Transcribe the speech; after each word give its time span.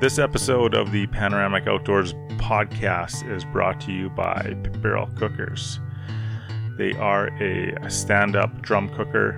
This 0.00 0.20
episode 0.20 0.74
of 0.74 0.92
the 0.92 1.08
Panoramic 1.08 1.66
Outdoors 1.66 2.14
podcast 2.36 3.28
is 3.28 3.44
brought 3.44 3.80
to 3.80 3.92
you 3.92 4.08
by 4.08 4.54
Pit 4.62 4.80
Barrel 4.80 5.08
Cookers. 5.16 5.80
They 6.76 6.92
are 6.92 7.26
a 7.42 7.90
stand 7.90 8.36
up 8.36 8.62
drum 8.62 8.90
cooker 8.90 9.32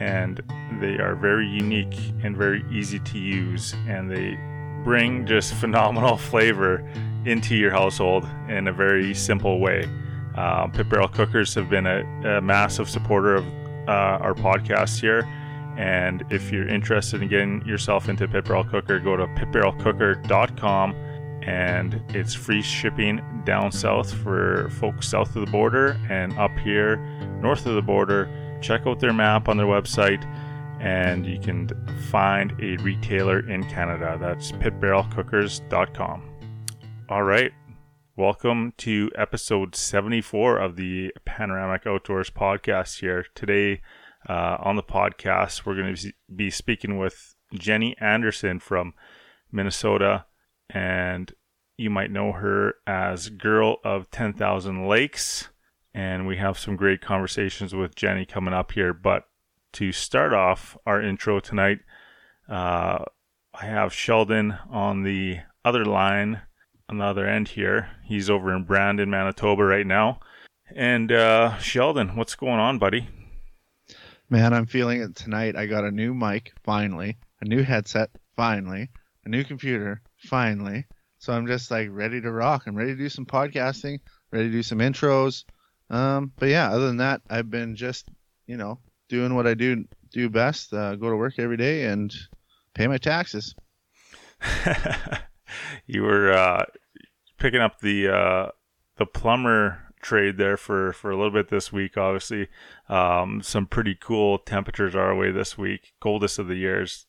and 0.00 0.40
they 0.80 0.96
are 0.96 1.14
very 1.14 1.46
unique 1.46 1.94
and 2.22 2.34
very 2.34 2.64
easy 2.72 3.00
to 3.00 3.18
use, 3.18 3.74
and 3.86 4.10
they 4.10 4.38
bring 4.82 5.26
just 5.26 5.52
phenomenal 5.60 6.16
flavor 6.16 6.78
into 7.26 7.54
your 7.54 7.70
household 7.70 8.26
in 8.48 8.68
a 8.68 8.72
very 8.72 9.12
simple 9.12 9.60
way. 9.60 9.86
Uh, 10.34 10.68
Pit 10.68 10.88
Barrel 10.88 11.08
Cookers 11.08 11.54
have 11.54 11.68
been 11.68 11.86
a, 11.86 12.38
a 12.38 12.40
massive 12.40 12.88
supporter 12.88 13.34
of 13.34 13.46
uh, 13.86 14.22
our 14.22 14.32
podcast 14.32 15.02
here 15.02 15.28
and 15.76 16.24
if 16.30 16.52
you're 16.52 16.68
interested 16.68 17.22
in 17.22 17.28
getting 17.28 17.66
yourself 17.66 18.08
into 18.08 18.28
Pit 18.28 18.44
Barrel 18.44 18.64
Cooker, 18.64 18.98
go 18.98 19.16
to 19.16 19.26
pitbarrelcooker.com 19.28 20.94
and 21.42 22.00
it's 22.10 22.34
free 22.34 22.62
shipping 22.62 23.20
down 23.44 23.72
south 23.72 24.12
for 24.12 24.68
folks 24.70 25.08
south 25.08 25.34
of 25.34 25.44
the 25.44 25.50
border 25.50 25.98
and 26.08 26.32
up 26.38 26.56
here 26.58 26.96
north 27.40 27.66
of 27.66 27.74
the 27.74 27.82
border. 27.82 28.28
Check 28.60 28.86
out 28.86 29.00
their 29.00 29.12
map 29.12 29.48
on 29.48 29.56
their 29.56 29.66
website 29.66 30.24
and 30.80 31.26
you 31.26 31.38
can 31.38 31.68
find 32.10 32.52
a 32.60 32.76
retailer 32.82 33.48
in 33.48 33.64
Canada. 33.68 34.18
That's 34.20 34.52
pitbarrelcookers.com. 34.52 36.28
All 37.08 37.22
right. 37.22 37.52
Welcome 38.14 38.74
to 38.78 39.10
episode 39.16 39.74
74 39.74 40.58
of 40.58 40.76
the 40.76 41.12
Panoramic 41.24 41.86
Outdoors 41.86 42.30
podcast 42.30 43.00
here. 43.00 43.24
Today, 43.34 43.80
uh, 44.28 44.56
on 44.60 44.76
the 44.76 44.82
podcast. 44.82 45.64
We're 45.64 45.76
going 45.76 45.94
to 45.94 46.12
be 46.34 46.50
speaking 46.50 46.98
with 46.98 47.34
Jenny 47.54 47.96
Anderson 48.00 48.58
from 48.58 48.94
Minnesota, 49.50 50.26
and 50.70 51.32
you 51.76 51.90
might 51.90 52.10
know 52.10 52.32
her 52.32 52.74
as 52.86 53.28
Girl 53.28 53.76
of 53.84 54.10
10,000 54.10 54.86
Lakes. 54.86 55.48
And 55.94 56.26
we 56.26 56.38
have 56.38 56.58
some 56.58 56.76
great 56.76 57.02
conversations 57.02 57.74
with 57.74 57.94
Jenny 57.94 58.24
coming 58.24 58.54
up 58.54 58.72
here. 58.72 58.94
But 58.94 59.24
to 59.74 59.92
start 59.92 60.32
off 60.32 60.76
our 60.86 61.02
intro 61.02 61.38
tonight, 61.40 61.80
uh, 62.48 63.04
I 63.54 63.66
have 63.66 63.92
Sheldon 63.92 64.56
on 64.70 65.02
the 65.02 65.40
other 65.64 65.84
line, 65.84 66.42
on 66.88 66.98
the 66.98 67.04
other 67.04 67.26
end 67.26 67.48
here. 67.48 67.90
He's 68.04 68.30
over 68.30 68.54
in 68.54 68.64
Brandon, 68.64 69.10
Manitoba 69.10 69.64
right 69.64 69.86
now. 69.86 70.20
And 70.74 71.12
uh, 71.12 71.58
Sheldon, 71.58 72.16
what's 72.16 72.34
going 72.34 72.58
on, 72.58 72.78
buddy? 72.78 73.08
Man, 74.32 74.54
I'm 74.54 74.64
feeling 74.64 75.02
it 75.02 75.14
tonight. 75.14 75.56
I 75.56 75.66
got 75.66 75.84
a 75.84 75.90
new 75.90 76.14
mic, 76.14 76.54
finally, 76.64 77.18
a 77.42 77.44
new 77.44 77.62
headset, 77.62 78.08
finally, 78.34 78.88
a 79.26 79.28
new 79.28 79.44
computer, 79.44 80.00
finally. 80.16 80.86
So 81.18 81.34
I'm 81.34 81.46
just 81.46 81.70
like 81.70 81.88
ready 81.90 82.18
to 82.22 82.32
rock. 82.32 82.62
I'm 82.66 82.74
ready 82.74 82.92
to 82.92 82.96
do 82.96 83.10
some 83.10 83.26
podcasting, 83.26 83.98
ready 84.32 84.46
to 84.46 84.50
do 84.50 84.62
some 84.62 84.78
intros. 84.78 85.44
Um, 85.90 86.32
but 86.38 86.48
yeah, 86.48 86.70
other 86.70 86.86
than 86.86 86.96
that, 86.96 87.20
I've 87.28 87.50
been 87.50 87.76
just, 87.76 88.08
you 88.46 88.56
know, 88.56 88.78
doing 89.10 89.34
what 89.34 89.46
I 89.46 89.52
do 89.52 89.84
do 90.10 90.30
best. 90.30 90.72
Uh, 90.72 90.96
go 90.96 91.10
to 91.10 91.16
work 91.16 91.34
every 91.36 91.58
day 91.58 91.84
and 91.84 92.10
pay 92.74 92.86
my 92.86 92.96
taxes. 92.96 93.54
you 95.86 96.04
were 96.04 96.32
uh, 96.32 96.64
picking 97.38 97.60
up 97.60 97.80
the 97.80 98.08
uh, 98.08 98.46
the 98.96 99.04
plumber 99.04 99.91
trade 100.02 100.36
there 100.36 100.56
for 100.56 100.92
for 100.92 101.10
a 101.10 101.16
little 101.16 101.30
bit 101.30 101.48
this 101.48 101.72
week. 101.72 101.96
Obviously, 101.96 102.48
um, 102.88 103.40
some 103.42 103.66
pretty 103.66 103.94
cool 103.94 104.38
temperatures 104.38 104.94
our 104.94 105.14
way 105.14 105.30
this 105.30 105.56
week. 105.56 105.94
Coldest 106.00 106.38
of 106.38 106.48
the 106.48 106.56
years, 106.56 107.06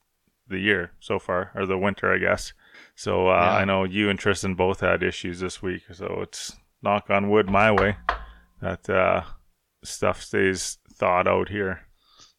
the 0.48 0.60
year 0.60 0.92
so 1.00 1.20
far, 1.20 1.52
or 1.56 1.66
the 1.66 1.78
winter, 1.78 2.14
I 2.14 2.20
guess. 2.20 2.54
So 2.96 3.28
uh, 3.28 3.32
yeah. 3.32 3.56
I 3.58 3.66
know 3.66 3.84
you 3.84 4.10
and 4.10 4.18
Tristan 4.18 4.56
both 4.56 4.80
had 4.80 5.04
issues 5.04 5.40
this 5.40 5.62
week. 5.62 5.84
So 5.92 6.20
it's 6.22 6.56
knock 6.82 7.10
on 7.10 7.30
wood 7.30 7.50
my 7.50 7.72
way 7.72 7.98
that 8.62 8.90
uh, 8.90 9.24
stuff 9.84 10.22
stays 10.22 10.78
thawed 10.94 11.28
out 11.28 11.50
here. 11.50 11.82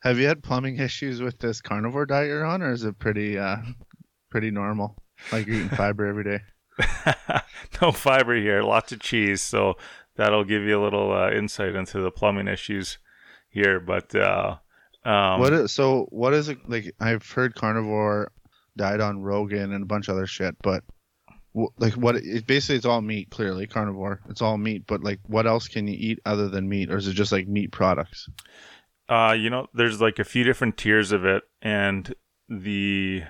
Have 0.02 0.18
you 0.18 0.26
had 0.26 0.42
plumbing 0.42 0.78
issues 0.78 1.22
with 1.22 1.38
this 1.38 1.60
carnivore 1.62 2.06
diet 2.06 2.28
you're 2.28 2.44
on, 2.44 2.62
or 2.62 2.72
is 2.72 2.84
it 2.84 2.98
pretty 2.98 3.38
uh, 3.38 3.56
pretty 4.30 4.50
normal? 4.50 4.96
Like 5.32 5.46
you're 5.46 5.56
eating 5.56 5.68
fiber 5.76 6.06
every 6.06 6.24
day. 6.24 6.40
no 7.80 7.92
fiber 7.92 8.34
here, 8.34 8.62
lots 8.62 8.92
of 8.92 9.00
cheese. 9.00 9.40
So 9.40 9.74
that'll 10.16 10.44
give 10.44 10.62
you 10.62 10.80
a 10.80 10.82
little 10.82 11.12
uh, 11.12 11.30
insight 11.30 11.74
into 11.74 12.00
the 12.00 12.10
plumbing 12.10 12.48
issues 12.48 12.98
here. 13.48 13.80
But 13.80 14.14
uh, 14.14 14.56
um, 15.04 15.40
what 15.40 15.52
is 15.52 15.72
so? 15.72 16.06
What 16.10 16.34
is 16.34 16.48
it 16.48 16.58
like? 16.68 16.94
I've 17.00 17.28
heard 17.30 17.54
carnivore 17.54 18.32
died 18.76 19.00
on 19.00 19.22
Rogan 19.22 19.72
and 19.72 19.82
a 19.82 19.86
bunch 19.86 20.08
of 20.08 20.16
other 20.16 20.26
shit, 20.26 20.56
but 20.62 20.84
like 21.78 21.94
what? 21.94 22.16
It 22.16 22.46
basically 22.46 22.76
it's 22.76 22.86
all 22.86 23.00
meat. 23.00 23.30
Clearly, 23.30 23.66
carnivore. 23.66 24.20
It's 24.28 24.42
all 24.42 24.58
meat. 24.58 24.86
But 24.86 25.02
like, 25.02 25.20
what 25.26 25.46
else 25.46 25.68
can 25.68 25.86
you 25.86 25.96
eat 25.98 26.20
other 26.24 26.48
than 26.48 26.68
meat, 26.68 26.90
or 26.90 26.96
is 26.96 27.06
it 27.06 27.14
just 27.14 27.32
like 27.32 27.46
meat 27.46 27.72
products? 27.72 28.28
Uh, 29.08 29.36
you 29.38 29.50
know, 29.50 29.66
there's 29.74 30.00
like 30.00 30.18
a 30.18 30.24
few 30.24 30.44
different 30.44 30.76
tiers 30.76 31.12
of 31.12 31.24
it, 31.24 31.42
and 31.60 32.14
the 32.48 33.22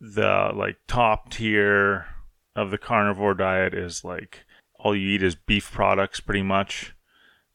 the 0.00 0.50
like 0.54 0.76
top 0.88 1.30
tier 1.30 2.06
of 2.56 2.70
the 2.70 2.78
carnivore 2.78 3.34
diet 3.34 3.74
is 3.74 4.04
like 4.04 4.44
all 4.82 4.96
you 4.96 5.10
eat 5.10 5.22
is 5.22 5.34
beef 5.34 5.70
products 5.70 6.20
pretty 6.20 6.42
much, 6.42 6.94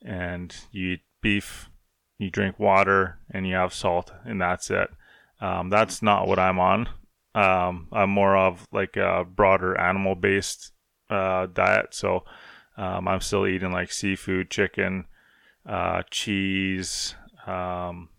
and 0.04 0.56
you 0.72 0.94
eat 0.94 1.02
beef, 1.22 1.70
you 2.18 2.30
drink 2.30 2.60
water, 2.60 3.20
and 3.32 3.48
you 3.48 3.56
have 3.56 3.74
salt, 3.74 4.12
and 4.24 4.40
that's 4.42 4.70
it. 4.70 4.90
Um, 5.42 5.70
that's 5.70 6.02
not 6.02 6.28
what 6.28 6.40
I'm 6.40 6.60
on. 6.60 6.90
Um, 7.34 7.88
I'm 7.92 8.10
more 8.10 8.38
of 8.38 8.68
like 8.72 8.96
a 8.96 9.26
broader 9.26 9.78
animal 9.80 10.16
based 10.16 10.72
uh, 11.10 11.48
diet. 11.48 11.94
So 11.94 12.24
um, 12.78 13.08
I'm 13.08 13.22
still 13.22 13.46
eating 13.46 13.72
like 13.72 13.92
seafood, 13.92 14.50
chicken, 14.50 15.06
uh, 15.68 16.04
cheese, 16.10 17.16
um, 17.46 18.10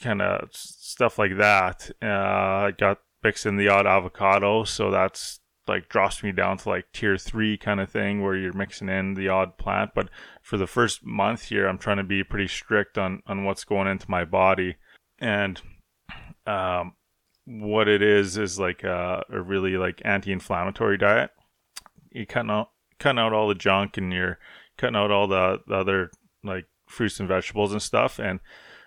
kind 0.00 0.22
of 0.22 0.48
stuff 0.52 1.18
like 1.18 1.36
that. 1.38 1.90
Uh, 2.02 2.06
I 2.68 2.74
got 2.76 2.98
mixing 3.22 3.56
the 3.56 3.68
odd 3.68 3.86
avocado, 3.86 4.64
so 4.64 4.90
that's 4.90 5.40
like 5.66 5.88
drops 5.88 6.22
me 6.22 6.32
down 6.32 6.58
to 6.58 6.68
like 6.68 6.92
tier 6.92 7.16
three 7.16 7.56
kind 7.56 7.80
of 7.80 7.90
thing 7.90 8.22
where 8.22 8.36
you're 8.36 8.52
mixing 8.52 8.88
in 8.88 9.14
the 9.14 9.28
odd 9.28 9.56
plant. 9.56 9.92
But 9.94 10.08
for 10.42 10.56
the 10.56 10.66
first 10.66 11.04
month 11.04 11.44
here, 11.44 11.66
I'm 11.66 11.78
trying 11.78 11.96
to 11.98 12.04
be 12.04 12.24
pretty 12.24 12.48
strict 12.48 12.98
on 12.98 13.22
on 13.26 13.44
what's 13.44 13.64
going 13.64 13.88
into 13.88 14.10
my 14.10 14.24
body, 14.24 14.76
and 15.18 15.60
um, 16.46 16.94
what 17.46 17.88
it 17.88 18.02
is 18.02 18.36
is 18.38 18.58
like 18.58 18.84
a, 18.84 19.22
a 19.30 19.40
really 19.40 19.76
like 19.76 20.02
anti-inflammatory 20.04 20.98
diet. 20.98 21.30
You're 22.10 22.26
cutting 22.26 22.50
out 22.50 22.70
cutting 22.98 23.18
out 23.18 23.32
all 23.32 23.48
the 23.48 23.54
junk 23.54 23.96
and 23.96 24.12
you're 24.12 24.38
cutting 24.78 24.96
out 24.96 25.10
all 25.10 25.26
the, 25.26 25.60
the 25.66 25.74
other 25.74 26.10
like 26.42 26.66
fruits 26.88 27.20
and 27.20 27.28
vegetables 27.28 27.72
and 27.72 27.82
stuff. 27.82 28.18
And 28.18 28.40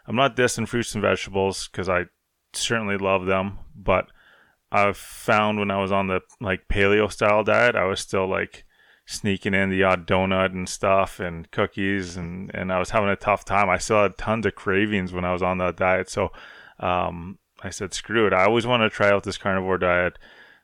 I'm 0.08 0.16
not 0.16 0.36
dissing 0.36 0.68
fruits 0.68 0.94
and 0.94 1.02
vegetables 1.02 1.68
because 1.68 1.90
I 1.90 2.06
certainly 2.54 2.98
love 2.98 3.26
them, 3.26 3.60
but 3.76 4.08
I've 4.72 4.98
found 4.98 5.60
when 5.60 5.72
I 5.72 5.82
was 5.82 5.92
on 5.92 6.08
the 6.08 6.22
like 6.42 6.68
paleo 6.68 7.12
style 7.12 7.44
diet, 7.44 7.76
I 7.76 7.86
was 7.86 8.00
still 8.00 8.28
like 8.28 8.66
sneaking 9.06 9.54
in 9.54 9.70
the 9.70 9.84
odd 9.84 10.06
donut 10.06 10.52
and 10.52 10.68
stuff 10.68 11.20
and 11.20 11.50
cookies 11.52 12.18
and 12.18 12.52
and 12.54 12.74
I 12.74 12.80
was 12.80 12.90
having 12.90 13.10
a 13.10 13.16
tough 13.16 13.46
time. 13.46 13.70
I 13.70 13.78
still 13.78 14.02
had 14.02 14.18
tons 14.18 14.46
of 14.46 14.56
cravings 14.56 15.14
when 15.14 15.26
I 15.26 15.34
was 15.34 15.42
on 15.42 15.58
that 15.60 15.78
diet. 15.78 16.10
So 16.10 16.32
um, 16.80 17.40
I 17.64 17.70
said, 17.70 17.94
screw 17.94 18.28
it. 18.28 18.34
I 18.34 18.46
always 18.46 18.68
want 18.68 18.82
to 18.82 18.90
try 18.90 19.10
out 19.10 19.24
this 19.24 19.38
carnivore 19.38 19.78
diet. 19.78 20.20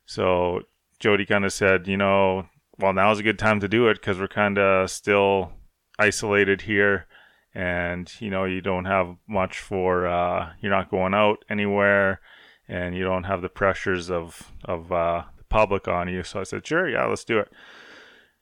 So 0.05 0.61
Jody 0.99 1.25
kind 1.25 1.45
of 1.45 1.53
said, 1.53 1.87
you 1.87 1.97
know, 1.97 2.47
well, 2.79 2.93
now's 2.93 3.19
a 3.19 3.23
good 3.23 3.39
time 3.39 3.59
to 3.61 3.67
do 3.67 3.87
it 3.87 3.95
because 3.95 4.19
we're 4.19 4.27
kind 4.27 4.57
of 4.57 4.89
still 4.89 5.51
isolated 5.99 6.61
here 6.61 7.07
and 7.53 8.11
you 8.19 8.29
know 8.29 8.45
you 8.45 8.61
don't 8.61 8.85
have 8.85 9.15
much 9.27 9.59
for 9.59 10.07
uh, 10.07 10.49
you're 10.59 10.71
not 10.71 10.89
going 10.89 11.13
out 11.13 11.45
anywhere 11.49 12.19
and 12.67 12.95
you 12.95 13.03
don't 13.03 13.25
have 13.25 13.41
the 13.41 13.49
pressures 13.49 14.09
of 14.09 14.51
of 14.65 14.91
uh, 14.91 15.23
the 15.37 15.43
public 15.45 15.87
on 15.87 16.07
you. 16.07 16.23
So 16.23 16.39
I 16.39 16.43
said, 16.43 16.65
sure, 16.65 16.89
yeah, 16.89 17.05
let's 17.05 17.23
do 17.23 17.39
it. 17.39 17.51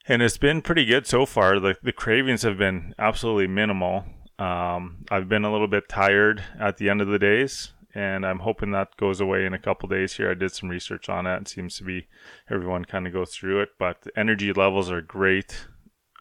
And 0.07 0.21
it's 0.21 0.37
been 0.37 0.61
pretty 0.61 0.85
good 0.85 1.07
so 1.07 1.25
far. 1.25 1.59
The 1.59 1.75
the 1.81 1.93
cravings 1.93 2.43
have 2.43 2.57
been 2.57 2.93
absolutely 2.97 3.47
minimal. 3.47 4.05
Um, 4.39 5.05
I've 5.11 5.29
been 5.29 5.45
a 5.45 5.51
little 5.51 5.67
bit 5.67 5.87
tired 5.87 6.43
at 6.59 6.77
the 6.77 6.89
end 6.89 7.01
of 7.01 7.07
the 7.07 7.19
days, 7.19 7.73
and 7.93 8.25
I'm 8.25 8.39
hoping 8.39 8.71
that 8.71 8.97
goes 8.97 9.21
away 9.21 9.45
in 9.45 9.53
a 9.53 9.59
couple 9.59 9.87
days 9.87 10.13
here. 10.13 10.31
I 10.31 10.33
did 10.33 10.51
some 10.51 10.69
research 10.69 11.09
on 11.09 11.27
it. 11.27 11.41
It 11.41 11.47
seems 11.47 11.77
to 11.77 11.83
be 11.83 12.07
everyone 12.49 12.85
kind 12.85 13.05
of 13.05 13.13
goes 13.13 13.35
through 13.35 13.61
it, 13.61 13.69
but 13.77 14.01
the 14.01 14.17
energy 14.17 14.51
levels 14.51 14.89
are 14.89 15.01
great 15.01 15.67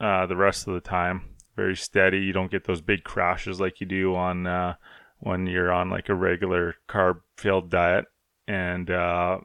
uh, 0.00 0.26
the 0.26 0.37
rest 0.37 0.69
of 0.69 0.75
the 0.75 0.81
time. 0.81 1.23
Very 1.56 1.76
steady. 1.76 2.19
You 2.19 2.32
don't 2.32 2.50
get 2.50 2.64
those 2.64 2.81
big 2.81 3.05
crashes 3.05 3.61
like 3.61 3.81
you 3.81 3.87
do 3.87 4.14
on 4.14 4.46
uh, 4.46 4.75
when 5.20 5.46
you're 5.46 5.72
on 5.72 5.90
like 5.90 6.08
a 6.08 6.14
regular 6.14 6.75
carb 6.88 7.20
filled 7.37 7.70
diet. 7.70 8.06
And 8.49 8.90
uh, 8.90 9.38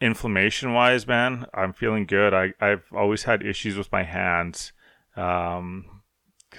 inflammation 0.00 0.72
wise, 0.72 1.06
man, 1.06 1.46
I'm 1.52 1.72
feeling 1.72 2.06
good. 2.06 2.32
I, 2.32 2.52
I've 2.60 2.84
always 2.94 3.24
had 3.24 3.42
issues 3.44 3.76
with 3.76 3.90
my 3.90 4.04
hands 4.04 4.72
because 5.14 5.58
um, 5.58 5.84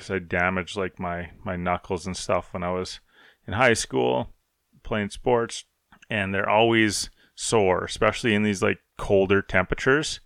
I 0.10 0.20
damaged 0.20 0.76
like 0.76 1.00
my, 1.00 1.32
my 1.46 1.56
knuckles 1.56 2.06
and 2.06 2.18
stuff 2.18 2.54
when 2.54 2.64
I 2.64 2.72
was 2.72 3.00
in 3.48 3.54
high 3.54 3.76
school 3.76 4.34
playing 4.84 5.12
sports. 5.12 5.66
And 6.10 6.34
they're 6.34 6.50
always 6.50 7.12
sore, 7.36 7.86
especially 7.86 8.34
in 8.34 8.44
these 8.44 8.62
like 8.62 8.80
colder 8.98 9.42
temperatures. 9.42 10.20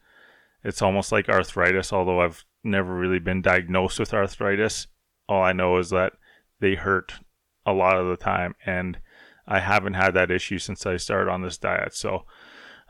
It's 0.63 0.81
almost 0.81 1.11
like 1.11 1.27
arthritis, 1.27 1.91
although 1.91 2.21
I've 2.21 2.45
never 2.63 2.95
really 2.95 3.19
been 3.19 3.41
diagnosed 3.41 3.99
with 3.99 4.13
arthritis. 4.13 4.87
All 5.27 5.43
I 5.43 5.51
know 5.51 5.77
is 5.77 5.89
that 5.89 6.13
they 6.61 6.75
hurt 6.75 7.15
a 7.65 7.73
lot 7.73 7.97
of 7.97 8.07
the 8.07 8.17
time, 8.17 8.55
and 8.65 8.99
I 9.47 9.59
haven't 9.59 9.93
had 9.93 10.13
that 10.13 10.31
issue 10.31 10.59
since 10.59 10.85
I 10.85 10.97
started 10.97 11.31
on 11.31 11.41
this 11.41 11.57
diet. 11.57 11.93
So, 11.93 12.25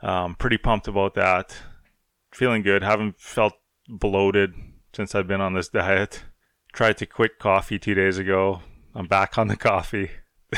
um, 0.02 0.34
pretty 0.34 0.58
pumped 0.58 0.88
about 0.88 1.14
that. 1.14 1.56
Feeling 2.32 2.62
good. 2.62 2.82
Haven't 2.82 3.20
felt 3.20 3.54
bloated 3.88 4.54
since 4.94 5.14
I've 5.14 5.26
been 5.28 5.40
on 5.40 5.54
this 5.54 5.68
diet. 5.68 6.24
Tried 6.72 6.96
to 6.98 7.06
quit 7.06 7.38
coffee 7.38 7.78
two 7.78 7.94
days 7.94 8.18
ago. 8.18 8.60
I'm 8.94 9.06
back 9.06 9.38
on 9.38 9.48
the 9.48 9.56
coffee. 9.56 10.10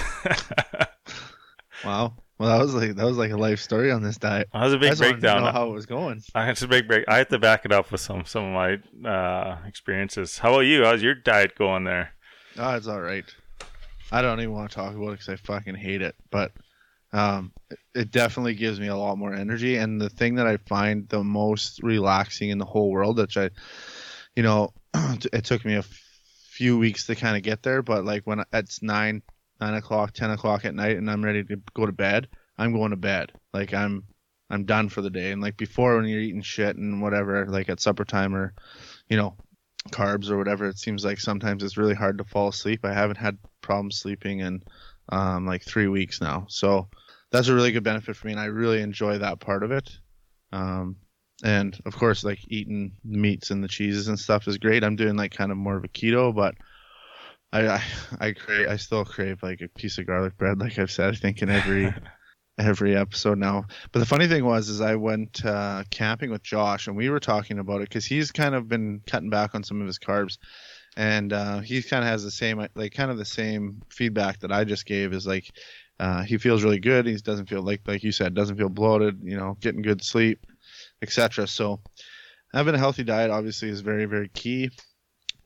wow. 1.84 2.16
Well, 2.38 2.50
that 2.50 2.62
was 2.62 2.74
like 2.74 2.96
that 2.96 3.04
was 3.06 3.16
like 3.16 3.30
a 3.30 3.36
life 3.36 3.60
story 3.60 3.90
on 3.90 4.02
this 4.02 4.18
diet. 4.18 4.48
That 4.52 4.64
was 4.64 4.74
a 4.74 4.78
big 4.78 4.88
I 4.88 4.90
just 4.90 5.00
wanted 5.00 5.14
to 5.14 5.20
breakdown. 5.20 5.44
know 5.44 5.52
how 5.52 5.68
it 5.70 5.72
was 5.72 5.86
going. 5.86 6.22
I 6.34 6.44
had 6.44 6.56
to 6.56 6.68
big 6.68 6.86
break. 6.86 7.04
I 7.08 7.16
had 7.16 7.30
to 7.30 7.38
back 7.38 7.64
it 7.64 7.72
up 7.72 7.90
with 7.90 8.02
some 8.02 8.26
some 8.26 8.44
of 8.44 8.52
my 8.52 9.10
uh, 9.10 9.58
experiences. 9.66 10.38
How 10.38 10.52
about 10.52 10.60
you? 10.60 10.84
How's 10.84 11.02
your 11.02 11.14
diet 11.14 11.56
going 11.56 11.84
there? 11.84 12.10
Oh, 12.58 12.76
it's 12.76 12.88
all 12.88 13.00
right. 13.00 13.24
I 14.12 14.23
don't 14.23 14.41
even 14.41 14.53
want 14.53 14.70
to 14.70 14.76
talk 14.76 14.94
about 14.94 15.08
it 15.08 15.19
because 15.19 15.29
I 15.29 15.37
fucking 15.37 15.75
hate 15.75 16.03
it. 16.03 16.14
But 16.31 16.53
um, 17.12 17.53
it, 17.70 17.79
it 17.94 18.11
definitely 18.11 18.55
gives 18.55 18.79
me 18.79 18.88
a 18.88 18.97
lot 18.97 19.19
more 19.19 19.35
energy. 19.35 19.76
And 19.76 20.00
the 20.00 20.11
thing 20.11 20.37
that 20.37 20.47
I 20.47 20.58
find 20.58 21.08
the 21.08 21.25
most 21.25 21.82
relaxing 21.82 22.50
in 22.50 22.58
the 22.58 22.64
whole 22.64 22.91
world, 22.91 23.19
which 23.19 23.37
I, 23.37 23.50
you 24.35 24.43
know, 24.43 24.73
it 24.94 25.44
took 25.44 25.64
me 25.64 25.75
a 25.75 25.85
few 26.50 26.79
weeks 26.79 27.06
to 27.06 27.14
kind 27.14 27.37
of 27.37 27.43
get 27.43 27.62
there. 27.62 27.82
But 27.82 28.05
like 28.05 28.23
when 28.25 28.44
it's 28.53 28.82
nine, 28.82 29.23
nine 29.61 29.75
o'clock, 29.75 30.12
ten 30.12 30.31
o'clock 30.31 30.64
at 30.64 30.75
night, 30.75 30.97
and 30.97 31.11
I'm 31.11 31.25
ready 31.25 31.43
to 31.44 31.56
go 31.75 31.87
to 31.87 31.93
bed, 31.93 32.29
I'm 32.59 32.73
going 32.73 32.91
to 32.91 32.97
bed. 32.97 33.32
Like 33.52 33.75
I'm, 33.75 34.05
I'm 34.49 34.64
done 34.64 34.88
for 34.88 35.02
the 35.02 35.11
day. 35.11 35.32
And 35.32 35.43
like 35.43 35.56
before, 35.56 35.97
when 35.97 36.06
you're 36.06 36.20
eating 36.20 36.43
shit 36.43 36.76
and 36.76 37.02
whatever, 37.02 37.47
like 37.47 37.69
at 37.69 37.81
supper 37.81 38.05
time 38.05 38.35
or, 38.35 38.55
you 39.09 39.17
know, 39.17 39.37
carbs 39.91 40.31
or 40.31 40.38
whatever, 40.38 40.69
it 40.69 40.79
seems 40.79 41.05
like 41.05 41.19
sometimes 41.19 41.62
it's 41.62 41.76
really 41.76 41.94
hard 41.94 42.19
to 42.19 42.25
fall 42.25 42.49
asleep. 42.49 42.85
I 42.85 42.93
haven't 42.93 43.17
had 43.17 43.38
problems 43.66 43.98
sleeping 43.98 44.40
in 44.40 44.62
um, 45.10 45.46
like 45.46 45.62
three 45.62 45.88
weeks 45.88 46.20
now, 46.20 46.46
so 46.48 46.88
that's 47.30 47.48
a 47.48 47.54
really 47.54 47.72
good 47.72 47.84
benefit 47.84 48.16
for 48.16 48.26
me, 48.26 48.32
and 48.32 48.40
I 48.40 48.46
really 48.46 48.80
enjoy 48.80 49.18
that 49.18 49.40
part 49.40 49.62
of 49.62 49.72
it. 49.72 49.90
Um, 50.52 50.96
and 51.44 51.78
of 51.84 51.96
course, 51.96 52.24
like 52.24 52.38
eating 52.48 52.92
meats 53.04 53.50
and 53.50 53.62
the 53.62 53.68
cheeses 53.68 54.08
and 54.08 54.18
stuff 54.18 54.48
is 54.48 54.58
great. 54.58 54.84
I'm 54.84 54.96
doing 54.96 55.16
like 55.16 55.32
kind 55.32 55.52
of 55.52 55.58
more 55.58 55.76
of 55.76 55.84
a 55.84 55.88
keto, 55.88 56.34
but 56.34 56.54
I 57.52 57.66
I, 57.68 57.82
I 58.20 58.32
crave 58.32 58.68
I 58.68 58.76
still 58.76 59.04
crave 59.04 59.42
like 59.42 59.60
a 59.60 59.68
piece 59.68 59.98
of 59.98 60.06
garlic 60.06 60.38
bread, 60.38 60.58
like 60.58 60.78
I've 60.78 60.90
said, 60.90 61.12
I 61.12 61.16
think 61.16 61.42
in 61.42 61.50
every 61.50 61.92
every 62.58 62.96
episode 62.96 63.38
now. 63.38 63.66
But 63.92 63.98
the 64.00 64.06
funny 64.06 64.28
thing 64.28 64.44
was, 64.44 64.68
is 64.68 64.80
I 64.80 64.96
went 64.96 65.44
uh, 65.44 65.84
camping 65.90 66.30
with 66.30 66.42
Josh, 66.42 66.86
and 66.86 66.96
we 66.96 67.10
were 67.10 67.20
talking 67.20 67.58
about 67.58 67.82
it 67.82 67.88
because 67.88 68.06
he's 68.06 68.32
kind 68.32 68.54
of 68.54 68.68
been 68.68 69.02
cutting 69.06 69.30
back 69.30 69.54
on 69.54 69.62
some 69.62 69.80
of 69.80 69.86
his 69.86 69.98
carbs, 69.98 70.38
and 70.96 71.32
uh, 71.32 71.60
he 71.60 71.82
kind 71.82 72.04
of 72.04 72.10
has 72.10 72.25
the 72.25 72.31
same, 72.31 72.66
like, 72.75 72.93
kind 72.93 73.10
of 73.10 73.19
the 73.19 73.25
same 73.25 73.82
feedback 73.90 74.40
that 74.40 74.52
I 74.52 74.64
just 74.64 74.87
gave. 74.87 75.12
Is 75.12 75.26
like, 75.26 75.50
uh, 76.00 76.22
he 76.22 76.38
feels 76.38 76.62
really 76.64 76.81
good. 76.81 77.06
He 77.06 77.16
doesn't 77.16 77.48
feel 77.48 77.62
like, 77.62 77.82
like 77.87 78.02
you 78.02 78.12
said, 78.12 78.34
doesn't 78.34 78.56
feel 78.56 78.69
bloated. 78.69 79.20
You 79.22 79.37
know, 79.37 79.56
getting 79.60 79.82
good 79.82 80.02
sleep, 80.02 80.46
etc. 81.02 81.46
So, 81.46 81.81
having 82.52 82.75
a 82.75 82.78
healthy 82.78 83.04
diet 83.04 83.31
obviously 83.31 83.69
is 83.69 83.81
very, 83.81 84.06
very 84.06 84.28
key 84.31 84.70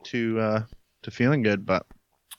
to 0.05 0.39
uh, 0.39 0.63
to 1.03 1.11
feeling 1.11 1.43
good. 1.43 1.65
But 1.65 1.85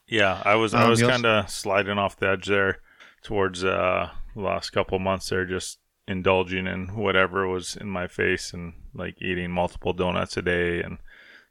Yeah, 0.08 0.42
I 0.44 0.54
was 0.56 0.74
I 0.74 0.84
Um, 0.84 0.90
was 0.90 1.02
kind 1.02 1.26
of 1.26 1.48
sliding 1.50 1.98
off 1.98 2.16
the 2.16 2.28
edge 2.30 2.46
there 2.46 2.80
towards 3.22 3.64
uh, 3.64 4.10
the 4.34 4.40
last 4.40 4.70
couple 4.70 4.98
months 4.98 5.28
there, 5.28 5.44
just 5.46 5.78
indulging 6.08 6.66
in 6.66 6.96
whatever 6.96 7.48
was 7.48 7.76
in 7.76 7.88
my 7.88 8.06
face 8.08 8.52
and 8.52 8.74
like 8.94 9.20
eating 9.22 9.50
multiple 9.50 9.92
donuts 9.92 10.36
a 10.36 10.42
day 10.42 10.82
and 10.82 10.98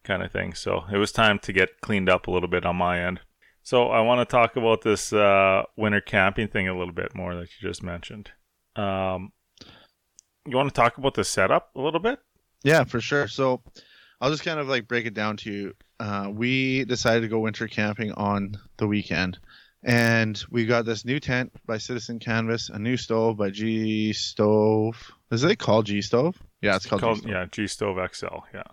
kind 0.03 0.24
of 0.24 0.31
thing. 0.31 0.53
So 0.53 0.83
it 0.92 0.98
was 0.98 1.12
time 1.12 1.39
to 1.39 1.53
get 1.53 1.81
cleaned 1.81 2.09
up 2.09 2.27
a 2.27 2.31
little 2.31 2.50
bit 2.50 2.65
on 2.65 2.75
my 2.75 3.00
end. 3.00 3.21
So 3.63 3.89
I 3.89 4.01
want 4.01 4.27
to 4.27 4.31
talk 4.31 4.56
about 4.56 4.81
this 4.81 5.13
uh, 5.13 5.63
winter 5.77 6.01
camping 6.01 6.48
thing 6.48 6.68
a 6.68 6.77
little 6.77 6.94
bit 6.94 7.13
more, 7.13 7.36
like 7.36 7.50
you 7.59 7.69
just 7.69 7.83
mentioned. 7.83 8.31
Um, 8.75 9.31
you 10.48 10.57
want 10.57 10.69
to 10.69 10.74
talk 10.74 10.98
about 10.98 11.13
the 11.13 11.24
setup 11.24 11.69
a 11.75 11.81
little 11.81 12.00
bit? 12.00 12.19
Yeah, 12.63 12.83
for 12.83 13.00
sure. 13.00 13.27
So 13.27 13.62
I'll 14.19 14.31
just 14.31 14.44
kind 14.44 14.59
of 14.59 14.68
like 14.68 14.88
break 14.88 15.06
it 15.06 15.13
down 15.13 15.38
to 15.38 15.51
you. 15.51 15.74
Uh, 16.00 16.30
we 16.33 16.86
decided 16.86 17.21
to 17.21 17.27
go 17.27 17.39
winter 17.39 17.68
camping 17.68 18.12
on 18.13 18.57
the 18.77 18.88
weekend, 18.88 19.38
and 19.83 20.44
we 20.50 20.65
got 20.65 20.86
this 20.86 21.06
new 21.06 21.19
tent 21.19 21.51
by 21.68 21.77
Citizen 21.77 22.18
Canvas, 22.18 22.69
a 22.69 22.80
new 22.80 22.98
stove 22.98 23.38
by 23.38 23.51
G 23.51 24.12
Stove. 24.13 25.12
Is 25.31 25.44
it 25.44 25.57
called 25.57 25.86
G 25.86 26.01
Stove? 26.01 26.42
Yeah, 26.62 26.75
it's 26.75 26.88
called, 26.88 27.01
G 27.01 27.06
Called 27.06 27.18
Stove. 27.19 27.31
yeah, 27.31 27.45
G 27.51 27.68
Stove 27.68 27.98
XL. 28.12 28.25
Yeah. 28.53 28.63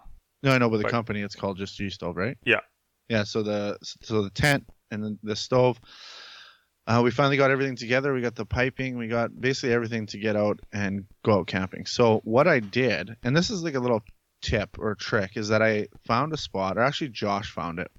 No, 0.43 0.53
I 0.53 0.59
know, 0.59 0.71
but 0.71 0.77
the 0.79 0.85
But- 0.85 0.93
company 0.93 1.21
it's 1.23 1.35
called 1.35 1.59
just 1.59 1.77
G 1.77 1.91
Stove, 1.91 2.17
right? 2.17 2.37
Yeah. 2.45 2.61
Yeah. 3.09 3.25
So 3.25 3.43
the 3.43 3.79
so 3.83 4.23
the 4.23 4.31
tent 4.31 4.65
and 4.91 5.03
the, 5.03 5.19
the 5.23 5.37
stove. 5.37 5.81
Uh, 6.87 7.03
we 7.05 7.11
finally 7.11 7.37
got 7.37 7.51
everything 7.51 7.77
together. 7.77 8.15
We 8.15 8.23
got 8.23 8.35
the 8.35 8.47
piping. 8.47 8.97
We 8.97 9.09
got 9.09 9.39
basically 9.39 9.75
everything 9.75 10.07
to 10.07 10.19
get 10.19 10.37
out 10.37 10.59
and 10.73 11.05
go 11.23 11.41
out 11.41 11.47
camping. 11.47 11.85
So 11.85 12.21
what 12.25 12.49
I 12.49 12.61
did, 12.61 13.15
and 13.23 13.37
this 13.37 13.51
is 13.51 13.63
like 13.63 13.75
a 13.75 13.81
little 13.81 14.03
tip 14.41 14.79
or 14.79 14.95
trick, 14.95 15.37
is 15.37 15.49
that 15.49 15.61
I 15.61 15.89
found 16.07 16.33
a 16.33 16.39
spot, 16.39 16.79
or 16.79 16.81
actually 16.81 17.11
Josh 17.11 17.51
found 17.51 17.79
it, 17.79 17.91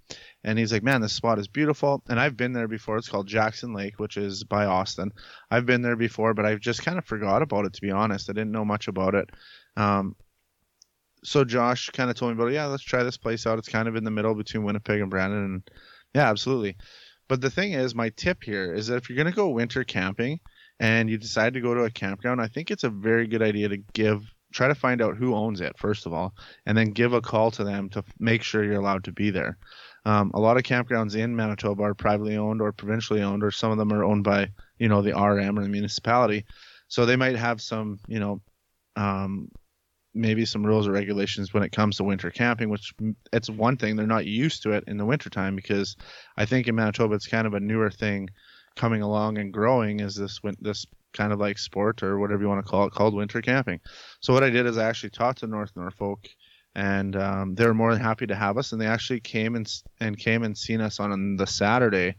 and 0.43 0.57
he's 0.57 0.73
like, 0.73 0.81
"Man, 0.81 1.01
this 1.01 1.13
spot 1.13 1.37
is 1.37 1.47
beautiful." 1.47 2.01
And 2.09 2.19
I've 2.19 2.35
been 2.35 2.53
there 2.53 2.67
before. 2.67 2.97
It's 2.97 3.09
called 3.09 3.27
Jackson 3.27 3.73
Lake, 3.73 3.99
which 3.99 4.17
is 4.17 4.43
by 4.43 4.65
Austin. 4.65 5.11
I've 5.51 5.67
been 5.67 5.83
there 5.83 5.95
before, 5.97 6.33
but 6.33 6.45
I've 6.47 6.59
just 6.59 6.81
kind 6.81 6.97
of 6.97 7.05
forgot 7.05 7.43
about 7.43 7.65
it 7.65 7.73
to 7.73 7.81
be 7.81 7.91
honest. 7.91 8.27
I 8.27 8.33
didn't 8.33 8.51
know 8.51 8.65
much 8.65 8.87
about 8.87 9.13
it. 9.13 9.29
Um, 9.77 10.15
so 11.23 11.43
Josh 11.43 11.89
kind 11.89 12.09
of 12.09 12.15
told 12.15 12.35
me 12.35 12.41
about. 12.41 12.53
Yeah, 12.53 12.65
let's 12.65 12.83
try 12.83 13.03
this 13.03 13.17
place 13.17 13.45
out. 13.45 13.59
It's 13.59 13.69
kind 13.69 13.87
of 13.87 13.95
in 13.95 14.03
the 14.03 14.11
middle 14.11 14.35
between 14.35 14.63
Winnipeg 14.63 15.01
and 15.01 15.09
Brandon, 15.09 15.43
and 15.43 15.71
yeah, 16.13 16.29
absolutely. 16.29 16.77
But 17.27 17.41
the 17.41 17.49
thing 17.49 17.73
is, 17.73 17.93
my 17.93 18.09
tip 18.09 18.43
here 18.43 18.73
is 18.73 18.87
that 18.87 18.97
if 18.97 19.09
you're 19.09 19.17
gonna 19.17 19.31
go 19.31 19.49
winter 19.49 19.83
camping 19.83 20.39
and 20.79 21.09
you 21.09 21.17
decide 21.17 21.53
to 21.53 21.61
go 21.61 21.73
to 21.73 21.83
a 21.83 21.91
campground, 21.91 22.41
I 22.41 22.47
think 22.47 22.71
it's 22.71 22.83
a 22.83 22.89
very 22.89 23.27
good 23.27 23.41
idea 23.41 23.69
to 23.69 23.77
give 23.93 24.23
try 24.51 24.67
to 24.67 24.75
find 24.75 24.99
out 24.99 25.15
who 25.15 25.35
owns 25.35 25.61
it 25.61 25.77
first 25.77 26.05
of 26.05 26.13
all, 26.13 26.33
and 26.65 26.77
then 26.77 26.91
give 26.91 27.13
a 27.13 27.21
call 27.21 27.51
to 27.51 27.63
them 27.63 27.89
to 27.89 28.03
make 28.19 28.41
sure 28.41 28.63
you're 28.63 28.81
allowed 28.81 29.03
to 29.03 29.11
be 29.11 29.29
there. 29.29 29.57
Um, 30.05 30.31
a 30.33 30.39
lot 30.39 30.57
of 30.57 30.63
campgrounds 30.63 31.15
in 31.15 31.35
Manitoba 31.35 31.83
are 31.83 31.93
privately 31.93 32.37
owned 32.37 32.61
or 32.61 32.71
provincially 32.71 33.21
owned, 33.21 33.43
or 33.43 33.51
some 33.51 33.71
of 33.71 33.77
them 33.77 33.93
are 33.93 34.03
owned 34.03 34.23
by 34.23 34.49
you 34.77 34.87
know 34.87 35.01
the 35.01 35.13
RM 35.13 35.59
or 35.59 35.63
the 35.63 35.69
municipality, 35.69 36.45
so 36.87 37.05
they 37.05 37.15
might 37.15 37.35
have 37.35 37.61
some 37.61 37.99
you 38.07 38.19
know 38.19 38.41
um, 38.95 39.49
maybe 40.19 40.45
some 40.45 40.65
rules 40.65 40.87
or 40.87 40.91
regulations 40.91 41.53
when 41.53 41.63
it 41.63 41.71
comes 41.71 41.97
to 41.97 42.03
winter 42.03 42.29
camping, 42.29 42.69
which 42.69 42.93
it's 43.31 43.49
one 43.49 43.77
thing 43.77 43.95
they're 43.95 44.05
not 44.05 44.25
used 44.25 44.63
to 44.63 44.71
it 44.71 44.83
in 44.87 44.97
the 44.97 45.05
wintertime 45.05 45.55
because 45.55 45.95
I 46.37 46.45
think 46.45 46.67
in 46.67 46.75
Manitoba 46.75 47.15
it's 47.15 47.27
kind 47.27 47.47
of 47.47 47.53
a 47.53 47.59
newer 47.59 47.89
thing 47.89 48.29
coming 48.75 49.01
along 49.01 49.37
and 49.37 49.53
growing 49.53 49.99
is 50.01 50.15
this 50.15 50.39
this 50.59 50.85
kind 51.13 51.33
of 51.33 51.39
like 51.39 51.57
sport 51.57 52.03
or 52.03 52.19
whatever 52.19 52.43
you 52.43 52.49
want 52.49 52.63
to 52.63 52.69
call 52.69 52.85
it 52.85 52.93
called 52.93 53.15
winter 53.15 53.41
camping. 53.41 53.79
So 54.19 54.33
what 54.33 54.43
I 54.43 54.49
did 54.49 54.65
is 54.65 54.77
I 54.77 54.87
actually 54.87 55.11
talked 55.11 55.39
to 55.39 55.47
North 55.47 55.71
Norfolk 55.75 56.27
and 56.75 57.15
um, 57.15 57.55
they 57.55 57.65
were 57.65 57.73
more 57.73 57.93
than 57.93 58.03
happy 58.03 58.27
to 58.27 58.35
have 58.35 58.57
us 58.57 58.71
and 58.71 58.81
they 58.81 58.87
actually 58.87 59.21
came 59.21 59.55
and 59.55 59.71
and 59.99 60.17
came 60.17 60.43
and 60.43 60.57
seen 60.57 60.81
us 60.81 60.99
on 60.99 61.37
the 61.37 61.47
Saturday, 61.47 62.15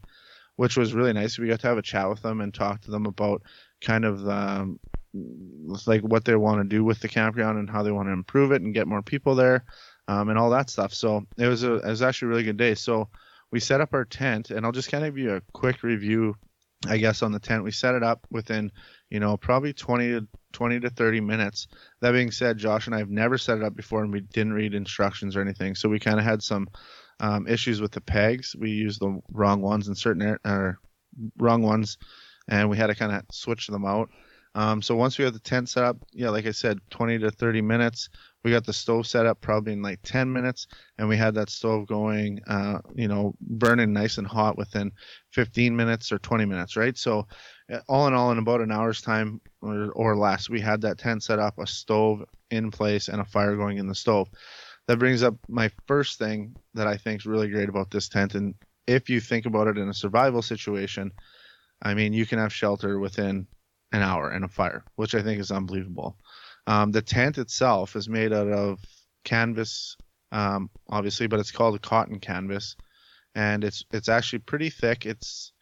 which 0.55 0.75
was 0.75 0.93
really 0.93 1.13
nice. 1.13 1.37
We 1.37 1.47
got 1.47 1.59
to 1.61 1.67
have 1.67 1.77
a 1.77 1.83
chat 1.83 2.09
with 2.09 2.21
them 2.21 2.41
and 2.41 2.53
talk 2.53 2.81
to 2.81 2.91
them 2.91 3.05
about 3.05 3.43
kind 3.79 4.05
of 4.05 4.27
um, 4.27 4.79
like 5.13 6.01
what 6.01 6.25
they 6.25 6.35
want 6.35 6.61
to 6.61 6.67
do 6.67 6.83
with 6.83 6.99
the 6.99 7.07
campground 7.07 7.57
and 7.57 7.69
how 7.69 7.83
they 7.83 7.91
want 7.91 8.07
to 8.07 8.13
improve 8.13 8.51
it 8.51 8.61
and 8.61 8.73
get 8.73 8.87
more 8.87 9.01
people 9.01 9.35
there 9.35 9.65
um, 10.07 10.29
and 10.29 10.37
all 10.37 10.49
that 10.51 10.69
stuff. 10.69 10.93
So 10.93 11.25
it 11.37 11.47
was 11.47 11.63
a 11.63 11.75
it 11.75 11.87
was 11.87 12.01
actually 12.01 12.27
a 12.27 12.29
really 12.29 12.43
good 12.43 12.57
day. 12.57 12.75
So 12.75 13.09
we 13.51 13.59
set 13.59 13.81
up 13.81 13.93
our 13.93 14.05
tent 14.05 14.51
and 14.51 14.65
I'll 14.65 14.71
just 14.71 14.91
kind 14.91 15.03
of 15.03 15.13
give 15.13 15.23
you 15.23 15.35
a 15.35 15.41
quick 15.53 15.83
review, 15.83 16.35
I 16.87 16.97
guess, 16.97 17.21
on 17.21 17.31
the 17.31 17.39
tent. 17.39 17.63
We 17.63 17.71
set 17.71 17.95
it 17.95 18.03
up 18.03 18.25
within 18.29 18.71
you 19.09 19.19
know 19.19 19.37
probably 19.37 19.73
20 19.73 20.09
to 20.11 20.27
20 20.53 20.79
to 20.81 20.89
30 20.89 21.21
minutes. 21.21 21.67
That 22.01 22.11
being 22.11 22.31
said, 22.31 22.57
Josh 22.57 22.87
and 22.87 22.95
I 22.95 22.99
have 22.99 23.09
never 23.09 23.37
set 23.37 23.57
it 23.57 23.63
up 23.63 23.75
before 23.75 24.03
and 24.03 24.13
we 24.13 24.21
didn't 24.21 24.53
read 24.53 24.73
instructions 24.73 25.35
or 25.35 25.41
anything. 25.41 25.75
So 25.75 25.89
we 25.89 25.99
kind 25.99 26.19
of 26.19 26.25
had 26.25 26.41
some 26.41 26.67
um, 27.19 27.47
issues 27.47 27.81
with 27.81 27.91
the 27.91 28.01
pegs. 28.01 28.55
We 28.57 28.71
used 28.71 28.99
the 28.99 29.21
wrong 29.31 29.61
ones 29.61 29.87
in 29.87 29.95
certain 29.95 30.37
or 30.45 30.79
wrong 31.37 31.61
ones, 31.61 31.97
and 32.49 32.69
we 32.69 32.77
had 32.77 32.87
to 32.87 32.95
kind 32.95 33.11
of 33.11 33.23
switch 33.31 33.67
them 33.67 33.85
out. 33.85 34.09
Um, 34.53 34.81
so 34.81 34.95
once 34.95 35.17
we 35.17 35.23
had 35.23 35.33
the 35.33 35.39
tent 35.39 35.69
set 35.69 35.83
up, 35.83 35.97
yeah, 36.11 36.29
like 36.29 36.45
I 36.45 36.51
said, 36.51 36.79
20 36.89 37.19
to 37.19 37.31
30 37.31 37.61
minutes. 37.61 38.09
We 38.43 38.51
got 38.51 38.65
the 38.65 38.73
stove 38.73 39.05
set 39.07 39.25
up 39.25 39.39
probably 39.39 39.73
in 39.73 39.81
like 39.81 39.99
10 40.03 40.31
minutes, 40.31 40.67
and 40.97 41.07
we 41.07 41.15
had 41.15 41.35
that 41.35 41.49
stove 41.49 41.87
going, 41.87 42.41
uh, 42.47 42.79
you 42.95 43.07
know, 43.07 43.33
burning 43.39 43.93
nice 43.93 44.17
and 44.17 44.27
hot 44.27 44.57
within 44.57 44.91
15 45.31 45.75
minutes 45.75 46.11
or 46.11 46.17
20 46.19 46.45
minutes, 46.45 46.75
right? 46.75 46.97
So, 46.97 47.27
uh, 47.71 47.79
all 47.87 48.07
in 48.07 48.13
all, 48.13 48.31
in 48.31 48.39
about 48.39 48.61
an 48.61 48.71
hour's 48.71 49.01
time 49.01 49.39
or, 49.61 49.91
or 49.91 50.17
less, 50.17 50.49
we 50.49 50.59
had 50.59 50.81
that 50.81 50.97
tent 50.97 51.23
set 51.23 51.39
up, 51.39 51.59
a 51.59 51.67
stove 51.67 52.23
in 52.49 52.71
place, 52.71 53.07
and 53.07 53.21
a 53.21 53.25
fire 53.25 53.55
going 53.55 53.77
in 53.77 53.87
the 53.87 53.95
stove. 53.95 54.27
That 54.87 54.97
brings 54.97 55.21
up 55.23 55.35
my 55.47 55.69
first 55.87 56.17
thing 56.17 56.55
that 56.73 56.87
I 56.87 56.97
think 56.97 57.21
is 57.21 57.25
really 57.27 57.47
great 57.47 57.69
about 57.69 57.91
this 57.91 58.09
tent, 58.09 58.33
and 58.33 58.55
if 58.87 59.09
you 59.09 59.21
think 59.21 59.45
about 59.45 59.67
it 59.67 59.77
in 59.77 59.87
a 59.87 59.93
survival 59.93 60.41
situation, 60.41 61.11
I 61.81 61.93
mean, 61.93 62.11
you 62.11 62.25
can 62.25 62.39
have 62.39 62.51
shelter 62.51 62.99
within 62.99 63.47
an 63.91 64.01
hour 64.01 64.33
in 64.33 64.43
a 64.43 64.47
fire, 64.47 64.83
which 64.95 65.15
I 65.15 65.21
think 65.21 65.39
is 65.39 65.51
unbelievable. 65.51 66.17
Um, 66.67 66.91
the 66.91 67.01
tent 67.01 67.37
itself 67.37 67.95
is 67.95 68.07
made 68.07 68.33
out 68.33 68.47
of 68.47 68.79
canvas, 69.23 69.97
um, 70.31 70.69
obviously, 70.89 71.27
but 71.27 71.39
it's 71.39 71.51
called 71.51 71.75
a 71.75 71.79
cotton 71.79 72.19
canvas, 72.19 72.75
and 73.35 73.63
it's 73.63 73.83
it's 73.91 74.09
actually 74.09 74.39
pretty 74.39 74.69
thick. 74.69 75.05
It's 75.05 75.53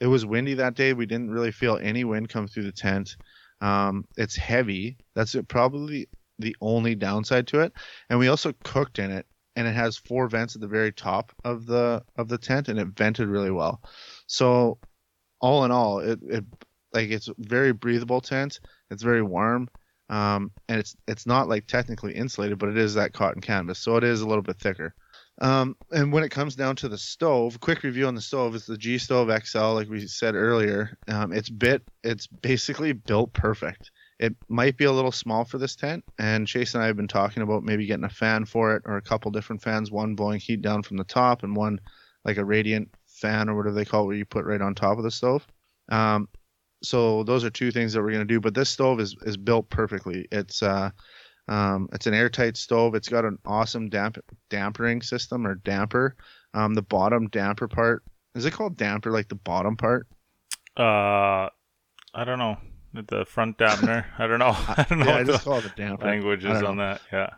it 0.00 0.06
was 0.06 0.24
windy 0.24 0.54
that 0.54 0.74
day. 0.74 0.92
We 0.92 1.06
didn't 1.06 1.30
really 1.30 1.52
feel 1.52 1.78
any 1.80 2.04
wind 2.04 2.28
come 2.28 2.48
through 2.48 2.64
the 2.64 2.72
tent. 2.72 3.16
Um, 3.60 4.04
it's 4.16 4.36
heavy. 4.36 4.96
That's 5.14 5.36
probably 5.48 6.08
the 6.38 6.56
only 6.60 6.94
downside 6.94 7.46
to 7.48 7.60
it. 7.60 7.72
And 8.08 8.18
we 8.18 8.28
also 8.28 8.54
cooked 8.64 8.98
in 8.98 9.10
it, 9.10 9.26
and 9.56 9.66
it 9.66 9.74
has 9.74 9.96
four 9.96 10.28
vents 10.28 10.54
at 10.54 10.60
the 10.60 10.68
very 10.68 10.92
top 10.92 11.32
of 11.44 11.66
the 11.66 12.02
of 12.16 12.28
the 12.28 12.38
tent, 12.38 12.68
and 12.68 12.78
it 12.78 12.88
vented 12.88 13.28
really 13.28 13.50
well. 13.50 13.82
So 14.26 14.78
all 15.40 15.64
in 15.64 15.70
all, 15.70 16.00
it, 16.00 16.18
it 16.22 16.44
like 16.92 17.10
it's 17.10 17.28
very 17.38 17.72
breathable 17.72 18.20
tent. 18.20 18.60
It's 18.90 19.02
very 19.02 19.22
warm. 19.22 19.68
Um, 20.10 20.52
and 20.68 20.80
it's 20.80 20.96
it's 21.06 21.26
not 21.26 21.48
like 21.48 21.66
technically 21.66 22.14
insulated, 22.14 22.58
but 22.58 22.70
it 22.70 22.78
is 22.78 22.94
that 22.94 23.12
cotton 23.12 23.42
canvas, 23.42 23.78
so 23.78 23.96
it 23.96 24.04
is 24.04 24.22
a 24.22 24.26
little 24.26 24.42
bit 24.42 24.56
thicker. 24.56 24.94
Um, 25.40 25.76
and 25.92 26.12
when 26.12 26.24
it 26.24 26.30
comes 26.30 26.56
down 26.56 26.76
to 26.76 26.88
the 26.88 26.98
stove, 26.98 27.60
quick 27.60 27.82
review 27.82 28.06
on 28.06 28.14
the 28.14 28.20
stove 28.20 28.54
is 28.54 28.66
the 28.66 28.76
G 28.76 28.98
Stove 28.98 29.30
XL, 29.44 29.74
like 29.74 29.88
we 29.88 30.06
said 30.06 30.34
earlier. 30.34 30.96
Um, 31.06 31.32
it's 31.32 31.50
bit, 31.50 31.82
it's 32.02 32.26
basically 32.26 32.92
built 32.92 33.32
perfect. 33.34 33.90
It 34.18 34.34
might 34.48 34.76
be 34.76 34.86
a 34.86 34.92
little 34.92 35.12
small 35.12 35.44
for 35.44 35.58
this 35.58 35.76
tent, 35.76 36.04
and 36.18 36.48
Chase 36.48 36.74
and 36.74 36.82
I 36.82 36.86
have 36.86 36.96
been 36.96 37.06
talking 37.06 37.42
about 37.42 37.62
maybe 37.62 37.86
getting 37.86 38.04
a 38.04 38.08
fan 38.08 38.46
for 38.46 38.74
it 38.74 38.82
or 38.84 38.96
a 38.96 39.02
couple 39.02 39.30
different 39.30 39.62
fans, 39.62 39.92
one 39.92 40.16
blowing 40.16 40.40
heat 40.40 40.60
down 40.60 40.82
from 40.82 40.96
the 40.96 41.04
top 41.04 41.44
and 41.44 41.54
one 41.54 41.78
like 42.24 42.38
a 42.38 42.44
radiant 42.44 42.88
fan 43.06 43.48
or 43.48 43.56
whatever 43.56 43.76
they 43.76 43.84
call 43.84 44.02
it, 44.02 44.06
where 44.06 44.16
you 44.16 44.24
put 44.24 44.44
right 44.44 44.60
on 44.60 44.74
top 44.74 44.98
of 44.98 45.04
the 45.04 45.10
stove. 45.10 45.46
Um, 45.88 46.28
so 46.82 47.22
those 47.24 47.44
are 47.44 47.50
two 47.50 47.70
things 47.70 47.92
that 47.92 48.02
we're 48.02 48.12
going 48.12 48.26
to 48.26 48.34
do. 48.34 48.40
But 48.40 48.54
this 48.54 48.68
stove 48.70 49.00
is 49.00 49.16
is 49.22 49.36
built 49.36 49.68
perfectly. 49.70 50.26
It's 50.32 50.62
uh, 50.62 50.90
um, 51.48 51.88
it's 51.92 52.06
an 52.06 52.14
airtight 52.14 52.56
stove. 52.56 52.94
It's 52.94 53.08
got 53.08 53.24
an 53.24 53.38
awesome 53.44 53.88
damp 53.88 54.18
dampering 54.50 55.02
system 55.02 55.46
or 55.46 55.56
damper. 55.56 56.16
Um, 56.54 56.74
the 56.74 56.82
bottom 56.82 57.28
damper 57.28 57.68
part 57.68 58.02
is 58.34 58.44
it 58.44 58.52
called 58.52 58.76
damper 58.76 59.10
like 59.10 59.28
the 59.28 59.34
bottom 59.34 59.76
part? 59.76 60.06
Uh, 60.76 61.48
I 62.14 62.24
don't 62.24 62.38
know. 62.38 62.56
The 62.94 63.24
front 63.26 63.58
dampener. 63.58 64.04
I 64.18 64.26
don't 64.26 64.38
know. 64.38 64.54
I 64.56 64.86
don't 64.88 65.00
know. 65.00 65.06
yeah, 65.06 65.16
I 65.16 65.24
just 65.24 65.44
the 65.44 65.50
call 65.50 65.58
it 65.58 65.66
a 65.66 65.72
damper. 65.76 66.06
language 66.06 66.44
I 66.44 66.56
is 66.56 66.62
on 66.62 66.76
that. 66.78 67.00
Yeah. 67.12 67.30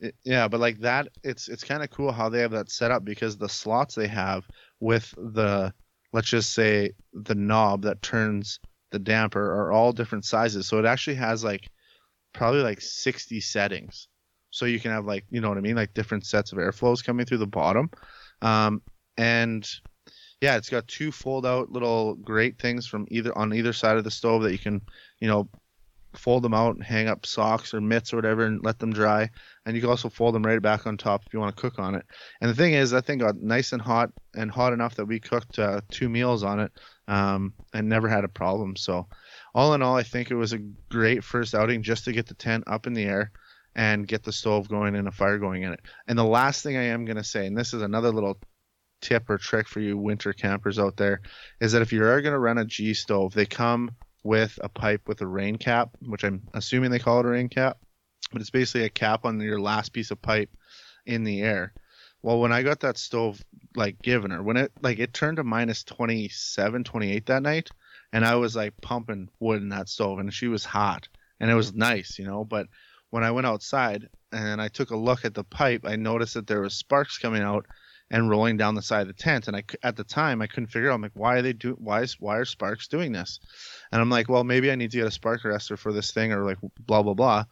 It- 0.00 0.14
yeah, 0.24 0.46
but 0.48 0.60
like 0.60 0.78
that, 0.80 1.08
it's 1.24 1.48
it's 1.48 1.64
kind 1.64 1.82
of 1.82 1.90
cool 1.90 2.12
how 2.12 2.28
they 2.28 2.40
have 2.40 2.52
that 2.52 2.70
set 2.70 2.90
up 2.90 3.04
because 3.04 3.36
the 3.36 3.48
slots 3.48 3.94
they 3.94 4.06
have 4.08 4.46
with 4.80 5.12
the 5.16 5.72
let's 6.12 6.28
just 6.28 6.52
say 6.54 6.92
the 7.12 7.34
knob 7.34 7.82
that 7.82 8.00
turns 8.02 8.60
the 8.90 8.98
damper 8.98 9.42
are 9.42 9.72
all 9.72 9.92
different 9.92 10.24
sizes. 10.24 10.66
So 10.66 10.78
it 10.78 10.84
actually 10.84 11.16
has 11.16 11.44
like 11.44 11.68
probably 12.32 12.62
like 12.62 12.80
60 12.80 13.40
settings. 13.40 14.08
So 14.50 14.64
you 14.64 14.80
can 14.80 14.90
have 14.90 15.04
like 15.04 15.24
you 15.30 15.40
know 15.40 15.48
what 15.48 15.58
I 15.58 15.62
mean, 15.62 15.76
like 15.76 15.94
different 15.94 16.26
sets 16.26 16.52
of 16.52 16.58
airflows 16.58 17.04
coming 17.04 17.26
through 17.26 17.38
the 17.38 17.46
bottom. 17.46 17.90
Um, 18.40 18.82
and 19.16 19.68
yeah, 20.40 20.56
it's 20.56 20.70
got 20.70 20.88
two 20.88 21.12
fold 21.12 21.44
out 21.44 21.70
little 21.70 22.14
grate 22.14 22.58
things 22.58 22.86
from 22.86 23.06
either 23.10 23.36
on 23.36 23.52
either 23.52 23.72
side 23.72 23.96
of 23.96 24.04
the 24.04 24.10
stove 24.10 24.42
that 24.42 24.52
you 24.52 24.58
can 24.58 24.80
you 25.20 25.28
know 25.28 25.48
fold 26.14 26.42
them 26.42 26.54
out 26.54 26.74
and 26.74 26.82
hang 26.82 27.06
up 27.06 27.26
socks 27.26 27.74
or 27.74 27.80
mitts 27.80 28.12
or 28.12 28.16
whatever 28.16 28.46
and 28.46 28.64
let 28.64 28.78
them 28.78 28.92
dry 28.92 29.28
and 29.66 29.76
you 29.76 29.82
can 29.82 29.90
also 29.90 30.08
fold 30.08 30.34
them 30.34 30.42
right 30.42 30.62
back 30.62 30.86
on 30.86 30.96
top 30.96 31.22
if 31.26 31.34
you 31.34 31.38
want 31.38 31.54
to 31.54 31.60
cook 31.60 31.78
on 31.78 31.94
it. 31.94 32.04
And 32.40 32.50
the 32.50 32.54
thing 32.54 32.72
is, 32.72 32.90
that 32.90 33.04
thing 33.04 33.18
got 33.18 33.36
nice 33.36 33.72
and 33.72 33.82
hot 33.82 34.10
and 34.34 34.50
hot 34.50 34.72
enough 34.72 34.94
that 34.94 35.04
we 35.04 35.20
cooked 35.20 35.58
uh, 35.58 35.82
two 35.90 36.08
meals 36.08 36.42
on 36.42 36.60
it 36.60 36.72
um, 37.08 37.54
and 37.74 37.88
never 37.88 38.08
had 38.08 38.24
a 38.24 38.28
problem. 38.28 38.76
So, 38.76 39.08
all 39.54 39.74
in 39.74 39.82
all, 39.82 39.96
I 39.96 40.04
think 40.04 40.30
it 40.30 40.36
was 40.36 40.52
a 40.52 40.58
great 40.88 41.24
first 41.24 41.54
outing 41.54 41.82
just 41.82 42.04
to 42.04 42.12
get 42.12 42.26
the 42.26 42.34
tent 42.34 42.64
up 42.66 42.86
in 42.86 42.92
the 42.92 43.04
air 43.04 43.32
and 43.74 44.06
get 44.06 44.22
the 44.22 44.32
stove 44.32 44.68
going 44.68 44.94
and 44.94 45.08
a 45.08 45.12
fire 45.12 45.38
going 45.38 45.62
in 45.62 45.72
it. 45.72 45.80
And 46.06 46.18
the 46.18 46.24
last 46.24 46.62
thing 46.62 46.76
I 46.76 46.84
am 46.84 47.04
going 47.04 47.16
to 47.16 47.24
say, 47.24 47.46
and 47.46 47.56
this 47.56 47.74
is 47.74 47.82
another 47.82 48.10
little 48.10 48.38
tip 49.00 49.28
or 49.28 49.38
trick 49.38 49.68
for 49.68 49.80
you 49.80 49.98
winter 49.98 50.32
campers 50.32 50.78
out 50.78 50.96
there, 50.96 51.22
is 51.60 51.72
that 51.72 51.82
if 51.82 51.92
you 51.92 52.04
are 52.04 52.20
going 52.20 52.32
to 52.32 52.38
run 52.38 52.58
a 52.58 52.64
G 52.64 52.94
stove, 52.94 53.34
they 53.34 53.46
come 53.46 53.90
with 54.22 54.58
a 54.62 54.68
pipe 54.68 55.02
with 55.08 55.20
a 55.22 55.26
rain 55.26 55.56
cap, 55.56 55.90
which 56.02 56.24
I'm 56.24 56.42
assuming 56.54 56.90
they 56.90 56.98
call 56.98 57.20
it 57.20 57.26
a 57.26 57.30
rain 57.30 57.48
cap 57.48 57.78
but 58.32 58.40
it's 58.40 58.50
basically 58.50 58.84
a 58.84 58.90
cap 58.90 59.24
on 59.24 59.40
your 59.40 59.60
last 59.60 59.92
piece 59.92 60.10
of 60.10 60.20
pipe 60.20 60.50
in 61.06 61.24
the 61.24 61.42
air. 61.42 61.72
Well, 62.22 62.40
when 62.40 62.52
I 62.52 62.62
got 62.62 62.80
that 62.80 62.98
stove 62.98 63.42
like 63.76 64.02
given 64.02 64.30
her, 64.32 64.42
when 64.42 64.56
it 64.56 64.72
like 64.82 64.98
it 64.98 65.14
turned 65.14 65.36
to 65.36 65.44
minus 65.44 65.84
27, 65.84 66.84
28 66.84 67.26
that 67.26 67.42
night, 67.42 67.70
and 68.12 68.24
I 68.24 68.34
was 68.36 68.56
like 68.56 68.80
pumping 68.80 69.28
wood 69.40 69.62
in 69.62 69.68
that 69.70 69.88
stove, 69.88 70.18
and 70.18 70.32
she 70.32 70.48
was 70.48 70.64
hot, 70.64 71.08
and 71.40 71.50
it 71.50 71.54
was 71.54 71.74
nice, 71.74 72.18
you 72.18 72.26
know. 72.26 72.44
But 72.44 72.66
when 73.10 73.24
I 73.24 73.30
went 73.30 73.46
outside 73.46 74.08
and 74.32 74.60
I 74.60 74.68
took 74.68 74.90
a 74.90 74.96
look 74.96 75.24
at 75.24 75.34
the 75.34 75.44
pipe, 75.44 75.82
I 75.84 75.96
noticed 75.96 76.34
that 76.34 76.46
there 76.46 76.60
was 76.60 76.74
sparks 76.74 77.18
coming 77.18 77.42
out 77.42 77.66
and 78.10 78.30
rolling 78.30 78.56
down 78.56 78.74
the 78.74 78.82
side 78.82 79.02
of 79.02 79.08
the 79.08 79.12
tent. 79.12 79.48
And 79.48 79.56
I, 79.56 79.64
at 79.82 79.96
the 79.96 80.04
time 80.04 80.40
I 80.40 80.46
couldn't 80.46 80.68
figure 80.68 80.90
out. 80.90 80.94
I'm 80.94 81.02
like, 81.02 81.12
why 81.14 81.36
are 81.36 81.42
they 81.42 81.52
do? 81.52 81.76
Why 81.78 82.02
is 82.02 82.16
why 82.18 82.36
are 82.36 82.44
sparks 82.44 82.88
doing 82.88 83.12
this? 83.12 83.40
And 83.92 84.00
I'm 84.00 84.10
like, 84.10 84.28
well, 84.28 84.44
maybe 84.44 84.70
I 84.70 84.74
need 84.74 84.90
to 84.92 84.98
get 84.98 85.06
a 85.06 85.10
spark 85.10 85.42
arrestor 85.42 85.78
for 85.78 85.92
this 85.92 86.10
thing, 86.12 86.32
or 86.32 86.44
like 86.44 86.58
blah 86.86 87.02
blah 87.02 87.14
blah. 87.14 87.44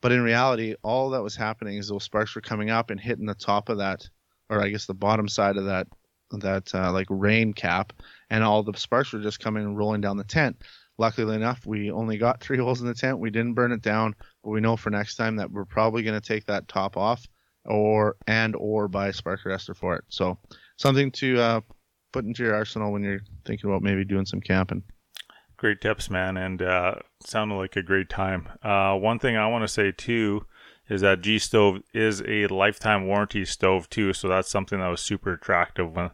But 0.00 0.12
in 0.12 0.22
reality, 0.22 0.74
all 0.82 1.10
that 1.10 1.22
was 1.22 1.36
happening 1.36 1.76
is 1.76 1.88
those 1.88 2.04
sparks 2.04 2.34
were 2.34 2.40
coming 2.40 2.70
up 2.70 2.90
and 2.90 3.00
hitting 3.00 3.26
the 3.26 3.34
top 3.34 3.68
of 3.68 3.78
that, 3.78 4.08
or 4.48 4.62
I 4.62 4.68
guess 4.68 4.86
the 4.86 4.94
bottom 4.94 5.28
side 5.28 5.56
of 5.56 5.66
that 5.66 5.86
that 6.32 6.74
uh, 6.74 6.92
like 6.92 7.08
rain 7.10 7.52
cap, 7.52 7.92
and 8.30 8.44
all 8.44 8.62
the 8.62 8.78
sparks 8.78 9.12
were 9.12 9.20
just 9.20 9.40
coming 9.40 9.64
and 9.64 9.76
rolling 9.76 10.00
down 10.00 10.16
the 10.16 10.24
tent. 10.24 10.62
Luckily 10.96 11.34
enough, 11.34 11.66
we 11.66 11.90
only 11.90 12.18
got 12.18 12.40
three 12.42 12.58
holes 12.58 12.80
in 12.80 12.86
the 12.86 12.94
tent. 12.94 13.18
We 13.18 13.30
didn't 13.30 13.54
burn 13.54 13.72
it 13.72 13.82
down, 13.82 14.14
but 14.42 14.50
we 14.50 14.60
know 14.60 14.76
for 14.76 14.90
next 14.90 15.16
time 15.16 15.36
that 15.36 15.50
we're 15.50 15.64
probably 15.64 16.02
going 16.02 16.20
to 16.20 16.26
take 16.26 16.46
that 16.46 16.68
top 16.68 16.96
off, 16.96 17.26
or 17.64 18.16
and 18.26 18.56
or 18.56 18.88
buy 18.88 19.08
a 19.08 19.12
spark 19.12 19.40
arrestor 19.44 19.76
for 19.76 19.96
it. 19.96 20.04
So 20.08 20.38
something 20.76 21.10
to 21.12 21.40
uh, 21.40 21.60
put 22.12 22.24
into 22.24 22.44
your 22.44 22.54
arsenal 22.54 22.92
when 22.92 23.02
you're 23.02 23.20
thinking 23.44 23.68
about 23.68 23.82
maybe 23.82 24.04
doing 24.04 24.26
some 24.26 24.40
camping. 24.40 24.82
Great 25.60 25.82
tips, 25.82 26.08
man, 26.08 26.38
and 26.38 26.62
uh, 26.62 26.94
sounded 27.22 27.56
like 27.56 27.76
a 27.76 27.82
great 27.82 28.08
time. 28.08 28.48
Uh, 28.62 28.94
one 28.96 29.18
thing 29.18 29.36
I 29.36 29.46
want 29.46 29.62
to 29.62 29.68
say 29.68 29.92
too 29.92 30.46
is 30.88 31.02
that 31.02 31.20
G 31.20 31.38
stove 31.38 31.82
is 31.92 32.22
a 32.26 32.46
lifetime 32.46 33.06
warranty 33.06 33.44
stove 33.44 33.90
too, 33.90 34.14
so 34.14 34.26
that's 34.26 34.50
something 34.50 34.80
that 34.80 34.88
was 34.88 35.02
super 35.02 35.34
attractive 35.34 35.94
when, 35.94 36.12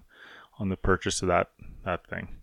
on 0.58 0.68
the 0.68 0.76
purchase 0.76 1.22
of 1.22 1.28
that 1.28 1.50
that 1.84 2.04
thing. 2.08 2.40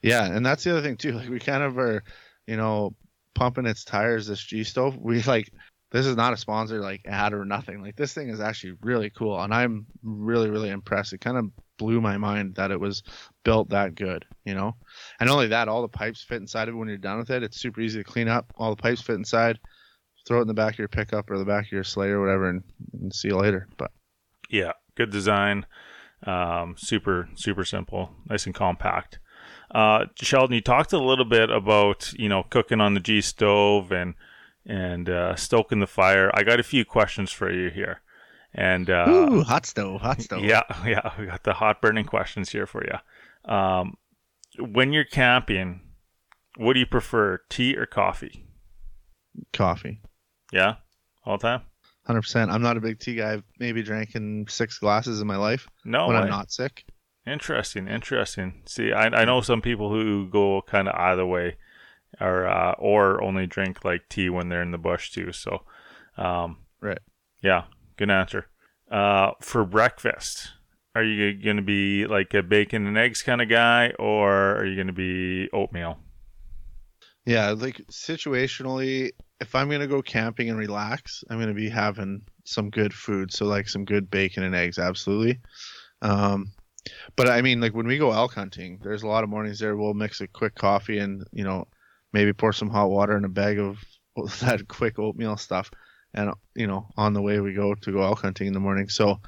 Yeah, 0.00 0.24
and 0.24 0.46
that's 0.46 0.64
the 0.64 0.70
other 0.70 0.80
thing 0.80 0.96
too. 0.96 1.12
Like 1.12 1.28
we 1.28 1.40
kind 1.40 1.62
of 1.62 1.76
are, 1.76 2.02
you 2.46 2.56
know, 2.56 2.96
pumping 3.34 3.66
its 3.66 3.84
tires. 3.84 4.26
This 4.26 4.40
G 4.40 4.64
stove, 4.64 4.96
we 4.96 5.22
like. 5.24 5.52
This 5.90 6.06
is 6.06 6.16
not 6.16 6.32
a 6.32 6.38
sponsor 6.38 6.80
like 6.80 7.02
ad 7.06 7.34
or 7.34 7.44
nothing. 7.44 7.82
Like 7.82 7.96
this 7.96 8.14
thing 8.14 8.30
is 8.30 8.40
actually 8.40 8.78
really 8.80 9.10
cool, 9.10 9.38
and 9.38 9.52
I'm 9.52 9.84
really 10.02 10.48
really 10.48 10.70
impressed. 10.70 11.12
It 11.12 11.20
kind 11.20 11.36
of 11.36 11.50
blew 11.76 12.00
my 12.00 12.16
mind 12.16 12.54
that 12.54 12.70
it 12.70 12.80
was 12.80 13.02
built 13.44 13.68
that 13.70 13.94
good, 13.94 14.24
you 14.46 14.54
know. 14.54 14.74
And 15.20 15.28
only 15.28 15.48
that, 15.48 15.68
all 15.68 15.82
the 15.82 15.88
pipes 15.88 16.22
fit 16.22 16.40
inside 16.40 16.68
of 16.68 16.74
it 16.74 16.78
when 16.78 16.88
you're 16.88 16.96
done 16.96 17.18
with 17.18 17.30
it. 17.30 17.42
It's 17.42 17.60
super 17.60 17.80
easy 17.80 17.98
to 17.98 18.04
clean 18.04 18.28
up. 18.28 18.52
All 18.56 18.74
the 18.74 18.80
pipes 18.80 19.02
fit 19.02 19.16
inside. 19.16 19.58
Throw 20.26 20.38
it 20.38 20.42
in 20.42 20.48
the 20.48 20.54
back 20.54 20.74
of 20.74 20.78
your 20.78 20.88
pickup 20.88 21.30
or 21.30 21.38
the 21.38 21.44
back 21.44 21.66
of 21.66 21.72
your 21.72 21.84
sleigh 21.84 22.08
or 22.10 22.20
whatever, 22.20 22.50
and, 22.50 22.62
and 23.00 23.14
see 23.14 23.28
you 23.28 23.36
later. 23.36 23.66
But 23.78 23.90
Yeah, 24.50 24.72
good 24.94 25.10
design, 25.10 25.64
um, 26.26 26.74
super 26.76 27.28
super 27.34 27.64
simple, 27.64 28.14
nice 28.26 28.44
and 28.44 28.54
compact. 28.54 29.18
Uh, 29.70 30.06
Sheldon, 30.16 30.54
you 30.54 30.60
talked 30.60 30.92
a 30.92 30.98
little 30.98 31.24
bit 31.24 31.50
about 31.50 32.12
you 32.18 32.28
know 32.28 32.42
cooking 32.42 32.80
on 32.80 32.94
the 32.94 33.00
G 33.00 33.20
stove 33.22 33.90
and 33.90 34.14
and 34.66 35.08
uh, 35.08 35.34
stoking 35.34 35.80
the 35.80 35.86
fire. 35.86 36.30
I 36.34 36.42
got 36.42 36.60
a 36.60 36.64
few 36.64 36.84
questions 36.84 37.32
for 37.32 37.50
you 37.50 37.70
here, 37.70 38.02
and 38.52 38.90
uh, 38.90 39.06
ooh, 39.08 39.42
hot 39.42 39.64
stove, 39.64 40.02
hot 40.02 40.20
stove. 40.20 40.44
yeah, 40.44 40.62
yeah, 40.86 41.12
we 41.18 41.26
got 41.26 41.44
the 41.44 41.54
hot 41.54 41.80
burning 41.80 42.04
questions 42.04 42.50
here 42.50 42.66
for 42.66 42.84
you. 42.84 43.50
Um, 43.50 43.96
when 44.58 44.92
you're 44.92 45.04
camping, 45.04 45.80
what 46.56 46.74
do 46.74 46.80
you 46.80 46.86
prefer, 46.86 47.40
tea 47.48 47.76
or 47.76 47.86
coffee? 47.86 48.44
coffee. 49.52 50.00
Yeah, 50.52 50.76
all 51.24 51.36
the 51.38 51.42
time. 51.42 51.62
Hundred 52.06 52.22
percent. 52.22 52.50
I'm 52.50 52.62
not 52.62 52.76
a 52.76 52.80
big 52.80 52.98
tea 52.98 53.16
guy. 53.16 53.34
I've 53.34 53.44
maybe 53.58 53.82
drinking 53.82 54.46
six 54.48 54.78
glasses 54.78 55.20
in 55.20 55.26
my 55.26 55.36
life 55.36 55.68
No 55.84 56.06
when 56.06 56.16
way. 56.16 56.22
I'm 56.22 56.30
not 56.30 56.50
sick. 56.50 56.84
Interesting, 57.26 57.86
interesting. 57.86 58.62
See, 58.66 58.92
I, 58.92 59.06
I 59.08 59.24
know 59.26 59.42
some 59.42 59.60
people 59.60 59.90
who 59.90 60.28
go 60.30 60.62
kind 60.62 60.88
of 60.88 60.94
either 60.98 61.26
way, 61.26 61.56
or 62.20 62.46
uh, 62.46 62.72
or 62.78 63.22
only 63.22 63.46
drink 63.46 63.84
like 63.84 64.08
tea 64.08 64.30
when 64.30 64.48
they're 64.48 64.62
in 64.62 64.70
the 64.70 64.78
bush 64.78 65.10
too. 65.12 65.32
So, 65.32 65.62
um, 66.16 66.58
Right. 66.80 66.98
yeah, 67.42 67.64
good 67.98 68.10
answer. 68.10 68.46
Uh, 68.90 69.32
for 69.42 69.66
breakfast, 69.66 70.52
are 70.98 71.04
you 71.04 71.34
going 71.34 71.56
to 71.56 71.62
be 71.62 72.06
like 72.06 72.34
a 72.34 72.42
bacon 72.42 72.86
and 72.86 72.98
eggs 72.98 73.22
kind 73.22 73.40
of 73.40 73.48
guy, 73.48 73.92
or 73.98 74.56
are 74.56 74.66
you 74.66 74.74
going 74.74 74.88
to 74.88 74.92
be 74.92 75.48
oatmeal? 75.52 75.98
Yeah, 77.28 77.50
like 77.50 77.76
situationally, 77.90 79.10
if 79.40 79.54
I'm 79.54 79.68
gonna 79.68 79.86
go 79.86 80.00
camping 80.00 80.48
and 80.48 80.58
relax, 80.58 81.22
I'm 81.28 81.38
gonna 81.38 81.52
be 81.52 81.68
having 81.68 82.22
some 82.44 82.70
good 82.70 82.94
food. 82.94 83.30
So 83.30 83.44
like 83.44 83.68
some 83.68 83.84
good 83.84 84.10
bacon 84.10 84.44
and 84.44 84.54
eggs, 84.54 84.78
absolutely. 84.78 85.38
Um, 86.00 86.52
but 87.16 87.28
I 87.28 87.42
mean, 87.42 87.60
like 87.60 87.74
when 87.74 87.86
we 87.86 87.98
go 87.98 88.12
elk 88.12 88.32
hunting, 88.32 88.80
there's 88.82 89.02
a 89.02 89.06
lot 89.06 89.24
of 89.24 89.30
mornings 89.30 89.58
there 89.58 89.76
we'll 89.76 89.92
mix 89.92 90.22
a 90.22 90.26
quick 90.26 90.54
coffee 90.54 91.00
and 91.00 91.22
you 91.32 91.44
know 91.44 91.68
maybe 92.14 92.32
pour 92.32 92.54
some 92.54 92.70
hot 92.70 92.88
water 92.88 93.16
in 93.16 93.26
a 93.26 93.28
bag 93.28 93.58
of 93.58 93.78
that 94.40 94.66
quick 94.66 94.98
oatmeal 94.98 95.36
stuff, 95.36 95.70
and 96.14 96.32
you 96.54 96.66
know, 96.66 96.88
on 96.96 97.12
the 97.12 97.22
way 97.22 97.40
we 97.40 97.52
go 97.52 97.74
to 97.74 97.92
go 97.92 98.02
elk 98.02 98.22
hunting 98.22 98.46
in 98.46 98.54
the 98.54 98.60
morning. 98.60 98.88
So, 98.88 99.20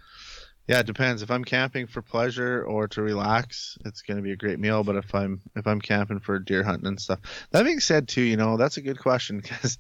yeah, 0.71 0.79
it 0.79 0.87
depends. 0.87 1.21
If 1.21 1.33
I'm 1.33 1.45
camping 1.45 1.89
for 1.89 2.01
pleasure 2.01 2.63
or 2.63 2.87
to 2.87 3.03
relax, 3.03 3.77
it's 3.85 4.03
going 4.03 4.19
to 4.19 4.23
be 4.23 4.31
a 4.31 4.37
great 4.37 4.61
meal. 4.61 4.85
But 4.85 4.95
if 4.95 5.13
I'm 5.13 5.41
if 5.57 5.67
I'm 5.67 5.81
camping 5.81 6.21
for 6.21 6.39
deer 6.39 6.63
hunting 6.63 6.87
and 6.87 7.01
stuff, 7.01 7.19
that 7.51 7.65
being 7.65 7.81
said, 7.81 8.07
too, 8.07 8.23
you 8.23 8.37
know, 8.37 8.57
that's 8.57 8.77
a 8.77 8.81
good 8.81 9.01
question 9.01 9.41
because 9.43 9.79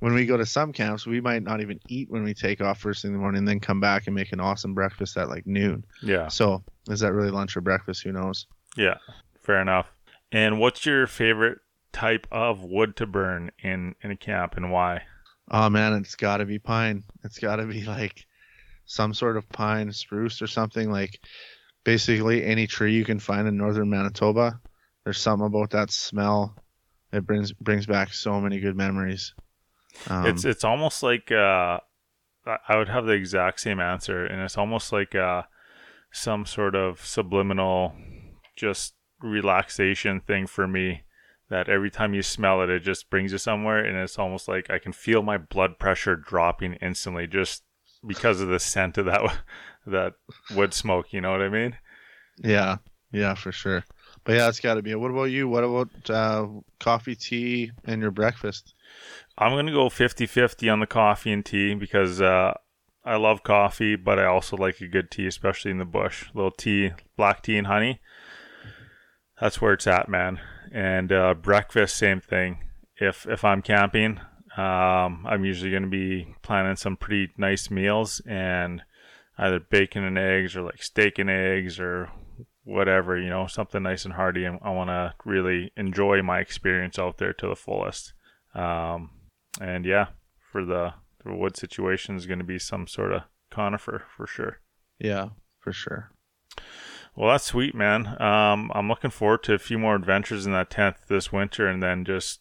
when 0.00 0.12
we 0.12 0.26
go 0.26 0.36
to 0.36 0.44
some 0.44 0.74
camps, 0.74 1.06
we 1.06 1.22
might 1.22 1.42
not 1.42 1.62
even 1.62 1.80
eat 1.88 2.10
when 2.10 2.22
we 2.22 2.34
take 2.34 2.60
off 2.60 2.78
first 2.78 3.00
thing 3.00 3.12
in 3.12 3.14
the 3.14 3.18
morning, 3.18 3.38
and 3.38 3.48
then 3.48 3.60
come 3.60 3.80
back 3.80 4.08
and 4.08 4.14
make 4.14 4.30
an 4.30 4.40
awesome 4.40 4.74
breakfast 4.74 5.16
at 5.16 5.30
like 5.30 5.46
noon. 5.46 5.86
Yeah. 6.02 6.28
So, 6.28 6.62
is 6.90 7.00
that 7.00 7.14
really 7.14 7.30
lunch 7.30 7.56
or 7.56 7.62
breakfast? 7.62 8.02
Who 8.02 8.12
knows? 8.12 8.46
Yeah. 8.76 8.98
Fair 9.40 9.62
enough. 9.62 9.90
And 10.32 10.60
what's 10.60 10.84
your 10.84 11.06
favorite 11.06 11.60
type 11.92 12.26
of 12.30 12.62
wood 12.62 12.94
to 12.96 13.06
burn 13.06 13.52
in 13.62 13.94
in 14.02 14.10
a 14.10 14.16
camp 14.16 14.58
and 14.58 14.70
why? 14.70 15.04
Oh 15.50 15.70
man, 15.70 15.94
it's 15.94 16.14
got 16.14 16.38
to 16.38 16.44
be 16.44 16.58
pine. 16.58 17.04
It's 17.24 17.38
got 17.38 17.56
to 17.56 17.64
be 17.64 17.84
like 17.86 18.26
some 18.86 19.12
sort 19.12 19.36
of 19.36 19.48
pine, 19.50 19.92
spruce, 19.92 20.40
or 20.40 20.46
something 20.46 20.90
like. 20.90 21.20
Basically, 21.84 22.44
any 22.44 22.66
tree 22.66 22.94
you 22.94 23.04
can 23.04 23.20
find 23.20 23.46
in 23.46 23.56
northern 23.56 23.88
Manitoba. 23.88 24.58
There's 25.04 25.20
something 25.20 25.46
about 25.46 25.70
that 25.70 25.92
smell. 25.92 26.56
It 27.12 27.24
brings 27.24 27.52
brings 27.52 27.86
back 27.86 28.12
so 28.12 28.40
many 28.40 28.58
good 28.58 28.76
memories. 28.76 29.34
Um, 30.08 30.26
it's 30.26 30.44
it's 30.44 30.64
almost 30.64 31.04
like 31.04 31.30
uh, 31.30 31.78
I 32.46 32.76
would 32.76 32.88
have 32.88 33.06
the 33.06 33.12
exact 33.12 33.60
same 33.60 33.80
answer, 33.80 34.24
and 34.24 34.40
it's 34.42 34.58
almost 34.58 34.92
like 34.92 35.14
uh, 35.14 35.42
some 36.12 36.44
sort 36.44 36.74
of 36.74 37.04
subliminal, 37.04 37.94
just 38.56 38.94
relaxation 39.22 40.20
thing 40.20 40.46
for 40.46 40.66
me. 40.66 41.02
That 41.48 41.68
every 41.68 41.92
time 41.92 42.12
you 42.12 42.22
smell 42.22 42.60
it, 42.62 42.70
it 42.70 42.80
just 42.80 43.08
brings 43.08 43.30
you 43.30 43.38
somewhere, 43.38 43.78
and 43.78 43.96
it's 43.96 44.18
almost 44.18 44.48
like 44.48 44.68
I 44.68 44.80
can 44.80 44.92
feel 44.92 45.22
my 45.22 45.38
blood 45.38 45.78
pressure 45.78 46.16
dropping 46.16 46.74
instantly 46.74 47.28
just 47.28 47.62
because 48.06 48.40
of 48.40 48.48
the 48.48 48.60
scent 48.60 48.98
of 48.98 49.06
that 49.06 49.36
that 49.86 50.14
wood 50.54 50.74
smoke. 50.74 51.12
You 51.12 51.20
know 51.20 51.30
what 51.32 51.42
I 51.42 51.48
mean? 51.48 51.76
yeah, 52.42 52.76
yeah, 53.12 53.34
for 53.34 53.52
sure. 53.52 53.84
But 54.24 54.34
yeah, 54.34 54.48
it's 54.48 54.60
got 54.60 54.74
to 54.74 54.82
be. 54.82 54.94
What 54.94 55.10
about 55.10 55.24
you? 55.24 55.48
What 55.48 55.64
about 55.64 56.10
uh, 56.10 56.48
coffee, 56.80 57.14
tea, 57.14 57.70
and 57.84 58.02
your 58.02 58.10
breakfast? 58.10 58.74
I'm 59.38 59.52
gonna 59.52 59.72
go 59.72 59.88
50-50 59.88 60.72
on 60.72 60.80
the 60.80 60.86
coffee 60.86 61.30
and 61.30 61.44
tea 61.44 61.74
because 61.74 62.20
uh, 62.20 62.54
I 63.04 63.16
love 63.16 63.42
coffee, 63.42 63.94
but 63.94 64.18
I 64.18 64.24
also 64.24 64.56
like 64.56 64.80
a 64.80 64.88
good 64.88 65.10
tea, 65.10 65.26
especially 65.26 65.70
in 65.70 65.78
the 65.78 65.84
bush. 65.84 66.24
A 66.34 66.36
little 66.36 66.50
tea, 66.50 66.92
black 67.16 67.42
tea 67.42 67.56
and 67.56 67.66
honey. 67.66 68.00
That's 69.40 69.60
where 69.60 69.74
it's 69.74 69.86
at, 69.86 70.08
man. 70.08 70.40
And 70.72 71.12
uh, 71.12 71.34
breakfast, 71.34 71.96
same 71.96 72.20
thing. 72.20 72.64
If 72.98 73.26
if 73.28 73.44
I'm 73.44 73.62
camping, 73.62 74.20
um, 74.56 75.26
I'm 75.26 75.44
usually 75.44 75.70
gonna 75.70 75.86
be 75.86 76.34
planning 76.42 76.76
some 76.76 76.96
pretty 76.96 77.32
nice 77.36 77.70
meals 77.70 78.20
and 78.26 78.82
either 79.38 79.60
bacon 79.60 80.04
and 80.04 80.18
eggs 80.18 80.56
or 80.56 80.62
like 80.62 80.82
steak 80.82 81.18
and 81.18 81.30
eggs 81.30 81.78
or 81.78 82.10
whatever, 82.64 83.18
you 83.18 83.28
know, 83.28 83.46
something 83.46 83.82
nice 83.82 84.04
and 84.04 84.14
hearty. 84.14 84.44
And 84.44 84.58
I 84.62 84.70
want 84.70 84.90
to 84.90 85.14
really 85.24 85.72
enjoy 85.76 86.20
my 86.22 86.40
experience 86.40 86.98
out 86.98 87.18
there 87.18 87.32
to 87.34 87.48
the 87.48 87.56
fullest. 87.56 88.12
Um, 88.54 89.10
and 89.60 89.84
yeah, 89.84 90.08
for 90.50 90.64
the, 90.64 90.94
the 91.24 91.34
wood 91.34 91.56
situation 91.56 92.16
is 92.16 92.26
going 92.26 92.40
to 92.40 92.44
be 92.44 92.58
some 92.58 92.86
sort 92.86 93.12
of 93.12 93.22
conifer 93.50 94.04
for 94.16 94.26
sure. 94.26 94.60
Yeah, 94.98 95.30
for 95.60 95.72
sure. 95.72 96.10
Well, 97.14 97.30
that's 97.30 97.44
sweet, 97.44 97.74
man. 97.74 98.20
Um, 98.20 98.70
I'm 98.74 98.88
looking 98.88 99.10
forward 99.10 99.42
to 99.44 99.54
a 99.54 99.58
few 99.58 99.78
more 99.78 99.94
adventures 99.94 100.44
in 100.44 100.52
that 100.52 100.68
tent 100.68 100.96
this 101.08 101.32
winter, 101.32 101.66
and 101.66 101.82
then 101.82 102.04
just 102.04 102.40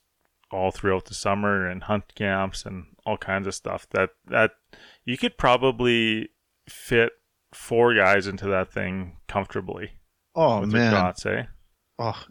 all 0.51 0.71
throughout 0.71 1.05
the 1.05 1.13
summer 1.13 1.67
and 1.67 1.83
hunt 1.83 2.15
camps 2.15 2.65
and 2.65 2.85
all 3.05 3.17
kinds 3.17 3.47
of 3.47 3.55
stuff. 3.55 3.87
That 3.91 4.09
that 4.27 4.51
you 5.03 5.17
could 5.17 5.37
probably 5.37 6.29
fit 6.67 7.11
four 7.53 7.93
guys 7.93 8.27
into 8.27 8.47
that 8.47 8.71
thing 8.71 9.17
comfortably. 9.27 9.91
Oh 10.35 10.61
with 10.61 10.73
man, 10.73 10.91
cots, 10.93 11.25
eh? 11.25 11.43
Oh, 11.97 12.21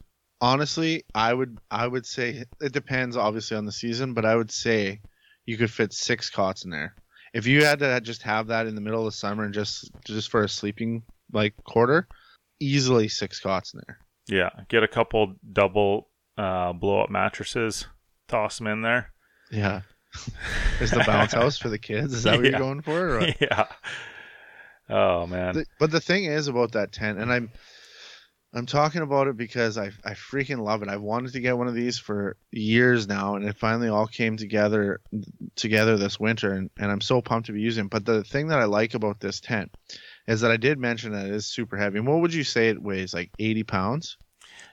honestly, 0.40 1.04
I 1.14 1.32
would 1.32 1.58
I 1.70 1.86
would 1.86 2.06
say 2.06 2.44
it 2.60 2.72
depends 2.72 3.16
obviously 3.16 3.56
on 3.56 3.64
the 3.64 3.72
season, 3.72 4.14
but 4.14 4.24
I 4.24 4.36
would 4.36 4.50
say 4.50 5.00
you 5.46 5.56
could 5.56 5.70
fit 5.70 5.92
six 5.92 6.30
cots 6.30 6.64
in 6.64 6.70
there. 6.70 6.94
If 7.32 7.46
you 7.46 7.64
had 7.64 7.80
to 7.80 8.00
just 8.00 8.22
have 8.22 8.46
that 8.48 8.66
in 8.66 8.74
the 8.74 8.80
middle 8.80 9.00
of 9.00 9.06
the 9.06 9.16
summer 9.16 9.44
and 9.44 9.52
just 9.54 9.90
just 10.04 10.30
for 10.30 10.44
a 10.44 10.48
sleeping 10.48 11.02
like 11.32 11.54
quarter, 11.64 12.06
easily 12.60 13.08
six 13.08 13.40
cots 13.40 13.74
in 13.74 13.80
there. 13.86 13.98
Yeah, 14.28 14.50
get 14.68 14.82
a 14.82 14.88
couple 14.88 15.34
double 15.52 16.08
uh, 16.38 16.72
blow 16.72 17.00
up 17.02 17.10
mattresses, 17.10 17.86
toss 18.28 18.58
them 18.58 18.66
in 18.66 18.82
there. 18.82 19.10
Yeah. 19.50 19.82
Is 20.80 20.90
the 20.90 21.04
bounce 21.06 21.32
house 21.40 21.58
for 21.58 21.68
the 21.68 21.78
kids? 21.78 22.12
Is 22.14 22.22
that 22.24 22.36
what 22.36 22.44
Yeah. 22.44 22.52
you're 22.52 22.60
going 22.60 22.82
for? 22.82 23.18
Or 23.18 23.26
yeah. 23.40 23.66
Oh 24.88 25.26
man. 25.26 25.54
The- 25.54 25.66
but 25.78 25.90
the 25.90 26.00
thing 26.00 26.24
is 26.24 26.48
about 26.48 26.72
that 26.72 26.92
tent, 26.92 27.18
and 27.18 27.32
I'm 27.32 27.50
I'm 28.56 28.66
talking 28.66 29.02
about 29.02 29.26
it 29.26 29.36
because 29.36 29.76
I 29.78 29.90
I 30.04 30.12
freaking 30.12 30.60
love 30.60 30.82
it. 30.82 30.88
I've 30.88 31.00
wanted 31.00 31.32
to 31.32 31.40
get 31.40 31.58
one 31.58 31.66
of 31.68 31.74
these 31.74 31.98
for 31.98 32.36
years 32.52 33.08
now, 33.08 33.34
and 33.34 33.44
it 33.44 33.56
finally 33.56 33.88
all 33.88 34.06
came 34.06 34.36
together 34.36 35.00
together 35.56 35.96
this 35.96 36.20
winter, 36.20 36.52
and, 36.52 36.70
and 36.78 36.92
I'm 36.92 37.00
so 37.00 37.20
pumped 37.20 37.46
to 37.46 37.52
be 37.52 37.60
using. 37.60 37.86
it. 37.86 37.90
But 37.90 38.04
the 38.04 38.22
thing 38.24 38.48
that 38.48 38.60
I 38.60 38.64
like 38.64 38.94
about 38.94 39.18
this 39.20 39.40
tent 39.40 39.74
is 40.28 40.40
that 40.42 40.50
I 40.52 40.56
did 40.56 40.78
mention 40.78 41.12
that 41.12 41.26
it 41.26 41.32
is 41.34 41.46
super 41.46 41.76
heavy. 41.76 41.98
And 41.98 42.06
what 42.06 42.20
would 42.20 42.32
you 42.34 42.44
say 42.44 42.68
it 42.68 42.80
weighs? 42.80 43.12
Like 43.12 43.30
80 43.38 43.64
pounds? 43.64 44.16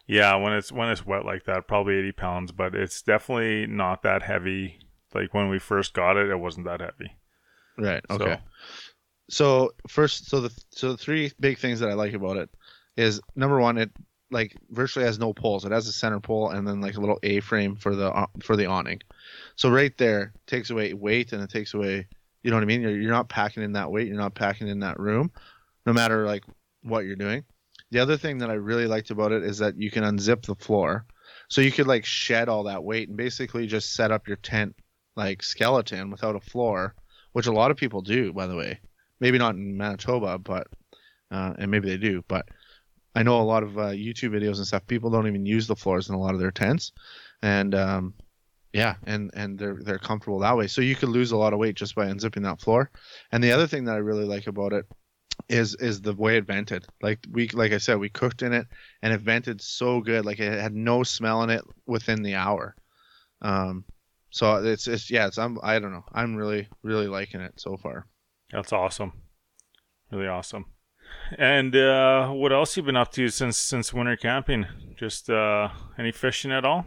Yeah, 0.08 0.36
when 0.36 0.54
it's 0.54 0.72
when 0.72 0.90
it's 0.90 1.06
wet 1.06 1.26
like 1.26 1.46
that, 1.46 1.68
probably 1.68 1.96
eighty 1.96 2.12
pounds, 2.12 2.52
but 2.52 2.76
it's 2.76 3.02
definitely 3.02 3.68
not 3.68 4.04
that 4.04 4.24
heavy. 4.24 4.80
Like 5.14 5.34
when 5.34 5.50
we 5.50 5.60
first 5.60 5.94
got 5.94 6.18
it, 6.18 6.30
it 6.30 6.40
wasn't 6.40 6.66
that 6.66 6.82
heavy. 6.82 7.12
Right. 7.78 8.04
Okay. 8.10 8.40
So 9.30 9.72
first, 9.88 10.30
so 10.30 10.42
the 10.42 10.64
so 10.72 10.92
the 10.92 10.98
three 10.98 11.32
big 11.40 11.58
things 11.58 11.80
that 11.80 11.90
I 11.90 11.94
like 11.94 12.14
about 12.14 12.38
it 12.38 12.50
is 12.98 13.22
number 13.36 13.60
one, 13.60 13.78
it 13.78 13.92
like 14.30 14.56
virtually 14.70 15.06
has 15.06 15.20
no 15.20 15.34
poles. 15.34 15.66
It 15.66 15.72
has 15.72 15.88
a 15.88 15.94
center 15.94 16.20
pole 16.20 16.50
and 16.50 16.68
then 16.68 16.82
like 16.82 16.96
a 16.96 17.00
little 17.00 17.20
A 17.24 17.40
frame 17.40 17.76
for 17.76 17.96
the 17.96 18.12
uh, 18.12 18.28
for 18.44 18.56
the 18.56 18.66
awning. 18.66 19.02
So 19.56 19.70
right 19.70 19.98
there 19.98 20.34
takes 20.48 20.70
away 20.70 20.94
weight 20.94 21.34
and 21.34 21.42
it 21.42 21.50
takes 21.50 21.74
away, 21.74 22.08
you 22.44 22.50
know 22.50 22.58
what 22.58 22.64
I 22.64 22.66
mean? 22.66 22.82
You're 22.82 23.00
you're 23.00 23.12
not 23.12 23.30
packing 23.30 23.64
in 23.64 23.74
that 23.74 23.92
weight. 23.92 24.08
You're 24.08 24.18
not 24.18 24.36
packing 24.36 24.68
in 24.68 24.80
that 24.80 25.00
room, 25.00 25.32
no 25.86 25.94
matter 25.94 26.26
like 26.26 26.44
what 26.82 27.06
you're 27.06 27.16
doing. 27.16 27.44
The 27.92 28.00
other 28.00 28.18
thing 28.18 28.38
that 28.40 28.50
I 28.50 28.54
really 28.54 28.88
liked 28.88 29.12
about 29.12 29.32
it 29.32 29.44
is 29.44 29.58
that 29.60 29.78
you 29.78 29.92
can 29.92 30.04
unzip 30.04 30.46
the 30.46 30.56
floor, 30.56 31.06
so 31.50 31.62
you 31.62 31.72
could 31.72 31.88
like 31.88 32.06
shed 32.06 32.50
all 32.50 32.64
that 32.64 32.84
weight 32.84 33.10
and 33.10 33.18
basically 33.18 33.68
just 33.68 33.94
set 33.94 34.12
up 34.12 34.28
your 34.28 34.38
tent 34.38 34.76
like 35.16 35.44
skeleton 35.44 36.10
without 36.10 36.36
a 36.36 36.40
floor, 36.40 36.96
which 37.34 37.48
a 37.48 37.52
lot 37.52 37.72
of 37.72 37.78
people 37.78 38.02
do, 38.02 38.32
by 38.32 38.48
the 38.48 38.56
way. 38.56 38.80
Maybe 39.20 39.38
not 39.38 39.56
in 39.56 39.78
Manitoba, 39.78 40.40
but 40.40 40.68
uh, 41.30 41.54
and 41.58 41.70
maybe 41.70 41.90
they 41.90 41.98
do, 41.98 42.24
but 42.28 42.48
I 43.14 43.24
know 43.24 43.42
a 43.42 43.44
lot 43.44 43.64
of 43.64 43.78
uh, 43.78 43.92
YouTube 43.92 44.32
videos 44.32 44.58
and 44.58 44.68
stuff. 44.68 44.88
People 44.88 45.10
don't 45.10 45.28
even 45.28 45.46
use 45.46 45.68
the 45.68 45.76
floors 45.76 46.08
in 46.08 46.16
a 46.16 46.20
lot 46.20 46.34
of 46.34 46.40
their 46.40 46.52
tents, 46.52 46.94
and 47.42 47.76
um, 47.76 48.14
yeah, 48.74 48.96
and 49.04 49.32
and 49.34 49.60
they're 49.60 49.80
they're 49.82 50.00
comfortable 50.00 50.40
that 50.40 50.56
way. 50.56 50.68
So 50.68 50.82
you 50.82 50.96
could 50.96 51.10
lose 51.10 51.32
a 51.32 51.38
lot 51.38 51.54
of 51.54 51.60
weight 51.60 51.76
just 51.76 51.94
by 51.94 52.08
unzipping 52.08 52.44
that 52.44 52.62
floor. 52.62 52.90
And 53.32 53.44
the 53.44 53.52
other 53.52 53.68
thing 53.68 53.86
that 53.86 53.96
I 53.96 54.00
really 54.00 54.26
like 54.26 54.48
about 54.48 54.72
it 54.74 54.86
is 55.50 55.76
is 55.76 56.02
the 56.02 56.14
way 56.14 56.38
it 56.38 56.46
vented. 56.46 56.86
Like 57.02 57.20
we 57.30 57.50
like 57.50 57.72
I 57.72 57.78
said, 57.78 58.00
we 58.00 58.10
cooked 58.10 58.42
in 58.42 58.54
it, 58.54 58.68
and 59.02 59.14
it 59.14 59.22
vented 59.22 59.62
so 59.62 60.02
good. 60.02 60.26
Like 60.26 60.40
it 60.40 60.60
had 60.60 60.74
no 60.74 61.04
smell 61.04 61.44
in 61.44 61.50
it 61.50 61.64
within 61.86 62.24
the 62.24 62.36
hour. 62.36 62.76
Um, 63.42 63.86
so 64.30 64.64
it's 64.64 64.88
it's 64.88 65.12
yeah, 65.12 65.28
it's 65.28 65.38
I'm 65.38 65.58
I 65.62 65.80
don't 65.80 65.92
know. 65.92 66.06
I'm 66.14 66.36
really 66.36 66.68
really 66.84 67.08
liking 67.08 67.42
it 67.42 67.60
so 67.60 67.78
far. 67.78 68.08
That's 68.52 68.74
awesome. 68.74 69.14
Really 70.12 70.28
awesome. 70.28 70.66
And 71.38 71.76
uh, 71.76 72.30
what 72.30 72.54
else 72.54 72.76
you 72.78 72.84
been 72.84 72.96
up 72.96 73.12
to 73.14 73.30
since 73.30 73.58
since 73.58 73.94
winter 73.94 74.16
camping? 74.16 74.66
Just 74.98 75.30
uh, 75.30 75.70
any 75.98 76.12
fishing 76.12 76.52
at 76.52 76.66
all? 76.66 76.86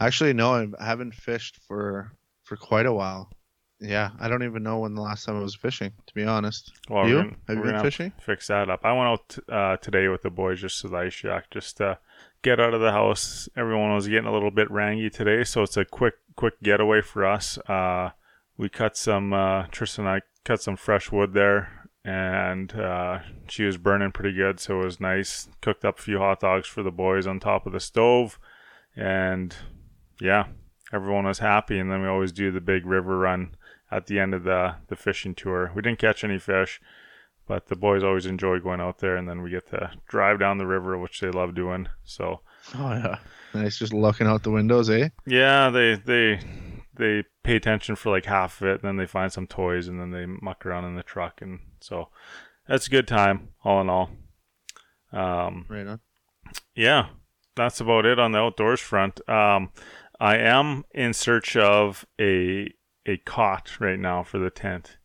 Actually, 0.00 0.32
no, 0.32 0.72
I 0.78 0.84
haven't 0.84 1.14
fished 1.14 1.58
for 1.66 2.12
for 2.44 2.56
quite 2.56 2.86
a 2.86 2.92
while. 2.92 3.30
Yeah, 3.80 4.10
I 4.18 4.28
don't 4.28 4.42
even 4.42 4.62
know 4.64 4.80
when 4.80 4.94
the 4.94 5.02
last 5.02 5.24
time 5.24 5.36
I 5.36 5.40
was 5.40 5.54
fishing. 5.54 5.92
To 6.06 6.14
be 6.14 6.24
honest, 6.24 6.72
Well, 6.88 7.08
you 7.08 7.16
gonna- 7.22 7.36
have 7.46 7.56
you 7.58 7.62
been 7.62 7.80
fishing? 7.80 8.12
Fix 8.20 8.48
that 8.48 8.68
up. 8.68 8.80
I 8.84 8.92
went 8.92 9.08
out 9.08 9.38
uh, 9.48 9.76
today 9.76 10.08
with 10.08 10.22
the 10.22 10.30
boys 10.30 10.60
just 10.60 10.80
to 10.80 10.88
the 10.88 10.96
ice 10.96 11.12
shack, 11.14 11.50
just 11.50 11.76
to 11.76 11.98
get 12.42 12.58
out 12.58 12.74
of 12.74 12.80
the 12.80 12.90
house. 12.92 13.48
Everyone 13.56 13.94
was 13.94 14.08
getting 14.08 14.26
a 14.26 14.32
little 14.32 14.50
bit 14.50 14.70
rangy 14.70 15.10
today, 15.10 15.44
so 15.44 15.62
it's 15.62 15.76
a 15.76 15.84
quick 15.84 16.14
quick 16.34 16.60
getaway 16.62 17.00
for 17.02 17.24
us. 17.24 17.56
Uh, 17.68 18.10
we 18.56 18.68
cut 18.68 18.96
some 18.96 19.32
uh, 19.32 19.66
Tristan 19.70 20.06
and 20.06 20.16
I 20.16 20.20
cut 20.44 20.60
some 20.60 20.76
fresh 20.76 21.12
wood 21.12 21.32
there, 21.32 21.88
and 22.04 22.72
uh, 22.74 23.20
she 23.48 23.62
was 23.64 23.76
burning 23.76 24.10
pretty 24.10 24.36
good, 24.36 24.58
so 24.58 24.80
it 24.80 24.84
was 24.84 25.00
nice. 25.00 25.48
Cooked 25.60 25.84
up 25.84 26.00
a 26.00 26.02
few 26.02 26.18
hot 26.18 26.40
dogs 26.40 26.66
for 26.66 26.82
the 26.82 26.90
boys 26.90 27.28
on 27.28 27.38
top 27.38 27.64
of 27.66 27.72
the 27.72 27.80
stove, 27.80 28.40
and 28.96 29.54
yeah, 30.20 30.46
everyone 30.92 31.26
was 31.26 31.38
happy. 31.38 31.78
And 31.78 31.90
then 31.92 32.02
we 32.02 32.08
always 32.08 32.32
do 32.32 32.50
the 32.50 32.60
big 32.60 32.84
river 32.86 33.16
run 33.18 33.54
at 33.90 34.06
the 34.06 34.18
end 34.18 34.34
of 34.34 34.44
the 34.44 34.76
the 34.88 34.96
fishing 34.96 35.34
tour. 35.34 35.72
We 35.74 35.82
didn't 35.82 35.98
catch 35.98 36.24
any 36.24 36.38
fish, 36.38 36.80
but 37.46 37.66
the 37.68 37.76
boys 37.76 38.02
always 38.02 38.26
enjoy 38.26 38.58
going 38.60 38.80
out 38.80 38.98
there, 38.98 39.16
and 39.16 39.28
then 39.28 39.42
we 39.42 39.50
get 39.50 39.68
to 39.70 39.90
drive 40.08 40.38
down 40.40 40.58
the 40.58 40.66
river, 40.66 40.98
which 40.98 41.20
they 41.20 41.30
love 41.30 41.54
doing. 41.54 41.88
So 42.04 42.40
Oh 42.76 42.92
yeah, 42.92 43.18
Nice, 43.54 43.78
just 43.78 43.92
looking 43.94 44.26
out 44.26 44.42
the 44.42 44.50
windows, 44.50 44.90
eh? 44.90 45.08
Yeah, 45.26 45.70
they 45.70 45.94
they 45.94 46.40
they 46.96 47.24
pay 47.44 47.56
attention 47.56 47.96
for 47.96 48.10
like 48.10 48.26
half 48.26 48.60
of 48.60 48.66
it, 48.66 48.72
and 48.72 48.82
then 48.82 48.96
they 48.96 49.06
find 49.06 49.32
some 49.32 49.46
toys, 49.46 49.88
and 49.88 50.00
then 50.00 50.10
they 50.10 50.26
muck 50.26 50.66
around 50.66 50.84
in 50.84 50.96
the 50.96 51.02
truck, 51.02 51.40
and 51.40 51.60
so 51.80 52.08
that's 52.66 52.86
a 52.88 52.90
good 52.90 53.08
time, 53.08 53.48
all 53.64 53.80
in 53.80 53.88
all. 53.88 54.10
Um, 55.12 55.64
Right 55.70 55.86
on. 55.86 56.00
yeah, 56.74 57.06
that's 57.56 57.80
about 57.80 58.04
it 58.04 58.18
on 58.18 58.32
the 58.32 58.38
outdoors 58.38 58.80
front. 58.80 59.26
Um, 59.28 59.70
I 60.20 60.36
am 60.36 60.84
in 60.92 61.14
search 61.14 61.56
of 61.56 62.04
a 62.20 62.70
a 63.08 63.16
cot 63.16 63.80
right 63.80 63.98
now 63.98 64.22
for 64.22 64.38
the 64.38 64.50
tent, 64.50 64.98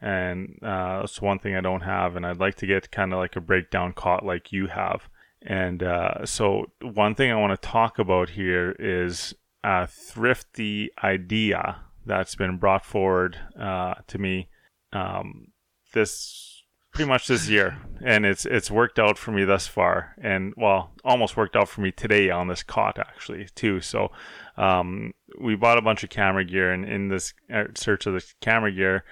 and 0.00 0.58
uh, 0.62 1.00
that's 1.00 1.20
one 1.20 1.38
thing 1.38 1.56
I 1.56 1.60
don't 1.60 1.82
have, 1.82 2.16
and 2.16 2.24
I'd 2.24 2.40
like 2.40 2.54
to 2.56 2.66
get 2.66 2.90
kind 2.90 3.12
of 3.12 3.18
like 3.18 3.36
a 3.36 3.40
breakdown 3.40 3.92
cot 3.92 4.24
like 4.24 4.52
you 4.52 4.68
have. 4.68 5.08
And 5.42 5.82
uh, 5.82 6.24
so, 6.24 6.66
one 6.80 7.14
thing 7.14 7.30
I 7.30 7.36
want 7.36 7.60
to 7.60 7.68
talk 7.68 7.98
about 7.98 8.30
here 8.30 8.74
is 8.78 9.34
a 9.62 9.86
thrifty 9.86 10.90
idea 11.02 11.82
that's 12.06 12.34
been 12.34 12.58
brought 12.58 12.84
forward 12.84 13.38
uh, 13.60 13.94
to 14.06 14.18
me 14.18 14.48
um, 14.92 15.48
this 15.92 16.57
pretty 16.98 17.08
much 17.08 17.28
this 17.28 17.48
year, 17.48 17.78
and 18.04 18.26
it's 18.26 18.44
it's 18.44 18.72
worked 18.72 18.98
out 18.98 19.16
for 19.16 19.30
me 19.30 19.44
thus 19.44 19.68
far, 19.68 20.16
and 20.20 20.52
well, 20.56 20.90
almost 21.04 21.36
worked 21.36 21.54
out 21.54 21.68
for 21.68 21.80
me 21.80 21.92
today 21.92 22.28
on 22.28 22.48
this 22.48 22.64
cot 22.64 22.98
actually 22.98 23.46
too. 23.54 23.80
So, 23.80 24.10
um, 24.56 25.14
we 25.40 25.54
bought 25.54 25.78
a 25.78 25.82
bunch 25.82 26.02
of 26.02 26.10
camera 26.10 26.44
gear, 26.44 26.72
and 26.72 26.84
in 26.84 27.06
this 27.06 27.34
uh, 27.54 27.66
search 27.76 28.06
of 28.06 28.14
the 28.14 28.24
camera 28.40 28.72
gear, 28.72 29.04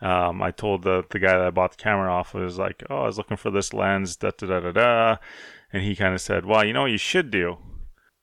um, 0.00 0.40
I 0.40 0.52
told 0.52 0.84
the 0.84 1.04
the 1.10 1.18
guy 1.18 1.32
that 1.32 1.46
I 1.46 1.50
bought 1.50 1.72
the 1.72 1.82
camera 1.82 2.10
off 2.10 2.32
was 2.32 2.56
like, 2.56 2.82
"Oh, 2.88 3.02
I 3.02 3.06
was 3.06 3.18
looking 3.18 3.36
for 3.36 3.50
this 3.50 3.74
lens, 3.74 4.16
da 4.16 4.30
da 4.38 4.46
da 4.46 4.60
da 4.60 4.72
da," 4.72 5.16
and 5.70 5.82
he 5.82 5.94
kind 5.94 6.14
of 6.14 6.22
said, 6.22 6.46
"Well, 6.46 6.64
you 6.64 6.72
know 6.72 6.82
what 6.82 6.92
you 6.92 6.96
should 6.96 7.30
do." 7.30 7.58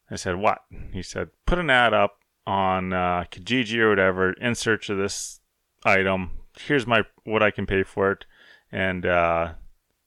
I 0.10 0.15
said, 0.15 0.38
"What?" 0.38 0.62
He 0.93 1.03
said, 1.03 1.29
"Put 1.45 1.60
an 1.60 1.69
ad 1.69 1.93
up 1.93 2.17
on 2.47 2.91
uh, 2.91 3.25
Kijiji 3.29 3.77
or 3.77 3.89
whatever 3.89 4.34
in 4.34 4.55
search 4.55 4.89
of 4.89 4.97
this 4.97 5.41
item. 5.86 6.39
Here's 6.60 6.88
my 6.88 7.03
what 7.23 7.43
I 7.43 7.51
can 7.51 7.67
pay 7.67 7.84
for 7.84 8.12
it, 8.12 8.25
and 8.71 9.05
uh, 9.05 9.53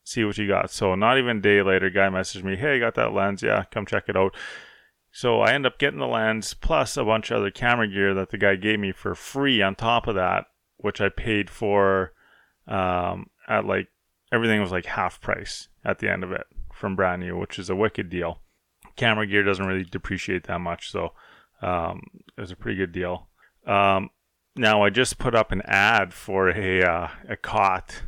see 0.05 0.25
what 0.25 0.39
you 0.39 0.49
got." 0.49 0.71
So 0.71 0.95
not 0.95 1.19
even 1.19 1.39
a 1.39 1.41
day 1.41 1.63
later, 1.63 1.91
guy 1.91 2.09
messaged 2.09 2.45
me, 2.45 2.57
"Hey, 2.57 2.79
got 2.79 2.95
that 2.95 3.13
lens. 3.13 3.43
Yeah, 3.43 3.65
come 3.71 3.87
check 3.87 4.05
it 4.09 4.17
out." 4.17 4.35
So 5.13 5.43
I 5.43 5.53
end 5.53 5.65
up 5.65 5.79
getting 5.79 6.01
the 6.01 6.09
lens 6.09 6.55
plus 6.55 6.97
a 6.97 7.05
bunch 7.05 7.31
of 7.31 7.37
other 7.37 7.51
camera 7.53 7.87
gear 7.87 8.15
that 8.15 8.31
the 8.31 8.39
guy 8.39 8.57
gave 8.57 8.81
me 8.81 8.91
for 8.91 9.15
free 9.15 9.63
on 9.63 9.77
top 9.77 10.09
of 10.09 10.17
that, 10.17 10.47
which 10.79 11.01
I 11.01 11.09
paid 11.09 11.49
for 11.49 12.13
um, 12.67 13.31
at 13.49 13.65
like 13.65 13.89
everything 14.33 14.61
was 14.61 14.73
like 14.73 14.87
half 14.87 15.21
price 15.21 15.69
at 15.85 16.01
the 16.01 16.11
end 16.11 16.25
of 16.25 16.33
it 16.33 16.47
from 16.73 16.97
brand 16.97 17.23
new, 17.23 17.39
which 17.39 17.59
is 17.59 17.71
a 17.71 17.77
wicked 17.77 18.11
deal. 18.11 18.41
Camera 18.97 19.27
gear 19.27 19.45
doesn't 19.45 19.67
really 19.67 19.85
depreciate 19.85 20.45
that 20.45 20.61
much, 20.61 20.91
so 20.91 21.13
um, 21.63 22.03
it 22.37 22.41
was 22.41 22.51
a 22.51 22.57
pretty 22.57 22.77
good 22.77 22.93
deal. 22.93 23.29
Um, 23.67 24.11
now 24.57 24.83
I 24.83 24.91
just 24.91 25.19
put 25.19 25.35
up 25.35 25.53
an 25.53 25.63
ad 25.63 26.13
for 26.13 26.49
a 26.49 26.83
uh, 26.83 27.09
a 27.29 27.37
cot 27.37 28.03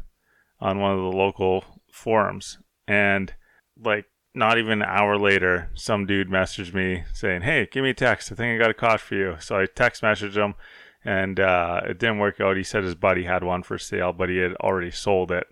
on 0.60 0.80
one 0.80 0.92
of 0.92 0.98
the 0.98 1.16
local 1.16 1.64
forums, 1.92 2.58
and 2.86 3.34
like 3.82 4.06
not 4.34 4.58
even 4.58 4.82
an 4.82 4.88
hour 4.88 5.18
later, 5.18 5.70
some 5.74 6.06
dude 6.06 6.28
messaged 6.28 6.74
me 6.74 7.04
saying, 7.12 7.42
"Hey, 7.42 7.66
give 7.70 7.82
me 7.82 7.90
a 7.90 7.94
text. 7.94 8.30
I 8.30 8.34
think 8.34 8.54
I 8.54 8.62
got 8.62 8.70
a 8.70 8.74
cot 8.74 9.00
for 9.00 9.14
you." 9.14 9.36
So 9.40 9.58
I 9.58 9.66
text 9.66 10.02
messaged 10.02 10.36
him, 10.36 10.54
and 11.04 11.40
uh, 11.40 11.80
it 11.84 11.98
didn't 11.98 12.18
work 12.18 12.40
out. 12.40 12.56
He 12.56 12.62
said 12.64 12.84
his 12.84 12.94
buddy 12.94 13.24
had 13.24 13.44
one 13.44 13.62
for 13.62 13.78
sale, 13.78 14.12
but 14.12 14.28
he 14.28 14.38
had 14.38 14.54
already 14.56 14.90
sold 14.90 15.30
it, 15.32 15.46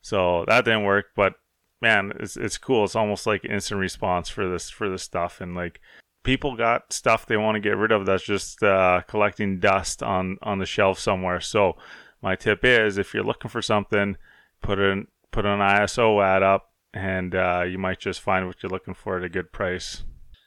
so 0.00 0.44
that 0.48 0.64
didn't 0.64 0.84
work. 0.84 1.06
But 1.16 1.34
man, 1.80 2.12
it's 2.18 2.36
it's 2.36 2.58
cool. 2.58 2.84
It's 2.84 2.96
almost 2.96 3.26
like 3.26 3.44
instant 3.44 3.80
response 3.80 4.28
for 4.28 4.48
this 4.48 4.70
for 4.70 4.88
this 4.88 5.02
stuff, 5.02 5.40
and 5.40 5.54
like 5.54 5.80
people 6.24 6.56
got 6.56 6.92
stuff 6.92 7.26
they 7.26 7.36
want 7.36 7.54
to 7.54 7.60
get 7.60 7.76
rid 7.76 7.92
of 7.92 8.06
that's 8.06 8.24
just 8.24 8.62
uh, 8.62 9.02
collecting 9.06 9.60
dust 9.60 10.02
on 10.02 10.38
on 10.42 10.58
the 10.58 10.66
shelf 10.66 10.98
somewhere. 10.98 11.40
So 11.40 11.76
my 12.22 12.34
tip 12.34 12.64
is, 12.64 12.98
if 12.98 13.14
you're 13.14 13.22
looking 13.22 13.50
for 13.50 13.62
something, 13.62 14.16
put 14.64 14.78
an 14.78 15.06
put 15.30 15.44
an 15.44 15.60
ISO 15.60 16.24
ad 16.24 16.42
up 16.42 16.72
and 16.92 17.34
uh, 17.34 17.64
you 17.68 17.78
might 17.78 18.00
just 18.00 18.20
find 18.20 18.46
what 18.46 18.62
you're 18.62 18.70
looking 18.70 18.94
for 18.94 19.18
at 19.18 19.24
a 19.24 19.28
good 19.28 19.52
price. 19.52 20.04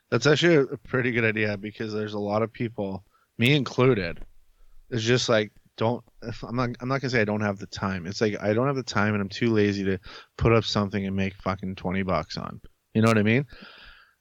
That's 0.10 0.25
actually 0.25 0.56
a 0.56 0.77
pretty 0.77 1.12
good 1.12 1.25
idea 1.25 1.58
because 1.58 1.93
there's 1.93 2.13
a 2.13 2.19
lot 2.19 2.41
of 2.41 2.51
people, 2.51 3.03
me 3.38 3.53
included, 3.53 4.25
it's 4.89 5.03
just 5.03 5.30
like 5.30 5.51
don't. 5.77 6.03
I'm 6.43 6.56
not. 6.56 6.69
I'm 6.80 6.89
not 6.89 7.01
gonna 7.01 7.12
say 7.12 7.21
I 7.21 7.25
don't 7.25 7.41
have 7.41 7.60
the 7.60 7.67
time. 7.67 8.08
It's 8.08 8.19
like 8.19 8.41
I 8.41 8.53
don't 8.53 8.67
have 8.67 8.75
the 8.75 8.84
time 8.84 9.13
and 9.13 9.21
I'm 9.21 9.30
too 9.30 9.53
lazy 9.53 9.84
to 9.84 9.99
put 10.38 10.51
up 10.51 10.63
something 10.63 11.06
and 11.06 11.15
make 11.15 11.36
fucking 11.36 11.75
twenty 11.75 12.03
bucks 12.03 12.38
on. 12.38 12.60
You 12.93 13.01
know 13.01 13.10
what 13.10 13.17
I 13.17 13.23
mean? 13.23 13.45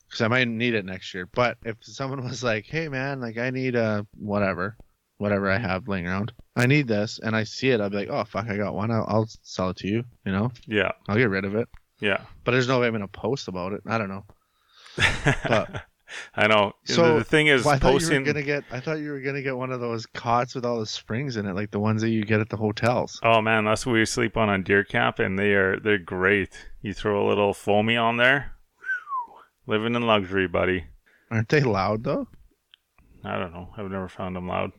Because 0.06 0.20
I 0.20 0.28
might 0.28 0.46
need 0.46 0.74
it 0.74 0.84
next 0.84 1.14
year. 1.14 1.28
But 1.32 1.56
if 1.64 1.76
someone 1.80 2.22
was 2.22 2.44
like, 2.44 2.66
"Hey 2.66 2.88
man, 2.88 3.20
like 3.20 3.38
I 3.38 3.50
need 3.50 3.74
a 3.74 4.06
whatever, 4.18 4.76
whatever 5.18 5.50
I 5.50 5.58
have 5.58 5.88
laying 5.88 6.06
around, 6.06 6.32
I 6.56 6.66
need 6.66 6.88
this," 6.88 7.18
and 7.22 7.34
I 7.36 7.44
see 7.44 7.70
it, 7.70 7.80
I'll 7.80 7.90
be 7.90 7.96
like, 7.96 8.08
"Oh 8.10 8.24
fuck, 8.24 8.46
I 8.48 8.56
got 8.56 8.74
one. 8.74 8.90
I'll, 8.90 9.04
I'll 9.08 9.28
sell 9.42 9.70
it 9.70 9.76
to 9.78 9.88
you." 9.88 10.04
You 10.24 10.32
know, 10.32 10.50
Yeah, 10.66 10.92
I'll 11.08 11.16
get 11.16 11.30
rid 11.30 11.44
of 11.44 11.54
it. 11.54 11.68
yeah. 12.00 12.22
But 12.44 12.52
there's 12.52 12.68
no 12.68 12.80
way 12.80 12.86
I'm 12.86 12.92
gonna 12.92 13.08
post 13.08 13.48
about 13.48 13.72
it. 13.72 13.82
I 13.86 13.98
don't 13.98 14.08
know. 14.08 14.24
But- 15.44 15.84
I 16.36 16.46
know. 16.46 16.72
So, 16.84 17.14
the, 17.14 17.18
the 17.18 17.24
thing 17.24 17.48
is, 17.48 17.64
Well, 17.64 17.74
I 17.74 17.78
thought 17.80 18.00
you 18.00 18.08
were 18.08 18.20
gonna 18.20 18.42
get. 18.42 18.62
I 18.70 18.78
thought 18.78 19.00
you 19.00 19.10
were 19.10 19.20
gonna 19.20 19.42
get 19.42 19.56
one 19.56 19.72
of 19.72 19.80
those 19.80 20.06
cots 20.06 20.54
with 20.54 20.64
all 20.64 20.78
the 20.78 20.86
springs 20.86 21.36
in 21.36 21.46
it, 21.46 21.54
like 21.54 21.72
the 21.72 21.80
ones 21.80 22.00
that 22.02 22.10
you 22.10 22.24
get 22.24 22.38
at 22.38 22.48
the 22.48 22.56
hotels. 22.56 23.18
Oh 23.24 23.40
man, 23.42 23.64
that's 23.64 23.84
what 23.84 23.94
we 23.94 24.04
sleep 24.04 24.36
on 24.36 24.48
on 24.48 24.62
deer 24.62 24.84
camp, 24.84 25.18
and 25.18 25.36
they 25.36 25.52
are 25.54 25.80
they're 25.80 25.98
great. 25.98 26.68
You 26.80 26.94
throw 26.94 27.26
a 27.26 27.28
little 27.28 27.52
foamy 27.52 27.96
on 27.96 28.18
there, 28.18 28.52
living 29.66 29.96
in 29.96 30.02
luxury, 30.06 30.46
buddy. 30.46 30.84
Aren't 31.32 31.48
they 31.48 31.60
loud 31.62 32.04
though? 32.04 32.28
I 33.24 33.36
don't 33.36 33.52
know. 33.52 33.70
I've 33.76 33.90
never 33.90 34.08
found 34.08 34.36
them 34.36 34.46
loud. 34.46 34.70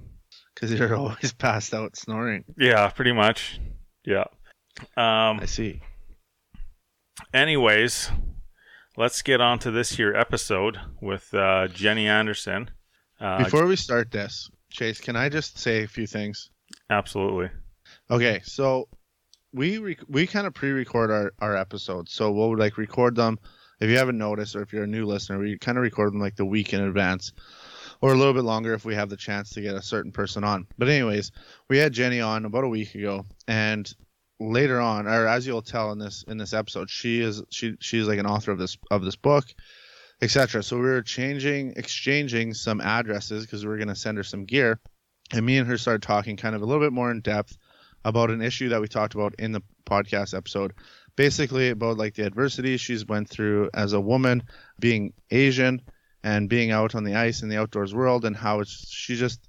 Because 0.59 0.73
you're 0.77 0.95
always 0.97 1.33
passed 1.33 1.73
out 1.73 1.95
snoring. 1.95 2.43
Yeah, 2.57 2.89
pretty 2.89 3.11
much. 3.13 3.59
Yeah. 4.05 4.25
Um. 4.95 5.39
I 5.41 5.45
see. 5.45 5.81
Anyways, 7.33 8.09
let's 8.95 9.21
get 9.21 9.41
on 9.41 9.59
to 9.59 9.71
this 9.71 9.91
here 9.91 10.13
episode 10.15 10.77
with 11.01 11.33
uh, 11.33 11.67
Jenny 11.67 12.07
Anderson. 12.07 12.69
Uh, 13.19 13.43
Before 13.43 13.65
we 13.65 13.75
start 13.75 14.11
this, 14.11 14.49
Chase, 14.71 14.99
can 15.01 15.15
I 15.15 15.29
just 15.29 15.57
say 15.57 15.83
a 15.83 15.87
few 15.87 16.07
things? 16.07 16.49
absolutely. 16.89 17.49
Okay, 18.11 18.41
so 18.43 18.87
we 19.53 19.77
rec- 19.77 20.03
we 20.07 20.27
kind 20.27 20.45
of 20.47 20.53
pre-record 20.53 21.09
our 21.11 21.33
our 21.39 21.55
episodes, 21.55 22.13
so 22.13 22.31
we'll 22.31 22.57
like 22.57 22.77
record 22.77 23.15
them. 23.15 23.39
If 23.79 23.89
you 23.89 23.97
haven't 23.97 24.17
noticed, 24.17 24.55
or 24.55 24.61
if 24.61 24.73
you're 24.73 24.83
a 24.83 24.87
new 24.87 25.05
listener, 25.05 25.39
we 25.39 25.57
kind 25.57 25.77
of 25.77 25.83
record 25.83 26.13
them 26.13 26.19
like 26.19 26.35
the 26.35 26.45
week 26.45 26.73
in 26.73 26.81
advance, 26.81 27.31
or 28.01 28.13
a 28.13 28.15
little 28.15 28.33
bit 28.33 28.43
longer 28.43 28.73
if 28.73 28.85
we 28.85 28.95
have 28.95 29.09
the 29.09 29.17
chance 29.17 29.51
to 29.51 29.61
get 29.61 29.75
a 29.75 29.81
certain 29.81 30.11
person 30.11 30.43
on. 30.43 30.67
But 30.77 30.89
anyways, 30.89 31.31
we 31.69 31.77
had 31.77 31.93
Jenny 31.93 32.21
on 32.21 32.45
about 32.45 32.63
a 32.63 32.69
week 32.69 32.95
ago, 32.95 33.25
and 33.47 33.91
later 34.39 34.79
on, 34.79 35.07
or 35.07 35.27
as 35.27 35.47
you'll 35.47 35.61
tell 35.61 35.91
in 35.91 35.99
this 35.99 36.23
in 36.27 36.37
this 36.37 36.53
episode, 36.53 36.89
she 36.89 37.21
is 37.21 37.43
she 37.49 37.75
she's 37.79 38.07
like 38.07 38.19
an 38.19 38.27
author 38.27 38.51
of 38.51 38.59
this 38.59 38.77
of 38.91 39.03
this 39.03 39.15
book, 39.15 39.45
etc. 40.21 40.63
So 40.63 40.77
we 40.77 40.83
were 40.83 41.01
changing 41.01 41.73
exchanging 41.75 42.53
some 42.53 42.81
addresses 42.81 43.45
because 43.45 43.63
we 43.63 43.69
were 43.69 43.77
gonna 43.77 43.95
send 43.95 44.17
her 44.17 44.23
some 44.23 44.45
gear, 44.45 44.79
and 45.33 45.45
me 45.45 45.57
and 45.57 45.67
her 45.67 45.77
started 45.77 46.03
talking 46.03 46.37
kind 46.37 46.55
of 46.55 46.61
a 46.61 46.65
little 46.65 46.83
bit 46.83 46.93
more 46.93 47.11
in 47.11 47.21
depth 47.21 47.57
about 48.05 48.29
an 48.29 48.41
issue 48.41 48.69
that 48.69 48.79
we 48.79 48.87
talked 48.87 49.15
about 49.15 49.35
in 49.39 49.51
the 49.51 49.61
podcast 49.85 50.35
episode 50.35 50.73
basically 51.17 51.69
about 51.69 51.97
like 51.97 52.13
the 52.13 52.25
adversity 52.25 52.77
she's 52.77 53.05
went 53.05 53.27
through 53.27 53.69
as 53.73 53.91
a 53.91 53.99
woman 53.99 54.43
being 54.79 55.11
asian 55.31 55.81
and 56.27 56.49
being 56.49 56.71
out 56.71 56.93
on 56.93 57.05
the 57.05 57.15
ice 57.15 57.41
in 57.41 57.47
the 57.47 57.55
outdoors 57.55 57.95
world 57.95 58.25
and 58.25 58.35
how 58.35 58.59
it's 58.59 58.89
she 58.89 59.15
just 59.15 59.39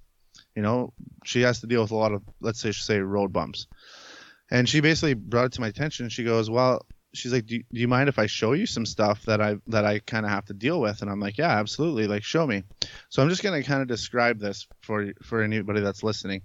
you 0.55 0.63
know 0.63 0.93
she 1.25 1.41
has 1.43 1.61
to 1.61 1.67
deal 1.67 1.83
with 1.83 1.91
a 1.91 1.97
lot 1.97 2.13
of 2.13 2.23
let's 2.41 2.61
say 2.61 2.71
say 2.71 3.01
road 3.01 3.33
bumps. 3.33 3.67
And 4.51 4.69
she 4.69 4.81
basically 4.81 5.15
brought 5.15 5.47
it 5.47 5.53
to 5.53 5.61
my 5.61 5.67
attention. 5.67 6.09
She 6.09 6.23
goes 6.23 6.49
well 6.49 6.87
she's 7.15 7.33
like 7.33 7.47
do, 7.47 7.59
do 7.59 7.81
you 7.81 7.89
mind 7.89 8.11
if 8.11 8.19
i 8.19 8.27
show 8.27 8.53
you 8.53 8.67
some 8.67 8.85
stuff 8.85 9.25
that 9.25 9.41
i 9.41 9.57
that 9.69 9.87
i 9.87 9.99
kind 9.99 10.27
of 10.27 10.31
have 10.31 10.45
to 10.45 10.55
deal 10.55 10.81
with? 10.81 11.03
And 11.03 11.11
i'm 11.11 11.19
like 11.19 11.37
yeah 11.37 11.59
absolutely. 11.59 12.07
Like 12.07 12.23
show 12.23 12.47
me. 12.47 12.63
So 13.09 13.23
i'm 13.23 13.29
just 13.29 13.43
going 13.43 13.61
to 13.61 13.69
kind 13.69 13.83
of 13.83 13.89
describe 13.89 14.39
this 14.39 14.69
for 14.83 15.13
for 15.23 15.43
anybody 15.43 15.81
that's 15.81 16.05
listening. 16.05 16.43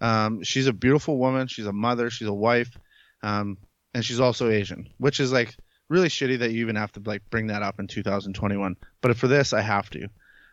Um, 0.00 0.42
she's 0.42 0.66
a 0.66 0.72
beautiful 0.72 1.16
woman. 1.16 1.46
She's 1.46 1.66
a 1.66 1.72
mother. 1.72 2.10
She's 2.10 2.28
a 2.28 2.34
wife. 2.48 2.76
Um, 3.22 3.58
and 3.94 4.04
she's 4.04 4.20
also 4.20 4.50
asian 4.50 4.88
which 4.98 5.20
is 5.20 5.32
like 5.32 5.56
really 5.88 6.08
shitty 6.08 6.38
that 6.38 6.52
you 6.52 6.60
even 6.60 6.76
have 6.76 6.92
to 6.92 7.00
like 7.04 7.22
bring 7.30 7.46
that 7.46 7.62
up 7.62 7.78
in 7.78 7.86
2021 7.86 8.76
but 9.00 9.16
for 9.16 9.28
this 9.28 9.52
i 9.52 9.60
have 9.60 9.88
to. 9.90 10.08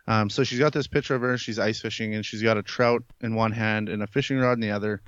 Um, 0.06 0.28
so 0.28 0.44
she's 0.44 0.58
got 0.58 0.72
this 0.72 0.86
picture 0.86 1.14
of 1.14 1.22
her 1.22 1.38
she's 1.38 1.58
ice 1.58 1.80
fishing 1.80 2.14
and 2.14 2.24
she's 2.24 2.42
got 2.42 2.58
a 2.58 2.62
trout 2.62 3.02
in 3.20 3.34
one 3.34 3.52
hand 3.52 3.88
and 3.88 4.02
a 4.02 4.06
fishing 4.06 4.38
rod 4.38 4.52
in 4.52 4.60
the 4.60 4.70
other. 4.70 5.00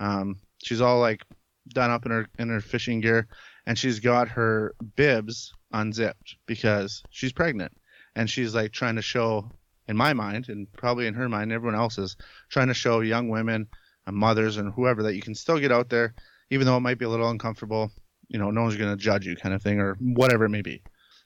Um, 0.00 0.38
she's 0.62 0.80
all 0.80 1.00
like 1.00 1.22
done 1.68 1.90
up 1.90 2.06
in 2.06 2.12
her 2.12 2.26
in 2.38 2.50
her 2.50 2.60
fishing 2.60 3.00
gear 3.00 3.26
and 3.66 3.78
she's 3.78 4.00
got 4.00 4.28
her 4.28 4.74
bibs 4.96 5.52
unzipped 5.72 6.36
because 6.46 7.02
she's 7.10 7.32
pregnant. 7.32 7.72
And 8.16 8.30
she's 8.30 8.54
like 8.54 8.70
trying 8.70 8.94
to 8.94 9.02
show 9.02 9.50
in 9.88 9.96
my 9.96 10.12
mind 10.12 10.48
and 10.48 10.70
probably 10.72 11.08
in 11.08 11.14
her 11.14 11.28
mind 11.28 11.52
everyone 11.52 11.78
else's 11.78 12.16
trying 12.48 12.68
to 12.68 12.74
show 12.74 13.00
young 13.00 13.28
women 13.28 13.66
and 14.06 14.16
mothers 14.16 14.56
and 14.56 14.72
whoever 14.72 15.02
that 15.02 15.14
you 15.14 15.22
can 15.22 15.34
still 15.34 15.58
get 15.58 15.72
out 15.72 15.88
there 15.88 16.14
even 16.50 16.66
though 16.66 16.76
it 16.76 16.80
might 16.80 16.98
be 16.98 17.04
a 17.04 17.08
little 17.08 17.28
uncomfortable 17.28 17.90
you 18.34 18.38
know 18.38 18.50
no 18.50 18.62
one's 18.62 18.76
going 18.76 18.90
to 18.90 19.02
judge 19.02 19.26
you 19.26 19.36
kind 19.36 19.54
of 19.54 19.62
thing 19.62 19.80
or 19.80 19.94
whatever 20.00 20.44
it 20.44 20.50
may 20.50 20.62
be 20.62 20.82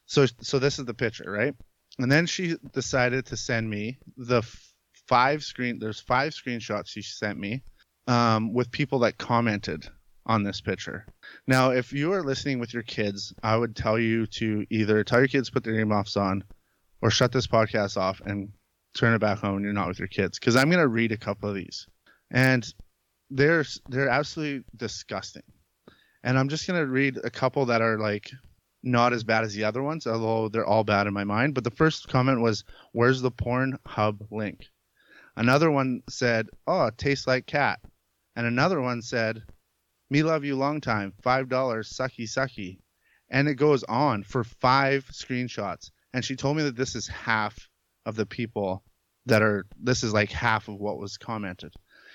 so 0.06 0.26
so 0.40 0.60
this 0.60 0.78
is 0.78 0.84
the 0.84 0.94
picture 0.94 1.28
right 1.28 1.54
and 1.98 2.10
then 2.10 2.26
she 2.26 2.56
decided 2.72 3.26
to 3.26 3.36
send 3.36 3.68
me 3.68 3.98
the 4.16 4.38
f- 4.38 4.72
five 5.08 5.42
screen. 5.42 5.78
There's 5.78 6.00
five 6.00 6.32
screenshots 6.32 6.88
she 6.88 7.02
sent 7.02 7.38
me 7.38 7.62
um, 8.06 8.52
with 8.52 8.70
people 8.70 9.00
that 9.00 9.18
commented 9.18 9.88
on 10.26 10.44
this 10.44 10.60
picture. 10.60 11.06
Now, 11.46 11.70
if 11.70 11.92
you 11.92 12.12
are 12.12 12.22
listening 12.22 12.60
with 12.60 12.72
your 12.72 12.82
kids, 12.82 13.32
I 13.42 13.56
would 13.56 13.74
tell 13.74 13.98
you 13.98 14.26
to 14.26 14.66
either 14.70 15.02
tell 15.02 15.18
your 15.18 15.28
kids 15.28 15.50
put 15.50 15.64
their 15.64 15.74
earmuffs 15.74 16.16
on, 16.16 16.44
or 17.00 17.10
shut 17.10 17.32
this 17.32 17.46
podcast 17.46 17.96
off 17.96 18.20
and 18.24 18.50
turn 18.94 19.14
it 19.14 19.20
back 19.20 19.42
on 19.42 19.54
when 19.54 19.62
you're 19.62 19.72
not 19.72 19.88
with 19.88 19.98
your 19.98 20.08
kids. 20.08 20.38
Because 20.38 20.56
I'm 20.56 20.70
gonna 20.70 20.86
read 20.86 21.12
a 21.12 21.16
couple 21.16 21.48
of 21.48 21.54
these, 21.54 21.86
and 22.30 22.66
they're 23.30 23.64
they're 23.88 24.08
absolutely 24.08 24.64
disgusting. 24.76 25.42
And 26.22 26.38
I'm 26.38 26.48
just 26.48 26.66
gonna 26.66 26.86
read 26.86 27.18
a 27.22 27.30
couple 27.30 27.66
that 27.66 27.82
are 27.82 27.98
like 27.98 28.30
not 28.82 29.12
as 29.12 29.24
bad 29.24 29.44
as 29.44 29.54
the 29.54 29.64
other 29.64 29.82
ones, 29.82 30.06
although 30.06 30.48
they're 30.48 30.66
all 30.66 30.84
bad 30.84 31.06
in 31.06 31.14
my 31.14 31.24
mind. 31.24 31.54
But 31.54 31.64
the 31.64 31.70
first 31.70 32.08
comment 32.08 32.40
was, 32.40 32.64
"Where's 32.92 33.20
the 33.20 33.30
Pornhub 33.30 34.30
link?" 34.30 34.66
Another 35.36 35.70
one 35.70 36.02
said, 36.08 36.48
"Oh, 36.66 36.86
it 36.86 36.98
tastes 36.98 37.26
like 37.26 37.46
cat," 37.46 37.80
and 38.34 38.46
another 38.46 38.80
one 38.80 39.02
said, 39.02 39.42
"Me 40.10 40.22
love 40.22 40.44
you 40.44 40.56
long 40.56 40.80
time, 40.80 41.12
five 41.22 41.48
dollars, 41.48 41.90
sucky 41.90 42.24
sucky," 42.24 42.78
and 43.30 43.48
it 43.48 43.54
goes 43.54 43.84
on 43.84 44.22
for 44.22 44.44
five 44.44 45.04
screenshots. 45.06 45.90
And 46.12 46.24
she 46.24 46.36
told 46.36 46.56
me 46.56 46.62
that 46.64 46.76
this 46.76 46.96
is 46.96 47.06
half 47.06 47.68
of 48.06 48.16
the 48.16 48.26
people 48.26 48.82
that 49.26 49.42
are. 49.42 49.66
This 49.76 50.02
is 50.02 50.12
like 50.12 50.30
half 50.30 50.68
of 50.68 50.76
what 50.76 50.98
was 50.98 51.18
commented. 51.18 51.74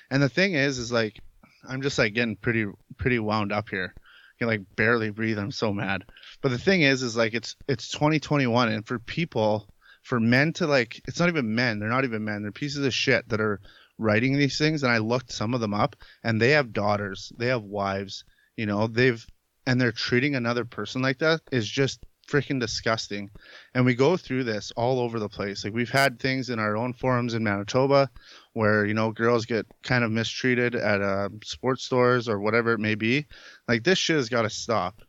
And 0.10 0.22
the 0.22 0.30
thing 0.30 0.54
is, 0.54 0.78
is 0.78 0.92
like, 0.92 1.20
I'm 1.68 1.82
just 1.82 1.98
like 1.98 2.14
getting 2.14 2.36
pretty 2.36 2.66
pretty 2.98 3.20
wound 3.20 3.52
up 3.52 3.70
here. 3.70 3.94
I 3.96 4.36
can 4.40 4.48
like 4.48 4.62
barely 4.76 5.10
breathe. 5.10 5.40
I'm 5.40 5.52
so 5.52 5.74
mad. 5.74 6.04
But 6.42 6.50
the 6.50 6.58
thing 6.58 6.82
is, 6.82 7.04
is 7.04 7.16
like 7.16 7.34
it's 7.34 7.56
it's 7.68 7.90
2021, 7.90 8.72
and 8.72 8.86
for 8.86 9.00
people, 9.00 9.68
for 10.02 10.20
men 10.20 10.54
to 10.54 10.68
like, 10.68 11.02
it's 11.08 11.20
not 11.20 11.30
even 11.30 11.56
men. 11.56 11.80
They're 11.80 11.90
not 11.90 12.04
even 12.04 12.24
men. 12.24 12.42
They're 12.42 12.52
pieces 12.52 12.86
of 12.86 12.94
shit 12.94 13.28
that 13.30 13.42
are 13.42 13.62
writing 13.98 14.38
these 14.38 14.58
things. 14.58 14.84
And 14.84 14.92
I 14.92 14.98
looked 14.98 15.32
some 15.32 15.54
of 15.54 15.62
them 15.62 15.74
up, 15.74 15.96
and 16.24 16.42
they 16.42 16.52
have 16.52 16.74
daughters, 16.74 17.32
they 17.38 17.48
have 17.48 17.64
wives. 17.64 18.26
You 18.58 18.66
know, 18.66 18.88
they've 18.88 19.26
and 19.66 19.80
they're 19.80 19.92
treating 19.92 20.36
another 20.36 20.66
person 20.66 21.02
like 21.02 21.20
that 21.20 21.42
is 21.52 21.68
just 21.68 22.06
freaking 22.28 22.60
disgusting. 22.60 23.30
And 23.74 23.86
we 23.86 23.96
go 23.96 24.18
through 24.18 24.46
this 24.46 24.72
all 24.76 25.00
over 25.00 25.20
the 25.20 25.30
place. 25.30 25.64
Like 25.64 25.74
we've 25.74 25.90
had 25.90 26.20
things 26.20 26.50
in 26.50 26.60
our 26.60 26.78
own 26.78 26.94
forums 26.94 27.34
in 27.34 27.44
Manitoba 27.44 28.10
where 28.54 28.86
you 28.86 28.94
know 28.94 29.12
girls 29.12 29.46
get 29.46 29.66
kind 29.84 30.04
of 30.04 30.12
mistreated 30.12 30.76
at 30.76 31.02
uh, 31.02 31.30
sports 31.44 31.84
stores 31.84 32.30
or 32.30 32.40
whatever 32.40 32.74
it 32.74 32.80
may 32.80 32.96
be. 32.96 33.26
Like 33.68 33.84
this 33.84 33.98
shit 33.98 34.16
has 34.16 34.30
got 34.30 34.44
to 34.44 34.50
stop. 34.50 35.02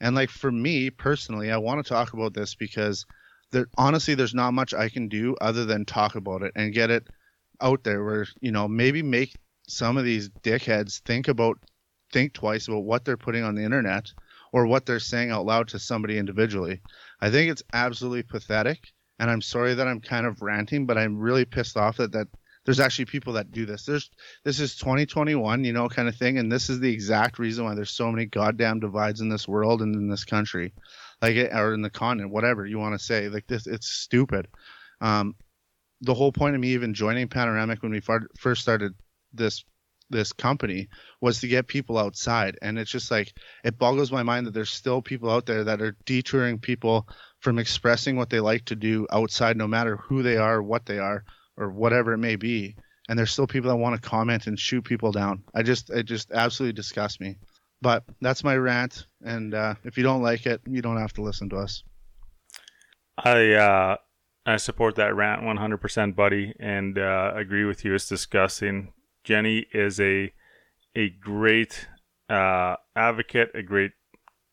And 0.00 0.14
like 0.14 0.30
for 0.30 0.50
me 0.50 0.90
personally, 0.90 1.50
I 1.50 1.58
want 1.58 1.84
to 1.84 1.88
talk 1.88 2.12
about 2.12 2.34
this 2.34 2.54
because 2.54 3.04
there 3.52 3.66
honestly 3.76 4.14
there's 4.14 4.34
not 4.34 4.54
much 4.54 4.72
I 4.74 4.88
can 4.88 5.08
do 5.08 5.36
other 5.40 5.64
than 5.64 5.84
talk 5.84 6.14
about 6.14 6.42
it 6.42 6.52
and 6.56 6.72
get 6.72 6.90
it 6.90 7.08
out 7.60 7.84
there 7.84 8.04
where 8.04 8.26
you 8.40 8.52
know 8.52 8.68
maybe 8.68 9.02
make 9.02 9.34
some 9.68 9.96
of 9.96 10.04
these 10.04 10.30
dickheads 10.42 11.00
think 11.00 11.28
about 11.28 11.58
think 12.12 12.32
twice 12.32 12.68
about 12.68 12.84
what 12.84 13.04
they're 13.04 13.16
putting 13.16 13.44
on 13.44 13.54
the 13.54 13.62
internet 13.62 14.12
or 14.52 14.66
what 14.66 14.86
they're 14.86 14.98
saying 14.98 15.30
out 15.30 15.46
loud 15.46 15.68
to 15.68 15.78
somebody 15.78 16.18
individually. 16.18 16.80
I 17.20 17.30
think 17.30 17.50
it's 17.50 17.62
absolutely 17.72 18.22
pathetic 18.22 18.80
and 19.20 19.30
I'm 19.30 19.42
sorry 19.42 19.74
that 19.74 19.86
I'm 19.86 20.00
kind 20.00 20.26
of 20.26 20.40
ranting, 20.40 20.86
but 20.86 20.96
I'm 20.96 21.18
really 21.18 21.44
pissed 21.44 21.76
off 21.76 21.98
that 21.98 22.12
that 22.12 22.26
there's 22.64 22.80
actually 22.80 23.04
people 23.04 23.34
that 23.34 23.52
do 23.52 23.66
this. 23.66 23.84
There's 23.84 24.10
this 24.44 24.60
is 24.60 24.76
2021, 24.76 25.62
you 25.62 25.72
know, 25.72 25.88
kind 25.88 26.08
of 26.08 26.16
thing, 26.16 26.38
and 26.38 26.50
this 26.50 26.70
is 26.70 26.80
the 26.80 26.92
exact 26.92 27.38
reason 27.38 27.66
why 27.66 27.74
there's 27.74 27.90
so 27.90 28.10
many 28.10 28.24
goddamn 28.24 28.80
divides 28.80 29.20
in 29.20 29.28
this 29.28 29.46
world 29.46 29.82
and 29.82 29.94
in 29.94 30.08
this 30.08 30.24
country, 30.24 30.72
like 31.20 31.36
or 31.36 31.74
in 31.74 31.82
the 31.82 31.90
continent, 31.90 32.32
whatever 32.32 32.66
you 32.66 32.78
want 32.78 32.98
to 32.98 33.04
say. 33.04 33.28
Like 33.28 33.46
this, 33.46 33.66
it's 33.66 33.88
stupid. 33.88 34.48
Um, 35.02 35.34
the 36.00 36.14
whole 36.14 36.32
point 36.32 36.54
of 36.54 36.60
me 36.62 36.68
even 36.68 36.94
joining 36.94 37.28
Panoramic 37.28 37.82
when 37.82 37.92
we 37.92 38.00
far- 38.00 38.28
first 38.38 38.62
started 38.62 38.94
this 39.34 39.64
this 40.10 40.32
company 40.32 40.88
was 41.20 41.40
to 41.40 41.48
get 41.48 41.68
people 41.68 41.96
outside. 41.96 42.58
And 42.60 42.78
it's 42.78 42.90
just 42.90 43.10
like 43.10 43.32
it 43.64 43.78
boggles 43.78 44.12
my 44.12 44.22
mind 44.22 44.46
that 44.46 44.54
there's 44.54 44.70
still 44.70 45.00
people 45.00 45.30
out 45.30 45.46
there 45.46 45.64
that 45.64 45.80
are 45.80 45.96
detouring 46.04 46.58
people 46.58 47.08
from 47.40 47.58
expressing 47.58 48.16
what 48.16 48.30
they 48.30 48.40
like 48.40 48.64
to 48.66 48.76
do 48.76 49.06
outside 49.12 49.56
no 49.56 49.66
matter 49.66 49.96
who 49.96 50.22
they 50.22 50.36
are 50.36 50.62
what 50.62 50.86
they 50.86 50.98
are 50.98 51.24
or 51.56 51.70
whatever 51.70 52.12
it 52.12 52.18
may 52.18 52.36
be. 52.36 52.76
And 53.08 53.18
there's 53.18 53.32
still 53.32 53.46
people 53.46 53.70
that 53.70 53.76
want 53.76 54.00
to 54.00 54.08
comment 54.08 54.46
and 54.46 54.58
shoot 54.58 54.84
people 54.84 55.12
down. 55.12 55.42
I 55.54 55.62
just 55.62 55.90
it 55.90 56.04
just 56.04 56.30
absolutely 56.32 56.74
disgusts 56.74 57.20
me. 57.20 57.36
But 57.82 58.04
that's 58.20 58.44
my 58.44 58.56
rant. 58.56 59.06
And 59.22 59.54
uh, 59.54 59.74
if 59.84 59.96
you 59.96 60.02
don't 60.02 60.22
like 60.22 60.46
it 60.46 60.60
you 60.66 60.82
don't 60.82 60.98
have 60.98 61.12
to 61.14 61.22
listen 61.22 61.48
to 61.50 61.56
us. 61.56 61.82
I 63.16 63.52
uh, 63.52 63.96
I 64.46 64.56
support 64.56 64.96
that 64.96 65.14
rant 65.14 65.42
100%, 65.42 66.16
buddy, 66.16 66.54
and 66.58 66.98
uh, 66.98 67.32
agree 67.36 67.64
with 67.64 67.84
you. 67.84 67.94
It's 67.94 68.08
disgusting. 68.08 68.92
Jenny 69.24 69.66
is 69.72 70.00
a 70.00 70.32
a 70.96 71.08
great 71.08 71.88
uh, 72.28 72.76
advocate, 72.96 73.50
a 73.54 73.62
great 73.62 73.92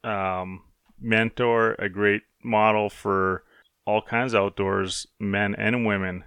um, 0.04 0.64
mentor, 1.00 1.76
a 1.80 1.90
great 1.90 2.24
model 2.44 2.90
for 2.90 3.44
all 3.86 4.02
kinds 4.02 4.34
of 4.34 4.44
outdoors, 4.44 5.08
men 5.20 5.56
and 5.56 5.86
women. 5.86 6.24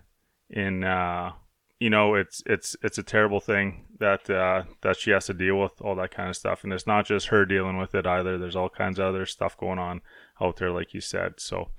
In 0.49 0.83
uh, 0.83 1.33
you 1.79 1.91
know, 1.91 2.15
it's 2.15 2.43
it's 2.47 2.77
it's 2.83 2.99
a 2.99 3.03
terrible 3.03 3.41
thing 3.41 3.87
that 3.99 4.29
uh, 4.29 4.65
that 4.83 4.97
she 4.97 5.11
has 5.11 5.27
to 5.27 5.35
deal 5.35 5.61
with 5.61 5.81
all 5.81 5.95
that 5.97 6.15
kind 6.15 6.29
of 6.29 6.37
stuff, 6.37 6.65
and 6.65 6.73
it's 6.73 6.87
not 6.87 7.07
just 7.07 7.29
her 7.29 7.45
dealing 7.45 7.79
with 7.79 7.95
it 7.95 8.07
either. 8.07 8.37
There's 8.37 8.57
all 8.57 8.69
kinds 8.69 8.99
of 8.99 9.07
other 9.07 9.27
stuff 9.27 9.57
going 9.57 9.79
on 9.79 10.03
out 10.41 10.57
there, 10.57 10.71
like 10.71 10.93
you 10.93 11.01
said. 11.01 11.35
So, 11.39 11.71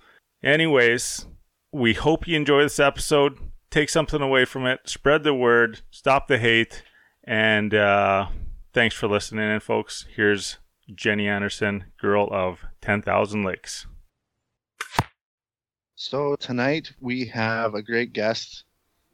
anyways, 0.43 1.27
we 1.71 1.93
hope 1.93 2.27
you 2.27 2.35
enjoy 2.35 2.63
this 2.63 2.79
episode. 2.79 3.37
Take 3.71 3.87
something 3.87 4.21
away 4.21 4.43
from 4.43 4.65
it. 4.65 4.81
Spread 4.83 5.23
the 5.23 5.33
word. 5.33 5.79
Stop 5.91 6.27
the 6.27 6.37
hate. 6.37 6.83
And 7.23 7.73
uh, 7.73 8.27
thanks 8.73 8.95
for 8.95 9.07
listening 9.07 9.49
in, 9.49 9.61
folks. 9.61 10.05
Here's 10.13 10.57
Jenny 10.93 11.25
Anderson, 11.25 11.85
girl 11.97 12.27
of 12.33 12.65
10,000 12.81 13.43
Lakes. 13.43 13.87
So 15.95 16.35
tonight 16.35 16.91
we 16.99 17.27
have 17.27 17.73
a 17.73 17.81
great 17.81 18.11
guest. 18.11 18.65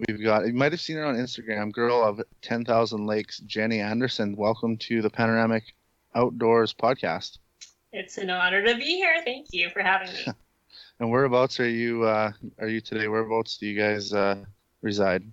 We've 0.08 0.24
got 0.24 0.48
you 0.48 0.54
might 0.54 0.72
have 0.72 0.82
seen 0.82 0.96
her 0.96 1.06
on 1.06 1.16
Instagram, 1.18 1.72
girl 1.72 2.04
of 2.04 2.20
10,000 2.42 3.06
Lakes, 3.06 3.40
Jenny 3.42 3.80
Anderson. 3.80 4.36
Welcome 4.36 4.78
to 4.78 5.04
the 5.04 5.10
Panoramic 5.12 5.76
Outdoors 6.16 6.74
podcast. 6.74 7.38
It's 7.92 8.18
an 8.18 8.32
honor 8.32 8.64
to 8.64 8.76
be 8.76 8.96
here. 8.96 9.22
Thank 9.24 9.48
you 9.52 9.70
for 9.70 9.84
having 9.84 10.12
me. 10.12 10.34
And 11.00 11.12
whereabouts 11.12 11.60
are 11.60 11.70
you 11.70 12.04
uh 12.04 12.32
are 12.60 12.68
you 12.68 12.82
today? 12.82 13.08
Whereabouts 13.08 13.58
do 13.58 13.68
you 13.68 13.80
guys 13.80 14.14
uh 14.14 14.44
reside? 14.82 15.24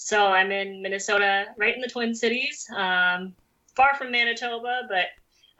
so 0.00 0.28
I'm 0.28 0.50
in 0.50 0.80
Minnesota, 0.80 1.48
right 1.58 1.74
in 1.74 1.82
the 1.82 1.88
Twin 1.88 2.14
Cities, 2.14 2.66
um, 2.74 3.34
far 3.76 3.94
from 3.96 4.10
Manitoba, 4.10 4.82
but 4.88 5.08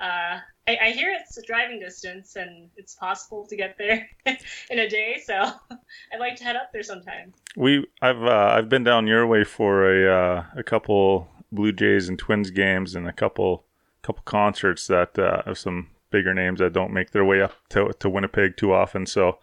uh, 0.02 0.40
I, 0.66 0.78
I 0.82 0.90
hear 0.92 1.10
it's 1.12 1.36
a 1.36 1.42
driving 1.42 1.78
distance 1.78 2.36
and 2.36 2.70
it's 2.78 2.94
possible 2.94 3.46
to 3.46 3.54
get 3.54 3.76
there 3.76 4.08
in 4.70 4.78
a 4.78 4.88
day. 4.88 5.20
So 5.22 5.34
I'd 6.12 6.20
like 6.20 6.36
to 6.36 6.44
head 6.44 6.56
up 6.56 6.72
there 6.72 6.82
sometime. 6.82 7.34
We 7.54 7.86
I've 8.00 8.22
uh, 8.22 8.54
I've 8.56 8.70
been 8.70 8.82
down 8.82 9.06
your 9.06 9.26
way 9.26 9.44
for 9.44 9.84
a 9.84 10.10
uh, 10.10 10.44
a 10.56 10.62
couple 10.62 11.28
Blue 11.52 11.72
Jays 11.72 12.08
and 12.08 12.18
Twins 12.18 12.50
games 12.50 12.94
and 12.94 13.06
a 13.06 13.12
couple 13.12 13.64
couple 14.00 14.22
concerts 14.24 14.86
that 14.86 15.18
uh, 15.18 15.42
of 15.44 15.58
some 15.58 15.88
bigger 16.10 16.32
names 16.32 16.60
that 16.60 16.72
don't 16.72 16.94
make 16.94 17.10
their 17.10 17.26
way 17.26 17.42
up 17.42 17.56
to 17.68 17.92
to 17.98 18.08
Winnipeg 18.08 18.56
too 18.56 18.72
often. 18.72 19.04
So 19.04 19.38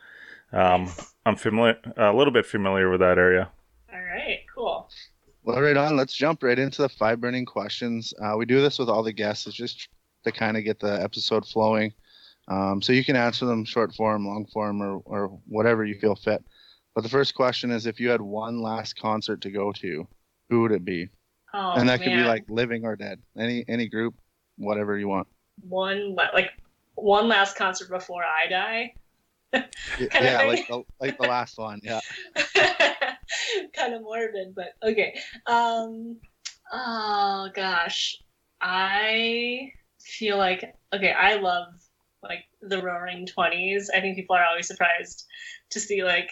um, 0.54 0.90
I'm 1.26 1.36
familiar 1.36 1.78
a 1.98 2.14
little 2.14 2.34
bit 2.34 2.46
familiar 2.46 2.90
with 2.90 3.00
that 3.02 3.18
area. 3.18 3.50
All 3.94 4.02
right, 4.02 4.40
cool. 4.54 4.90
Well, 5.44 5.62
right 5.62 5.78
on. 5.78 5.96
Let's 5.96 6.14
jump 6.14 6.44
right 6.44 6.58
into 6.60 6.82
the 6.82 6.90
five 6.90 7.22
burning 7.22 7.46
questions. 7.46 8.14
Uh, 8.22 8.36
we 8.38 8.46
do 8.46 8.62
this 8.62 8.80
with 8.80 8.90
all 8.90 9.04
the 9.04 9.14
guests. 9.14 9.48
It's 9.48 9.56
just 9.56 9.88
to 10.24 10.32
kind 10.32 10.58
of 10.58 10.64
get 10.64 10.80
the 10.80 11.02
episode 11.02 11.46
flowing. 11.46 11.94
Um, 12.50 12.82
so 12.82 12.94
you 12.94 13.04
can 13.04 13.16
answer 13.16 13.46
them 13.46 13.66
short 13.66 13.94
form, 13.94 14.26
long 14.26 14.46
form, 14.54 14.82
or, 14.82 15.02
or 15.06 15.40
whatever 15.48 15.86
you 15.86 16.00
feel 16.00 16.16
fit. 16.16 16.44
But 16.96 17.02
the 17.04 17.10
first 17.10 17.36
question 17.36 17.72
is 17.72 17.86
if 17.86 18.00
you 18.00 18.10
had 18.10 18.22
one 18.22 18.62
last 18.62 19.00
concert 19.00 19.42
to 19.42 19.52
go 19.52 19.72
to, 19.74 20.08
who 20.50 20.62
would 20.62 20.72
it 20.72 20.84
be? 20.86 21.10
Oh, 21.54 21.74
and 21.74 21.88
that 21.90 22.02
could 22.02 22.12
be 22.12 22.24
like 22.24 22.46
living 22.50 22.86
or 22.86 22.96
dead. 22.96 23.20
Any 23.38 23.64
any 23.68 23.88
group, 23.88 24.16
whatever 24.58 24.98
you 24.98 25.08
want. 25.08 25.28
one 25.68 26.16
like 26.16 26.52
one 26.96 27.28
last 27.28 27.56
concert 27.56 27.90
before 27.90 28.24
I 28.24 28.50
die. 28.50 28.94
Yeah, 29.54 30.44
like 30.44 30.68
the, 30.68 30.84
like 31.00 31.18
the 31.18 31.28
last 31.28 31.58
one. 31.58 31.82
Yeah. 31.84 32.02
kind 33.74 33.94
of 33.94 34.02
morbid, 34.02 34.56
but 34.56 34.74
okay. 34.84 35.18
Um, 35.46 36.18
oh 36.72 37.50
gosh, 37.54 38.22
I 38.62 39.72
feel 40.00 40.38
like 40.38 40.76
okay. 40.94 41.12
I 41.12 41.36
love 41.36 41.68
like 42.24 42.46
the 42.62 42.82
Roaring 42.82 43.26
Twenties. 43.26 43.90
I 43.94 44.02
think 44.02 44.16
people 44.16 44.36
are 44.36 44.46
always 44.46 44.68
surprised 44.68 45.26
to 45.72 45.80
see 45.80 46.04
like 46.04 46.32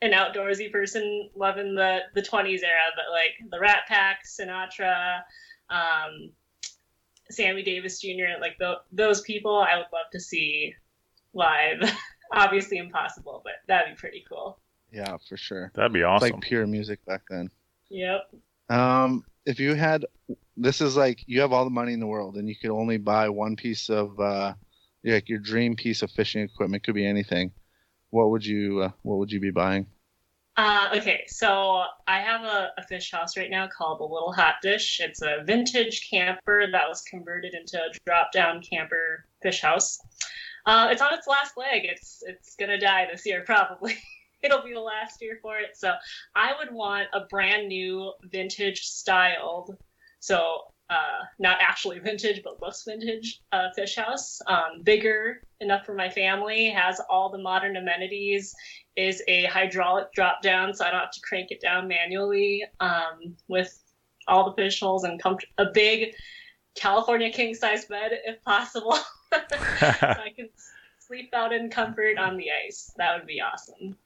an 0.00 0.12
outdoorsy 0.12 0.70
person 0.70 1.30
loving 1.34 1.74
the 1.74 2.00
the 2.14 2.22
twenties 2.22 2.62
era, 2.62 2.80
but 2.96 3.12
like 3.12 3.50
the 3.50 3.60
Rat 3.60 3.82
Pack, 3.88 4.20
Sinatra, 4.24 5.20
um, 5.70 6.30
Sammy 7.30 7.62
Davis 7.62 8.00
Jr. 8.00 8.40
Like 8.40 8.58
tho- 8.58 8.80
those 8.92 9.20
people, 9.22 9.56
I 9.56 9.76
would 9.76 9.86
love 9.92 10.10
to 10.12 10.20
see 10.20 10.74
live. 11.34 11.82
Obviously 12.32 12.78
impossible, 12.78 13.40
but 13.44 13.54
that'd 13.66 13.94
be 13.94 13.98
pretty 13.98 14.24
cool. 14.28 14.58
Yeah, 14.92 15.16
for 15.28 15.36
sure. 15.36 15.70
That'd 15.74 15.92
be 15.92 16.00
It's 16.00 16.06
awesome. 16.06 16.30
like 16.30 16.40
pure 16.40 16.66
music 16.66 17.04
back 17.06 17.22
then. 17.28 17.50
Yep. 17.90 18.30
Um, 18.70 19.24
if 19.46 19.58
you 19.58 19.74
had, 19.74 20.04
this 20.56 20.80
is 20.80 20.96
like 20.96 21.22
you 21.26 21.40
have 21.40 21.52
all 21.52 21.64
the 21.64 21.70
money 21.70 21.92
in 21.92 22.00
the 22.00 22.06
world, 22.06 22.36
and 22.36 22.48
you 22.48 22.56
could 22.56 22.70
only 22.70 22.96
buy 22.98 23.28
one 23.28 23.56
piece 23.56 23.88
of, 23.90 24.18
uh, 24.20 24.54
like 25.04 25.28
your 25.28 25.38
dream 25.38 25.76
piece 25.76 26.02
of 26.02 26.10
fishing 26.10 26.42
equipment. 26.42 26.82
Could 26.84 26.94
be 26.94 27.06
anything. 27.06 27.52
What 28.10 28.30
would 28.30 28.44
you, 28.44 28.80
uh, 28.82 28.90
what 29.02 29.18
would 29.18 29.32
you 29.32 29.40
be 29.40 29.50
buying? 29.50 29.86
Uh, 30.56 30.88
okay, 30.96 31.22
so 31.28 31.84
I 32.08 32.20
have 32.20 32.42
a, 32.42 32.72
a 32.78 32.82
fish 32.88 33.12
house 33.12 33.36
right 33.36 33.48
now 33.50 33.68
called 33.68 34.00
the 34.00 34.04
Little 34.04 34.32
Hot 34.32 34.56
Dish. 34.60 34.98
It's 35.00 35.22
a 35.22 35.44
vintage 35.44 36.10
camper 36.10 36.66
that 36.72 36.88
was 36.88 37.02
converted 37.02 37.54
into 37.54 37.78
a 37.78 37.90
drop-down 38.04 38.62
camper 38.62 39.24
fish 39.40 39.60
house. 39.60 40.00
Uh, 40.68 40.88
it's 40.90 41.00
on 41.00 41.14
its 41.14 41.26
last 41.26 41.56
leg. 41.56 41.80
It's 41.84 42.22
it's 42.26 42.54
gonna 42.54 42.78
die 42.78 43.08
this 43.10 43.24
year 43.24 43.42
probably. 43.46 43.96
It'll 44.42 44.62
be 44.62 44.74
the 44.74 44.80
last 44.80 45.20
year 45.22 45.38
for 45.40 45.58
it. 45.58 45.70
So 45.76 45.94
I 46.36 46.52
would 46.58 46.72
want 46.72 47.08
a 47.14 47.20
brand 47.24 47.68
new 47.68 48.12
vintage 48.24 48.82
styled, 48.82 49.76
so 50.20 50.60
uh, 50.90 51.24
not 51.38 51.56
actually 51.60 51.98
vintage 52.10 52.42
but 52.44 52.60
looks 52.60 52.84
vintage 52.84 53.40
uh, 53.50 53.70
fish 53.74 53.96
house. 53.96 54.40
Um, 54.46 54.82
bigger 54.82 55.40
enough 55.60 55.86
for 55.86 55.94
my 55.94 56.10
family. 56.10 56.68
Has 56.68 57.00
all 57.08 57.30
the 57.30 57.38
modern 57.38 57.76
amenities 57.76 58.54
is 58.94 59.22
a 59.26 59.44
hydraulic 59.46 60.12
drop 60.12 60.42
down, 60.42 60.74
so 60.74 60.84
I 60.84 60.90
don't 60.90 61.00
have 61.00 61.12
to 61.12 61.20
crank 61.22 61.50
it 61.50 61.62
down 61.62 61.88
manually 61.88 62.62
um, 62.80 63.34
with 63.48 63.82
all 64.26 64.50
the 64.50 64.62
fish 64.62 64.80
holes 64.80 65.04
and 65.04 65.20
com- 65.20 65.38
a 65.56 65.70
big 65.72 66.14
California 66.74 67.32
king 67.32 67.54
size 67.54 67.86
bed 67.86 68.12
if 68.26 68.44
possible. 68.44 68.98
so 69.32 69.38
I 69.80 70.32
can 70.34 70.48
sleep 70.98 71.30
out 71.34 71.52
in 71.52 71.70
comfort 71.70 72.18
on 72.18 72.36
the 72.36 72.46
ice. 72.66 72.92
That 72.96 73.18
would 73.18 73.26
be 73.26 73.40
awesome. 73.40 73.96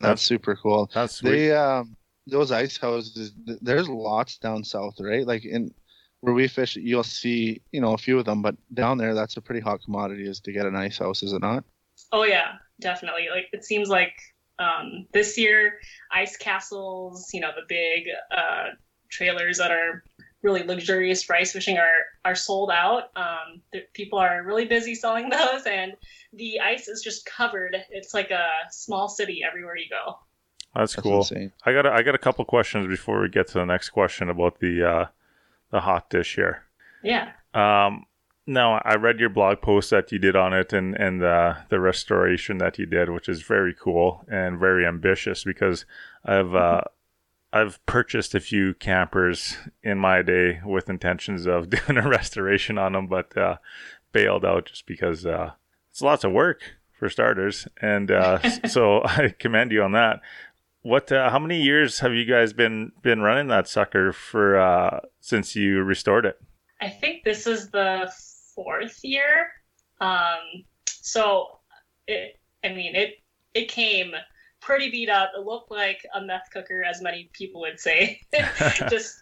That's 0.00 0.22
super 0.22 0.56
cool. 0.56 0.90
That's 0.92 1.16
sweet. 1.16 1.30
They, 1.30 1.52
um, 1.52 1.96
those 2.26 2.50
ice 2.50 2.76
houses. 2.76 3.32
There's 3.60 3.88
lots 3.88 4.38
down 4.38 4.64
south, 4.64 4.96
right? 5.00 5.26
Like 5.26 5.44
in 5.44 5.72
where 6.20 6.34
we 6.34 6.46
fish, 6.48 6.76
you'll 6.76 7.02
see, 7.02 7.60
you 7.72 7.80
know, 7.80 7.94
a 7.94 7.98
few 7.98 8.18
of 8.18 8.24
them. 8.24 8.42
But 8.42 8.56
down 8.74 8.98
there, 8.98 9.14
that's 9.14 9.36
a 9.36 9.40
pretty 9.40 9.60
hot 9.60 9.80
commodity 9.84 10.28
is 10.28 10.40
to 10.40 10.52
get 10.52 10.66
an 10.66 10.76
ice 10.76 10.98
house, 10.98 11.22
is 11.22 11.32
it 11.32 11.40
not? 11.40 11.64
Oh 12.12 12.24
yeah, 12.24 12.54
definitely. 12.80 13.28
Like 13.30 13.46
it 13.52 13.64
seems 13.64 13.88
like 13.88 14.14
um, 14.58 15.06
this 15.12 15.36
year, 15.36 15.78
ice 16.12 16.36
castles, 16.36 17.30
you 17.32 17.40
know, 17.40 17.50
the 17.54 17.66
big 17.68 18.06
uh, 18.36 18.68
trailers 19.10 19.58
that 19.58 19.70
are 19.70 20.04
really 20.42 20.62
luxurious 20.62 21.22
for 21.22 21.36
ice 21.36 21.52
fishing 21.52 21.78
are 21.78 22.06
are 22.24 22.34
sold 22.34 22.70
out. 22.70 23.10
Um, 23.16 23.62
the, 23.72 23.80
people 23.92 24.18
are 24.18 24.42
really 24.42 24.66
busy 24.66 24.94
selling 24.94 25.28
those, 25.30 25.64
and 25.66 25.94
the 26.32 26.60
ice 26.60 26.88
is 26.88 27.02
just 27.02 27.24
covered. 27.26 27.76
It's 27.90 28.14
like 28.14 28.30
a 28.30 28.48
small 28.70 29.08
city 29.08 29.42
everywhere 29.48 29.76
you 29.76 29.88
go. 29.88 30.18
That's 30.74 30.94
That's 30.94 31.02
cool. 31.02 31.18
insane. 31.18 31.52
I 31.64 31.72
got 31.72 31.86
a, 31.86 31.92
I 31.92 32.02
got 32.02 32.14
a 32.14 32.18
couple 32.18 32.44
questions 32.44 32.86
before 32.86 33.20
we 33.20 33.28
get 33.28 33.48
to 33.48 33.54
the 33.54 33.66
next 33.66 33.90
question 33.90 34.28
about 34.28 34.60
the 34.60 34.88
uh, 34.88 35.06
the 35.70 35.80
hot 35.80 36.10
dish 36.10 36.34
here. 36.34 36.64
Yeah. 37.02 37.32
Um, 37.54 38.06
now 38.46 38.80
I 38.84 38.94
read 38.94 39.20
your 39.20 39.28
blog 39.28 39.60
post 39.60 39.90
that 39.90 40.10
you 40.10 40.18
did 40.18 40.34
on 40.34 40.52
it 40.52 40.72
and 40.72 40.94
and 40.96 41.22
uh, 41.22 41.54
the 41.68 41.78
restoration 41.78 42.58
that 42.58 42.78
you 42.78 42.86
did, 42.86 43.10
which 43.10 43.28
is 43.28 43.42
very 43.42 43.74
cool 43.74 44.24
and 44.28 44.58
very 44.58 44.86
ambitious 44.86 45.44
because 45.44 45.84
I've 46.24 46.54
uh, 46.54 46.82
I've 47.52 47.84
purchased 47.86 48.34
a 48.34 48.40
few 48.40 48.74
campers 48.74 49.56
in 49.82 49.98
my 49.98 50.22
day 50.22 50.60
with 50.64 50.88
intentions 50.88 51.46
of 51.46 51.70
doing 51.86 51.98
a 51.98 52.08
restoration 52.08 52.78
on 52.78 52.92
them, 52.92 53.06
but 53.06 53.36
uh, 53.36 53.56
bailed 54.12 54.44
out 54.44 54.66
just 54.66 54.86
because 54.86 55.26
uh, 55.26 55.52
it's 55.90 56.02
lots 56.02 56.24
of 56.24 56.32
work 56.32 56.62
for 56.98 57.08
starters, 57.08 57.68
and 57.80 58.10
uh, 58.10 58.38
so 58.68 59.02
I 59.04 59.34
commend 59.38 59.72
you 59.72 59.82
on 59.82 59.92
that. 59.92 60.20
What? 60.82 61.12
Uh, 61.12 61.30
how 61.30 61.38
many 61.38 61.62
years 61.62 62.00
have 62.00 62.12
you 62.12 62.24
guys 62.24 62.52
been 62.52 62.92
been 63.02 63.20
running 63.20 63.48
that 63.48 63.68
sucker 63.68 64.12
for 64.12 64.58
uh, 64.58 65.00
since 65.20 65.54
you 65.54 65.82
restored 65.82 66.26
it? 66.26 66.40
I 66.80 66.88
think 66.88 67.22
this 67.22 67.46
is 67.46 67.70
the 67.70 68.12
fourth 68.54 68.98
year. 69.04 69.52
Um, 70.00 70.64
so 70.86 71.58
it, 72.08 72.40
I 72.64 72.70
mean, 72.70 72.96
it 72.96 73.22
it 73.54 73.68
came 73.68 74.12
pretty 74.62 74.90
beat 74.90 75.10
up. 75.10 75.32
It 75.36 75.44
looked 75.44 75.70
like 75.70 76.06
a 76.14 76.22
meth 76.22 76.48
cooker, 76.52 76.82
as 76.82 77.02
many 77.02 77.28
people 77.32 77.60
would 77.62 77.78
say. 77.78 78.20
Just 78.88 79.20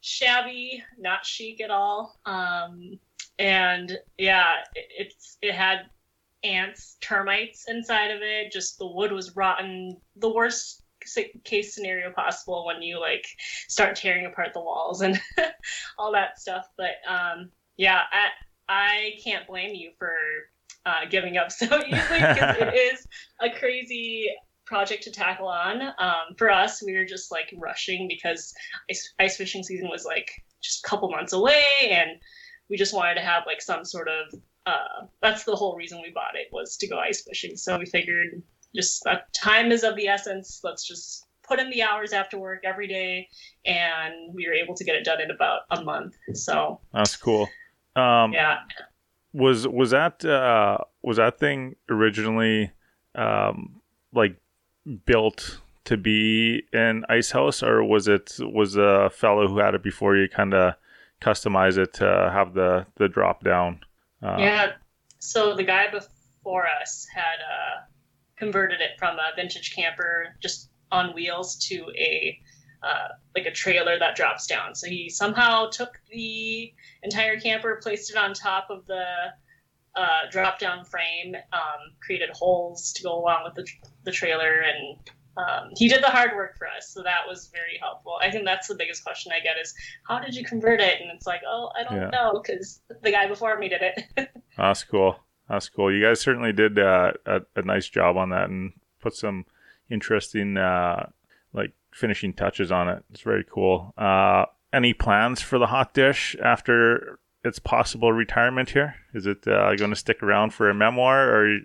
shabby, 0.00 0.84
not 0.98 1.24
chic 1.24 1.60
at 1.62 1.70
all. 1.70 2.18
Um, 2.26 2.98
and 3.38 3.96
yeah, 4.18 4.56
it, 4.74 4.86
it's 4.98 5.38
it 5.40 5.54
had 5.54 5.86
ants, 6.44 6.96
termites 7.00 7.68
inside 7.68 8.10
of 8.10 8.20
it. 8.20 8.52
Just 8.52 8.78
the 8.78 8.86
wood 8.86 9.12
was 9.12 9.34
rotten. 9.36 9.96
The 10.16 10.32
worst 10.32 10.82
case 11.44 11.74
scenario 11.74 12.12
possible 12.12 12.66
when 12.66 12.82
you 12.82 13.00
like 13.00 13.26
start 13.68 13.96
tearing 13.96 14.26
apart 14.26 14.52
the 14.52 14.60
walls 14.60 15.00
and 15.00 15.18
all 15.98 16.12
that 16.12 16.38
stuff. 16.38 16.68
But 16.76 16.96
um, 17.08 17.50
yeah, 17.76 18.00
I 18.12 18.26
I 18.68 19.10
can't 19.24 19.46
blame 19.46 19.74
you 19.74 19.92
for 19.98 20.14
uh, 20.84 21.06
giving 21.08 21.36
up 21.36 21.50
so 21.52 21.66
easily 21.66 22.20
because 22.20 22.56
it 22.58 22.74
is 22.74 23.06
a 23.40 23.50
crazy 23.50 24.30
project 24.70 25.02
to 25.02 25.10
tackle 25.10 25.48
on. 25.48 25.82
Um, 25.98 26.36
for 26.38 26.48
us, 26.48 26.80
we 26.82 26.96
were 26.96 27.04
just 27.04 27.32
like 27.32 27.52
rushing 27.58 28.06
because 28.08 28.54
ice, 28.88 29.12
ice 29.18 29.36
fishing 29.36 29.64
season 29.64 29.88
was 29.90 30.04
like 30.06 30.30
just 30.62 30.86
a 30.86 30.88
couple 30.88 31.10
months 31.10 31.32
away, 31.32 31.64
and 31.90 32.12
we 32.70 32.76
just 32.76 32.94
wanted 32.94 33.16
to 33.16 33.20
have 33.20 33.42
like 33.46 33.60
some 33.60 33.84
sort 33.84 34.08
of. 34.08 34.40
Uh, 34.66 35.06
that's 35.20 35.44
the 35.44 35.56
whole 35.56 35.76
reason 35.76 36.00
we 36.00 36.12
bought 36.14 36.36
it 36.36 36.46
was 36.52 36.76
to 36.76 36.86
go 36.86 36.98
ice 36.98 37.22
fishing. 37.22 37.56
So 37.56 37.78
we 37.78 37.86
figured 37.86 38.42
just 38.74 39.02
that 39.04 39.32
time 39.34 39.72
is 39.72 39.82
of 39.82 39.96
the 39.96 40.06
essence. 40.06 40.60
Let's 40.62 40.86
just 40.86 41.26
put 41.42 41.58
in 41.58 41.70
the 41.70 41.82
hours 41.82 42.12
after 42.12 42.38
work 42.38 42.60
every 42.64 42.86
day, 42.86 43.28
and 43.66 44.32
we 44.32 44.46
were 44.46 44.54
able 44.54 44.76
to 44.76 44.84
get 44.84 44.94
it 44.94 45.04
done 45.04 45.20
in 45.20 45.32
about 45.32 45.62
a 45.72 45.82
month. 45.82 46.14
So 46.34 46.80
That's 46.94 47.16
cool. 47.16 47.48
Um, 47.96 48.32
yeah, 48.32 48.58
was 49.32 49.66
was 49.66 49.90
that 49.90 50.24
uh, 50.24 50.78
was 51.02 51.16
that 51.16 51.40
thing 51.40 51.74
originally 51.88 52.70
um, 53.16 53.80
like 54.14 54.36
built 55.06 55.60
to 55.84 55.96
be 55.96 56.62
an 56.72 57.04
ice 57.08 57.30
house, 57.30 57.62
or 57.62 57.82
was 57.84 58.08
it 58.08 58.36
was 58.40 58.76
a 58.76 59.10
fellow 59.10 59.48
who 59.48 59.58
had 59.58 59.74
it 59.74 59.82
before 59.82 60.16
you 60.16 60.28
kind 60.28 60.54
of 60.54 60.74
customize 61.20 61.78
it 61.78 61.94
to 61.94 62.30
have 62.32 62.54
the 62.54 62.86
the 62.96 63.08
drop 63.08 63.44
down? 63.44 63.80
Uh, 64.22 64.36
yeah. 64.38 64.72
So 65.18 65.54
the 65.54 65.64
guy 65.64 65.90
before 65.90 66.66
us 66.80 67.06
had 67.14 67.40
uh, 67.40 67.84
converted 68.36 68.80
it 68.80 68.98
from 68.98 69.16
a 69.16 69.34
vintage 69.36 69.74
camper 69.74 70.36
just 70.40 70.70
on 70.90 71.14
wheels 71.14 71.56
to 71.68 71.86
a 71.96 72.38
uh, 72.82 73.08
like 73.36 73.46
a 73.46 73.50
trailer 73.50 73.98
that 73.98 74.16
drops 74.16 74.46
down. 74.46 74.74
So 74.74 74.86
he 74.88 75.10
somehow 75.10 75.68
took 75.68 76.00
the 76.10 76.72
entire 77.02 77.38
camper, 77.38 77.78
placed 77.82 78.10
it 78.10 78.16
on 78.16 78.32
top 78.32 78.68
of 78.70 78.86
the 78.86 79.04
uh, 79.96 80.30
drop 80.30 80.58
down 80.58 80.84
frame, 80.84 81.34
um, 81.52 81.92
created 82.04 82.30
holes 82.30 82.92
to 82.94 83.02
go 83.02 83.18
along 83.18 83.44
with 83.44 83.54
the, 83.54 83.66
the 84.04 84.12
trailer, 84.12 84.60
and 84.60 84.98
um, 85.36 85.70
he 85.76 85.88
did 85.88 86.02
the 86.02 86.08
hard 86.08 86.32
work 86.34 86.56
for 86.58 86.66
us. 86.66 86.90
So 86.92 87.02
that 87.02 87.20
was 87.28 87.48
very 87.52 87.78
helpful. 87.80 88.14
I 88.20 88.30
think 88.30 88.44
that's 88.44 88.68
the 88.68 88.74
biggest 88.74 89.02
question 89.04 89.32
I 89.32 89.40
get 89.42 89.56
is 89.60 89.74
how 90.08 90.18
did 90.18 90.34
you 90.34 90.44
convert 90.44 90.80
it? 90.80 91.00
And 91.00 91.10
it's 91.10 91.26
like, 91.26 91.40
oh, 91.48 91.70
I 91.78 91.84
don't 91.84 91.94
Yeah. 92.02 92.10
know 92.10 92.40
because 92.42 92.80
the 93.02 93.10
guy 93.10 93.26
before 93.26 93.56
me 93.58 93.68
did 93.68 93.80
it. 93.82 94.28
That's 94.56 94.84
cool. 94.84 95.16
That's 95.48 95.68
cool. 95.68 95.92
You 95.92 96.04
guys 96.04 96.20
certainly 96.20 96.52
did 96.52 96.78
uh, 96.78 97.12
a, 97.26 97.40
a 97.56 97.62
nice 97.62 97.88
job 97.88 98.16
on 98.16 98.30
that 98.30 98.50
and 98.50 98.72
put 99.00 99.14
some 99.14 99.46
interesting 99.88 100.56
uh, 100.56 101.08
like 101.52 101.72
finishing 101.92 102.32
touches 102.32 102.70
on 102.70 102.88
it. 102.88 103.02
It's 103.10 103.22
very 103.22 103.44
cool. 103.48 103.94
Uh, 103.96 104.46
any 104.72 104.92
plans 104.94 105.40
for 105.40 105.58
the 105.58 105.66
hot 105.66 105.94
dish 105.94 106.36
after 106.42 107.18
its 107.44 107.58
possible 107.58 108.12
retirement 108.12 108.70
here? 108.70 108.94
Is 109.14 109.26
it 109.26 109.46
uh, 109.46 109.74
going 109.76 109.90
to 109.90 109.96
stick 109.96 110.22
around 110.22 110.52
for 110.52 110.68
a 110.68 110.74
memoir 110.74 111.28
or 111.28 111.58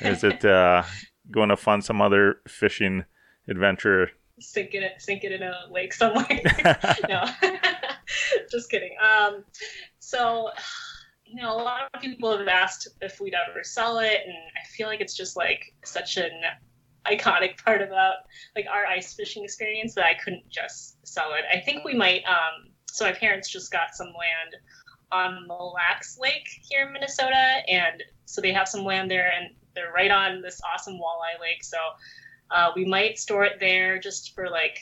is 0.00 0.24
it 0.24 0.44
uh, 0.44 0.82
going 1.30 1.48
to 1.48 1.56
fund 1.56 1.84
some 1.84 2.00
other 2.00 2.40
fishing 2.46 3.04
adventure? 3.48 4.10
sinking 4.40 4.82
it, 4.82 4.92
sink 4.98 5.24
it 5.24 5.32
in 5.32 5.42
a 5.42 5.54
lake 5.70 5.92
somewhere. 5.92 6.40
no, 7.08 7.24
just 8.50 8.70
kidding. 8.70 8.96
Um, 9.02 9.44
so, 9.98 10.50
you 11.24 11.42
know, 11.42 11.52
a 11.52 11.62
lot 11.62 11.90
of 11.92 12.00
people 12.00 12.36
have 12.36 12.48
asked 12.48 12.88
if 13.00 13.20
we'd 13.20 13.34
ever 13.34 13.62
sell 13.62 13.98
it, 13.98 14.20
and 14.24 14.34
I 14.34 14.66
feel 14.68 14.86
like 14.86 15.00
it's 15.00 15.16
just 15.16 15.36
like 15.36 15.74
such 15.84 16.16
an 16.16 16.30
iconic 17.06 17.62
part 17.62 17.82
about 17.82 18.14
like 18.54 18.66
our 18.70 18.86
ice 18.86 19.14
fishing 19.14 19.44
experience 19.44 19.94
that 19.94 20.04
I 20.04 20.14
couldn't 20.14 20.48
just 20.48 21.06
sell 21.06 21.32
it. 21.34 21.44
I 21.52 21.60
think 21.60 21.84
we 21.84 21.94
might. 21.94 22.22
Um, 22.24 22.70
so 22.90 23.04
my 23.04 23.12
parents 23.12 23.48
just 23.48 23.70
got 23.70 23.94
some 23.94 24.08
land 24.08 24.56
on 25.12 25.46
Mille 25.46 25.74
Lacs 25.74 26.18
Lake 26.18 26.48
here 26.68 26.86
in 26.86 26.92
Minnesota, 26.92 27.62
and 27.68 28.02
so 28.26 28.40
they 28.40 28.52
have 28.52 28.68
some 28.68 28.84
land 28.84 29.10
there, 29.10 29.30
and 29.30 29.54
they're 29.74 29.92
right 29.92 30.10
on 30.10 30.42
this 30.42 30.60
awesome 30.72 30.94
walleye 30.94 31.40
lake. 31.40 31.64
So 31.64 31.78
uh, 32.50 32.70
we 32.74 32.84
might 32.84 33.18
store 33.18 33.44
it 33.44 33.60
there 33.60 33.98
just 33.98 34.34
for 34.34 34.48
like 34.48 34.78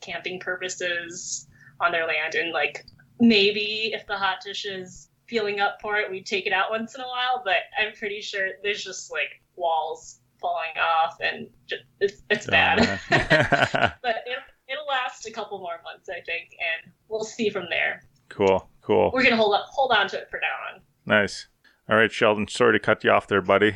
camping 0.00 0.40
purposes 0.40 1.46
on 1.80 1.92
their 1.92 2.06
land, 2.06 2.34
and 2.34 2.52
like 2.52 2.84
maybe 3.20 3.90
if 3.92 4.06
the 4.06 4.16
hot 4.16 4.38
dish 4.44 4.64
is 4.64 5.08
feeling 5.26 5.60
up 5.60 5.78
for 5.80 5.96
it, 5.96 6.10
we 6.10 6.22
take 6.22 6.46
it 6.46 6.52
out 6.52 6.70
once 6.70 6.94
in 6.94 7.00
a 7.00 7.06
while. 7.06 7.42
But 7.44 7.56
I'm 7.78 7.92
pretty 7.92 8.20
sure 8.20 8.48
there's 8.62 8.82
just 8.82 9.10
like 9.10 9.42
walls 9.56 10.20
falling 10.40 10.76
off, 10.80 11.18
and 11.20 11.48
just, 11.66 11.82
it's 12.00 12.22
it's 12.30 12.46
bad. 12.46 12.78
but 13.10 14.16
it, 14.26 14.38
it'll 14.68 14.86
last 14.88 15.26
a 15.26 15.30
couple 15.30 15.58
more 15.58 15.80
months, 15.84 16.08
I 16.08 16.20
think, 16.20 16.50
and 16.52 16.92
we'll 17.08 17.24
see 17.24 17.50
from 17.50 17.66
there. 17.70 18.02
cool, 18.28 18.65
cool. 18.86 19.10
We're 19.12 19.22
gonna 19.22 19.36
hold 19.36 19.54
up, 19.54 19.66
hold 19.68 19.92
on 19.92 20.08
to 20.08 20.18
it 20.18 20.30
for 20.30 20.40
now 20.40 20.74
on. 20.74 20.80
Nice. 21.04 21.48
All 21.88 21.96
right, 21.96 22.10
Sheldon, 22.10 22.48
sorry 22.48 22.78
to 22.78 22.84
cut 22.84 23.04
you 23.04 23.10
off 23.10 23.26
there, 23.28 23.42
buddy. 23.42 23.74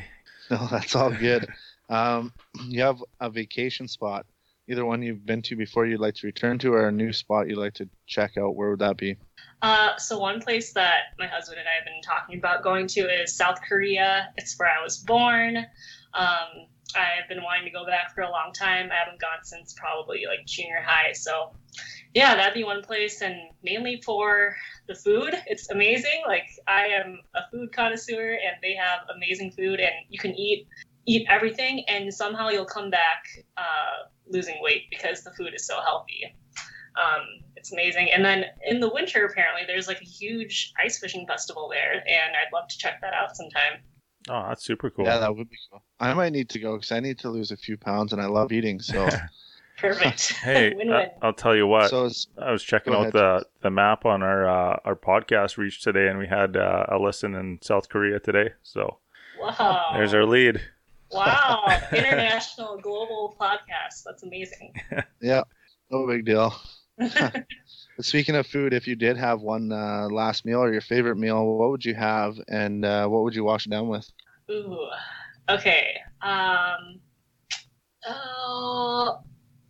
No, 0.51 0.67
that's 0.71 0.95
all 0.95 1.11
good. 1.11 1.47
Um, 1.89 2.33
you 2.69 2.83
have 2.83 3.03
a 3.21 3.31
vacation 3.31 3.89
spot, 3.89 4.27
either 4.69 4.85
one 4.85 5.03
you've 5.03 5.27
been 5.27 5.43
to 5.43 5.57
before 5.57 5.87
you'd 5.87 6.01
like 6.01 6.15
to 6.17 6.27
return 6.27 6.59
to, 6.61 6.73
or 6.73 6.89
a 6.89 6.93
new 6.93 7.13
spot 7.13 7.49
you'd 7.49 7.59
like 7.59 7.75
to 7.75 7.89
check 8.07 8.37
out. 8.39 8.57
Where 8.57 8.71
would 8.71 8.79
that 8.81 8.97
be? 8.97 9.17
Uh, 9.63 9.97
so 9.97 10.19
one 10.19 10.41
place 10.41 10.73
that 10.73 11.15
my 11.19 11.27
husband 11.27 11.59
and 11.59 11.69
I 11.69 11.73
have 11.77 11.85
been 11.85 12.01
talking 12.03 12.39
about 12.39 12.63
going 12.63 12.87
to 12.89 13.01
is 13.01 13.35
South 13.35 13.61
Korea. 13.69 14.29
It's 14.37 14.59
where 14.59 14.71
I 14.71 14.83
was 14.83 14.99
born. 14.99 15.59
Um, 16.15 16.67
I've 16.97 17.29
been 17.29 17.43
wanting 17.43 17.65
to 17.65 17.71
go 17.71 17.87
back 17.87 18.15
for 18.15 18.23
a 18.23 18.31
long 18.31 18.53
time. 18.53 18.91
I 18.91 18.97
haven't 18.97 19.21
gone 19.21 19.45
since 19.45 19.75
probably 19.75 20.25
like 20.27 20.47
junior 20.47 20.83
high. 20.85 21.13
So 21.13 21.53
yeah, 22.15 22.35
that'd 22.35 22.55
be 22.55 22.65
one 22.65 22.83
place, 22.83 23.23
and 23.23 23.37
mainly 23.63 24.03
for 24.05 24.57
the 24.89 24.95
food. 24.95 25.35
It's 25.47 25.71
amazing. 25.71 26.23
Like 26.27 26.47
I 26.67 26.87
am 26.87 27.21
a 27.35 27.43
food 27.51 27.73
connoisseur, 27.73 28.33
and 28.33 28.57
they 28.63 28.75
have 28.75 29.01
amazing 29.15 29.53
food, 29.53 29.81
and 29.81 29.93
you 30.09 30.19
can 30.19 30.35
eat 30.35 30.67
eat 31.07 31.27
everything, 31.29 31.85
and 31.89 32.13
somehow 32.13 32.49
you'll 32.49 32.65
come 32.65 32.91
back 32.91 33.25
uh, 33.57 34.09
losing 34.29 34.57
weight 34.61 34.85
because 34.91 35.23
the 35.23 35.31
food 35.33 35.55
is 35.55 35.67
so 35.67 35.81
healthy. 35.81 36.35
Um, 36.97 37.23
it's 37.57 37.73
amazing. 37.73 38.11
And 38.13 38.25
then 38.25 38.45
in 38.67 38.81
the 38.81 38.93
winter, 38.93 39.25
apparently, 39.25 39.63
there's 39.67 39.87
like 39.87 40.01
a 40.01 40.05
huge 40.05 40.73
ice 40.83 40.99
fishing 40.99 41.27
festival 41.27 41.69
there, 41.71 41.93
and 41.93 42.37
I'd 42.37 42.53
love 42.53 42.69
to 42.69 42.79
check 42.79 43.01
that 43.03 43.15
out 43.15 43.37
sometime. 43.37 43.83
Oh, 44.29 44.47
that's 44.49 44.65
super 44.65 44.91
cool. 44.91 45.07
Yeah, 45.07 45.19
that 45.19 45.35
would 45.35 45.49
be 45.49 45.57
cool. 45.71 45.83
I 45.99 46.13
might 46.15 46.33
need 46.33 46.51
to 46.51 46.59
go 46.59 46.77
because 46.77 46.93
I 46.93 47.01
need 47.01 47.19
to 47.21 47.31
lose 47.31 47.51
a 47.51 47.57
few 47.57 47.77
pounds, 47.77 48.13
and 48.13 48.21
I 48.21 48.27
love 48.27 48.53
eating. 48.53 48.81
So, 48.81 49.09
Perfect. 49.81 50.33
hey, 50.43 50.75
I- 50.93 51.11
I'll 51.23 51.33
tell 51.33 51.57
you 51.57 51.67
what. 51.67 51.91
so 51.91 52.07
it's, 52.07 52.27
I 52.39 52.53
was 52.53 52.63
checking 52.63 52.93
out 52.93 53.01
ahead. 53.01 53.13
the 53.15 53.47
the 53.63 53.71
map 53.71 54.05
on 54.05 54.23
our 54.23 54.49
uh, 54.49 54.79
our 54.85 54.95
podcast 54.95 55.57
reach 55.57 55.83
today, 55.83 56.09
and 56.09 56.19
we 56.19 56.27
had 56.27 56.57
uh, 56.57 56.87
a 56.89 56.99
listen 56.99 57.35
in 57.35 57.59
South 57.63 57.89
Korea 57.89 58.21
today. 58.21 58.51
So 58.63 58.99
wow. 59.41 59.93
there's 59.95 60.15
our 60.15 60.27
lead. 60.27 60.61
wow. 61.11 61.65
International 61.93 62.79
global 62.79 63.37
podcast. 63.41 64.05
That's 64.05 64.23
amazing. 64.23 64.75
yeah, 65.21 65.43
no 65.91 66.07
big 66.07 66.25
deal. 66.25 66.55
Speaking 68.03 68.37
of 68.37 68.47
food, 68.47 68.73
if 68.73 68.87
you 68.87 68.97
did 68.97 69.17
have 69.17 69.41
one 69.41 69.73
uh, 69.73 70.09
last 70.11 70.45
meal 70.45 70.61
or 70.61 70.73
your 70.73 70.81
favorite 70.81 71.17
meal, 71.17 71.45
what 71.45 71.71
would 71.71 71.85
you 71.85 71.95
have, 71.95 72.39
and 72.49 72.85
uh, 72.85 73.07
what 73.09 73.23
would 73.23 73.35
you 73.35 73.45
wash 73.45 73.67
it 73.67 73.71
down 73.71 73.89
with? 73.89 74.11
Ooh. 74.51 74.89
Okay. 75.49 75.97
Um. 76.23 77.01
Oh. 78.07 79.21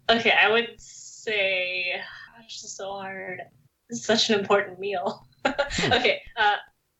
Okay. 0.08 0.32
I 0.32 0.50
would 0.50 0.68
say. 0.78 1.92
Gosh, 2.36 2.60
this 2.60 2.64
is 2.64 2.76
so 2.76 2.92
hard. 2.92 3.40
This 3.88 4.00
is 4.00 4.04
such 4.04 4.30
an 4.30 4.38
important 4.38 4.78
meal. 4.78 5.26
okay. 5.46 6.22
Uh, 6.36 6.56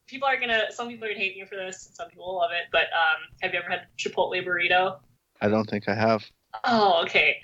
people 0.07 0.29
are 0.29 0.39
gonna. 0.39 0.65
Some 0.71 0.89
people 0.89 1.07
are 1.07 1.09
gonna 1.09 1.21
hate 1.21 1.37
me 1.37 1.45
for 1.45 1.57
this. 1.57 1.87
and 1.87 1.95
Some 1.95 2.09
people 2.09 2.27
will 2.27 2.37
love 2.37 2.51
it. 2.53 2.69
But 2.73 2.85
um, 2.95 3.23
have 3.43 3.53
you 3.53 3.61
ever 3.61 3.71
had 3.71 3.87
Chipotle 3.99 4.45
burrito? 4.45 4.99
I 5.41 5.49
don't 5.49 5.69
think 5.69 5.89
I 5.89 5.95
have. 5.95 6.25
Oh, 6.65 7.03
okay. 7.05 7.37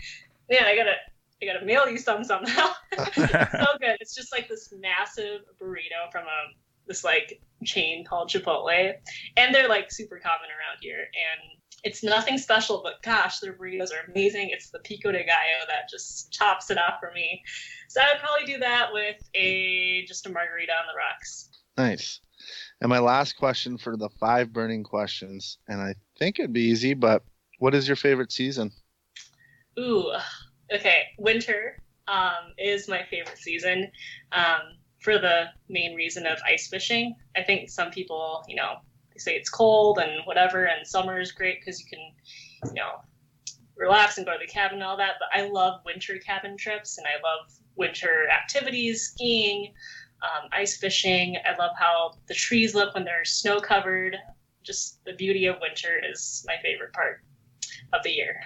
Yeah, 0.49 0.65
I 0.65 0.77
gotta. 0.77 0.95
I 1.43 1.47
gotta 1.47 1.65
mail 1.65 1.89
you 1.89 1.99
some 1.99 2.25
somehow. 2.25 2.69
so 3.15 3.67
good. 3.81 3.97
It's 4.01 4.15
just 4.15 4.33
like 4.33 4.49
this 4.49 4.73
massive 4.79 5.43
burrito 5.61 6.11
from 6.11 6.25
a 6.25 6.55
this 6.87 7.05
like 7.05 7.41
chain 7.65 8.05
called 8.05 8.31
Chipotle, 8.31 8.95
and 9.37 9.55
they're 9.55 9.69
like 9.69 9.91
super 9.91 10.19
common 10.19 10.49
around 10.49 10.79
here. 10.81 11.01
And 11.01 11.61
it's 11.85 12.03
nothing 12.03 12.39
special, 12.39 12.81
but 12.83 13.03
gosh, 13.03 13.39
their 13.41 13.53
burritos 13.53 13.91
are 13.93 14.11
amazing. 14.11 14.51
It's 14.51 14.71
the 14.71 14.79
pico 14.81 15.13
de 15.13 15.19
gallo 15.19 15.67
that 15.69 15.89
just 15.91 16.33
tops 16.33 16.71
it 16.71 16.79
off 16.79 16.95
for 17.01 17.13
me. 17.13 17.43
So 17.89 18.01
I 18.01 18.13
would 18.13 18.21
probably 18.21 18.47
do 18.47 18.59
that 18.61 18.93
with 18.93 19.17
a 19.35 20.05
just 20.07 20.27
a 20.27 20.31
margarita 20.31 20.73
on 20.73 20.87
the 20.87 20.97
rocks. 20.97 21.51
Nice. 21.77 22.21
And 22.81 22.89
my 22.89 22.99
last 22.99 23.37
question 23.37 23.79
for 23.79 23.97
the 23.97 24.09
five 24.21 24.53
burning 24.53 24.85
questions, 24.85 25.59
and 25.69 25.81
I 25.81 25.95
think 26.19 26.39
it'd 26.39 26.53
be 26.53 26.63
easy, 26.63 26.95
but 26.95 27.23
what 27.59 27.75
is 27.75 27.87
your 27.87 27.97
favorite 27.97 28.33
season? 28.33 28.73
Ooh, 29.79 30.13
okay. 30.73 31.05
Winter 31.19 31.79
um, 32.09 32.53
is 32.59 32.89
my 32.89 33.03
favorite 33.11 33.39
season 33.39 33.91
um, 34.33 34.77
for 35.01 35.19
the 35.19 35.47
main 35.69 35.95
reason 35.95 36.27
of 36.27 36.39
ice 36.47 36.69
fishing. 36.69 37.15
I 37.37 37.43
think 37.43 37.71
some 37.71 37.91
people, 37.91 38.45
you 38.49 38.57
know, 38.57 38.77
they 39.13 39.19
say 39.19 39.35
it's 39.35 39.51
cold 39.51 39.99
and 39.99 40.23
whatever, 40.25 40.67
and 40.67 40.87
summer 40.87 41.21
is 41.21 41.33
great 41.33 41.61
because 41.61 41.81
you 41.81 41.87
can, 41.87 42.13
you 42.67 42.75
know, 42.75 43.01
relax 43.77 44.17
and 44.17 44.27
go 44.27 44.33
to 44.33 44.39
the 44.39 44.47
cabin 44.47 44.77
and 44.77 44.85
all 44.85 44.97
that. 44.97 45.15
But 45.19 45.39
I 45.39 45.49
love 45.49 45.81
winter 45.85 46.19
cabin 46.19 46.57
trips 46.57 46.99
and 46.99 47.07
I 47.07 47.21
love 47.23 47.51
winter 47.77 48.29
activities, 48.29 49.11
skiing, 49.13 49.73
um, 50.23 50.49
ice 50.53 50.77
fishing. 50.77 51.37
I 51.45 51.57
love 51.57 51.73
how 51.79 52.13
the 52.27 52.35
trees 52.35 52.75
look 52.75 52.95
when 52.95 53.05
they're 53.05 53.25
snow 53.25 53.61
covered. 53.61 54.17
Just 54.63 55.05
the 55.05 55.13
beauty 55.13 55.47
of 55.47 55.57
winter 55.61 56.01
is 56.11 56.45
my 56.47 56.57
favorite 56.63 56.93
part 56.93 57.23
of 57.93 58.03
the 58.03 58.11
year. 58.11 58.41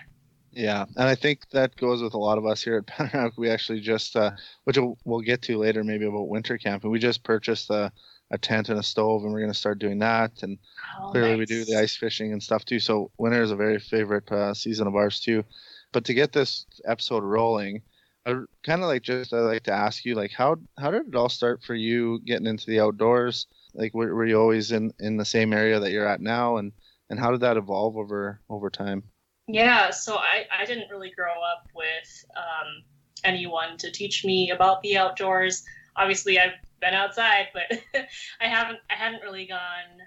Yeah, 0.53 0.85
and 0.97 1.09
I 1.09 1.15
think 1.15 1.49
that 1.51 1.77
goes 1.77 2.03
with 2.03 2.15
a 2.15 2.19
lot 2.19 2.39
of 2.39 2.45
us 2.47 2.63
here 2.63 2.77
at 2.79 2.87
Panoramic. 2.87 3.39
We 3.39 3.49
actually 3.51 3.81
just, 3.81 4.17
uh, 4.17 4.33
which 4.65 4.79
we'll, 4.79 4.99
we'll 5.05 5.21
get 5.21 5.43
to 5.43 5.59
later, 5.59 5.85
maybe 5.85 6.07
about 6.07 6.29
winter 6.29 6.59
camping. 6.59 6.91
We 6.91 6.99
just 6.99 7.23
purchased 7.23 7.71
a, 7.71 7.93
a 8.31 8.39
tent 8.39 8.69
and 8.69 8.79
a 8.79 8.83
stove, 8.83 9.23
and 9.23 9.33
we're 9.33 9.41
going 9.41 9.53
to 9.53 9.59
start 9.59 9.79
doing 9.79 9.99
that. 10.01 10.43
And 10.43 10.59
Oh, 10.99 11.13
clearly, 11.13 11.37
we 11.37 11.47
do 11.47 11.65
the 11.65 11.77
ice 11.79 11.97
fishing 11.97 12.33
and 12.33 12.43
stuff 12.43 12.65
too. 12.65 12.81
So 12.81 13.13
winter 13.19 13.43
is 13.43 13.53
a 13.53 13.57
very 13.57 13.79
favorite 13.79 14.31
uh, 14.33 14.53
season 14.55 14.87
of 14.89 14.97
ours 14.97 15.21
too. 15.21 15.45
But 15.93 16.05
to 16.07 16.15
get 16.15 16.33
this 16.33 16.67
episode 16.85 17.23
rolling, 17.23 17.83
I 18.27 18.35
kind 18.65 18.83
of 18.83 18.89
like 18.89 19.03
just 19.03 19.33
I 19.33 19.39
like 19.41 19.63
to 19.65 19.73
ask 19.73 20.05
you 20.05 20.15
like 20.15 20.33
how 20.33 20.57
how 20.79 20.91
did 20.91 21.09
it 21.09 21.15
all 21.15 21.29
start 21.29 21.63
for 21.63 21.75
you 21.75 22.21
getting 22.27 22.47
into 22.47 22.67
the 22.67 22.81
outdoors? 22.81 23.47
Like 23.75 23.95
were, 23.95 24.15
were 24.15 24.27
you 24.27 24.39
always 24.39 24.73
in 24.73 24.93
in 25.01 25.17
the 25.17 25.25
same 25.25 25.53
area 25.53 25.81
that 25.81 25.91
you're 25.93 26.07
at 26.07 26.21
now, 26.21 26.57
and 26.59 26.73
and 27.09 27.19
how 27.21 27.31
did 27.31 27.41
that 27.41 27.57
evolve 27.57 27.97
over 27.97 28.41
over 28.49 28.69
time? 28.71 29.05
Yeah, 29.53 29.91
so 29.91 30.17
I, 30.17 30.47
I 30.57 30.65
didn't 30.65 30.91
really 30.91 31.11
grow 31.11 31.33
up 31.33 31.69
with 31.75 32.25
um, 32.37 32.85
anyone 33.25 33.77
to 33.79 33.91
teach 33.91 34.25
me 34.25 34.51
about 34.51 34.81
the 34.83 34.97
outdoors. 34.97 35.65
Obviously, 35.97 36.39
I've 36.39 36.53
been 36.81 36.95
outside, 36.95 37.49
but 37.53 37.81
I 38.41 38.47
haven't 38.47 38.79
I 38.91 38.95
hadn't 38.95 39.23
really 39.23 39.47
gone 39.47 39.99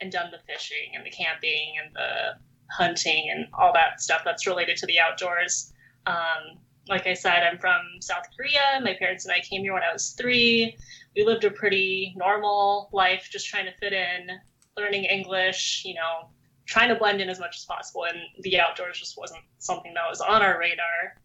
and 0.00 0.10
done 0.10 0.30
the 0.32 0.52
fishing 0.52 0.94
and 0.94 1.06
the 1.06 1.10
camping 1.10 1.74
and 1.82 1.94
the 1.94 2.38
hunting 2.70 3.30
and 3.30 3.46
all 3.54 3.72
that 3.72 4.00
stuff 4.00 4.22
that's 4.24 4.46
related 4.46 4.76
to 4.78 4.86
the 4.86 4.98
outdoors. 4.98 5.72
Um, 6.06 6.58
like 6.88 7.06
I 7.06 7.14
said, 7.14 7.42
I'm 7.42 7.58
from 7.58 7.82
South 8.00 8.24
Korea. 8.36 8.80
My 8.82 8.94
parents 8.94 9.26
and 9.26 9.32
I 9.32 9.40
came 9.40 9.62
here 9.62 9.74
when 9.74 9.82
I 9.82 9.92
was 9.92 10.10
three. 10.10 10.76
We 11.14 11.24
lived 11.24 11.44
a 11.44 11.50
pretty 11.50 12.14
normal 12.16 12.88
life, 12.92 13.28
just 13.30 13.46
trying 13.46 13.66
to 13.66 13.76
fit 13.78 13.92
in, 13.92 14.28
learning 14.76 15.04
English, 15.04 15.82
you 15.84 15.94
know, 15.94 16.30
trying 16.68 16.90
to 16.90 16.94
blend 16.94 17.20
in 17.20 17.28
as 17.28 17.40
much 17.40 17.56
as 17.56 17.64
possible. 17.64 18.04
And 18.04 18.18
the 18.42 18.60
outdoors 18.60 18.98
just 18.98 19.16
wasn't 19.16 19.40
something 19.58 19.92
that 19.94 20.08
was 20.08 20.20
on 20.20 20.42
our 20.42 20.58
radar. 20.60 21.16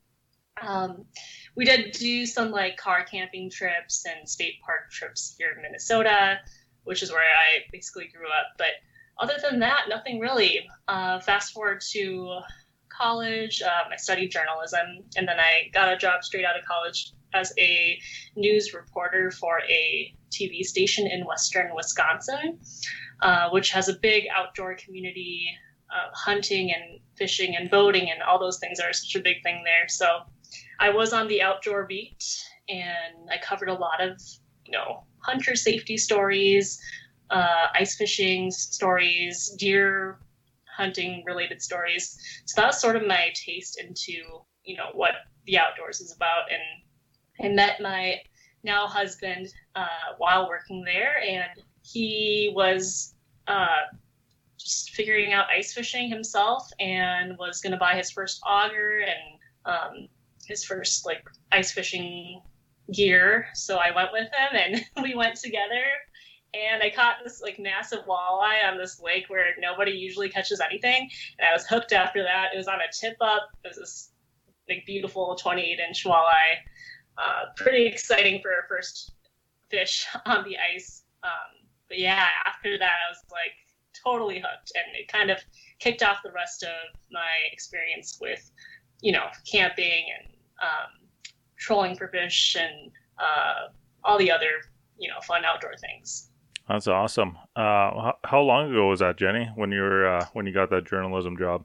Um, 0.61 1.05
we 1.55 1.65
did 1.65 1.91
do 1.91 2.25
some 2.25 2.51
like 2.51 2.77
car 2.77 3.03
camping 3.03 3.49
trips 3.49 4.05
and 4.05 4.27
state 4.27 4.55
park 4.65 4.89
trips 4.89 5.35
here 5.37 5.51
in 5.55 5.61
Minnesota, 5.61 6.39
which 6.85 7.03
is 7.03 7.11
where 7.11 7.21
I 7.21 7.65
basically 7.71 8.07
grew 8.07 8.27
up. 8.27 8.47
But 8.57 8.71
other 9.19 9.35
than 9.41 9.59
that, 9.59 9.89
nothing 9.89 10.19
really. 10.19 10.65
Uh, 10.87 11.19
fast 11.19 11.53
forward 11.53 11.81
to 11.91 12.39
college, 12.89 13.61
um, 13.61 13.91
I 13.91 13.97
studied 13.97 14.29
journalism, 14.29 15.03
and 15.17 15.27
then 15.27 15.39
I 15.39 15.69
got 15.73 15.91
a 15.91 15.97
job 15.97 16.23
straight 16.23 16.45
out 16.45 16.57
of 16.57 16.65
college 16.65 17.11
as 17.33 17.51
a 17.57 17.99
news 18.35 18.73
reporter 18.73 19.31
for 19.31 19.59
a 19.67 20.13
TV 20.31 20.63
station 20.63 21.07
in 21.07 21.25
western 21.25 21.75
Wisconsin, 21.75 22.59
uh, 23.23 23.49
which 23.49 23.71
has 23.71 23.89
a 23.89 23.97
big 24.09 24.25
outdoor 24.37 24.75
community. 24.75 25.47
Uh, 25.93 26.09
hunting 26.15 26.73
and 26.73 26.99
fishing 27.15 27.55
and 27.55 27.69
boating 27.69 28.09
and 28.09 28.19
all 28.23 28.39
those 28.39 28.57
things 28.57 28.79
are 28.79 28.91
such 28.93 29.13
a 29.13 29.21
big 29.21 29.43
thing 29.43 29.61
there. 29.63 29.87
So 29.87 30.07
I 30.79 30.89
was 30.89 31.13
on 31.13 31.27
the 31.27 31.39
outdoor 31.43 31.85
beat 31.85 32.23
and 32.67 33.29
I 33.29 33.37
covered 33.37 33.69
a 33.69 33.75
lot 33.75 34.01
of, 34.01 34.19
you 34.65 34.71
know, 34.71 35.03
hunter 35.19 35.55
safety 35.55 35.97
stories, 35.97 36.81
uh, 37.29 37.67
ice 37.75 37.95
fishing 37.95 38.49
stories, 38.49 39.55
deer 39.59 40.17
hunting 40.65 41.23
related 41.27 41.61
stories. 41.61 42.17
So 42.45 42.61
that 42.61 42.67
was 42.69 42.81
sort 42.81 42.95
of 42.95 43.05
my 43.05 43.31
taste 43.35 43.79
into, 43.79 44.17
you 44.63 44.75
know, 44.75 44.89
what 44.93 45.13
the 45.45 45.59
outdoors 45.59 46.01
is 46.01 46.11
about. 46.11 46.45
And 46.51 47.45
I 47.45 47.53
met 47.53 47.81
my 47.81 48.15
now 48.63 48.87
husband 48.87 49.53
uh, 49.75 50.15
while 50.17 50.49
working 50.49 50.83
there, 50.83 51.21
and 51.21 51.51
he 51.83 52.51
was 52.55 53.13
uh, 53.47 53.67
just 54.57 54.91
figuring 54.91 55.33
out 55.33 55.47
ice 55.55 55.73
fishing 55.73 56.09
himself 56.09 56.69
and 56.79 57.37
was 57.37 57.61
going 57.61 57.71
to 57.71 57.77
buy 57.77 57.95
his 57.95 58.11
first 58.11 58.41
auger 58.45 58.99
and 58.99 59.39
um, 59.65 60.07
his 60.47 60.63
first 60.63 61.05
like 61.05 61.23
ice 61.51 61.71
fishing 61.71 62.41
gear. 62.91 63.47
So 63.53 63.77
I 63.77 63.95
went 63.95 64.11
with 64.11 64.27
him 64.27 64.53
and 64.53 64.85
we 65.03 65.15
went 65.15 65.35
together 65.35 65.83
and 66.53 66.83
I 66.83 66.89
caught 66.89 67.17
this 67.23 67.41
like 67.41 67.59
massive 67.59 68.05
walleye 68.05 68.63
on 68.65 68.77
this 68.77 69.01
lake 69.01 69.25
where 69.27 69.45
nobody 69.59 69.91
usually 69.91 70.29
catches 70.29 70.59
anything, 70.59 71.09
and 71.39 71.47
I 71.47 71.53
was 71.53 71.65
hooked 71.65 71.93
after 71.93 72.21
that. 72.23 72.49
It 72.53 72.57
was 72.57 72.67
on 72.67 72.75
a 72.75 72.91
tip 72.91 73.17
up. 73.21 73.49
It 73.63 73.69
was 73.69 73.77
this 73.77 74.09
like 74.69 74.85
beautiful 74.85 75.35
28 75.35 75.79
inch 75.79 76.03
walleye. 76.05 76.57
Uh, 77.17 77.45
pretty 77.55 77.85
exciting 77.85 78.41
for 78.41 78.51
a 78.51 78.67
first 78.67 79.13
fish 79.69 80.05
on 80.25 80.43
the 80.43 80.57
ice. 80.75 81.03
Um, 81.23 81.52
but 81.93 81.99
yeah, 81.99 82.25
after 82.47 82.75
that, 82.79 82.91
I 83.07 83.11
was 83.11 83.19
like 83.31 83.53
totally 84.03 84.39
hooked, 84.39 84.71
and 84.73 84.95
it 84.95 85.07
kind 85.07 85.29
of 85.29 85.37
kicked 85.77 86.01
off 86.01 86.23
the 86.23 86.31
rest 86.31 86.63
of 86.63 86.69
my 87.11 87.29
experience 87.51 88.17
with, 88.19 88.49
you 89.01 89.11
know, 89.11 89.25
camping 89.45 90.05
and 90.17 90.33
um, 90.59 91.07
trolling 91.55 91.95
for 91.95 92.07
fish 92.07 92.57
and 92.59 92.91
uh, 93.19 93.67
all 94.03 94.17
the 94.17 94.31
other, 94.31 94.49
you 94.97 95.07
know, 95.07 95.19
fun 95.21 95.45
outdoor 95.45 95.75
things. 95.77 96.31
That's 96.67 96.87
awesome. 96.87 97.37
Uh, 97.55 97.61
how, 97.61 98.13
how 98.23 98.41
long 98.41 98.71
ago 98.71 98.89
was 98.89 99.01
that, 99.01 99.17
Jenny? 99.17 99.47
When 99.53 99.71
you 99.71 99.81
were 99.81 100.07
uh, 100.07 100.25
when 100.33 100.47
you 100.47 100.53
got 100.53 100.71
that 100.71 100.87
journalism 100.87 101.37
job, 101.37 101.63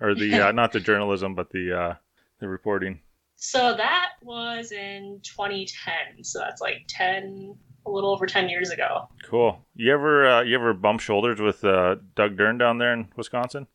or 0.00 0.14
the 0.14 0.48
uh, 0.48 0.52
not 0.52 0.72
the 0.72 0.80
journalism, 0.80 1.34
but 1.34 1.50
the 1.50 1.78
uh, 1.78 1.94
the 2.40 2.48
reporting? 2.48 3.00
So 3.34 3.76
that 3.76 4.12
was 4.22 4.72
in 4.72 5.20
2010. 5.22 6.24
So 6.24 6.38
that's 6.38 6.62
like 6.62 6.86
10, 6.88 7.54
a 7.86 7.90
little 7.90 8.10
over 8.10 8.26
10 8.26 8.48
years 8.48 8.70
ago. 8.70 9.08
Cool. 9.24 9.58
You 9.74 9.92
ever 9.92 10.26
uh, 10.28 10.42
you 10.42 10.54
ever 10.56 10.74
bump 10.74 11.00
shoulders 11.00 11.40
with 11.40 11.64
uh, 11.64 11.96
Doug 12.14 12.36
Dern 12.36 12.58
down 12.58 12.78
there 12.78 12.92
in 12.92 13.08
Wisconsin? 13.16 13.66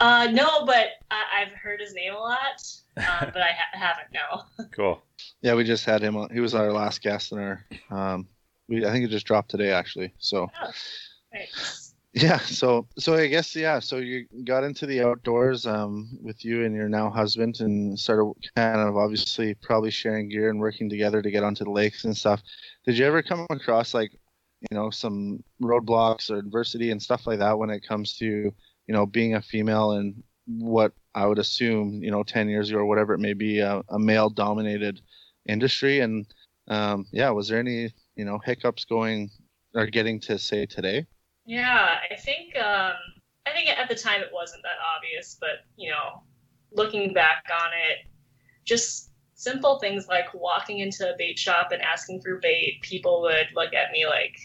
Uh, 0.00 0.28
no, 0.32 0.64
but 0.66 0.86
I- 1.10 1.42
I've 1.42 1.52
heard 1.52 1.80
his 1.80 1.94
name 1.94 2.14
a 2.14 2.18
lot, 2.18 2.62
uh, 2.96 3.26
but 3.32 3.38
I 3.42 3.50
ha- 3.52 3.78
haven't. 3.78 4.08
No. 4.12 4.64
Cool. 4.72 5.02
Yeah, 5.40 5.54
we 5.54 5.64
just 5.64 5.84
had 5.84 6.02
him. 6.02 6.16
on 6.16 6.30
He 6.32 6.40
was 6.40 6.54
our 6.54 6.72
last 6.72 7.02
guest 7.02 7.32
in 7.32 7.38
our. 7.38 7.64
Um, 7.90 8.28
we 8.68 8.84
I 8.84 8.90
think 8.90 9.04
it 9.04 9.10
just 9.10 9.26
dropped 9.26 9.50
today 9.50 9.70
actually. 9.70 10.12
So 10.18 10.50
Thanks. 11.32 11.93
Yeah, 12.14 12.38
so 12.38 12.86
so 12.96 13.14
I 13.14 13.26
guess 13.26 13.56
yeah. 13.56 13.80
So 13.80 13.96
you 13.96 14.26
got 14.44 14.62
into 14.62 14.86
the 14.86 15.02
outdoors 15.02 15.66
um, 15.66 16.16
with 16.22 16.44
you 16.44 16.64
and 16.64 16.74
your 16.74 16.88
now 16.88 17.10
husband, 17.10 17.60
and 17.60 17.98
started 17.98 18.32
kind 18.54 18.78
of 18.78 18.96
obviously 18.96 19.54
probably 19.54 19.90
sharing 19.90 20.28
gear 20.28 20.48
and 20.48 20.60
working 20.60 20.88
together 20.88 21.22
to 21.22 21.30
get 21.30 21.42
onto 21.42 21.64
the 21.64 21.70
lakes 21.70 22.04
and 22.04 22.16
stuff. 22.16 22.40
Did 22.86 22.98
you 22.98 23.04
ever 23.04 23.20
come 23.20 23.46
across 23.50 23.94
like 23.94 24.12
you 24.70 24.76
know 24.76 24.90
some 24.90 25.42
roadblocks 25.60 26.30
or 26.30 26.36
adversity 26.36 26.92
and 26.92 27.02
stuff 27.02 27.26
like 27.26 27.40
that 27.40 27.58
when 27.58 27.70
it 27.70 27.86
comes 27.86 28.16
to 28.18 28.26
you 28.26 28.52
know 28.94 29.06
being 29.06 29.34
a 29.34 29.42
female 29.42 29.92
and 29.92 30.22
what 30.46 30.92
I 31.14 31.26
would 31.26 31.38
assume 31.38 32.02
you 32.02 32.10
know 32.10 32.22
10 32.22 32.48
years 32.48 32.70
ago 32.70 32.78
or 32.78 32.86
whatever 32.86 33.14
it 33.14 33.18
may 33.18 33.32
be 33.32 33.58
a, 33.58 33.82
a 33.88 33.98
male 33.98 34.30
dominated 34.30 35.00
industry 35.48 36.00
and 36.00 36.26
um, 36.68 37.06
yeah 37.12 37.30
was 37.30 37.48
there 37.48 37.58
any 37.58 37.92
you 38.16 38.24
know 38.24 38.38
hiccups 38.44 38.84
going 38.84 39.30
or 39.74 39.86
getting 39.86 40.20
to 40.20 40.38
say 40.38 40.66
today 40.66 41.06
Yeah, 41.46 41.96
I 42.10 42.16
think 42.16 42.56
um, 42.56 42.94
I 43.46 43.52
think 43.52 43.68
at 43.68 43.88
the 43.88 43.94
time 43.94 44.20
it 44.22 44.30
wasn't 44.32 44.62
that 44.62 44.78
obvious, 44.96 45.36
but 45.38 45.66
you 45.76 45.90
know, 45.90 46.22
looking 46.72 47.12
back 47.12 47.44
on 47.52 47.70
it, 47.90 48.06
just 48.64 49.10
simple 49.34 49.78
things 49.78 50.08
like 50.08 50.32
walking 50.32 50.78
into 50.78 51.08
a 51.08 51.14
bait 51.18 51.38
shop 51.38 51.70
and 51.72 51.82
asking 51.82 52.22
for 52.22 52.38
bait, 52.38 52.78
people 52.82 53.20
would 53.22 53.48
look 53.54 53.74
at 53.74 53.90
me 53.92 54.06
like, 54.06 54.36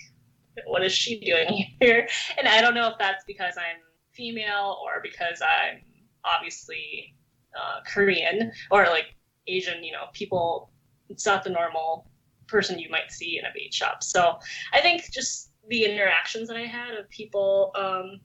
"What 0.65 0.83
is 0.83 0.91
she 0.91 1.19
doing 1.19 1.67
here?" 1.79 2.07
And 2.37 2.47
I 2.47 2.61
don't 2.61 2.73
know 2.73 2.87
if 2.89 2.97
that's 2.99 3.23
because 3.25 3.55
I'm 3.57 3.81
female 4.11 4.77
or 4.83 4.99
because 5.01 5.41
I'm 5.41 5.81
obviously 6.25 7.15
uh, 7.57 7.79
Korean 7.87 8.51
or 8.71 8.85
like 8.85 9.15
Asian. 9.47 9.83
You 9.83 9.93
know, 9.93 10.05
people. 10.13 10.71
It's 11.11 11.25
not 11.25 11.43
the 11.43 11.49
normal 11.49 12.07
person 12.47 12.77
you 12.77 12.87
might 12.91 13.11
see 13.11 13.39
in 13.39 13.45
a 13.45 13.49
bait 13.51 13.73
shop. 13.73 14.03
So 14.03 14.37
I 14.73 14.79
think 14.79 15.11
just 15.11 15.48
the 15.69 15.85
interactions 15.85 16.47
that 16.47 16.57
I 16.57 16.65
had 16.65 16.95
of 16.95 17.09
people 17.09 17.71
um, 17.75 18.19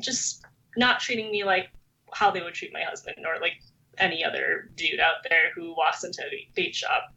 just 0.00 0.44
not 0.76 1.00
treating 1.00 1.30
me 1.30 1.44
like 1.44 1.70
how 2.12 2.30
they 2.30 2.40
would 2.40 2.54
treat 2.54 2.72
my 2.72 2.82
husband 2.82 3.18
or 3.26 3.40
like 3.40 3.60
any 3.98 4.24
other 4.24 4.70
dude 4.76 5.00
out 5.00 5.16
there 5.28 5.50
who 5.54 5.74
walks 5.76 6.04
into 6.04 6.22
a 6.22 6.48
bait 6.54 6.74
shop. 6.74 7.12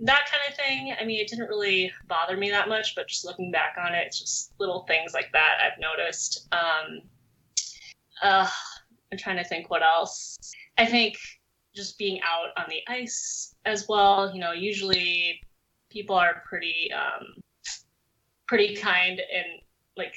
That 0.00 0.28
kind 0.30 0.42
of 0.48 0.56
thing. 0.56 0.94
I 0.98 1.04
mean, 1.04 1.20
it 1.20 1.28
didn't 1.28 1.48
really 1.48 1.92
bother 2.08 2.36
me 2.36 2.50
that 2.50 2.68
much, 2.68 2.94
but 2.94 3.08
just 3.08 3.24
looking 3.24 3.50
back 3.50 3.76
on 3.78 3.94
it, 3.94 4.06
it's 4.06 4.18
just 4.18 4.52
little 4.58 4.84
things 4.86 5.12
like 5.12 5.30
that 5.32 5.58
I've 5.62 5.78
noticed. 5.80 6.48
Um, 6.52 7.02
uh, 8.22 8.48
I'm 9.12 9.18
trying 9.18 9.36
to 9.36 9.44
think 9.44 9.70
what 9.70 9.82
else. 9.82 10.38
I 10.78 10.86
think 10.86 11.16
just 11.74 11.98
being 11.98 12.20
out 12.22 12.48
on 12.56 12.64
the 12.68 12.80
ice 12.88 13.54
as 13.64 13.86
well. 13.88 14.32
You 14.32 14.40
know, 14.40 14.52
usually 14.52 15.40
people 15.90 16.16
are 16.16 16.42
pretty 16.48 16.90
um, 16.92 17.42
pretty 18.50 18.74
kind 18.74 19.20
and 19.20 19.60
like 19.96 20.16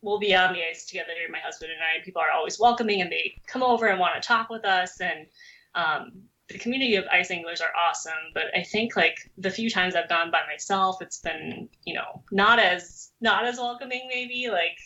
we'll 0.00 0.18
be 0.18 0.34
on 0.34 0.54
the 0.54 0.60
ice 0.66 0.86
together 0.86 1.10
my 1.30 1.38
husband 1.40 1.70
and 1.70 1.82
i 1.82 1.94
and 1.94 2.02
people 2.02 2.22
are 2.22 2.30
always 2.34 2.58
welcoming 2.58 3.02
and 3.02 3.12
they 3.12 3.34
come 3.46 3.62
over 3.62 3.88
and 3.88 4.00
want 4.00 4.14
to 4.14 4.26
talk 4.26 4.48
with 4.48 4.64
us 4.64 4.98
and 5.02 5.26
um, 5.74 6.10
the 6.48 6.56
community 6.56 6.96
of 6.96 7.04
ice 7.12 7.30
anglers 7.30 7.60
are 7.60 7.76
awesome 7.76 8.32
but 8.32 8.44
i 8.54 8.62
think 8.62 8.96
like 8.96 9.18
the 9.36 9.50
few 9.50 9.68
times 9.68 9.94
i've 9.94 10.08
gone 10.08 10.30
by 10.30 10.40
myself 10.50 10.96
it's 11.02 11.20
been 11.20 11.68
you 11.84 11.92
know 11.92 12.22
not 12.32 12.58
as 12.58 13.12
not 13.20 13.44
as 13.44 13.58
welcoming 13.58 14.08
maybe 14.08 14.48
like 14.50 14.78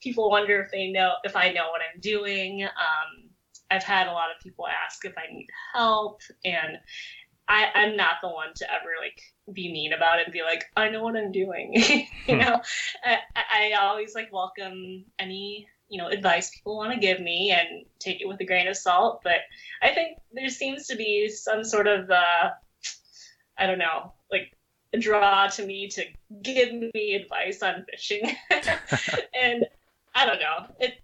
people 0.00 0.30
wonder 0.30 0.58
if 0.62 0.70
they 0.70 0.90
know 0.90 1.12
if 1.24 1.36
i 1.36 1.52
know 1.52 1.68
what 1.68 1.82
i'm 1.82 2.00
doing 2.00 2.64
um, 2.64 3.28
i've 3.70 3.82
had 3.82 4.06
a 4.06 4.12
lot 4.12 4.30
of 4.34 4.42
people 4.42 4.66
ask 4.66 5.04
if 5.04 5.12
i 5.18 5.30
need 5.30 5.48
help 5.74 6.22
and 6.46 6.78
I, 7.48 7.68
I'm 7.74 7.96
not 7.96 8.16
the 8.22 8.28
one 8.28 8.52
to 8.56 8.70
ever 8.70 8.90
like 9.00 9.20
be 9.52 9.72
mean 9.72 9.92
about 9.92 10.18
it 10.18 10.26
and 10.26 10.32
be 10.32 10.42
like, 10.42 10.64
I 10.76 10.90
know 10.90 11.02
what 11.02 11.16
I'm 11.16 11.32
doing. 11.32 11.74
you 12.26 12.36
know, 12.36 12.60
I, 13.04 13.18
I 13.36 13.72
always 13.80 14.14
like 14.14 14.32
welcome 14.32 15.04
any 15.18 15.66
you 15.88 15.96
know 15.96 16.08
advice 16.08 16.50
people 16.50 16.76
want 16.76 16.92
to 16.92 17.00
give 17.00 17.20
me 17.20 17.50
and 17.50 17.86
take 17.98 18.20
it 18.20 18.28
with 18.28 18.40
a 18.40 18.44
grain 18.44 18.68
of 18.68 18.76
salt. 18.76 19.20
But 19.24 19.40
I 19.82 19.94
think 19.94 20.18
there 20.32 20.48
seems 20.48 20.86
to 20.88 20.96
be 20.96 21.28
some 21.28 21.64
sort 21.64 21.86
of 21.86 22.10
uh, 22.10 22.50
I 23.56 23.66
don't 23.66 23.78
know, 23.78 24.12
like 24.30 24.52
a 24.92 24.98
draw 24.98 25.48
to 25.48 25.66
me 25.66 25.88
to 25.88 26.04
give 26.42 26.72
me 26.72 27.14
advice 27.14 27.62
on 27.62 27.84
fishing, 27.90 28.22
and 28.50 29.66
I 30.14 30.26
don't 30.26 30.40
know 30.40 30.74
it. 30.78 30.94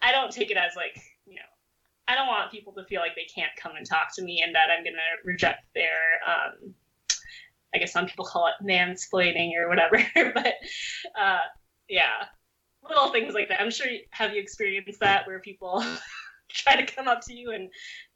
I 0.00 0.12
don't 0.12 0.30
take 0.30 0.50
it 0.50 0.56
as 0.56 0.76
like 0.76 1.00
I 2.08 2.14
don't 2.14 2.26
want 2.26 2.50
people 2.50 2.72
to 2.72 2.84
feel 2.84 3.00
like 3.00 3.14
they 3.14 3.28
can't 3.32 3.52
come 3.60 3.72
and 3.76 3.86
talk 3.86 4.14
to 4.16 4.22
me 4.22 4.42
and 4.44 4.54
that 4.54 4.68
I'm 4.76 4.82
gonna 4.82 4.96
reject 5.24 5.64
their 5.74 6.20
um, 6.26 6.74
I 7.74 7.78
guess 7.78 7.92
some 7.92 8.06
people 8.06 8.24
call 8.24 8.48
it 8.48 8.64
mansplaining 8.64 9.52
or 9.56 9.68
whatever, 9.68 10.02
but 10.34 10.54
uh, 11.20 11.40
yeah, 11.88 12.24
little 12.88 13.10
things 13.10 13.34
like 13.34 13.48
that. 13.48 13.60
I'm 13.60 13.70
sure 13.70 13.86
have 14.10 14.32
you 14.32 14.40
experienced 14.40 15.00
that 15.00 15.26
where 15.26 15.38
people 15.40 15.84
try 16.48 16.80
to 16.80 16.94
come 16.94 17.08
up 17.08 17.20
to 17.26 17.34
you 17.34 17.50
and 17.52 17.68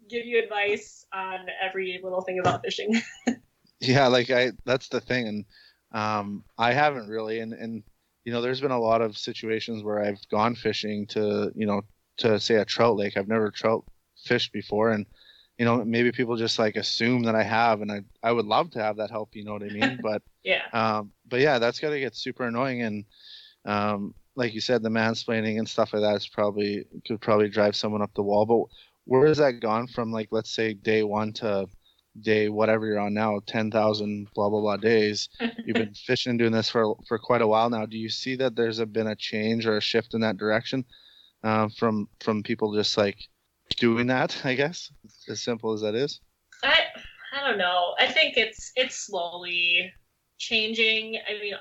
give 0.09 0.24
you 0.24 0.43
advice 0.43 1.05
on 1.12 1.47
every 1.62 2.01
little 2.03 2.22
thing 2.22 2.38
about 2.38 2.64
fishing. 2.64 3.01
yeah, 3.80 4.07
like 4.07 4.30
I 4.30 4.53
that's 4.64 4.88
the 4.88 5.01
thing, 5.01 5.28
and 5.28 5.45
um, 5.93 6.45
I 6.59 6.72
haven't 6.72 7.09
really, 7.09 7.40
and 7.40 7.53
and 7.53 7.82
you 8.24 8.32
know, 8.32 8.40
there's 8.40 8.61
been 8.61 8.70
a 8.70 8.80
lot 8.80 9.03
of 9.03 9.18
situations 9.18 9.82
where 9.82 10.03
I've 10.03 10.20
gone 10.30 10.55
fishing 10.55 11.07
to 11.09 11.53
you 11.55 11.66
know 11.66 11.82
to 12.18 12.38
say 12.40 12.56
a 12.56 12.64
trout 12.64 12.96
lake. 12.96 13.16
I've 13.16 13.28
never 13.28 13.50
trout 13.50 13.84
fished 14.24 14.52
before, 14.52 14.90
and 14.90 15.06
you 15.58 15.64
know 15.64 15.84
maybe 15.84 16.12
people 16.12 16.36
just 16.36 16.58
like 16.58 16.76
assume 16.76 17.22
that 17.24 17.34
I 17.34 17.42
have, 17.42 17.80
and 17.80 17.90
I 17.90 18.02
I 18.22 18.32
would 18.32 18.46
love 18.46 18.70
to 18.72 18.82
have 18.82 18.96
that 18.96 19.10
help. 19.10 19.34
You 19.34 19.44
know 19.44 19.52
what 19.52 19.62
I 19.62 19.68
mean? 19.68 19.98
But 20.02 20.22
yeah, 20.42 20.62
um, 20.72 21.12
but 21.28 21.40
yeah, 21.40 21.58
that's 21.58 21.80
got 21.80 21.90
to 21.90 22.00
get 22.00 22.16
super 22.16 22.44
annoying, 22.46 22.82
and 22.82 23.04
um, 23.64 24.14
like 24.34 24.54
you 24.54 24.60
said, 24.60 24.82
the 24.82 24.88
mansplaining 24.88 25.58
and 25.58 25.68
stuff 25.68 25.92
like 25.92 26.02
that 26.02 26.16
is 26.16 26.28
probably 26.28 26.84
could 27.06 27.20
probably 27.20 27.48
drive 27.48 27.76
someone 27.76 28.02
up 28.02 28.14
the 28.14 28.22
wall. 28.22 28.46
But 28.46 28.64
where 29.04 29.26
has 29.26 29.38
that 29.38 29.60
gone 29.60 29.86
from? 29.86 30.12
Like 30.12 30.28
let's 30.30 30.54
say 30.54 30.74
day 30.74 31.02
one 31.02 31.32
to 31.34 31.66
day 32.20 32.48
whatever 32.48 32.86
you're 32.86 32.98
on 32.98 33.14
now, 33.14 33.40
ten 33.46 33.70
thousand 33.70 34.28
blah 34.34 34.48
blah 34.48 34.60
blah 34.60 34.76
days. 34.76 35.28
You've 35.64 35.76
been 35.76 35.94
fishing 35.94 36.30
and 36.30 36.38
doing 36.38 36.52
this 36.52 36.70
for 36.70 36.96
for 37.06 37.18
quite 37.18 37.42
a 37.42 37.46
while 37.46 37.70
now. 37.70 37.86
Do 37.86 37.98
you 37.98 38.08
see 38.08 38.36
that 38.36 38.56
there's 38.56 38.78
a, 38.78 38.86
been 38.86 39.08
a 39.08 39.16
change 39.16 39.66
or 39.66 39.76
a 39.76 39.80
shift 39.80 40.14
in 40.14 40.20
that 40.20 40.36
direction 40.36 40.84
uh, 41.43 41.68
from 41.76 42.09
from 42.20 42.43
people 42.43 42.72
just 42.74 42.97
like 42.97 43.18
doing 43.76 44.07
that? 44.09 44.40
I 44.45 44.55
guess 44.55 44.90
as 45.28 45.43
simple 45.43 45.72
as 45.72 45.80
that 45.82 45.95
is. 45.95 46.20
I 46.62 46.78
I 47.32 47.49
don't 47.49 47.59
know. 47.59 47.95
I 47.99 48.07
think 48.07 48.36
it's 48.36 48.72
it's 48.76 49.07
slowly 49.07 49.93
changing. 50.38 51.18
I 51.28 51.40
mean, 51.40 51.55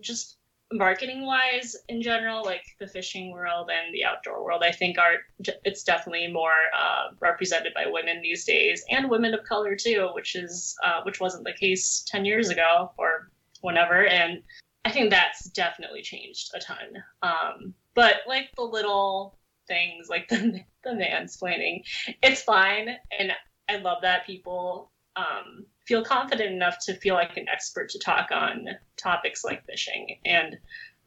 just 0.00 0.38
marketing 0.72 1.24
wise 1.24 1.76
in 1.88 2.02
general, 2.02 2.44
like 2.44 2.64
the 2.78 2.86
fishing 2.86 3.32
world 3.32 3.70
and 3.72 3.94
the 3.94 4.04
outdoor 4.04 4.44
world, 4.44 4.62
I 4.62 4.70
think 4.72 4.98
are 4.98 5.16
it's 5.64 5.82
definitely 5.82 6.28
more 6.28 6.52
uh, 6.78 7.14
represented 7.20 7.72
by 7.74 7.86
women 7.86 8.20
these 8.22 8.44
days 8.44 8.84
and 8.90 9.10
women 9.10 9.34
of 9.34 9.44
color 9.44 9.74
too, 9.74 10.10
which 10.14 10.36
is 10.36 10.76
uh, 10.84 11.00
which 11.02 11.20
wasn't 11.20 11.44
the 11.44 11.52
case 11.52 12.04
ten 12.06 12.24
years 12.24 12.50
ago 12.50 12.92
or 12.98 13.30
whenever. 13.62 14.06
And 14.06 14.42
I 14.84 14.90
think 14.90 15.10
that's 15.10 15.50
definitely 15.50 16.02
changed 16.02 16.50
a 16.54 16.60
ton. 16.60 17.02
Um, 17.22 17.74
but 17.98 18.18
like 18.28 18.48
the 18.54 18.62
little 18.62 19.36
things, 19.66 20.08
like 20.08 20.28
the 20.28 20.60
the 20.84 20.90
mansplaining, 20.90 21.82
it's 22.22 22.42
fine, 22.42 22.90
and 23.18 23.32
I 23.68 23.78
love 23.78 24.02
that 24.02 24.24
people 24.24 24.92
um, 25.16 25.66
feel 25.84 26.04
confident 26.04 26.54
enough 26.54 26.76
to 26.86 26.94
feel 26.94 27.16
like 27.16 27.36
an 27.36 27.48
expert 27.52 27.88
to 27.88 27.98
talk 27.98 28.30
on 28.30 28.68
topics 28.96 29.42
like 29.42 29.66
fishing 29.66 30.16
and 30.24 30.56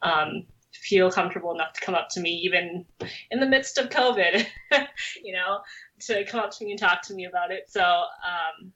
um, 0.02 0.42
feel 0.74 1.10
comfortable 1.10 1.54
enough 1.54 1.72
to 1.72 1.80
come 1.80 1.94
up 1.94 2.08
to 2.10 2.20
me 2.20 2.28
even 2.44 2.84
in 3.30 3.40
the 3.40 3.48
midst 3.48 3.78
of 3.78 3.88
COVID, 3.88 4.44
you 5.24 5.32
know, 5.32 5.60
to 6.00 6.26
come 6.26 6.40
up 6.40 6.50
to 6.50 6.64
me 6.66 6.72
and 6.72 6.78
talk 6.78 7.00
to 7.04 7.14
me 7.14 7.24
about 7.24 7.50
it. 7.52 7.70
So 7.70 7.80
um, 7.80 8.70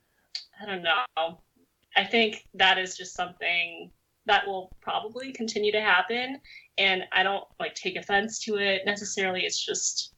I 0.63 0.65
don't 0.65 0.83
know. 0.83 1.41
I 1.95 2.05
think 2.05 2.47
that 2.55 2.79
is 2.79 2.97
just 2.97 3.15
something 3.15 3.91
that 4.25 4.47
will 4.47 4.75
probably 4.81 5.33
continue 5.33 5.73
to 5.73 5.81
happen, 5.81 6.41
and 6.79 7.05
I 7.13 7.23
don't 7.23 7.45
like 7.59 7.75
take 7.75 7.97
offense 7.97 8.39
to 8.41 8.57
it 8.57 8.83
necessarily. 8.87 9.43
It's 9.43 9.65
just 9.65 10.13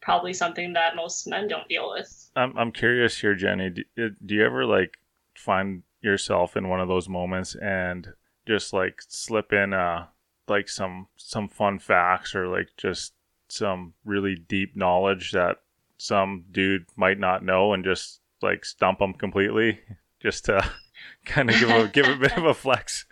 probably 0.00 0.34
something 0.34 0.74
that 0.74 0.96
most 0.96 1.26
men 1.26 1.48
don't 1.48 1.68
deal 1.68 1.90
with. 1.90 2.30
I'm 2.36 2.56
I'm 2.56 2.72
curious 2.72 3.18
here, 3.20 3.34
Jenny. 3.34 3.70
Do, 3.70 4.10
do 4.24 4.34
you 4.34 4.44
ever 4.44 4.66
like 4.66 4.98
find 5.36 5.82
yourself 6.00 6.56
in 6.56 6.68
one 6.68 6.80
of 6.80 6.88
those 6.88 7.08
moments 7.08 7.56
and 7.56 8.08
just 8.46 8.72
like 8.72 9.00
slip 9.08 9.52
in 9.52 9.72
uh 9.72 10.06
like 10.48 10.68
some 10.68 11.08
some 11.16 11.48
fun 11.48 11.78
facts 11.78 12.34
or 12.34 12.46
like 12.46 12.68
just 12.76 13.14
some 13.48 13.94
really 14.04 14.34
deep 14.34 14.76
knowledge 14.76 15.32
that 15.32 15.56
some 15.96 16.44
dude 16.50 16.84
might 16.96 17.18
not 17.18 17.42
know 17.44 17.72
and 17.72 17.84
just 17.84 18.20
like 18.42 18.64
stump 18.64 18.98
them 18.98 19.14
completely 19.14 19.80
just 20.20 20.44
to 20.44 20.62
kind 21.24 21.48
of 21.48 21.58
give 21.58 21.70
a 21.70 21.88
give 21.88 22.06
a 22.06 22.16
bit 22.16 22.36
of 22.36 22.44
a 22.44 22.54
flex 22.54 23.06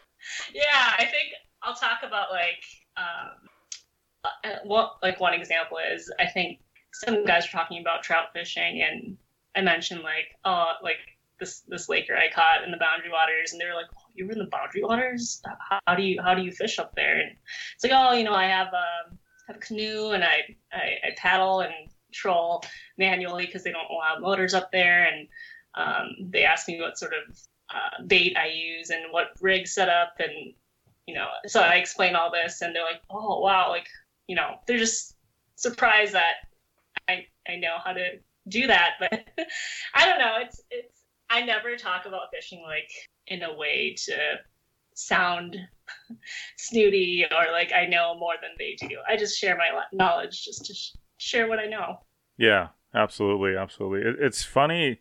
yeah 0.54 0.94
i 0.98 1.04
think 1.04 1.32
i'll 1.68 1.74
talk 1.74 1.98
about 2.02 2.30
like 2.30 2.64
um 2.96 3.48
uh, 4.24 4.56
what 4.64 4.96
like 5.02 5.20
one 5.20 5.34
example 5.34 5.78
is 5.78 6.12
I 6.18 6.26
think 6.26 6.60
some 6.92 7.24
guys 7.24 7.44
were 7.44 7.58
talking 7.58 7.80
about 7.80 8.02
trout 8.02 8.28
fishing 8.32 8.82
and 8.82 9.16
I 9.54 9.60
mentioned 9.60 10.02
like 10.02 10.36
oh 10.44 10.72
like 10.82 10.96
this 11.38 11.62
this 11.68 11.88
laker 11.88 12.16
I 12.16 12.30
caught 12.34 12.64
in 12.64 12.70
the 12.70 12.78
boundary 12.78 13.10
waters 13.10 13.52
and 13.52 13.60
they 13.60 13.66
were 13.66 13.74
like 13.74 13.86
oh, 13.96 14.10
you 14.14 14.26
were 14.26 14.32
in 14.32 14.38
the 14.38 14.46
boundary 14.46 14.82
waters? 14.82 15.40
How, 15.86 15.94
do 15.94 16.02
you 16.02 16.20
how 16.20 16.34
do 16.34 16.42
you 16.42 16.50
fish 16.50 16.78
up 16.78 16.94
there? 16.94 17.20
And 17.20 17.30
it's 17.74 17.84
like 17.84 17.92
oh 17.94 18.12
you 18.14 18.24
know 18.24 18.34
I 18.34 18.46
have 18.46 18.68
a 18.68 19.10
um, 19.10 19.18
have 19.46 19.56
a 19.56 19.60
canoe 19.60 20.10
and 20.10 20.24
I 20.24 20.56
I, 20.72 21.08
I 21.08 21.10
paddle 21.16 21.60
and 21.60 21.72
troll 22.12 22.64
manually 22.96 23.46
because 23.46 23.62
they 23.62 23.72
don't 23.72 23.90
allow 23.90 24.18
motors 24.18 24.54
up 24.54 24.72
there 24.72 25.04
and 25.04 25.28
um, 25.74 26.30
they 26.30 26.44
asked 26.44 26.66
me 26.66 26.80
what 26.80 26.98
sort 26.98 27.12
of 27.12 27.38
uh, 27.70 28.02
bait 28.06 28.36
I 28.36 28.48
use 28.48 28.90
and 28.90 29.12
what 29.12 29.28
rig 29.40 29.68
set 29.68 29.88
up 29.88 30.14
and 30.18 30.54
you 31.08 31.14
know 31.14 31.26
so 31.46 31.60
I 31.60 31.76
explain 31.76 32.14
all 32.14 32.30
this 32.30 32.60
and 32.60 32.74
they're 32.74 32.84
like 32.84 33.02
oh 33.10 33.40
wow 33.40 33.70
like 33.70 33.88
you 34.28 34.36
know, 34.36 34.56
they're 34.66 34.78
just 34.78 35.16
surprised 35.56 36.12
that 36.12 36.34
I 37.08 37.26
I 37.48 37.56
know 37.56 37.76
how 37.82 37.92
to 37.92 38.18
do 38.48 38.68
that. 38.68 38.92
But 39.00 39.12
I 39.94 40.04
don't 40.04 40.18
know. 40.18 40.36
It's 40.40 40.60
it's 40.70 41.02
I 41.28 41.42
never 41.42 41.76
talk 41.76 42.06
about 42.06 42.30
fishing 42.32 42.62
like 42.62 42.90
in 43.26 43.42
a 43.42 43.56
way 43.56 43.96
to 44.04 44.16
sound 44.94 45.56
snooty 46.56 47.24
or 47.30 47.52
like 47.52 47.72
I 47.72 47.86
know 47.86 48.16
more 48.18 48.34
than 48.40 48.50
they 48.58 48.76
do. 48.78 48.98
I 49.08 49.16
just 49.16 49.38
share 49.38 49.56
my 49.56 49.68
knowledge 49.92 50.44
just 50.44 50.66
to 50.66 50.74
sh- 50.74 50.92
share 51.16 51.48
what 51.48 51.58
I 51.58 51.66
know. 51.66 52.00
Yeah, 52.36 52.68
absolutely, 52.94 53.56
absolutely. 53.56 54.08
It, 54.08 54.16
it's 54.20 54.44
funny, 54.44 55.00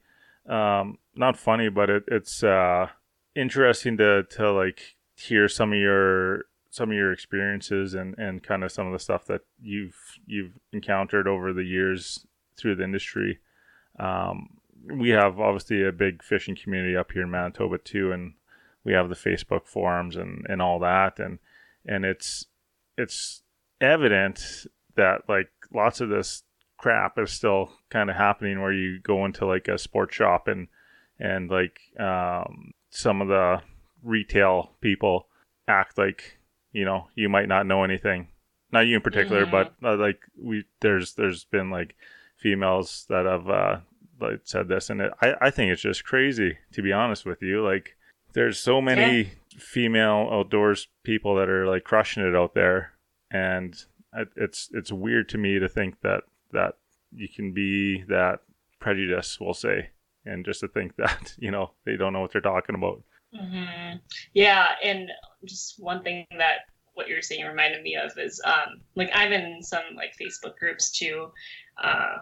um, 0.49 0.97
not 1.16 1.38
funny, 1.38 1.70
but 1.70 1.89
it, 1.89 2.03
it's 2.08 2.43
uh, 2.43 2.88
interesting 3.36 3.97
to 3.97 4.24
to 4.24 4.51
like 4.51 4.97
hear 5.18 5.47
some 5.47 5.74
of 5.74 5.80
your 5.80 6.45
some 6.70 6.91
of 6.91 6.95
your 6.95 7.11
experiences 7.11 7.93
and, 7.93 8.13
and 8.20 8.43
kind 8.43 8.63
of 8.63 8.72
some 8.72 8.86
of 8.86 8.93
the 8.93 8.99
stuff 8.99 9.26
that 9.26 9.41
you've 9.61 10.20
you've 10.26 10.53
encountered 10.72 11.28
over 11.28 11.53
the 11.53 11.63
years 11.63 12.26
through 12.55 12.76
the 12.76 12.84
industry. 12.84 13.39
Um, 13.99 14.57
we 14.86 15.09
have 15.09 15.39
obviously 15.39 15.84
a 15.84 15.91
big 15.91 16.24
fishing 16.24 16.55
community 16.55 16.95
up 16.95 17.11
here 17.11 17.24
in 17.24 17.32
Manitoba 17.32 17.80
too, 17.80 18.11
and 18.11 18.34
we 18.84 18.93
have 18.93 19.09
the 19.09 19.15
Facebook 19.15 19.65
forums 19.65 20.15
and, 20.15 20.45
and 20.47 20.61
all 20.61 20.80
that, 20.80 21.20
and 21.20 21.39
and 21.86 22.05
it's 22.05 22.45
it's 22.97 23.41
evident 23.82 24.65
that 24.95 25.22
like 25.28 25.49
lots 25.74 25.99
of 26.01 26.09
this 26.09 26.43
crap 26.78 27.18
is 27.18 27.32
still 27.32 27.72
kind 27.89 28.09
of 28.09 28.15
happening 28.15 28.61
where 28.61 28.74
you 28.74 28.99
go 28.99 29.26
into 29.26 29.45
like 29.45 29.68
a 29.68 29.78
sports 29.78 30.15
shop 30.15 30.47
and 30.47 30.68
and 31.20 31.49
like 31.49 31.80
um, 31.99 32.72
some 32.91 33.22
of 33.22 33.28
the 33.28 33.61
retail 34.04 34.72
people 34.82 35.28
act 35.68 35.98
like 35.98 36.38
you 36.72 36.86
know 36.86 37.08
you 37.16 37.30
might 37.30 37.48
not 37.48 37.66
know 37.66 37.84
anything 37.84 38.28
not 38.72 38.86
you 38.86 38.95
in 38.95 39.02
particular 39.02 39.45
mm-hmm. 39.45 39.52
but 39.52 39.74
uh, 39.84 39.98
like 39.98 40.20
we 40.41 40.64
there's 40.82 41.14
there's 41.14 41.45
been 41.45 41.70
like 41.70 41.95
females 42.38 43.06
that 43.10 43.26
have 43.26 43.50
uh 43.50 43.78
like 44.20 44.41
said 44.43 44.68
this 44.68 44.89
and 44.89 45.02
it, 45.02 45.12
i 45.22 45.34
i 45.41 45.50
think 45.50 45.72
it's 45.72 45.82
just 45.82 46.04
crazy 46.04 46.58
to 46.72 46.82
be 46.82 46.91
honest 46.91 47.26
with 47.26 47.41
you 47.41 47.64
like 47.64 47.95
there's 48.34 48.60
so 48.60 48.82
many 48.82 49.24
yeah. 49.24 49.30
female 49.58 50.30
outdoors 50.32 50.88
people 51.04 51.36
that 51.36 51.50
are 51.50 51.68
like 51.68 51.84
crushing 51.84 52.24
it 52.24 52.36
out 52.36 52.54
there 52.54 52.93
and 53.32 53.86
it's 54.36 54.70
it's 54.74 54.91
weird 54.91 55.30
to 55.30 55.38
me 55.38 55.60
to 55.60 55.68
think 55.68 56.02
that 56.02 56.24
that 56.52 56.76
you 57.12 57.28
can 57.28 57.54
be 57.54 58.04
that 58.04 58.39
prejudice 58.80 59.39
we'll 59.39 59.54
say 59.54 59.89
and 60.26 60.45
just 60.45 60.60
to 60.60 60.68
think 60.68 60.95
that 60.98 61.34
you 61.38 61.52
know 61.52 61.72
they 61.86 61.95
don't 61.95 62.14
know 62.14 62.22
what 62.22 62.32
they're 62.32 62.41
talking 62.41 62.76
about 62.76 63.02
Mm-hmm. 63.38 63.97
Yeah, 64.33 64.67
and 64.83 65.09
just 65.45 65.79
one 65.79 66.03
thing 66.03 66.25
that 66.38 66.59
what 66.93 67.07
you're 67.07 67.21
saying 67.21 67.45
reminded 67.45 67.83
me 67.83 67.95
of 67.95 68.11
is 68.17 68.41
um, 68.43 68.81
like 68.95 69.11
I'm 69.13 69.31
in 69.31 69.61
some 69.61 69.83
like 69.95 70.15
Facebook 70.19 70.57
groups 70.57 70.91
too, 70.91 71.31
uh, 71.81 72.17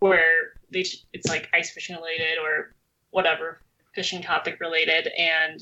where 0.00 0.54
they 0.72 0.84
it's 1.12 1.28
like 1.28 1.48
ice 1.54 1.70
fishing 1.70 1.96
related 1.96 2.38
or 2.42 2.74
whatever 3.10 3.62
fishing 3.94 4.22
topic 4.22 4.58
related, 4.60 5.08
and 5.16 5.60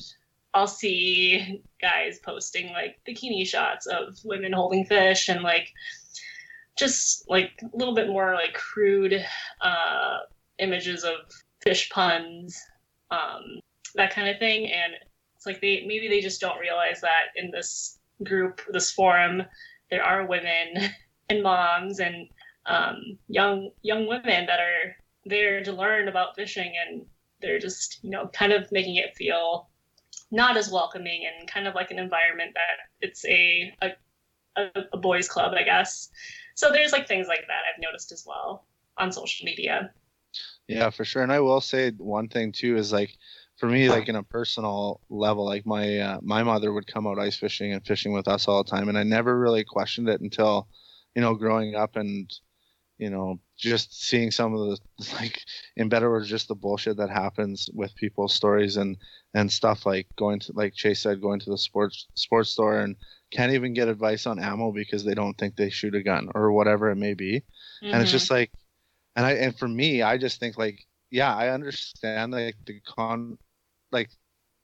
I'll 0.53 0.67
see 0.67 1.61
guys 1.81 2.19
posting 2.19 2.71
like 2.71 2.99
bikini 3.07 3.45
shots 3.45 3.85
of 3.85 4.17
women 4.23 4.53
holding 4.53 4.85
fish 4.85 5.29
and 5.29 5.41
like 5.41 5.71
just 6.77 7.29
like 7.29 7.51
a 7.61 7.77
little 7.77 7.93
bit 7.93 8.07
more 8.07 8.33
like 8.33 8.53
crude 8.53 9.23
uh, 9.61 10.17
images 10.57 11.03
of 11.03 11.15
fish 11.61 11.89
puns 11.89 12.59
um, 13.11 13.59
that 13.95 14.13
kind 14.13 14.27
of 14.29 14.37
thing. 14.39 14.65
And 14.65 14.93
it's 15.35 15.45
like 15.45 15.61
they 15.61 15.83
maybe 15.87 16.07
they 16.07 16.21
just 16.21 16.41
don't 16.41 16.59
realize 16.59 17.01
that 17.01 17.27
in 17.35 17.51
this 17.51 17.99
group, 18.23 18.61
this 18.71 18.91
forum, 18.91 19.43
there 19.89 20.03
are 20.03 20.27
women 20.27 20.91
and 21.29 21.43
moms 21.43 21.99
and 21.99 22.27
um, 22.65 23.17
young 23.27 23.71
young 23.81 24.07
women 24.07 24.45
that 24.45 24.59
are 24.59 24.95
there 25.25 25.63
to 25.63 25.71
learn 25.71 26.07
about 26.07 26.35
fishing, 26.35 26.73
and 26.85 27.05
they're 27.41 27.59
just 27.59 27.99
you 28.03 28.09
know 28.09 28.27
kind 28.33 28.53
of 28.53 28.71
making 28.71 28.95
it 28.95 29.15
feel 29.15 29.69
not 30.31 30.57
as 30.57 30.71
welcoming 30.71 31.25
and 31.25 31.47
kind 31.47 31.67
of 31.67 31.75
like 31.75 31.91
an 31.91 31.99
environment 31.99 32.51
that 32.53 33.07
it's 33.07 33.25
a 33.25 33.73
a, 33.81 34.69
a 34.93 34.97
boys 34.97 35.27
club, 35.27 35.53
I 35.53 35.63
guess. 35.63 36.09
So 36.55 36.71
there's 36.71 36.91
like 36.91 37.07
things 37.07 37.27
like 37.27 37.45
that 37.47 37.61
I've 37.71 37.81
noticed 37.81 38.11
as 38.11 38.25
well 38.27 38.65
on 38.97 39.11
social 39.11 39.45
media. 39.45 39.91
Yeah, 40.67 40.89
for 40.89 41.05
sure. 41.05 41.23
And 41.23 41.31
I 41.31 41.39
will 41.39 41.61
say 41.61 41.91
one 41.91 42.27
thing 42.27 42.51
too 42.51 42.75
is 42.75 42.91
like 42.91 43.17
for 43.57 43.67
me, 43.67 43.89
like 43.89 44.07
in 44.07 44.15
a 44.15 44.23
personal 44.23 45.01
level, 45.09 45.45
like 45.45 45.65
my 45.65 45.97
uh, 45.97 46.19
my 46.21 46.43
mother 46.43 46.71
would 46.71 46.87
come 46.87 47.07
out 47.07 47.19
ice 47.19 47.37
fishing 47.37 47.73
and 47.73 47.85
fishing 47.85 48.13
with 48.13 48.27
us 48.27 48.47
all 48.47 48.63
the 48.63 48.69
time, 48.69 48.87
and 48.87 48.97
I 48.97 49.03
never 49.03 49.37
really 49.37 49.63
questioned 49.63 50.09
it 50.09 50.21
until, 50.21 50.67
you 51.15 51.21
know, 51.21 51.33
growing 51.33 51.73
up 51.75 51.95
and, 51.95 52.31
you 52.99 53.09
know, 53.09 53.39
just 53.57 53.99
seeing 54.07 54.29
some 54.29 54.53
of 54.53 54.59
the 54.59 55.13
like 55.15 55.41
in 55.75 55.89
better 55.89 56.09
words, 56.09 56.29
just 56.29 56.47
the 56.47 56.55
bullshit 56.55 56.97
that 56.97 57.09
happens 57.09 57.67
with 57.73 57.95
people's 57.95 58.33
stories 58.33 58.77
and 58.77 58.97
and 59.33 59.51
stuff 59.51 59.87
like 59.87 60.07
going 60.15 60.39
to 60.41 60.53
like 60.53 60.75
Chase 60.75 61.01
said, 61.01 61.19
going 61.19 61.39
to 61.39 61.49
the 61.49 61.57
sports 61.57 62.05
sports 62.13 62.51
store 62.51 62.79
and 62.79 62.95
can't 63.31 63.53
even 63.53 63.73
get 63.73 63.87
advice 63.87 64.27
on 64.27 64.39
ammo 64.39 64.71
because 64.71 65.03
they 65.03 65.15
don't 65.15 65.37
think 65.37 65.55
they 65.55 65.71
shoot 65.71 65.95
a 65.95 66.03
gun 66.03 66.29
or 66.35 66.51
whatever 66.51 66.91
it 66.91 66.95
may 66.95 67.15
be, 67.15 67.39
mm-hmm. 67.83 67.91
and 67.91 68.03
it's 68.03 68.11
just 68.11 68.29
like, 68.29 68.51
and 69.15 69.25
I 69.25 69.31
and 69.31 69.57
for 69.57 69.67
me, 69.67 70.03
I 70.03 70.19
just 70.19 70.39
think 70.39 70.59
like 70.59 70.85
yeah, 71.09 71.35
I 71.35 71.49
understand 71.49 72.33
like 72.33 72.55
the 72.65 72.81
con 72.81 73.39
like 73.91 74.09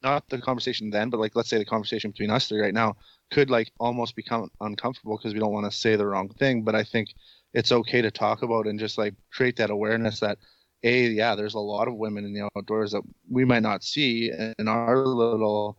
not 0.01 0.28
the 0.30 0.39
conversation 0.39 0.89
then, 0.89 1.09
but 1.09 1.19
like 1.19 1.36
let's 1.36 1.49
say 1.49 1.57
the 1.57 1.65
conversation 1.65 2.11
between 2.11 2.30
us 2.30 2.47
three 2.47 2.59
right 2.59 2.74
now 2.74 2.95
could 3.32 3.49
like 3.49 3.71
almost 3.80 4.15
become 4.15 4.49
uncomfortable 4.61 5.17
because 5.17 5.34
we 5.34 5.39
don't 5.39 5.53
want 5.53 5.69
to 5.69 5.78
say 5.78 5.95
the 5.95 6.05
wrong 6.05 6.30
thing. 6.30 6.63
But 6.63 6.76
I 6.76 6.84
think 6.84 7.09
it's 7.53 7.71
okay 7.71 8.01
to 8.01 8.11
talk 8.11 8.43
about 8.43 8.67
and 8.67 8.80
just 8.80 8.97
like 8.97 9.13
create 9.32 9.55
that 9.57 9.69
awareness 9.69 10.19
that 10.19 10.38
a 10.84 11.07
yeah, 11.07 11.36
there's 11.36 11.53
a 11.53 11.59
lot 11.59 11.88
of 11.88 11.95
women 11.95 12.26
in 12.26 12.34
the 12.34 12.49
outdoors 12.55 12.91
that 12.91 13.03
we 13.30 13.45
might 13.45 13.63
not 13.63 13.84
see 13.84 14.32
in 14.59 14.67
our 14.67 14.97
little 14.97 15.78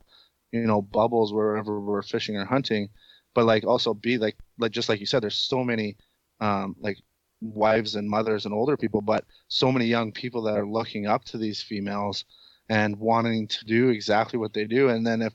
you 0.53 0.66
know 0.66 0.80
bubbles 0.80 1.32
wherever 1.32 1.80
we're 1.80 2.03
fishing 2.03 2.36
or 2.36 2.45
hunting, 2.47 2.88
but 3.34 3.45
like 3.45 3.64
also 3.64 3.92
be 3.92 4.18
like 4.18 4.36
like 4.59 4.72
just 4.72 4.88
like 4.88 5.01
you 5.01 5.07
said, 5.07 5.22
there's 5.22 5.36
so 5.36 5.62
many 5.62 5.97
um 6.40 6.74
like 6.80 6.97
wives 7.42 7.95
and 7.97 8.09
mothers 8.09 8.47
and 8.47 8.55
older 8.55 8.76
people, 8.76 9.03
but 9.03 9.24
so 9.49 9.70
many 9.70 9.84
young 9.84 10.12
people 10.12 10.42
that 10.42 10.57
are 10.57 10.66
looking 10.66 11.07
up 11.07 11.24
to 11.24 11.36
these 11.36 11.62
females 11.62 12.24
and 12.69 12.99
wanting 12.99 13.47
to 13.47 13.65
do 13.65 13.89
exactly 13.89 14.39
what 14.39 14.53
they 14.55 14.65
do 14.65 14.89
and 14.89 15.07
then 15.07 15.23
if 15.23 15.33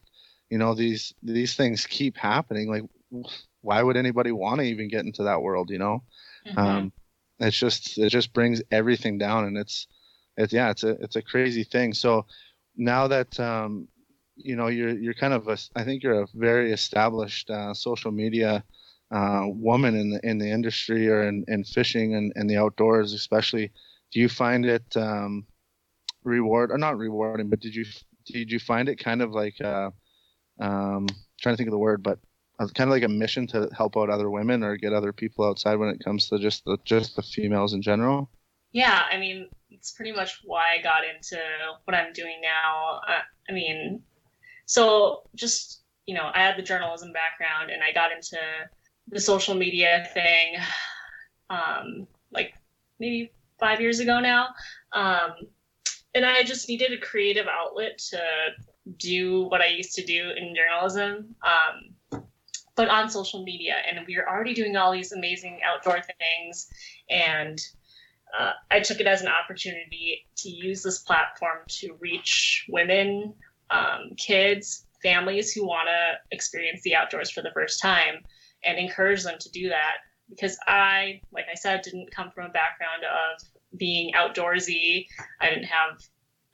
you 0.50 0.58
know 0.58 0.74
these 0.74 1.14
these 1.22 1.56
things 1.56 1.86
keep 1.86 2.18
happening 2.18 2.70
like 2.70 2.84
why 3.62 3.84
would 3.84 3.98
anybody 3.98 4.32
want 4.32 4.60
to 4.60 4.66
even 4.66 4.88
get 4.88 5.06
into 5.06 5.24
that 5.24 5.42
world 5.42 5.70
you 5.70 5.78
know 5.78 6.02
mm-hmm. 6.48 6.58
um 6.58 6.92
it's 7.40 7.58
just 7.58 7.98
it 7.98 8.10
just 8.10 8.34
brings 8.34 8.62
everything 8.72 9.18
down 9.18 9.46
and 9.46 9.58
it's 9.58 9.88
it's 10.38 10.54
yeah 10.54 10.70
it's 10.70 10.84
a 10.84 10.90
it's 11.02 11.16
a 11.16 11.22
crazy 11.22 11.64
thing 11.64 11.94
so 11.94 12.26
now 12.80 13.08
that 13.08 13.40
um, 13.40 13.88
you 14.36 14.56
know 14.56 14.68
you're 14.68 14.98
you're 14.98 15.14
kind 15.14 15.34
of 15.34 15.48
a 15.48 15.58
I 15.76 15.84
think 15.84 16.02
you're 16.02 16.24
a 16.24 16.28
very 16.34 16.72
established 16.72 17.50
uh, 17.52 17.74
social 17.74 18.12
media 18.12 18.64
uh, 19.12 19.44
woman 19.46 19.96
in 19.96 20.10
the 20.12 20.20
in 20.24 20.40
the 20.40 20.50
industry 20.50 21.10
or 21.10 21.28
in, 21.28 21.44
in 21.48 21.64
fishing 21.64 22.16
and, 22.16 22.34
and 22.36 22.50
the 22.50 22.58
outdoors 22.58 23.14
especially. 23.14 23.72
Do 24.12 24.20
you 24.20 24.30
find 24.30 24.66
it 24.66 24.98
um, 24.98 25.46
reward 26.30 26.72
or 26.72 26.78
not 26.78 26.98
rewarding, 26.98 27.50
but 27.50 27.60
did 27.60 27.76
you 27.76 27.86
did 28.26 28.52
you 28.52 28.60
find 28.60 28.88
it 28.90 29.04
kind 29.04 29.22
of 29.22 29.32
like 29.32 29.60
uh, 29.62 29.90
um, 30.60 31.08
trying 31.42 31.54
to 31.54 31.58
think 31.58 31.68
of 31.68 31.72
the 31.72 31.78
word, 31.78 32.04
but 32.04 32.20
kind 32.60 32.90
of 32.90 32.90
like 32.90 33.04
a 33.04 33.10
mission 33.10 33.48
to 33.48 33.70
help 33.76 33.96
out 33.98 34.10
other 34.10 34.30
women 34.30 34.64
or 34.64 34.76
get 34.76 34.94
other 34.94 35.14
people 35.14 35.46
outside 35.46 35.76
when 35.76 35.90
it 35.90 36.04
comes 36.04 36.30
to 36.30 36.40
just 36.40 36.64
the 36.66 36.78
just 36.86 37.16
the 37.16 37.22
females 37.22 37.74
in 37.74 37.82
general? 37.82 38.30
Yeah, 38.72 39.04
I 39.12 39.18
mean, 39.18 39.50
it's 39.70 39.92
pretty 39.92 40.12
much 40.12 40.42
why 40.44 40.76
I 40.78 40.82
got 40.82 41.02
into 41.04 41.40
what 41.86 41.96
I'm 41.96 42.14
doing 42.14 42.40
now. 42.42 43.02
Uh, 43.08 43.22
I 43.50 43.54
mean, 43.54 44.02
so 44.66 45.24
just 45.36 45.82
you 46.06 46.16
know, 46.16 46.32
I 46.34 46.40
had 46.40 46.58
the 46.58 46.64
journalism 46.64 47.12
background, 47.14 47.72
and 47.72 47.82
I 47.84 47.94
got 47.94 48.12
into 48.12 48.38
the 49.08 49.20
social 49.20 49.56
media 49.56 50.08
thing, 50.14 50.56
um, 51.50 52.08
like 52.32 52.54
maybe 53.00 53.32
five 53.60 53.82
years 53.82 54.00
ago 54.00 54.20
now. 54.20 54.50
Um, 54.92 55.32
and 56.16 56.26
I 56.26 56.44
just 56.44 56.68
needed 56.68 56.92
a 56.94 56.98
creative 56.98 57.48
outlet 57.48 57.98
to 58.10 58.22
do 58.98 59.44
what 59.44 59.62
I 59.62 59.68
used 59.68 59.94
to 59.96 60.06
do 60.06 60.32
in 60.36 60.56
journalism. 60.56 61.36
Um, 61.44 62.24
but 62.80 62.88
on 62.88 63.10
social 63.10 63.44
media. 63.44 63.76
And 63.86 64.08
we 64.08 64.16
were 64.16 64.30
already 64.30 64.54
doing 64.54 64.78
all 64.78 64.94
these 64.94 65.12
amazing 65.12 65.60
outdoor 65.66 66.00
things. 66.02 66.70
And 67.10 67.60
uh, 68.40 68.54
I 68.72 68.80
took 68.80 69.02
it 69.02 69.06
as 69.06 69.22
an 69.22 69.28
opportunity 69.28 70.26
to 70.38 70.50
use 70.50 70.82
this 70.82 71.00
platform 71.00 71.58
to 71.68 71.98
reach 72.00 72.66
women, 72.70 73.34
um, 73.70 74.12
kids, 74.16 74.86
families 75.04 75.52
who 75.52 75.68
want 75.68 75.90
to 75.90 76.34
experience 76.34 76.82
the 76.84 76.96
outdoors 76.96 77.30
for 77.30 77.42
the 77.42 77.52
first 77.54 77.82
time 77.82 78.24
and 78.64 78.78
encourage 78.78 79.24
them 79.24 79.36
to 79.42 79.50
do 79.52 79.68
that. 79.68 79.96
Because 80.30 80.58
I, 80.66 81.20
like 81.34 81.48
I 81.52 81.56
said, 81.56 81.82
didn't 81.82 82.12
come 82.12 82.32
from 82.32 82.46
a 82.46 82.54
background 82.54 83.04
of 83.04 83.46
being 83.78 84.14
outdoorsy. 84.14 85.08
I 85.42 85.50
didn't 85.50 85.66
have 85.66 86.00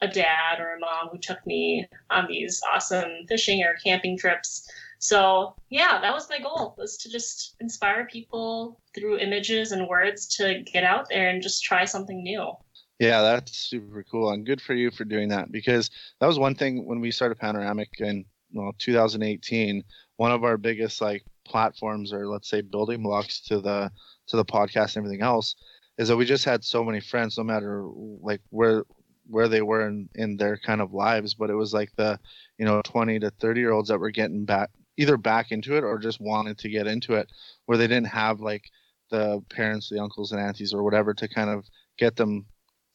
a 0.02 0.08
dad 0.08 0.60
or 0.60 0.76
a 0.76 0.80
mom 0.80 1.10
who 1.12 1.18
took 1.18 1.46
me 1.46 1.88
on 2.10 2.28
these 2.28 2.62
awesome 2.74 3.26
fishing 3.28 3.64
or 3.64 3.76
camping 3.84 4.18
trips. 4.18 4.68
So 5.00 5.56
yeah, 5.70 6.00
that 6.02 6.14
was 6.14 6.30
my 6.30 6.40
goal 6.40 6.76
was 6.78 6.98
to 6.98 7.10
just 7.10 7.56
inspire 7.60 8.06
people 8.06 8.82
through 8.94 9.20
images 9.20 9.72
and 9.72 9.88
words 9.88 10.28
to 10.38 10.64
get 10.72 10.84
out 10.84 11.10
there 11.10 11.30
and 11.30 11.42
just 11.42 11.64
try 11.64 11.86
something 11.86 12.24
new. 12.24 12.52
Yeah, 13.00 13.22
that's 13.22 13.58
super 13.58 14.06
cool 14.10 14.32
and 14.32 14.46
good 14.46 14.62
for 14.62 14.74
you 14.74 14.90
for 14.90 15.04
doing 15.04 15.28
that 15.30 15.52
because 15.52 15.90
that 16.20 16.28
was 16.28 16.40
one 16.40 16.56
thing 16.56 16.86
when 16.86 17.02
we 17.02 17.12
started 17.12 17.38
Panoramic 17.38 17.90
in 18.00 18.26
well 18.54 18.74
2018. 18.78 19.84
One 20.18 20.32
of 20.32 20.44
our 20.44 20.58
biggest 20.58 21.02
like 21.02 21.24
platforms 21.46 22.14
or 22.14 22.28
let's 22.28 22.50
say 22.50 22.62
building 22.62 23.04
blocks 23.04 23.42
to 23.42 23.60
the 23.60 23.92
to 24.28 24.38
the 24.38 24.46
podcast 24.46 24.96
and 24.96 25.06
everything 25.06 25.22
else 25.22 25.56
is 25.98 26.08
that 26.08 26.18
we 26.18 26.26
just 26.26 26.46
had 26.46 26.64
so 26.64 26.84
many 26.84 27.00
friends 27.00 27.38
no 27.38 27.44
matter 27.44 27.84
like 28.22 28.42
where 28.50 28.84
where 29.28 29.48
they 29.48 29.62
were 29.62 29.88
in, 29.88 30.08
in 30.16 30.38
their 30.38 30.58
kind 30.58 30.82
of 30.82 30.94
lives 30.94 31.34
but 31.34 31.50
it 31.50 31.56
was 31.56 31.74
like 31.74 31.92
the 31.96 32.20
you 32.58 32.66
know 32.66 32.82
20 32.84 33.20
to 33.20 33.30
30 33.32 33.60
year 33.60 33.72
olds 33.72 33.90
that 33.90 34.00
were 34.00 34.12
getting 34.12 34.46
back 34.46 34.70
either 34.98 35.18
back 35.18 35.52
into 35.52 35.76
it 35.76 35.84
or 35.84 35.98
just 35.98 36.22
wanted 36.22 36.58
to 36.58 36.70
get 36.70 36.88
into 36.88 37.16
it 37.16 37.30
where 37.66 37.78
they 37.78 37.88
didn't 37.88 38.08
have 38.08 38.40
like 38.40 38.64
the 39.12 39.42
parents 39.50 39.90
the 39.90 40.02
uncles 40.02 40.32
and 40.32 40.42
aunties 40.42 40.74
or 40.74 40.84
whatever 40.84 41.14
to 41.14 41.28
kind 41.28 41.50
of 41.50 41.66
get 41.98 42.16
them 42.16 42.46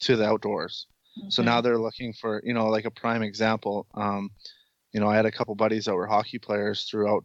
to 0.00 0.16
the 0.16 0.24
outdoors 0.24 0.86
mm-hmm. 1.18 1.30
so 1.30 1.42
now 1.42 1.60
they're 1.60 1.78
looking 1.78 2.12
for 2.12 2.40
you 2.44 2.54
know 2.54 2.68
like 2.68 2.84
a 2.84 2.90
prime 2.90 3.22
example 3.22 3.86
um, 3.94 4.30
you 4.92 5.00
know 5.00 5.08
i 5.08 5.16
had 5.16 5.26
a 5.26 5.32
couple 5.32 5.54
buddies 5.54 5.84
that 5.84 5.94
were 5.94 6.06
hockey 6.06 6.38
players 6.38 6.84
throughout 6.84 7.24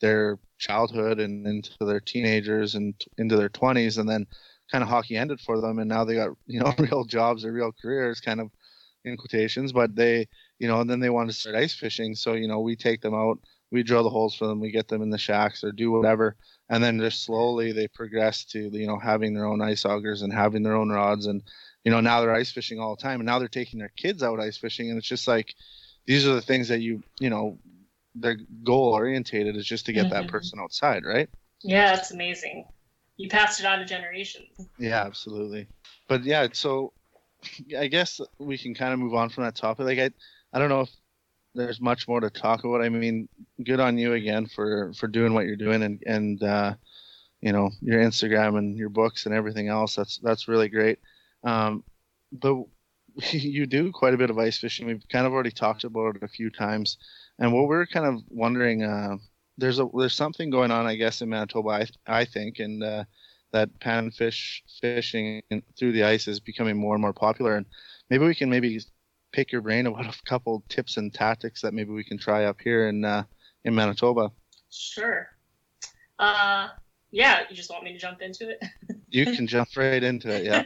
their 0.00 0.38
childhood 0.58 1.20
and 1.20 1.46
into 1.46 1.70
their 1.80 2.00
teenagers 2.00 2.74
and 2.74 2.94
into 3.18 3.36
their 3.36 3.48
20s 3.48 3.98
and 3.98 4.08
then 4.08 4.26
kind 4.70 4.82
of 4.82 4.88
hockey 4.88 5.16
ended 5.16 5.40
for 5.40 5.60
them 5.60 5.78
and 5.78 5.88
now 5.88 6.04
they 6.04 6.14
got 6.14 6.30
you 6.46 6.60
know 6.60 6.72
real 6.78 7.04
jobs 7.04 7.44
or 7.44 7.52
real 7.52 7.72
careers 7.72 8.20
kind 8.20 8.40
of 8.40 8.50
in 9.04 9.16
quotations 9.16 9.72
but 9.72 9.94
they 9.94 10.26
you 10.58 10.68
know 10.68 10.80
and 10.80 10.90
then 10.90 11.00
they 11.00 11.10
want 11.10 11.30
to 11.30 11.36
start 11.36 11.56
ice 11.56 11.74
fishing 11.74 12.14
so 12.14 12.34
you 12.34 12.46
know 12.46 12.60
we 12.60 12.76
take 12.76 13.00
them 13.00 13.14
out 13.14 13.38
we 13.70 13.82
drill 13.82 14.02
the 14.02 14.10
holes 14.10 14.34
for 14.34 14.46
them 14.46 14.60
we 14.60 14.70
get 14.70 14.88
them 14.88 15.02
in 15.02 15.10
the 15.10 15.18
shacks 15.18 15.64
or 15.64 15.72
do 15.72 15.90
whatever 15.90 16.36
and 16.68 16.82
then 16.82 16.98
just 16.98 17.24
slowly 17.24 17.72
they 17.72 17.88
progress 17.88 18.44
to 18.44 18.68
you 18.72 18.86
know 18.86 18.98
having 18.98 19.34
their 19.34 19.46
own 19.46 19.62
ice 19.62 19.84
augers 19.84 20.22
and 20.22 20.32
having 20.32 20.62
their 20.62 20.76
own 20.76 20.90
rods 20.90 21.26
and 21.26 21.42
you 21.84 21.90
know 21.90 22.00
now 22.00 22.20
they're 22.20 22.34
ice 22.34 22.52
fishing 22.52 22.78
all 22.78 22.94
the 22.94 23.02
time 23.02 23.20
and 23.20 23.26
now 23.26 23.38
they're 23.38 23.48
taking 23.48 23.78
their 23.78 23.92
kids 23.96 24.22
out 24.22 24.40
ice 24.40 24.58
fishing 24.58 24.90
and 24.90 24.98
it's 24.98 25.08
just 25.08 25.26
like 25.26 25.54
these 26.06 26.26
are 26.26 26.34
the 26.34 26.42
things 26.42 26.68
that 26.68 26.80
you 26.80 27.02
you 27.18 27.30
know 27.30 27.58
they're 28.16 28.38
goal 28.64 28.92
orientated 28.92 29.56
is 29.56 29.66
just 29.66 29.86
to 29.86 29.92
get 29.92 30.06
mm-hmm. 30.06 30.14
that 30.14 30.28
person 30.28 30.58
outside 30.60 31.04
right? 31.04 31.28
Yeah 31.62 31.94
it's 31.94 32.10
amazing 32.10 32.66
you 33.20 33.28
passed 33.28 33.60
it 33.60 33.66
on 33.66 33.78
to 33.78 33.84
generations 33.84 34.68
yeah 34.78 35.02
absolutely 35.02 35.66
but 36.08 36.24
yeah 36.24 36.46
so 36.52 36.92
i 37.78 37.86
guess 37.86 38.20
we 38.38 38.56
can 38.56 38.74
kind 38.74 38.92
of 38.92 38.98
move 38.98 39.14
on 39.14 39.28
from 39.28 39.44
that 39.44 39.54
topic 39.54 39.86
like 39.86 39.98
i 39.98 40.10
i 40.52 40.58
don't 40.58 40.68
know 40.68 40.80
if 40.80 40.90
there's 41.54 41.80
much 41.80 42.06
more 42.06 42.20
to 42.20 42.30
talk 42.30 42.64
about. 42.64 42.82
I 42.82 42.88
mean, 42.88 43.28
good 43.64 43.80
on 43.80 43.98
you 43.98 44.14
again 44.14 44.46
for 44.46 44.92
for 44.94 45.08
doing 45.08 45.34
what 45.34 45.46
you're 45.46 45.56
doing 45.56 45.82
and 45.82 46.02
and 46.06 46.42
uh, 46.42 46.74
you 47.40 47.52
know 47.52 47.70
your 47.80 48.00
Instagram 48.00 48.58
and 48.58 48.76
your 48.76 48.88
books 48.88 49.26
and 49.26 49.34
everything 49.34 49.68
else. 49.68 49.96
That's 49.96 50.18
that's 50.18 50.48
really 50.48 50.68
great. 50.68 50.98
Um, 51.44 51.84
but 52.32 52.56
you 53.32 53.66
do 53.66 53.90
quite 53.92 54.14
a 54.14 54.18
bit 54.18 54.30
of 54.30 54.38
ice 54.38 54.58
fishing. 54.58 54.86
We've 54.86 55.08
kind 55.08 55.26
of 55.26 55.32
already 55.32 55.50
talked 55.50 55.84
about 55.84 56.16
it 56.16 56.22
a 56.22 56.28
few 56.28 56.50
times. 56.50 56.98
And 57.38 57.52
what 57.52 57.68
we're 57.68 57.86
kind 57.86 58.06
of 58.06 58.22
wondering, 58.28 58.84
uh, 58.84 59.16
there's 59.60 59.78
a 59.78 59.88
there's 59.94 60.14
something 60.14 60.50
going 60.50 60.70
on, 60.70 60.86
I 60.86 60.96
guess, 60.96 61.22
in 61.22 61.28
Manitoba. 61.28 61.68
I 61.70 61.86
I 62.06 62.24
think, 62.24 62.58
and 62.58 62.82
uh, 62.82 63.04
that 63.52 63.78
panfish 63.80 64.60
fishing 64.80 65.42
through 65.78 65.92
the 65.92 66.04
ice 66.04 66.28
is 66.28 66.40
becoming 66.40 66.76
more 66.76 66.94
and 66.94 67.02
more 67.02 67.12
popular. 67.12 67.56
And 67.56 67.66
maybe 68.08 68.26
we 68.26 68.34
can 68.34 68.50
maybe 68.50 68.80
pick 69.32 69.52
your 69.52 69.60
brain 69.60 69.86
about 69.86 70.06
a 70.06 70.22
couple 70.24 70.64
tips 70.68 70.96
and 70.96 71.12
tactics 71.12 71.60
that 71.62 71.74
maybe 71.74 71.90
we 71.90 72.04
can 72.04 72.18
try 72.18 72.44
up 72.44 72.60
here 72.60 72.88
in 72.88 73.04
uh, 73.04 73.24
in 73.64 73.74
Manitoba. 73.74 74.32
Sure. 74.70 75.28
Uh, 76.18 76.68
yeah, 77.10 77.40
you 77.48 77.56
just 77.56 77.70
want 77.70 77.84
me 77.84 77.92
to 77.92 77.98
jump 77.98 78.20
into 78.20 78.48
it? 78.48 78.62
you 79.08 79.24
can 79.24 79.46
jump 79.46 79.68
right 79.76 80.02
into 80.02 80.28
it. 80.30 80.44
Yeah. 80.44 80.64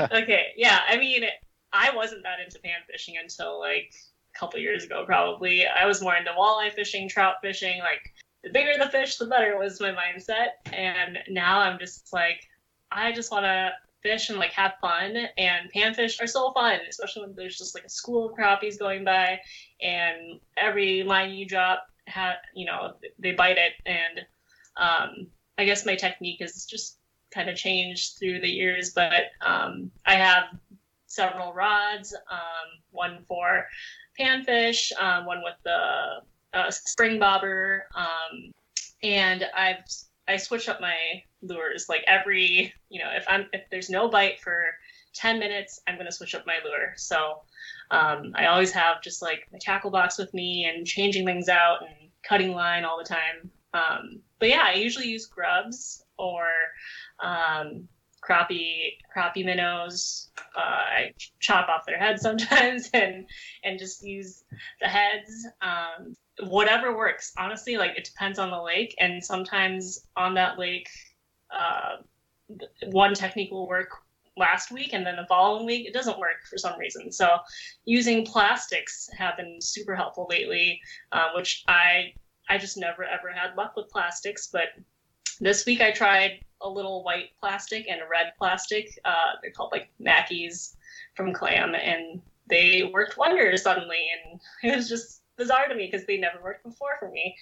okay. 0.00 0.46
Yeah. 0.56 0.80
I 0.88 0.96
mean, 0.96 1.24
I 1.72 1.94
wasn't 1.94 2.22
that 2.22 2.40
into 2.40 2.58
pan 2.60 2.78
fishing 2.90 3.16
until 3.20 3.58
like 3.60 3.92
couple 4.38 4.60
years 4.60 4.84
ago, 4.84 5.04
probably. 5.04 5.66
I 5.66 5.86
was 5.86 6.02
more 6.02 6.16
into 6.16 6.30
walleye 6.30 6.72
fishing, 6.72 7.08
trout 7.08 7.36
fishing. 7.42 7.80
Like, 7.80 8.00
the 8.44 8.50
bigger 8.50 8.72
the 8.78 8.90
fish, 8.90 9.16
the 9.16 9.26
better 9.26 9.58
was 9.58 9.80
my 9.80 9.90
mindset. 9.92 10.48
And 10.72 11.18
now 11.28 11.58
I'm 11.60 11.78
just 11.78 12.12
like, 12.12 12.40
I 12.90 13.12
just 13.12 13.32
want 13.32 13.44
to 13.44 13.72
fish 14.02 14.30
and 14.30 14.38
like 14.38 14.52
have 14.52 14.74
fun. 14.80 15.16
And 15.36 15.72
panfish 15.74 16.22
are 16.22 16.26
so 16.26 16.52
fun, 16.52 16.80
especially 16.88 17.22
when 17.22 17.34
there's 17.34 17.58
just 17.58 17.74
like 17.74 17.84
a 17.84 17.90
school 17.90 18.28
of 18.28 18.36
crappies 18.36 18.78
going 18.78 19.04
by, 19.04 19.40
and 19.80 20.40
every 20.56 21.02
line 21.02 21.32
you 21.32 21.46
drop, 21.46 21.86
ha- 22.08 22.38
you 22.54 22.66
know, 22.66 22.94
they 23.18 23.32
bite 23.32 23.58
it. 23.58 23.72
And 23.86 24.20
um, 24.76 25.26
I 25.58 25.64
guess 25.64 25.84
my 25.84 25.96
technique 25.96 26.40
has 26.40 26.64
just 26.64 26.98
kind 27.34 27.50
of 27.50 27.56
changed 27.56 28.18
through 28.18 28.40
the 28.40 28.48
years, 28.48 28.90
but 28.94 29.24
um, 29.44 29.90
I 30.06 30.14
have 30.14 30.44
several 31.06 31.52
rods. 31.52 32.14
Um, 32.30 32.82
one 32.90 33.24
for 33.28 33.66
panfish, 34.18 34.92
um, 35.00 35.26
one 35.26 35.42
with 35.42 35.56
the 35.64 36.22
uh, 36.54 36.70
spring 36.70 37.18
bobber, 37.18 37.86
um, 37.94 38.52
and 39.02 39.46
I've 39.54 39.84
I 40.28 40.36
switch 40.36 40.68
up 40.68 40.80
my 40.80 41.22
lures 41.40 41.86
like 41.88 42.04
every 42.06 42.72
you 42.90 43.00
know 43.00 43.10
if 43.14 43.24
I'm 43.28 43.46
if 43.52 43.62
there's 43.70 43.90
no 43.90 44.08
bite 44.08 44.40
for 44.40 44.66
10 45.14 45.38
minutes 45.38 45.80
I'm 45.86 45.96
gonna 45.96 46.12
switch 46.12 46.34
up 46.34 46.46
my 46.46 46.58
lure. 46.64 46.92
So 46.96 47.40
um, 47.90 48.32
I 48.34 48.46
always 48.46 48.70
have 48.72 49.02
just 49.02 49.22
like 49.22 49.46
my 49.52 49.58
tackle 49.60 49.90
box 49.90 50.18
with 50.18 50.32
me 50.34 50.66
and 50.66 50.86
changing 50.86 51.24
things 51.24 51.48
out 51.48 51.82
and 51.82 52.10
cutting 52.22 52.52
line 52.52 52.84
all 52.84 52.98
the 52.98 53.04
time. 53.04 53.50
Um, 53.72 54.20
but 54.38 54.48
yeah 54.48 54.64
I 54.64 54.74
usually 54.74 55.08
use 55.08 55.26
grubs 55.26 56.04
or 56.18 56.46
um, 57.20 57.88
crappie 58.20 58.96
crappie 59.14 59.44
minnows. 59.44 60.30
Uh, 60.56 60.60
I 60.60 61.14
chop 61.40 61.68
off 61.68 61.86
their 61.86 61.98
heads 61.98 62.22
sometimes 62.28 62.90
and 62.92 63.26
and 63.64 63.78
just 63.78 64.04
use 64.04 64.44
the 64.80 64.88
heads. 64.88 65.46
Um, 65.60 66.14
whatever 66.48 66.96
works. 66.96 67.32
Honestly, 67.38 67.76
like 67.76 67.96
it 67.96 68.04
depends 68.04 68.38
on 68.38 68.50
the 68.50 68.60
lake, 68.60 68.94
and 68.98 69.22
sometimes 69.22 70.06
on 70.16 70.34
that 70.34 70.58
lake, 70.58 70.88
uh, 71.50 71.96
one 72.86 73.14
technique 73.14 73.50
will 73.50 73.68
work 73.68 73.90
last 74.36 74.70
week 74.70 74.92
and 74.92 75.04
then 75.04 75.16
the 75.16 75.26
following 75.26 75.66
week 75.66 75.84
it 75.84 75.92
doesn't 75.92 76.16
work 76.16 76.46
for 76.48 76.56
some 76.56 76.78
reason 76.78 77.10
so 77.10 77.38
using 77.86 78.24
plastics 78.24 79.10
have 79.18 79.36
been 79.36 79.60
super 79.60 79.96
helpful 79.96 80.28
lately 80.30 80.80
uh, 81.10 81.24
which 81.34 81.64
i 81.66 82.12
i 82.48 82.56
just 82.56 82.76
never 82.76 83.02
ever 83.02 83.32
had 83.32 83.56
luck 83.56 83.72
with 83.74 83.88
plastics 83.88 84.46
but 84.46 84.68
this 85.40 85.66
week 85.66 85.80
I 85.80 85.90
tried 85.92 86.40
a 86.60 86.68
little 86.68 87.04
white 87.04 87.30
plastic 87.40 87.88
and 87.88 88.00
a 88.00 88.08
red 88.08 88.32
plastic. 88.38 88.98
Uh, 89.04 89.32
they're 89.42 89.50
called 89.50 89.72
like 89.72 89.90
Makis 90.00 90.76
from 91.14 91.32
Clam, 91.32 91.74
and 91.74 92.20
they 92.48 92.90
worked 92.92 93.16
wonders 93.16 93.62
suddenly, 93.62 94.08
and 94.24 94.40
it 94.72 94.76
was 94.76 94.88
just 94.88 95.22
bizarre 95.36 95.68
to 95.68 95.74
me 95.74 95.88
because 95.90 96.06
they 96.06 96.18
never 96.18 96.42
worked 96.42 96.64
before 96.64 96.96
for 96.98 97.10
me. 97.10 97.36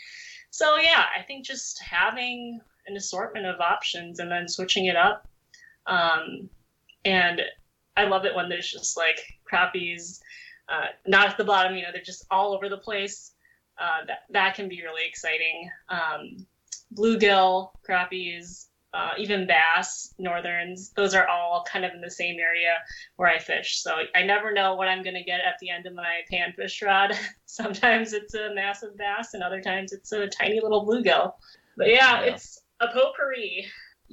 So 0.50 0.76
yeah, 0.76 1.04
I 1.16 1.22
think 1.22 1.44
just 1.44 1.80
having 1.80 2.60
an 2.86 2.96
assortment 2.96 3.46
of 3.46 3.60
options 3.60 4.20
and 4.20 4.30
then 4.30 4.48
switching 4.48 4.86
it 4.86 4.96
up, 4.96 5.28
um, 5.86 6.48
and 7.04 7.42
I 7.96 8.04
love 8.04 8.24
it 8.24 8.34
when 8.34 8.48
there's 8.48 8.70
just 8.70 8.96
like 8.96 9.20
crappies, 9.50 10.20
uh, 10.68 10.86
not 11.06 11.28
at 11.28 11.38
the 11.38 11.44
bottom, 11.44 11.76
you 11.76 11.82
know, 11.82 11.88
they're 11.92 12.02
just 12.02 12.26
all 12.30 12.52
over 12.52 12.68
the 12.68 12.76
place. 12.76 13.32
Uh, 13.78 14.06
that 14.06 14.18
that 14.30 14.54
can 14.54 14.68
be 14.68 14.82
really 14.82 15.02
exciting. 15.06 15.70
Um, 15.90 16.46
bluegill, 16.94 17.72
crappies, 17.86 18.66
uh, 18.96 19.10
even 19.18 19.46
bass, 19.46 20.14
northerns, 20.18 20.90
those 20.96 21.14
are 21.14 21.28
all 21.28 21.64
kind 21.70 21.84
of 21.84 21.92
in 21.92 22.00
the 22.00 22.10
same 22.10 22.36
area 22.40 22.76
where 23.16 23.28
I 23.28 23.38
fish. 23.38 23.82
So 23.82 23.94
I 24.14 24.22
never 24.22 24.52
know 24.52 24.74
what 24.74 24.88
I'm 24.88 25.02
going 25.02 25.16
to 25.16 25.22
get 25.24 25.40
at 25.40 25.56
the 25.60 25.70
end 25.70 25.86
of 25.86 25.94
my 25.94 26.20
panfish 26.32 26.84
rod. 26.84 27.12
Sometimes 27.46 28.12
it's 28.14 28.34
a 28.34 28.54
massive 28.54 28.96
bass, 28.96 29.34
and 29.34 29.42
other 29.42 29.60
times 29.60 29.92
it's 29.92 30.12
a 30.12 30.26
tiny 30.28 30.60
little 30.62 30.86
bluegill. 30.86 31.32
But 31.76 31.88
yeah, 31.88 32.22
Yeah. 32.22 32.32
it's 32.32 32.62
a 32.80 32.88
potpourri. 32.88 33.66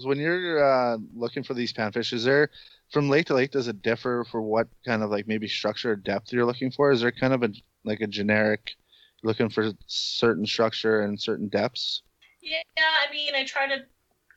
When 0.03 0.19
you're 0.19 0.63
uh, 0.63 0.97
looking 1.15 1.43
for 1.43 1.53
these 1.53 1.71
panfish, 1.71 2.13
is 2.13 2.23
there 2.23 2.49
from 2.91 3.09
lake 3.09 3.27
to 3.27 3.35
lake 3.35 3.51
does 3.51 3.67
it 3.67 3.81
differ 3.81 4.25
for 4.29 4.41
what 4.41 4.67
kind 4.85 5.03
of 5.03 5.11
like 5.11 5.27
maybe 5.27 5.47
structure 5.47 5.91
or 5.91 5.95
depth 5.95 6.33
you're 6.33 6.45
looking 6.45 6.71
for? 6.71 6.91
Is 6.91 7.01
there 7.01 7.11
kind 7.11 7.33
of 7.33 7.43
a 7.43 7.51
like 7.85 8.01
a 8.01 8.07
generic 8.07 8.71
looking 9.23 9.49
for 9.49 9.71
certain 9.87 10.45
structure 10.45 11.01
and 11.01 11.21
certain 11.21 11.47
depths? 11.47 12.01
Yeah, 12.41 12.61
I 12.77 13.11
mean, 13.11 13.35
I 13.35 13.45
try 13.45 13.67
to 13.67 13.85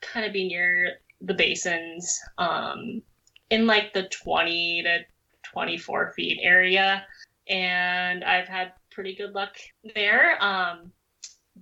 kind 0.01 0.25
of 0.25 0.33
be 0.33 0.47
near 0.47 0.97
the 1.21 1.33
basins, 1.33 2.19
um, 2.37 3.01
in 3.49 3.65
like 3.65 3.93
the 3.93 4.03
20 4.03 4.83
to 4.83 4.99
24 5.43 6.13
feet 6.13 6.39
area, 6.41 7.05
and 7.47 8.23
I've 8.23 8.47
had 8.47 8.73
pretty 8.91 9.15
good 9.15 9.33
luck 9.33 9.55
there. 9.95 10.41
Um, 10.43 10.91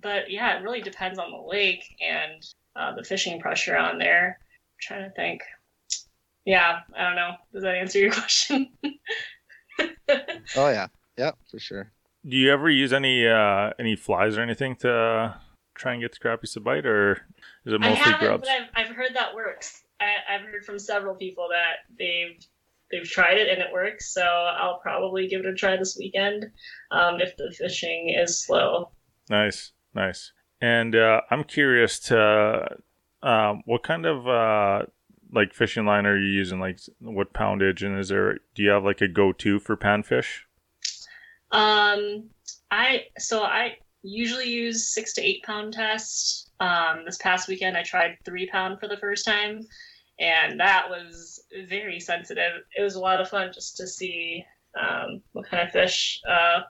but 0.00 0.30
yeah, 0.30 0.58
it 0.58 0.62
really 0.62 0.80
depends 0.80 1.18
on 1.18 1.30
the 1.30 1.38
lake 1.38 1.84
and 2.00 2.42
uh, 2.74 2.94
the 2.94 3.04
fishing 3.04 3.40
pressure 3.40 3.76
on 3.76 3.98
there. 3.98 4.38
I'm 4.40 4.78
trying 4.80 5.08
to 5.08 5.14
think. 5.14 5.42
Yeah, 6.44 6.80
I 6.96 7.04
don't 7.04 7.16
know. 7.16 7.32
Does 7.52 7.62
that 7.62 7.74
answer 7.74 7.98
your 7.98 8.12
question? 8.12 8.68
Oh 10.56 10.68
yeah, 10.68 10.88
yeah, 11.16 11.32
for 11.50 11.58
sure. 11.58 11.90
Do 12.26 12.36
you 12.36 12.52
ever 12.52 12.68
use 12.68 12.92
any 12.92 13.26
uh, 13.26 13.70
any 13.78 13.96
flies 13.96 14.36
or 14.36 14.42
anything 14.42 14.76
to 14.76 14.92
uh, 14.92 15.34
try 15.74 15.92
and 15.92 16.02
get 16.02 16.12
the 16.12 16.18
crappies 16.18 16.52
to 16.54 16.60
bite, 16.60 16.86
or 16.86 17.26
is 17.66 17.72
it 17.72 17.82
I 17.82 17.88
mostly 17.90 18.04
haven't, 18.04 18.26
grubs? 18.28 18.48
but 18.48 18.78
I've, 18.80 18.86
I've 18.90 18.96
heard 18.96 19.10
that 19.14 19.34
works. 19.34 19.82
I, 20.00 20.34
I've 20.34 20.42
heard 20.42 20.64
from 20.64 20.78
several 20.78 21.14
people 21.14 21.48
that 21.50 21.96
they've 21.98 22.38
they've 22.90 23.08
tried 23.08 23.38
it 23.38 23.48
and 23.48 23.60
it 23.60 23.72
works. 23.72 24.12
So 24.14 24.22
I'll 24.22 24.78
probably 24.78 25.26
give 25.26 25.40
it 25.40 25.46
a 25.46 25.54
try 25.54 25.76
this 25.76 25.96
weekend 25.98 26.46
um, 26.90 27.20
if 27.20 27.36
the 27.36 27.52
fishing 27.56 28.14
is 28.16 28.38
slow. 28.38 28.90
Nice, 29.28 29.72
nice. 29.94 30.32
And 30.60 30.94
uh, 30.94 31.22
I'm 31.30 31.44
curious 31.44 31.98
to 32.00 32.76
um, 33.22 33.62
what 33.66 33.82
kind 33.82 34.06
of 34.06 34.28
uh, 34.28 34.86
like 35.32 35.52
fishing 35.52 35.84
line 35.84 36.06
are 36.06 36.16
you 36.16 36.28
using? 36.28 36.60
Like 36.60 36.78
what 37.00 37.32
poundage? 37.32 37.82
And 37.82 37.98
is 37.98 38.08
there 38.08 38.38
do 38.54 38.62
you 38.62 38.70
have 38.70 38.84
like 38.84 39.00
a 39.00 39.08
go 39.08 39.32
to 39.32 39.58
for 39.58 39.76
panfish? 39.76 40.42
Um, 41.50 42.30
I 42.70 43.06
so 43.18 43.42
I 43.42 43.78
usually 44.02 44.48
use 44.48 44.94
six 44.94 45.12
to 45.14 45.22
eight 45.22 45.42
pound 45.42 45.72
test. 45.72 46.45
Um, 46.60 47.04
this 47.04 47.18
past 47.18 47.48
weekend 47.48 47.76
I 47.76 47.82
tried 47.82 48.16
three 48.24 48.48
pound 48.48 48.80
for 48.80 48.88
the 48.88 48.96
first 48.96 49.24
time, 49.24 49.60
and 50.18 50.58
that 50.60 50.88
was 50.88 51.42
very 51.68 52.00
sensitive. 52.00 52.52
It 52.76 52.82
was 52.82 52.94
a 52.94 53.00
lot 53.00 53.20
of 53.20 53.28
fun 53.28 53.50
just 53.52 53.76
to 53.76 53.86
see 53.86 54.44
um, 54.78 55.22
what 55.32 55.48
kind 55.48 55.66
of 55.66 55.72
fish 55.72 56.20
uh, 56.28 56.60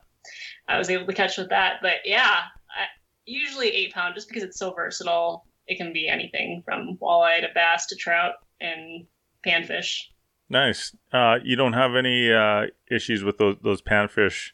I 0.68 0.78
was 0.78 0.91
able 0.91 1.07
to 1.07 1.14
catch 1.14 1.39
with 1.39 1.51
that. 1.51 1.76
But 1.82 1.99
yeah, 2.05 2.41
I, 2.70 2.87
usually 3.26 3.68
eight 3.68 3.93
pound 3.93 4.14
just 4.14 4.28
because 4.28 4.43
it's 4.43 4.59
so 4.59 4.72
versatile. 4.72 5.47
It 5.66 5.76
can 5.76 5.93
be 5.93 6.09
anything 6.09 6.62
from 6.64 6.97
walleye 7.01 7.41
to 7.41 7.49
bass 7.55 7.87
to 7.87 7.97
trout 7.97 8.34
and 8.61 9.07
panfish. 9.47 10.03
Nice. 10.49 10.95
Uh, 11.12 11.39
you 11.43 11.57
don't 11.57 11.72
have 11.72 11.97
any 11.97 12.32
uh, 12.32 12.66
issues 12.91 13.24
with 13.24 13.39
those 13.39 13.57
those 13.62 13.82
panfish 13.82 14.51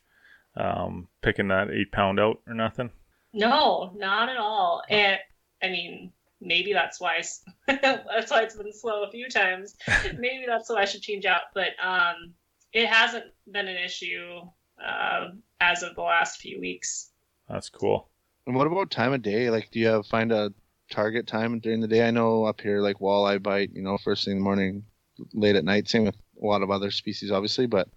um, 0.56 1.08
picking 1.22 1.48
that 1.48 1.70
eight 1.70 1.92
pound 1.92 2.18
out 2.18 2.40
or 2.46 2.54
nothing? 2.54 2.90
No, 3.32 3.92
not 3.96 4.28
at 4.28 4.36
all. 4.36 4.82
And 4.88 5.18
I 5.62 5.68
mean, 5.68 6.12
maybe 6.40 6.72
that's 6.72 7.00
why 7.00 7.22
that's 7.66 8.30
why 8.30 8.42
it's 8.42 8.56
been 8.56 8.72
slow 8.72 9.04
a 9.04 9.10
few 9.10 9.28
times. 9.28 9.76
maybe 10.18 10.44
that's 10.46 10.68
why 10.68 10.82
I 10.82 10.84
should 10.84 11.02
change 11.02 11.24
out. 11.24 11.42
But 11.54 11.70
um, 11.82 12.34
it 12.72 12.88
hasn't 12.88 13.26
been 13.50 13.68
an 13.68 13.76
issue 13.76 14.40
uh, 14.84 15.28
as 15.60 15.82
of 15.82 15.94
the 15.94 16.02
last 16.02 16.40
few 16.40 16.60
weeks. 16.60 17.10
That's 17.48 17.68
cool. 17.68 18.08
And 18.46 18.56
what 18.56 18.66
about 18.66 18.90
time 18.90 19.12
of 19.12 19.22
day? 19.22 19.50
Like, 19.50 19.70
do 19.70 19.78
you 19.78 19.86
have 19.86 20.06
find 20.06 20.32
a 20.32 20.52
target 20.90 21.26
time 21.26 21.58
during 21.60 21.80
the 21.80 21.88
day? 21.88 22.06
I 22.06 22.10
know 22.10 22.44
up 22.44 22.60
here, 22.60 22.80
like 22.80 22.98
walleye 22.98 23.42
bite, 23.42 23.70
you 23.72 23.82
know, 23.82 23.98
first 23.98 24.24
thing 24.24 24.32
in 24.32 24.38
the 24.38 24.44
morning, 24.44 24.84
late 25.32 25.56
at 25.56 25.64
night. 25.64 25.88
Same 25.88 26.04
with 26.04 26.16
a 26.42 26.46
lot 26.46 26.62
of 26.62 26.70
other 26.70 26.90
species, 26.90 27.30
obviously. 27.30 27.66
But 27.66 27.88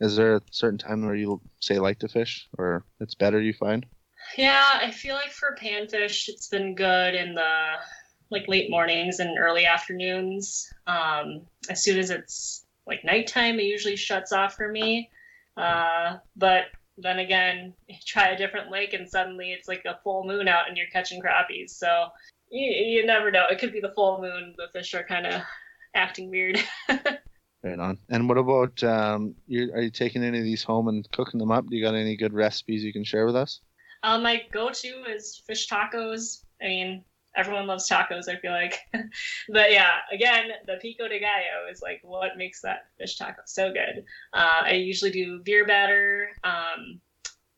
is 0.00 0.16
there 0.16 0.36
a 0.36 0.42
certain 0.50 0.78
time 0.78 1.04
where 1.06 1.14
you 1.14 1.40
say 1.60 1.78
like 1.78 2.00
to 2.00 2.08
fish, 2.08 2.48
or 2.58 2.84
it's 3.00 3.14
better 3.14 3.40
you 3.40 3.52
find? 3.52 3.86
Yeah, 4.36 4.78
I 4.80 4.90
feel 4.90 5.14
like 5.14 5.30
for 5.30 5.56
panfish, 5.60 6.28
it's 6.28 6.48
been 6.48 6.74
good 6.74 7.14
in 7.14 7.34
the 7.34 7.74
like 8.30 8.48
late 8.48 8.70
mornings 8.70 9.20
and 9.20 9.38
early 9.38 9.66
afternoons. 9.66 10.72
Um, 10.86 11.42
as 11.68 11.82
soon 11.82 11.98
as 11.98 12.10
it's 12.10 12.64
like 12.86 13.04
nighttime, 13.04 13.60
it 13.60 13.64
usually 13.64 13.96
shuts 13.96 14.32
off 14.32 14.54
for 14.54 14.68
me. 14.68 15.10
Uh, 15.56 16.16
but 16.36 16.64
then 16.96 17.18
again, 17.18 17.74
try 18.06 18.28
a 18.28 18.36
different 18.36 18.70
lake 18.70 18.94
and 18.94 19.08
suddenly 19.08 19.52
it's 19.52 19.68
like 19.68 19.82
a 19.84 19.98
full 20.02 20.24
moon 20.24 20.48
out 20.48 20.68
and 20.68 20.76
you're 20.76 20.86
catching 20.86 21.20
crappies. 21.20 21.70
So 21.70 22.08
you, 22.50 22.70
you 22.70 23.06
never 23.06 23.30
know. 23.30 23.44
It 23.50 23.58
could 23.58 23.72
be 23.72 23.80
the 23.80 23.92
full 23.94 24.20
moon. 24.20 24.54
The 24.56 24.68
fish 24.72 24.94
are 24.94 25.04
kind 25.04 25.26
of 25.26 25.42
acting 25.94 26.30
weird. 26.30 26.58
Right 27.64 27.78
on. 27.78 27.98
And 28.08 28.28
what 28.28 28.38
about 28.38 28.82
um? 28.82 29.36
You 29.46 29.72
are 29.72 29.82
you 29.82 29.90
taking 29.90 30.24
any 30.24 30.38
of 30.38 30.44
these 30.44 30.64
home 30.64 30.88
and 30.88 31.08
cooking 31.12 31.38
them 31.38 31.52
up? 31.52 31.68
Do 31.68 31.76
you 31.76 31.84
got 31.84 31.94
any 31.94 32.16
good 32.16 32.32
recipes 32.32 32.82
you 32.82 32.92
can 32.92 33.04
share 33.04 33.24
with 33.24 33.36
us? 33.36 33.60
Um, 34.02 34.22
my 34.22 34.42
go-to 34.52 35.04
is 35.08 35.42
fish 35.46 35.68
tacos. 35.68 36.44
I 36.60 36.66
mean, 36.66 37.04
everyone 37.36 37.66
loves 37.66 37.88
tacos. 37.88 38.28
I 38.28 38.36
feel 38.36 38.52
like, 38.52 38.78
but 39.48 39.72
yeah, 39.72 39.98
again, 40.12 40.50
the 40.66 40.78
pico 40.80 41.08
de 41.08 41.20
gallo 41.20 41.70
is 41.70 41.80
like 41.82 42.00
what 42.02 42.36
makes 42.36 42.60
that 42.62 42.86
fish 42.98 43.16
taco 43.16 43.42
so 43.46 43.72
good. 43.72 44.04
Uh, 44.32 44.62
I 44.64 44.72
usually 44.72 45.10
do 45.10 45.40
beer 45.42 45.66
batter. 45.66 46.28
Um, 46.44 47.00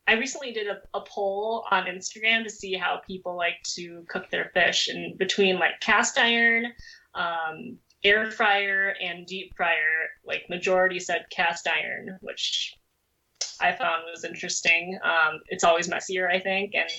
I 0.07 0.13
recently 0.13 0.51
did 0.51 0.67
a, 0.67 0.81
a 0.93 1.01
poll 1.01 1.65
on 1.71 1.85
Instagram 1.85 2.43
to 2.43 2.49
see 2.49 2.75
how 2.75 3.01
people 3.07 3.35
like 3.35 3.63
to 3.75 4.05
cook 4.07 4.29
their 4.29 4.51
fish, 4.53 4.87
and 4.87 5.17
between 5.17 5.57
like 5.57 5.79
cast 5.79 6.17
iron, 6.19 6.67
um, 7.15 7.77
air 8.03 8.29
fryer, 8.29 8.93
and 9.01 9.25
deep 9.25 9.55
fryer, 9.55 10.09
like 10.23 10.47
majority 10.47 10.99
said 10.99 11.25
cast 11.31 11.67
iron, 11.67 12.19
which 12.21 12.75
I 13.61 13.71
found 13.71 14.03
was 14.09 14.23
interesting. 14.23 14.97
Um, 15.03 15.41
it's 15.47 15.63
always 15.63 15.87
messier, 15.87 16.29
I 16.29 16.39
think, 16.39 16.73
and 16.75 16.89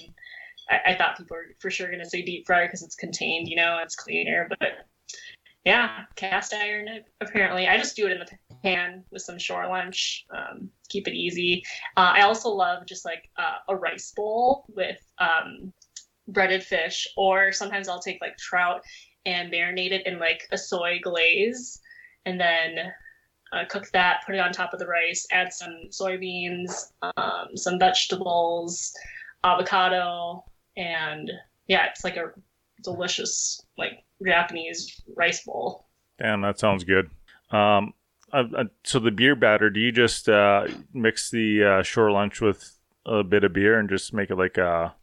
I, 0.69 0.93
I 0.93 0.95
thought 0.95 1.19
people 1.19 1.37
were 1.37 1.55
for 1.59 1.71
sure 1.71 1.89
going 1.89 2.03
to 2.03 2.09
say 2.09 2.23
deep 2.23 2.47
fryer 2.47 2.67
because 2.67 2.83
it's 2.83 2.97
contained, 2.97 3.49
you 3.49 3.57
know, 3.57 3.79
it's 3.83 3.97
cleaner. 3.97 4.49
But 4.49 4.87
yeah, 5.65 6.05
cast 6.15 6.55
iron 6.55 6.87
apparently. 7.21 7.67
I 7.67 7.77
just 7.77 7.97
do 7.97 8.07
it 8.07 8.13
in 8.13 8.19
the 8.19 8.57
pan 8.63 9.05
with 9.11 9.23
some 9.23 9.39
shore 9.39 9.69
lunch, 9.69 10.25
um, 10.35 10.71
keep 10.89 11.09
it 11.09 11.15
easy. 11.15 11.65
Uh, 11.97 12.13
I 12.15 12.21
also 12.23 12.51
love 12.51 12.87
just 12.87 13.05
like 13.05 13.29
uh, 13.37 13.59
a 13.69 13.77
rice 13.77 14.13
bowl 14.17 14.65
with 14.69 15.01
um, 15.19 15.73
breaded 16.29 16.63
fish, 16.63 17.09
or 17.17 17.53
sometimes 17.53 17.89
I'll 17.89 18.01
take 18.01 18.21
like 18.21 18.37
trout 18.37 18.83
and 19.25 19.53
marinate 19.53 19.91
it 19.91 20.07
in 20.07 20.21
like 20.21 20.47
a 20.53 20.59
soy 20.59 21.01
glaze, 21.03 21.81
and 22.25 22.41
then 22.41 22.93
uh, 23.53 23.65
cook 23.69 23.89
that, 23.93 24.23
put 24.27 24.35
it 24.35 24.39
on 24.39 24.53
top 24.53 24.73
of 24.73 24.79
the 24.79 24.87
rice, 24.87 25.27
add 25.31 25.53
some 25.53 25.89
soybeans, 25.91 26.93
um, 27.17 27.57
some 27.57 27.79
vegetables, 27.79 28.93
avocado, 29.45 30.45
and 30.77 31.31
yeah, 31.69 31.87
it's 31.87 32.05
like 32.05 32.17
a 32.17 32.33
delicious 32.83 33.61
like 33.79 34.05
Japanese 34.25 35.01
rice 35.17 35.45
bowl. 35.45 35.87
Damn, 36.19 36.41
that 36.43 36.59
sounds 36.59 36.85
good. 36.85 37.11
Um, 37.51 37.93
uh, 38.33 38.45
uh, 38.57 38.65
so 38.85 38.99
the 38.99 39.11
beer 39.11 39.37
batter, 39.37 39.71
do 39.71 39.81
you 39.81 39.93
just 39.93 40.29
uh, 40.29 40.67
mix 40.93 41.31
the 41.31 41.65
uh, 41.65 41.83
shore 41.83 42.11
lunch 42.11 42.41
with 42.41 42.73
a 43.05 43.23
bit 43.23 43.45
of 43.45 43.53
beer 43.53 43.79
and 43.79 43.89
just 43.89 44.13
make 44.13 44.31
it 44.31 44.37
like 44.37 44.59
a 44.59 44.95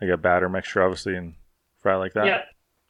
like 0.00 0.10
a 0.10 0.16
batter 0.16 0.48
mixture, 0.48 0.82
obviously, 0.82 1.16
and 1.16 1.34
fry 1.80 1.96
like 1.96 2.12
that? 2.12 2.26
Yeah, 2.26 2.42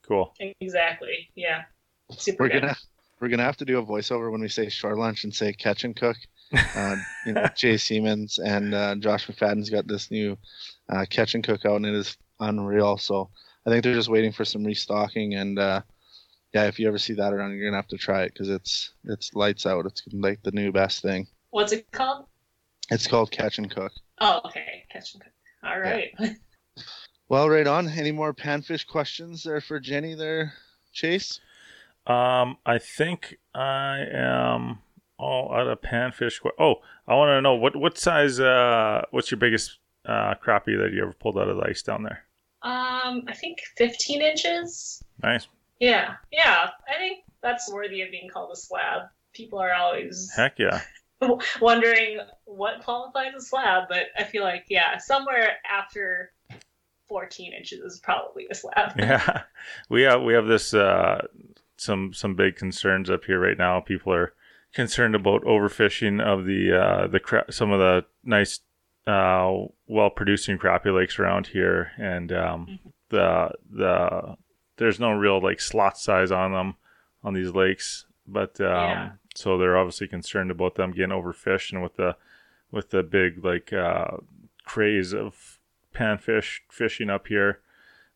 Cool. 0.07 0.35
exactly. 0.61 1.31
Yeah, 1.35 1.63
super 2.11 2.45
We're 2.45 2.49
good. 2.51 2.63
gonna 2.63 2.77
we're 3.21 3.29
gonna 3.29 3.43
have 3.43 3.57
to 3.59 3.65
do 3.65 3.79
a 3.79 3.85
voiceover 3.85 4.31
when 4.31 4.41
we 4.41 4.49
say 4.49 4.69
shore 4.69 4.97
lunch 4.97 5.25
and 5.25 5.35
say 5.35 5.53
catch 5.53 5.85
and 5.85 5.97
cook. 5.97 6.17
Uh, 6.75 6.97
you 7.27 7.35
know, 7.35 7.45
Jay 7.55 7.77
Siemens 7.77 8.39
and 8.39 8.73
uh, 8.73 8.95
Josh 8.95 9.27
McFadden's 9.27 9.69
got 9.69 9.87
this 9.87 10.11
new 10.11 10.35
uh, 10.89 11.05
catch 11.11 11.35
and 11.35 11.45
cook 11.45 11.67
out, 11.67 11.77
and 11.77 11.85
it 11.85 11.93
is 11.93 12.17
unreal. 12.41 12.97
So 12.97 13.29
I 13.67 13.71
think 13.71 13.85
they're 13.85 13.93
just 13.93 14.09
waiting 14.09 14.33
for 14.33 14.47
some 14.47 14.65
restocking, 14.65 15.35
and 15.35 15.59
uh, 15.59 15.83
yeah, 16.55 16.65
if 16.65 16.79
you 16.79 16.89
ever 16.89 16.97
see 16.97 17.13
that 17.13 17.35
around, 17.35 17.55
you're 17.55 17.69
gonna 17.69 17.77
have 17.77 17.89
to 17.89 17.99
try 17.99 18.23
it 18.23 18.33
because 18.33 18.49
it's 18.49 18.95
it's 19.05 19.35
lights 19.35 19.67
out. 19.67 19.85
It's 19.85 20.03
like 20.11 20.43
the 20.43 20.53
new 20.53 20.73
best 20.73 21.03
thing. 21.03 21.27
What's 21.51 21.73
it 21.73 21.91
called? 21.93 22.25
It's 22.91 23.07
called 23.07 23.31
Catch 23.31 23.59
and 23.59 23.71
Cook. 23.71 23.93
Oh, 24.23 24.41
okay. 24.47 24.85
Catch 24.91 25.13
and 25.13 25.23
cook. 25.23 25.33
All 25.65 25.79
right. 25.79 26.15
Well, 27.29 27.51
right 27.51 27.67
on. 27.67 27.89
Any 27.89 28.11
more 28.11 28.33
panfish 28.33 28.87
questions 28.87 29.43
there 29.43 29.61
for 29.61 29.79
Jenny 29.79 30.15
there, 30.15 30.55
Chase? 30.95 31.41
Um, 32.09 32.57
I 32.65 32.79
think 32.79 33.39
I 33.55 33.99
am 34.13 34.79
all 35.19 35.53
out 35.53 35.69
of 35.69 35.81
panfish. 35.83 36.41
Oh, 36.59 36.77
I 37.07 37.15
want 37.15 37.29
to 37.29 37.43
know 37.43 37.55
what 37.55 37.77
what 37.77 37.99
size. 37.99 38.41
Uh, 38.41 39.03
what's 39.11 39.31
your 39.31 39.39
biggest 39.39 39.79
uh, 40.07 40.35
crappie 40.43 40.79
that 40.79 40.93
you 40.93 41.03
ever 41.03 41.13
pulled 41.13 41.39
out 41.39 41.49
of 41.49 41.57
the 41.57 41.65
ice 41.65 41.83
down 41.83 42.03
there? 42.03 42.25
Um, 42.63 43.25
I 43.29 43.35
think 43.35 43.59
15 43.77 44.23
inches. 44.23 45.05
Nice. 45.23 45.47
Yeah, 45.81 46.15
yeah. 46.33 46.71
I 46.89 46.99
think 46.99 47.25
that's 47.43 47.71
worthy 47.71 48.03
of 48.03 48.11
being 48.11 48.29
called 48.29 48.51
a 48.53 48.57
slab. 48.57 49.03
People 49.33 49.61
are 49.61 49.73
always 49.75 50.33
Heck 50.35 50.59
yeah. 50.59 50.81
wondering 51.61 52.21
what 52.47 52.83
qualifies 52.83 53.35
a 53.37 53.41
slab, 53.41 53.85
but 53.89 54.07
I 54.17 54.25
feel 54.25 54.43
like 54.43 54.65
yeah, 54.69 54.99
somewhere 54.99 55.57
after 55.71 56.33
14 57.09 57.53
inches 57.53 57.81
is 57.81 58.01
probably 58.01 58.47
a 58.51 58.55
slab. 58.55 58.93
yeah, 58.99 59.43
we 59.89 60.03
have 60.03 60.23
we 60.23 60.35
have 60.35 60.47
this 60.47 60.75
uh, 60.75 61.27
some 61.79 62.13
some 62.13 62.35
big 62.35 62.57
concerns 62.57 63.09
up 63.09 63.25
here 63.25 63.41
right 63.41 63.57
now. 63.59 63.81
People 63.81 64.13
are 64.13 64.35
concerned 64.75 65.15
about 65.15 65.43
overfishing 65.45 66.21
of 66.21 66.45
the 66.45 66.73
uh, 66.73 67.07
the 67.07 67.21
cra- 67.21 67.51
some 67.51 67.71
of 67.73 67.79
the 67.79 68.05
nice 68.25 68.61
uh, 69.07 69.53
well 69.87 70.11
producing 70.11 70.59
crappie 70.59 70.95
lakes 70.95 71.19
around 71.19 71.47
here, 71.49 71.93
and 71.99 72.31
um, 72.33 72.79
the 73.09 73.51
the 73.71 74.37
there's 74.77 75.01
no 75.01 75.13
real 75.13 75.41
like 75.43 75.61
slot 75.61 75.97
size 75.99 76.31
on 76.31 76.53
them 76.53 76.75
on 77.25 77.33
these 77.35 77.51
lakes, 77.53 78.07
but 78.27 78.61
um, 78.61 78.67
Yeah. 78.67 79.11
so 79.35 79.57
they're 79.57 79.79
obviously 79.79 80.07
concerned 80.09 80.51
about 80.51 80.75
them 80.75 80.93
getting 80.93 81.11
overfished, 81.17 81.73
and 81.73 81.83
with 81.83 81.97
the 81.97 82.17
with 82.71 82.91
the 82.91 83.03
big 83.03 83.45
like 83.45 83.73
uh, 83.73 84.19
craze 84.65 85.15
of 85.15 85.59
panfish 85.95 86.61
fishing 86.71 87.09
up 87.09 87.29
here, 87.29 87.61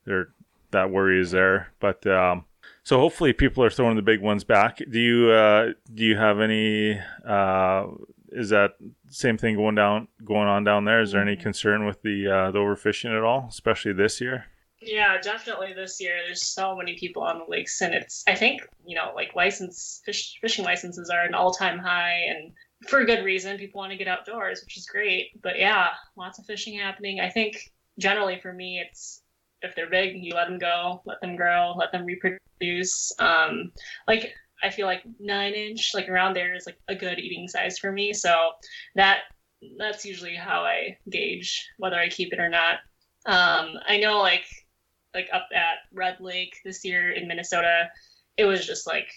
there 0.04 0.28
that 0.72 0.90
worry 0.90 1.20
is 1.20 1.30
there. 1.30 1.72
But 1.80 2.06
um, 2.06 2.44
so 2.84 2.98
hopefully 2.98 3.32
people 3.32 3.62
are 3.64 3.70
throwing 3.70 3.96
the 3.96 4.02
big 4.02 4.20
ones 4.20 4.44
back. 4.44 4.78
Do 4.90 4.98
you 4.98 5.30
uh, 5.30 5.72
do 5.92 6.04
you 6.04 6.16
have 6.16 6.40
any? 6.40 7.00
Uh, 7.26 7.86
is 8.30 8.48
that 8.48 8.72
same 9.08 9.36
thing 9.36 9.56
going 9.56 9.74
down 9.74 10.08
going 10.24 10.48
on 10.48 10.64
down 10.64 10.84
there? 10.84 11.00
Is 11.00 11.12
there 11.12 11.22
any 11.22 11.36
concern 11.36 11.86
with 11.86 12.02
the 12.02 12.26
uh, 12.28 12.50
the 12.50 12.58
overfishing 12.58 13.16
at 13.16 13.22
all, 13.22 13.46
especially 13.48 13.92
this 13.92 14.20
year? 14.20 14.46
Yeah, 14.80 15.20
definitely 15.20 15.74
this 15.74 16.00
year. 16.00 16.16
There's 16.26 16.44
so 16.44 16.74
many 16.76 16.96
people 16.96 17.22
on 17.22 17.38
the 17.38 17.44
lakes, 17.48 17.80
and 17.80 17.94
it's 17.94 18.24
I 18.26 18.34
think 18.34 18.62
you 18.84 18.96
know 18.96 19.12
like 19.14 19.34
license 19.36 20.02
fish, 20.04 20.38
fishing 20.40 20.64
licenses 20.64 21.08
are 21.08 21.24
an 21.24 21.34
all 21.34 21.52
time 21.52 21.78
high, 21.78 22.18
and 22.28 22.52
for 22.88 23.00
a 23.00 23.06
good 23.06 23.24
reason. 23.24 23.58
People 23.58 23.78
want 23.78 23.92
to 23.92 23.98
get 23.98 24.08
outdoors, 24.08 24.62
which 24.64 24.76
is 24.76 24.86
great. 24.86 25.40
But 25.40 25.58
yeah, 25.58 25.88
lots 26.16 26.38
of 26.38 26.46
fishing 26.46 26.78
happening. 26.78 27.20
I 27.20 27.30
think 27.30 27.70
generally 27.98 28.40
for 28.40 28.52
me, 28.52 28.82
it's 28.84 29.21
if 29.62 29.74
they're 29.74 29.90
big, 29.90 30.22
you 30.22 30.34
let 30.34 30.48
them 30.48 30.58
go, 30.58 31.02
let 31.04 31.20
them 31.20 31.36
grow, 31.36 31.74
let 31.76 31.92
them 31.92 32.04
reproduce. 32.04 33.12
Um, 33.18 33.72
like 34.06 34.34
I 34.62 34.70
feel 34.70 34.86
like 34.86 35.02
nine 35.18 35.54
inch, 35.54 35.92
like 35.94 36.08
around 36.08 36.34
there, 36.34 36.54
is 36.54 36.66
like 36.66 36.78
a 36.88 36.94
good 36.94 37.18
eating 37.18 37.48
size 37.48 37.78
for 37.78 37.90
me. 37.90 38.12
So 38.12 38.52
that 38.94 39.20
that's 39.78 40.04
usually 40.04 40.34
how 40.34 40.62
I 40.62 40.98
gauge 41.08 41.68
whether 41.78 41.96
I 41.96 42.08
keep 42.08 42.32
it 42.32 42.40
or 42.40 42.48
not. 42.48 42.80
Um, 43.26 43.78
I 43.86 43.98
know 43.98 44.18
like 44.18 44.44
like 45.14 45.28
up 45.32 45.48
at 45.54 45.78
Red 45.92 46.18
Lake 46.20 46.56
this 46.64 46.84
year 46.84 47.12
in 47.12 47.28
Minnesota, 47.28 47.90
it 48.36 48.44
was 48.44 48.66
just 48.66 48.86
like 48.86 49.12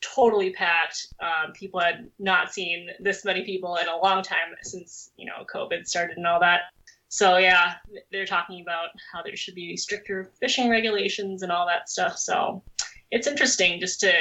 totally 0.00 0.50
packed. 0.50 1.08
Um, 1.20 1.52
people 1.52 1.80
had 1.80 2.10
not 2.18 2.52
seen 2.52 2.88
this 3.00 3.24
many 3.24 3.44
people 3.44 3.76
in 3.76 3.88
a 3.88 3.96
long 3.96 4.22
time 4.22 4.54
since 4.62 5.10
you 5.16 5.26
know 5.26 5.44
COVID 5.52 5.86
started 5.86 6.16
and 6.16 6.26
all 6.26 6.40
that. 6.40 6.62
So 7.08 7.36
yeah, 7.38 7.74
they're 8.10 8.26
talking 8.26 8.60
about 8.60 8.88
how 9.12 9.22
there 9.22 9.36
should 9.36 9.54
be 9.54 9.76
stricter 9.76 10.30
fishing 10.40 10.68
regulations 10.68 11.42
and 11.42 11.52
all 11.52 11.66
that 11.66 11.88
stuff. 11.88 12.18
So 12.18 12.62
it's 13.10 13.26
interesting 13.26 13.80
just 13.80 14.00
to 14.00 14.12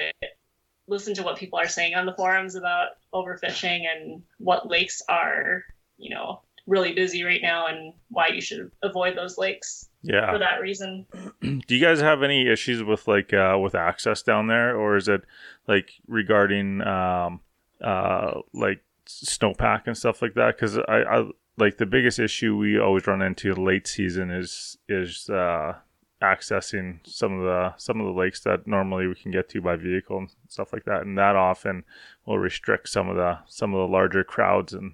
listen 0.87 1.15
to 1.15 1.23
what 1.23 1.37
people 1.37 1.57
are 1.57 1.67
saying 1.67 1.95
on 1.95 2.05
the 2.05 2.13
forums 2.13 2.55
about 2.55 2.89
overfishing 3.13 3.85
and 3.91 4.21
what 4.37 4.69
lakes 4.69 5.01
are, 5.09 5.63
you 5.97 6.13
know, 6.13 6.41
really 6.67 6.93
busy 6.93 7.23
right 7.23 7.41
now 7.41 7.67
and 7.67 7.93
why 8.09 8.27
you 8.27 8.41
should 8.41 8.71
avoid 8.83 9.17
those 9.17 9.37
lakes 9.37 9.89
Yeah. 10.03 10.31
for 10.31 10.37
that 10.39 10.61
reason. 10.61 11.05
Do 11.41 11.75
you 11.75 11.81
guys 11.81 12.01
have 12.01 12.21
any 12.23 12.47
issues 12.47 12.83
with 12.83 13.07
like 13.07 13.33
uh, 13.33 13.57
with 13.61 13.73
access 13.75 14.21
down 14.21 14.47
there, 14.47 14.75
or 14.77 14.95
is 14.95 15.07
it 15.07 15.21
like 15.67 15.91
regarding 16.07 16.81
um, 16.81 17.39
uh, 17.83 18.41
like 18.53 18.83
snowpack 19.07 19.83
and 19.87 19.97
stuff 19.97 20.21
like 20.21 20.33
that? 20.35 20.55
Because 20.55 20.77
I, 20.77 21.01
I 21.03 21.25
like 21.57 21.77
the 21.77 21.85
biggest 21.85 22.19
issue 22.19 22.55
we 22.55 22.79
always 22.79 23.07
run 23.07 23.21
into 23.21 23.53
late 23.53 23.87
season 23.87 24.29
is 24.29 24.77
is 24.89 25.29
uh, 25.29 25.73
accessing 26.21 26.99
some 27.05 27.39
of 27.39 27.43
the 27.43 27.73
some 27.77 27.99
of 27.99 28.07
the 28.07 28.19
lakes 28.19 28.41
that 28.41 28.67
normally 28.67 29.07
we 29.07 29.15
can 29.15 29.31
get 29.31 29.49
to 29.49 29.61
by 29.61 29.75
vehicle 29.75 30.17
and 30.17 30.29
stuff 30.47 30.73
like 30.73 30.85
that, 30.85 31.01
and 31.01 31.17
that 31.17 31.35
often 31.35 31.83
will 32.25 32.39
restrict 32.39 32.89
some 32.89 33.09
of 33.09 33.15
the 33.15 33.39
some 33.47 33.73
of 33.73 33.79
the 33.79 33.91
larger 33.91 34.23
crowds 34.23 34.73
and 34.73 34.93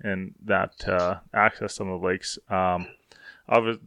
and 0.00 0.34
that 0.44 0.88
uh, 0.88 1.18
access 1.34 1.74
some 1.74 1.88
of 1.88 2.00
the 2.00 2.06
lakes. 2.06 2.38
Um, 2.48 2.88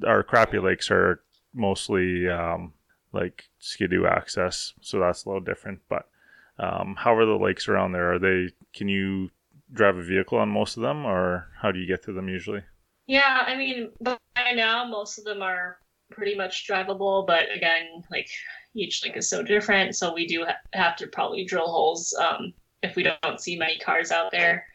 our 0.05 0.23
crappy 0.23 0.59
lakes 0.59 0.91
are 0.91 1.21
mostly 1.53 2.27
um, 2.29 2.73
like 3.13 3.45
skidoo 3.59 4.05
access, 4.05 4.73
so 4.81 4.99
that's 4.99 5.25
a 5.25 5.29
little 5.29 5.43
different. 5.43 5.79
But 5.89 6.07
um, 6.59 6.95
how 6.97 7.15
are 7.15 7.25
the 7.25 7.37
lakes 7.37 7.67
around 7.67 7.93
there? 7.93 8.13
Are 8.13 8.19
they? 8.19 8.49
Can 8.73 8.87
you 8.87 9.29
drive 9.73 9.97
a 9.97 10.03
vehicle 10.03 10.37
on 10.37 10.49
most 10.49 10.77
of 10.77 10.83
them, 10.83 11.05
or 11.05 11.49
how 11.61 11.71
do 11.71 11.79
you 11.79 11.87
get 11.87 12.03
to 12.03 12.13
them 12.13 12.29
usually? 12.29 12.61
Yeah, 13.07 13.43
I 13.45 13.55
mean, 13.55 13.91
by 14.01 14.17
now 14.55 14.85
most 14.85 15.17
of 15.17 15.25
them 15.25 15.41
are 15.41 15.77
pretty 16.11 16.35
much 16.35 16.67
drivable, 16.67 17.25
but 17.25 17.51
again, 17.53 18.03
like 18.11 18.29
each 18.75 19.03
lake 19.03 19.17
is 19.17 19.29
so 19.29 19.43
different, 19.43 19.95
so 19.95 20.13
we 20.13 20.27
do 20.27 20.45
ha- 20.45 20.57
have 20.73 20.95
to 20.97 21.07
probably 21.07 21.43
drill 21.45 21.67
holes 21.67 22.13
um, 22.13 22.53
if 22.81 22.95
we 22.95 23.03
don't 23.03 23.41
see 23.41 23.57
many 23.57 23.77
cars 23.79 24.11
out 24.11 24.31
there. 24.31 24.65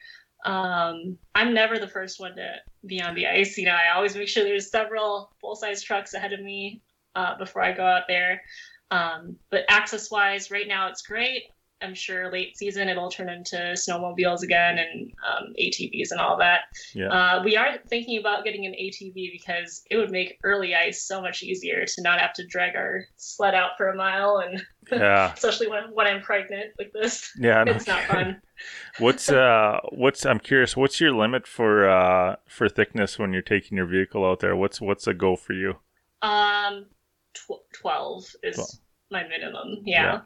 Um, 0.45 1.19
I'm 1.35 1.55
never 1.55 1.79
the 1.79 1.89
first 1.89 2.21
one 2.21 2.37
to 2.37 2.57
be 2.87 3.01
on 3.03 3.15
the 3.15 3.27
ice. 3.27 3.59
You 3.59 3.67
know, 3.67 3.73
I 3.73 3.95
always 3.95 4.15
make 4.15 4.29
sure 4.29 4.45
there's 4.45 4.71
several 4.71 5.33
full 5.41 5.57
size 5.57 5.83
trucks 5.83 6.15
ahead 6.15 6.33
of 6.33 6.41
me 6.41 6.83
uh, 7.15 7.37
before 7.39 7.63
I 7.63 7.73
go 7.73 7.85
out 7.85 8.05
there. 8.09 8.43
Um, 8.91 9.37
but 9.51 9.65
access 9.69 10.11
wise, 10.11 10.51
right 10.51 10.69
now 10.69 10.89
it's 10.89 11.03
great. 11.03 11.45
I'm 11.81 11.95
sure 11.95 12.31
late 12.33 12.57
season 12.57 12.89
it'll 12.89 13.11
turn 13.11 13.29
into 13.29 13.57
snowmobiles 13.57 14.43
again 14.43 14.79
and 14.79 15.13
um, 15.27 15.53
ATVs 15.61 16.11
and 16.11 16.21
all 16.21 16.37
that. 16.39 16.63
Yeah. 16.95 17.09
Uh, 17.09 17.43
we 17.45 17.57
are 17.57 17.79
thinking 17.87 18.19
about 18.19 18.45
getting 18.45 18.67
an 18.67 18.73
ATV 18.73 19.31
because 19.33 19.83
it 19.91 19.97
would 19.97 20.11
make 20.11 20.39
early 20.43 20.75
ice 20.75 21.03
so 21.03 21.21
much 21.21 21.43
easier 21.43 21.85
to 21.87 22.03
not 22.03 22.19
have 22.21 22.33
to 22.35 22.47
drag 22.47 22.75
our 22.75 23.05
sled 23.17 23.55
out 23.55 23.73
for 23.77 23.89
a 23.89 23.97
mile, 23.97 24.39
and 24.39 24.63
Yeah, 24.91 25.33
especially 25.35 25.69
when 25.69 25.85
when 25.93 26.07
I'm 26.07 26.23
pregnant 26.23 26.73
like 26.79 26.93
this, 26.93 27.31
yeah. 27.39 27.63
no 27.65 27.73
it's 27.73 27.87
not 27.87 28.03
fun. 28.05 28.41
What's 28.99 29.31
uh, 29.31 29.79
what's 29.91 30.27
I'm 30.27 30.41
curious. 30.41 30.77
What's 30.77 31.01
your 31.01 31.13
limit 31.13 31.47
for 31.47 31.89
uh 31.89 32.37
for 32.49 32.69
thickness 32.69 33.19
when 33.19 33.33
you're 33.33 33.43
taking 33.43 33.77
your 33.77 33.87
vehicle 33.87 34.25
out 34.25 34.41
there? 34.41 34.57
What's 34.57 34.81
what's 34.81 35.07
a 35.07 35.15
go 35.15 35.37
for 35.37 35.53
you? 35.53 35.75
Um, 36.23 36.87
tw- 37.35 37.63
twelve 37.73 38.25
is 38.43 38.57
Twelve. 38.57 38.71
my 39.13 39.29
minimum. 39.29 39.83
Yeah. 39.85 40.03
Yeah. 40.05 40.21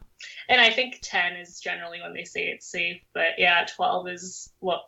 And 0.48 0.60
I 0.60 0.70
think 0.70 0.98
ten 1.02 1.34
is 1.34 1.60
generally 1.60 2.00
when 2.00 2.14
they 2.14 2.24
say 2.24 2.46
it's 2.48 2.66
safe, 2.70 3.00
but 3.14 3.38
yeah, 3.38 3.64
twelve 3.74 4.08
is 4.08 4.52
what 4.60 4.82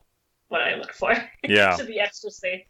what 0.49 0.61
I 0.62 0.74
look 0.76 0.93
for. 0.93 1.14
Yeah. 1.49 1.76
to 1.76 1.85
be 1.85 1.99
extra 2.01 2.30
safe. 2.30 2.62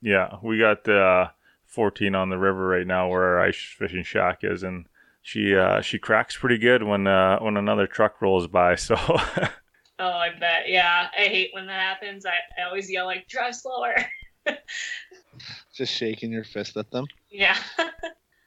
Yeah, 0.00 0.36
we 0.42 0.58
got 0.58 0.88
uh 0.88 1.28
14 1.66 2.14
on 2.14 2.28
the 2.30 2.38
river 2.38 2.66
right 2.68 2.86
now 2.86 3.08
where 3.08 3.22
our 3.24 3.40
ice 3.40 3.74
fishing 3.78 4.04
shack 4.04 4.40
is, 4.42 4.62
and 4.62 4.86
she 5.22 5.54
uh 5.56 5.80
she 5.80 5.98
cracks 5.98 6.36
pretty 6.36 6.58
good 6.58 6.82
when 6.82 7.06
uh 7.06 7.38
when 7.40 7.56
another 7.56 7.86
truck 7.86 8.20
rolls 8.22 8.46
by. 8.46 8.76
So. 8.84 8.96
Oh, 10.00 10.08
I 10.10 10.30
bet. 10.38 10.68
Yeah, 10.68 11.06
I 11.16 11.22
hate 11.22 11.50
when 11.52 11.66
that 11.66 11.80
happens. 11.80 12.26
I, 12.26 12.34
I 12.60 12.66
always 12.66 12.90
yell 12.90 13.06
like, 13.06 13.28
"Drive 13.28 13.54
slower." 13.54 13.94
Just 15.74 15.92
shaking 15.92 16.32
your 16.32 16.44
fist 16.44 16.76
at 16.76 16.90
them. 16.90 17.06
yeah. 17.30 17.56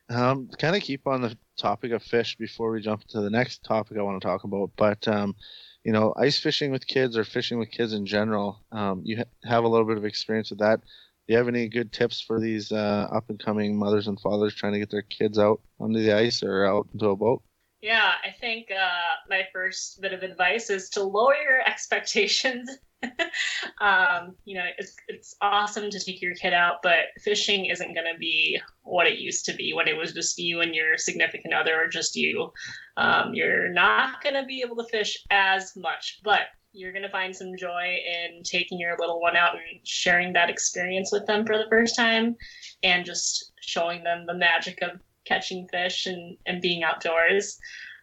Um, 0.10 0.50
kind 0.60 0.76
of 0.76 0.82
keep 0.82 1.06
on 1.08 1.22
the 1.22 1.38
topic 1.58 1.92
of 1.92 2.04
fish 2.04 2.36
before 2.38 2.72
we 2.72 2.82
jump 2.82 3.04
to 3.10 3.22
the 3.22 3.30
next 3.30 3.64
topic 3.64 3.98
I 3.98 4.04
want 4.04 4.22
to 4.22 4.28
talk 4.28 4.44
about. 4.44 4.72
But 4.78 5.08
um, 5.08 5.36
you 5.84 5.92
know, 5.92 6.14
ice 6.18 6.40
fishing 6.40 6.72
with 6.72 6.88
kids 6.88 7.18
or 7.18 7.24
fishing 7.24 7.60
with 7.60 7.72
kids 7.72 7.94
in 7.94 8.06
general, 8.06 8.62
um, 8.72 9.02
you 9.04 9.18
ha- 9.18 9.50
have 9.50 9.64
a 9.64 9.68
little 9.68 9.88
bit 9.88 9.98
of 9.98 10.06
experience 10.06 10.50
with 10.50 10.60
that. 10.60 10.82
Do 10.82 11.34
you 11.34 11.38
have 11.38 11.48
any 11.48 11.68
good 11.68 11.92
tips 11.92 12.22
for 12.22 12.40
these 12.40 12.72
uh, 12.72 13.08
up 13.12 13.30
and 13.30 13.40
coming 13.40 13.78
mothers 13.78 14.08
and 14.08 14.20
fathers 14.20 14.56
trying 14.56 14.74
to 14.74 14.80
get 14.80 14.92
their 14.92 15.02
kids 15.02 15.38
out 15.38 15.62
onto 15.80 16.02
the 16.02 16.14
ice 16.14 16.44
or 16.44 16.66
out 16.66 16.88
into 16.94 17.10
a 17.10 17.16
boat? 17.16 17.42
Yeah, 17.82 18.12
I 18.24 18.32
think 18.40 18.70
uh, 18.72 19.16
my 19.30 19.44
first 19.54 20.02
bit 20.02 20.14
of 20.14 20.24
advice 20.24 20.70
is 20.70 20.90
to 20.92 21.04
lower 21.04 21.36
your 21.36 21.62
expectations. 21.66 22.70
um, 23.80 24.36
you 24.46 24.58
know, 24.58 24.66
it's 24.80 24.96
it's 25.08 25.36
awesome 25.40 25.92
to 25.92 26.00
take 26.00 26.20
your 26.20 26.34
kid 26.34 26.54
out, 26.54 26.78
but 26.82 27.06
fishing 27.24 27.68
isn't 27.68 27.94
going 27.94 28.12
to 28.12 28.18
be 28.18 28.60
what 28.82 29.06
it 29.06 29.20
used 29.20 29.46
to 29.46 29.54
be 29.54 29.72
when 29.74 29.88
it 29.88 29.96
was 29.96 30.14
just 30.14 30.40
you 30.40 30.62
and 30.62 30.74
your 30.74 30.98
significant 30.98 31.54
other, 31.54 31.80
or 31.80 31.88
just 31.88 32.16
you. 32.16 32.52
Um, 32.98 33.36
you're 33.36 33.70
not 33.70 34.24
going 34.24 34.34
to 34.34 34.46
be 34.46 34.64
able 34.66 34.78
to 34.78 34.90
fish 34.90 35.16
as 35.30 35.76
much, 35.76 36.22
but 36.24 36.48
you're 36.74 36.92
going 36.92 37.04
to 37.04 37.10
find 37.10 37.36
some 37.36 37.56
joy 37.58 37.98
in 38.06 38.42
taking 38.44 38.80
your 38.80 38.98
little 39.00 39.22
one 39.22 39.36
out 39.36 39.54
and 39.54 39.88
sharing 39.88 40.34
that 40.34 40.50
experience 40.50 41.12
with 41.12 41.26
them 41.26 41.46
for 41.46 41.58
the 41.58 41.68
first 41.70 41.96
time 41.96 42.36
and 42.84 43.06
just 43.06 43.52
showing 43.62 44.04
them 44.04 44.26
the 44.26 44.34
magic 44.34 44.80
of 44.82 45.00
catching 45.28 45.68
fish 45.68 46.06
and, 46.06 46.38
and 46.46 46.62
being 46.62 46.84
outdoors. 46.84 47.60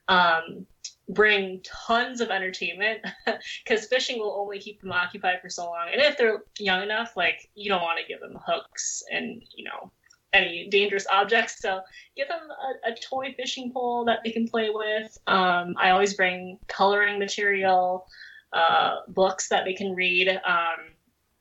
Um, 0.09 0.67
bring 1.11 1.61
tons 1.63 2.21
of 2.21 2.31
entertainment 2.31 3.01
because 3.65 3.87
fishing 3.87 4.19
will 4.19 4.37
only 4.39 4.59
keep 4.59 4.81
them 4.81 4.93
occupied 4.93 5.41
for 5.41 5.51
so 5.51 5.67
long. 5.67 5.89
And 5.93 6.01
if 6.01 6.17
they're 6.17 6.43
young 6.59 6.83
enough, 6.83 7.17
like 7.17 7.51
you 7.55 7.69
don't 7.69 7.83
want 7.83 7.99
to 8.01 8.07
give 8.07 8.21
them 8.21 8.39
hooks 8.47 9.03
and, 9.11 9.43
you 9.55 9.65
know, 9.65 9.93
any 10.33 10.69
dangerous 10.69 11.07
objects. 11.13 11.61
So 11.61 11.81
give 12.17 12.29
them 12.29 12.41
a, 12.51 12.93
a 12.93 12.95
toy 12.97 13.35
fishing 13.37 13.73
pole 13.73 14.05
that 14.07 14.21
they 14.25 14.31
can 14.31 14.49
play 14.49 14.71
with. 14.71 15.17
Um, 15.27 15.75
I 15.79 15.91
always 15.91 16.15
bring 16.15 16.59
coloring 16.67 17.19
material, 17.19 18.07
uh, 18.53 18.97
books 19.09 19.49
that 19.49 19.65
they 19.65 19.75
can 19.75 19.95
read. 19.95 20.29
Um, 20.29 20.95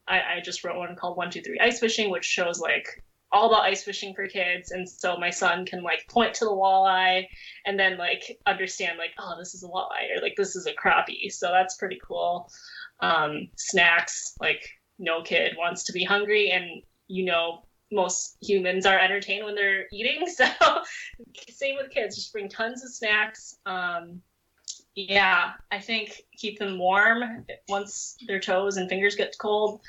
I, 0.07 0.21
I 0.35 0.41
just 0.43 0.63
wrote 0.63 0.77
one 0.77 0.95
called 0.95 1.17
One 1.17 1.31
Two 1.31 1.41
Three 1.41 1.59
Ice 1.59 1.79
Fishing, 1.79 2.09
which 2.11 2.25
shows 2.25 2.59
like 2.59 3.03
all 3.33 3.47
about 3.47 3.63
ice 3.63 3.83
fishing 3.83 4.13
for 4.13 4.27
kids 4.27 4.71
and 4.71 4.87
so 4.87 5.17
my 5.17 5.31
son 5.31 5.65
can 5.65 5.81
like 5.81 6.07
point 6.07 6.35
to 6.35 6.45
the 6.45 6.51
walleye 6.51 7.27
and 7.65 7.79
then 7.79 7.97
like 7.97 8.39
understand 8.45 8.97
like 8.99 9.09
oh 9.17 9.35
this 9.39 9.55
is 9.55 9.63
a 9.63 9.67
walleye 9.67 10.15
or 10.15 10.21
like 10.21 10.35
this 10.37 10.55
is 10.55 10.67
a 10.67 10.73
crappie. 10.73 11.31
So 11.31 11.49
that's 11.51 11.75
pretty 11.75 11.99
cool. 12.07 12.49
Um, 12.99 13.49
snacks 13.57 14.35
like 14.39 14.69
no 14.99 15.23
kid 15.23 15.55
wants 15.57 15.83
to 15.85 15.93
be 15.93 16.03
hungry 16.03 16.51
and 16.51 16.83
you 17.07 17.25
know 17.25 17.63
most 17.91 18.37
humans 18.41 18.85
are 18.85 18.99
entertained 18.99 19.45
when 19.45 19.55
they're 19.55 19.87
eating 19.91 20.27
so 20.27 20.45
same 21.49 21.75
with 21.75 21.89
kids 21.91 22.15
just 22.15 22.31
bring 22.31 22.47
tons 22.47 22.83
of 22.83 22.91
snacks. 22.91 23.57
Um, 23.65 24.21
yeah 24.95 25.53
i 25.71 25.79
think 25.79 26.21
keep 26.37 26.59
them 26.59 26.77
warm 26.77 27.45
once 27.67 28.15
their 28.27 28.39
toes 28.39 28.77
and 28.77 28.89
fingers 28.89 29.15
get 29.15 29.35
cold 29.39 29.81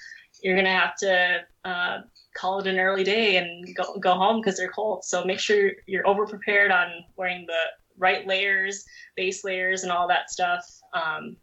you're 0.45 0.55
gonna 0.55 0.79
have 0.79 0.95
to 0.97 1.41
uh, 1.65 1.99
call 2.37 2.61
it 2.61 2.67
an 2.67 2.79
early 2.79 3.03
day 3.03 3.39
and 3.39 3.75
go, 3.75 3.97
go 3.99 4.13
home 4.13 4.41
because 4.41 4.59
they're 4.59 4.71
cold. 4.71 5.03
So 5.03 5.25
make 5.25 5.41
sure 5.41 5.73
you're 5.87 6.07
over 6.07 6.27
prepared 6.27 6.71
on 6.71 7.03
wearing 7.17 7.47
the 7.47 7.63
right 7.97 8.27
layers, 8.27 8.85
base 9.17 9.43
layers, 9.43 9.85
and 9.85 9.91
all 9.91 10.07
that 10.09 10.31
stuff. 10.31 10.63
Um, 10.93 11.37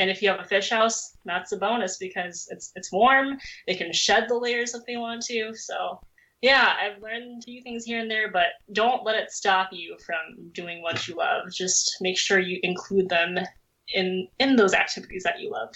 and 0.00 0.10
if 0.10 0.20
you 0.20 0.28
have 0.28 0.40
a 0.40 0.44
fish 0.44 0.70
house, 0.70 1.16
that's 1.24 1.52
a 1.52 1.56
bonus 1.56 1.98
because 1.98 2.48
it's 2.50 2.72
it's 2.74 2.90
warm. 2.90 3.38
They 3.68 3.76
can 3.76 3.92
shed 3.92 4.26
the 4.28 4.36
layers 4.36 4.74
if 4.74 4.82
they 4.86 4.96
want 4.96 5.22
to. 5.26 5.54
So 5.54 6.00
yeah, 6.40 6.74
I've 6.80 7.00
learned 7.00 7.42
a 7.42 7.44
few 7.44 7.62
things 7.62 7.84
here 7.84 8.00
and 8.00 8.10
there, 8.10 8.28
but 8.28 8.48
don't 8.72 9.04
let 9.04 9.14
it 9.14 9.30
stop 9.30 9.68
you 9.70 9.96
from 10.04 10.50
doing 10.50 10.82
what 10.82 11.06
you 11.06 11.14
love. 11.14 11.52
Just 11.52 11.98
make 12.00 12.18
sure 12.18 12.40
you 12.40 12.58
include 12.64 13.08
them 13.08 13.38
in 13.94 14.26
in 14.40 14.56
those 14.56 14.74
activities 14.74 15.22
that 15.22 15.38
you 15.38 15.52
love. 15.52 15.72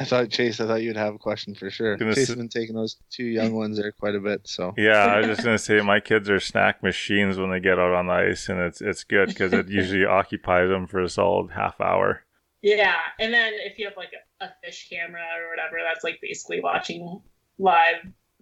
I 0.00 0.04
thought 0.04 0.30
Chase, 0.30 0.60
I 0.60 0.66
thought 0.66 0.82
you'd 0.82 0.96
have 0.96 1.14
a 1.14 1.18
question 1.18 1.54
for 1.54 1.70
sure. 1.70 1.96
Gonna 1.96 2.14
Chase 2.14 2.28
has 2.28 2.30
s- 2.30 2.36
been 2.36 2.48
taking 2.48 2.74
those 2.74 2.96
two 3.10 3.24
young 3.24 3.52
ones 3.54 3.76
there 3.78 3.92
quite 3.92 4.14
a 4.14 4.20
bit, 4.20 4.48
so 4.48 4.72
Yeah, 4.76 5.04
I 5.04 5.18
was 5.18 5.26
just 5.36 5.44
gonna 5.44 5.58
say 5.58 5.80
my 5.82 6.00
kids 6.00 6.30
are 6.30 6.40
snack 6.40 6.82
machines 6.82 7.36
when 7.38 7.50
they 7.50 7.60
get 7.60 7.78
out 7.78 7.92
on 7.92 8.06
the 8.06 8.14
ice, 8.14 8.48
and 8.48 8.58
it's 8.60 8.80
it's 8.80 9.04
good 9.04 9.28
because 9.28 9.52
it 9.52 9.68
usually 9.68 10.04
occupies 10.20 10.68
them 10.70 10.86
for 10.86 11.00
a 11.00 11.08
solid 11.08 11.50
half 11.52 11.80
hour. 11.80 12.22
Yeah, 12.62 12.96
and 13.18 13.32
then 13.32 13.52
if 13.54 13.78
you 13.78 13.86
have 13.86 13.96
like 13.96 14.10
a, 14.40 14.44
a 14.46 14.52
fish 14.64 14.88
camera 14.90 15.22
or 15.38 15.50
whatever, 15.50 15.76
that's 15.86 16.02
like 16.04 16.18
basically 16.22 16.60
watching 16.60 17.20
live 17.58 17.96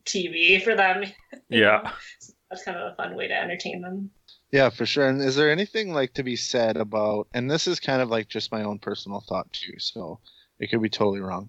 TV 0.04 0.62
for 0.62 0.74
them. 0.74 1.04
Yeah. 1.50 1.90
So 2.20 2.32
that's 2.50 2.62
kind 2.64 2.76
of 2.78 2.92
a 2.92 2.96
fun 2.96 3.14
way 3.16 3.28
to 3.28 3.34
entertain 3.34 3.80
them. 3.82 4.10
yeah, 4.50 4.68
for 4.70 4.84
sure. 4.86 5.06
And 5.08 5.20
is 5.20 5.34
there 5.36 5.50
anything 5.50 5.92
like 5.92 6.14
to 6.14 6.22
be 6.22 6.36
said 6.36 6.76
about? 6.76 7.26
And 7.34 7.50
this 7.50 7.66
is 7.66 7.80
kind 7.80 8.00
of 8.02 8.08
like 8.10 8.28
just 8.28 8.52
my 8.52 8.62
own 8.64 8.78
personal 8.78 9.22
thought 9.28 9.50
too, 9.52 9.78
so 9.78 10.20
it 10.60 10.68
could 10.68 10.82
be 10.82 10.88
totally 10.88 11.20
wrong. 11.20 11.48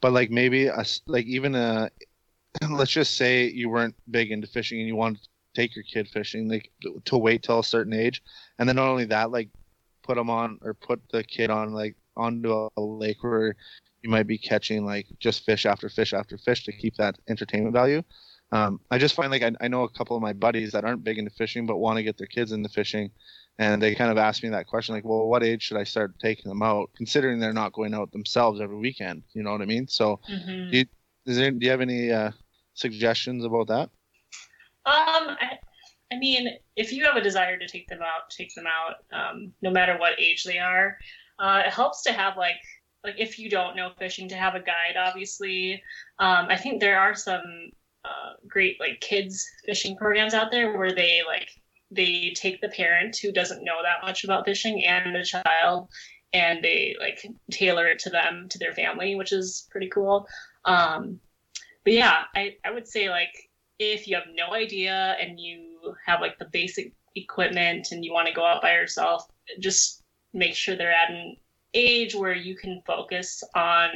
But 0.00 0.12
like 0.12 0.30
maybe 0.30 0.66
a 0.66 0.84
like 1.06 1.26
even 1.26 1.54
a 1.54 1.90
let's 2.70 2.90
just 2.90 3.16
say 3.16 3.48
you 3.48 3.68
weren't 3.68 3.94
big 4.10 4.30
into 4.30 4.46
fishing 4.46 4.78
and 4.78 4.88
you 4.88 4.96
wanted 4.96 5.22
to 5.22 5.28
take 5.54 5.76
your 5.76 5.84
kid 5.84 6.08
fishing, 6.08 6.48
like 6.48 6.70
to 7.04 7.16
wait 7.16 7.42
till 7.42 7.60
a 7.60 7.64
certain 7.64 7.92
age, 7.92 8.22
and 8.58 8.68
then 8.68 8.76
not 8.76 8.88
only 8.88 9.04
that, 9.06 9.30
like 9.30 9.48
put 10.02 10.16
them 10.16 10.30
on 10.30 10.58
or 10.62 10.74
put 10.74 11.00
the 11.10 11.22
kid 11.22 11.50
on 11.50 11.72
like 11.72 11.96
onto 12.16 12.52
a, 12.52 12.68
a 12.76 12.80
lake 12.80 13.22
where 13.22 13.54
you 14.02 14.10
might 14.10 14.26
be 14.26 14.36
catching 14.36 14.84
like 14.84 15.06
just 15.18 15.44
fish 15.44 15.64
after 15.64 15.88
fish 15.88 16.12
after 16.12 16.36
fish 16.36 16.64
to 16.64 16.72
keep 16.72 16.96
that 16.96 17.18
entertainment 17.28 17.72
value. 17.72 18.02
Um, 18.50 18.80
I 18.90 18.98
just 18.98 19.14
find 19.14 19.30
like 19.30 19.42
I, 19.42 19.52
I 19.60 19.68
know 19.68 19.84
a 19.84 19.88
couple 19.88 20.16
of 20.16 20.22
my 20.22 20.32
buddies 20.32 20.72
that 20.72 20.84
aren't 20.84 21.04
big 21.04 21.18
into 21.18 21.30
fishing 21.30 21.64
but 21.66 21.78
want 21.78 21.96
to 21.96 22.02
get 22.02 22.18
their 22.18 22.26
kids 22.26 22.52
into 22.52 22.68
fishing, 22.68 23.10
and 23.58 23.80
they 23.82 23.94
kind 23.94 24.10
of 24.10 24.18
ask 24.18 24.42
me 24.42 24.48
that 24.50 24.66
question 24.66 24.94
like, 24.94 25.04
well, 25.04 25.26
what 25.26 25.42
age 25.42 25.62
should 25.62 25.76
I 25.76 25.84
start 25.84 26.18
taking 26.18 26.48
them 26.48 26.62
out, 26.62 26.90
considering 26.96 27.38
they're 27.38 27.52
not 27.52 27.72
going 27.72 27.94
out 27.94 28.10
themselves 28.12 28.60
every 28.60 28.76
weekend? 28.76 29.22
You 29.34 29.42
know 29.42 29.52
what 29.52 29.62
I 29.62 29.66
mean? 29.66 29.86
So, 29.88 30.20
Mhm. 30.28 30.72
you- 30.72 30.86
is 31.26 31.36
there, 31.36 31.50
do 31.50 31.64
you 31.64 31.70
have 31.70 31.80
any 31.80 32.10
uh, 32.10 32.32
suggestions 32.74 33.44
about 33.44 33.68
that? 33.68 33.90
Um, 34.84 35.36
I, 35.40 35.58
I 36.12 36.18
mean, 36.18 36.48
if 36.76 36.92
you 36.92 37.04
have 37.04 37.16
a 37.16 37.20
desire 37.20 37.56
to 37.58 37.68
take 37.68 37.86
them 37.88 38.00
out, 38.02 38.30
take 38.30 38.54
them 38.54 38.66
out. 38.66 38.96
Um, 39.12 39.52
no 39.62 39.70
matter 39.70 39.96
what 39.98 40.18
age 40.18 40.44
they 40.44 40.58
are. 40.58 40.98
Uh, 41.38 41.62
it 41.66 41.72
helps 41.72 42.02
to 42.02 42.12
have 42.12 42.36
like 42.36 42.60
like 43.04 43.14
if 43.18 43.38
you 43.38 43.50
don't 43.50 43.74
know 43.76 43.90
fishing, 43.98 44.28
to 44.28 44.36
have 44.36 44.54
a 44.54 44.60
guide. 44.60 44.96
Obviously, 44.96 45.82
um, 46.18 46.46
I 46.48 46.56
think 46.56 46.80
there 46.80 46.98
are 47.00 47.14
some 47.14 47.42
uh, 48.04 48.34
great 48.46 48.78
like 48.80 49.00
kids 49.00 49.44
fishing 49.64 49.96
programs 49.96 50.34
out 50.34 50.50
there 50.50 50.76
where 50.78 50.92
they 50.94 51.22
like 51.26 51.48
they 51.94 52.32
take 52.34 52.60
the 52.60 52.68
parent 52.68 53.16
who 53.16 53.32
doesn't 53.32 53.64
know 53.64 53.82
that 53.82 54.06
much 54.06 54.24
about 54.24 54.44
fishing 54.44 54.84
and 54.84 55.14
the 55.14 55.24
child 55.24 55.88
and 56.32 56.62
they 56.64 56.96
like 56.98 57.26
tailor 57.50 57.86
it 57.86 57.98
to 58.00 58.10
them 58.10 58.46
to 58.48 58.58
their 58.58 58.72
family 58.72 59.14
which 59.14 59.32
is 59.32 59.68
pretty 59.70 59.88
cool. 59.88 60.26
Um, 60.64 61.20
but 61.84 61.92
yeah 61.92 62.24
I, 62.34 62.56
I 62.64 62.70
would 62.70 62.88
say 62.88 63.10
like 63.10 63.50
if 63.78 64.06
you 64.06 64.14
have 64.16 64.26
no 64.34 64.54
idea 64.54 65.16
and 65.20 65.38
you 65.38 65.94
have 66.06 66.20
like 66.20 66.38
the 66.38 66.48
basic 66.52 66.92
equipment 67.14 67.88
and 67.90 68.04
you 68.04 68.12
want 68.12 68.28
to 68.28 68.34
go 68.34 68.44
out 68.44 68.62
by 68.62 68.72
yourself 68.72 69.28
just 69.58 70.02
make 70.32 70.54
sure 70.54 70.76
they're 70.76 70.92
at 70.92 71.10
an 71.10 71.36
age 71.74 72.14
where 72.14 72.34
you 72.34 72.56
can 72.56 72.82
focus 72.86 73.42
on 73.54 73.90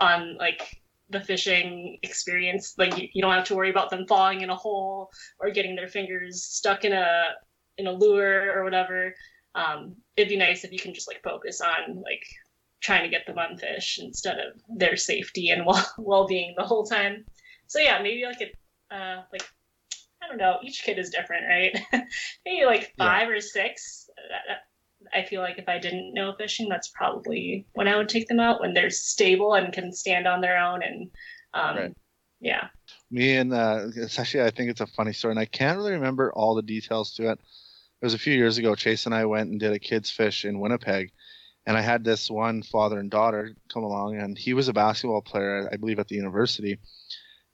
on 0.00 0.36
like 0.36 0.81
the 1.10 1.20
fishing 1.20 1.98
experience 2.02 2.74
like 2.78 2.96
you, 2.96 3.08
you 3.12 3.22
don't 3.22 3.32
have 3.32 3.44
to 3.44 3.54
worry 3.54 3.70
about 3.70 3.90
them 3.90 4.06
falling 4.06 4.40
in 4.40 4.50
a 4.50 4.56
hole 4.56 5.10
or 5.40 5.50
getting 5.50 5.76
their 5.76 5.88
fingers 5.88 6.42
stuck 6.42 6.84
in 6.84 6.92
a 6.92 7.24
in 7.78 7.86
a 7.86 7.92
lure 7.92 8.52
or 8.56 8.64
whatever 8.64 9.14
um, 9.54 9.94
it'd 10.16 10.30
be 10.30 10.36
nice 10.36 10.64
if 10.64 10.72
you 10.72 10.78
can 10.78 10.94
just 10.94 11.08
like 11.08 11.22
focus 11.22 11.60
on 11.60 11.96
like 11.96 12.24
trying 12.80 13.02
to 13.02 13.10
get 13.10 13.26
them 13.26 13.38
on 13.38 13.56
fish 13.56 13.98
instead 14.02 14.38
of 14.38 14.60
their 14.76 14.96
safety 14.96 15.50
and 15.50 15.66
well 15.66 15.86
well-being 15.98 16.54
the 16.56 16.64
whole 16.64 16.84
time 16.84 17.24
so 17.66 17.78
yeah 17.78 18.00
maybe 18.02 18.24
like 18.24 18.40
a 18.40 18.94
uh, 18.94 19.22
like 19.32 19.42
I 20.22 20.28
don't 20.28 20.38
know. 20.38 20.58
Each 20.62 20.82
kid 20.84 20.98
is 20.98 21.10
different, 21.10 21.46
right? 21.48 21.78
Maybe 22.46 22.64
like 22.64 22.92
Yeah. 22.96 23.04
five 23.06 23.28
or 23.28 23.40
six. 23.40 24.08
Uh, 24.16 24.54
I 25.14 25.24
feel 25.24 25.40
like 25.42 25.58
if 25.58 25.68
I 25.68 25.78
didn't 25.78 26.14
know 26.14 26.34
fishing, 26.38 26.68
that's 26.68 26.88
probably 26.88 27.66
when 27.74 27.88
I 27.88 27.96
would 27.96 28.08
take 28.08 28.28
them 28.28 28.40
out 28.40 28.60
when 28.60 28.74
they're 28.74 28.90
stable 28.90 29.54
and 29.54 29.72
can 29.72 29.92
stand 29.92 30.26
on 30.26 30.40
their 30.40 30.58
own. 30.58 30.82
And 30.82 31.10
um, 31.54 31.78
Right. 31.78 31.94
yeah, 32.40 32.68
me 33.10 33.36
and 33.36 33.52
uh, 33.52 33.86
it's 33.96 34.18
actually 34.18 34.44
I 34.44 34.50
think 34.50 34.70
it's 34.70 34.80
a 34.80 34.86
funny 34.86 35.12
story, 35.12 35.32
and 35.32 35.40
I 35.40 35.44
can't 35.46 35.78
really 35.78 35.92
remember 35.92 36.32
all 36.32 36.54
the 36.54 36.62
details 36.62 37.14
to 37.14 37.30
it. 37.30 37.38
It 38.00 38.04
was 38.06 38.14
a 38.14 38.18
few 38.18 38.34
years 38.34 38.58
ago. 38.58 38.74
Chase 38.74 39.06
and 39.06 39.14
I 39.14 39.24
went 39.26 39.50
and 39.50 39.60
did 39.60 39.72
a 39.72 39.78
kids 39.78 40.10
fish 40.10 40.44
in 40.44 40.60
Winnipeg, 40.60 41.12
and 41.66 41.76
I 41.76 41.82
had 41.82 42.04
this 42.04 42.30
one 42.30 42.62
father 42.62 42.98
and 42.98 43.10
daughter 43.10 43.54
come 43.72 43.84
along, 43.84 44.16
and 44.18 44.36
he 44.38 44.54
was 44.54 44.68
a 44.68 44.72
basketball 44.72 45.22
player, 45.22 45.68
I 45.72 45.76
believe, 45.76 45.98
at 45.98 46.08
the 46.08 46.16
university. 46.16 46.78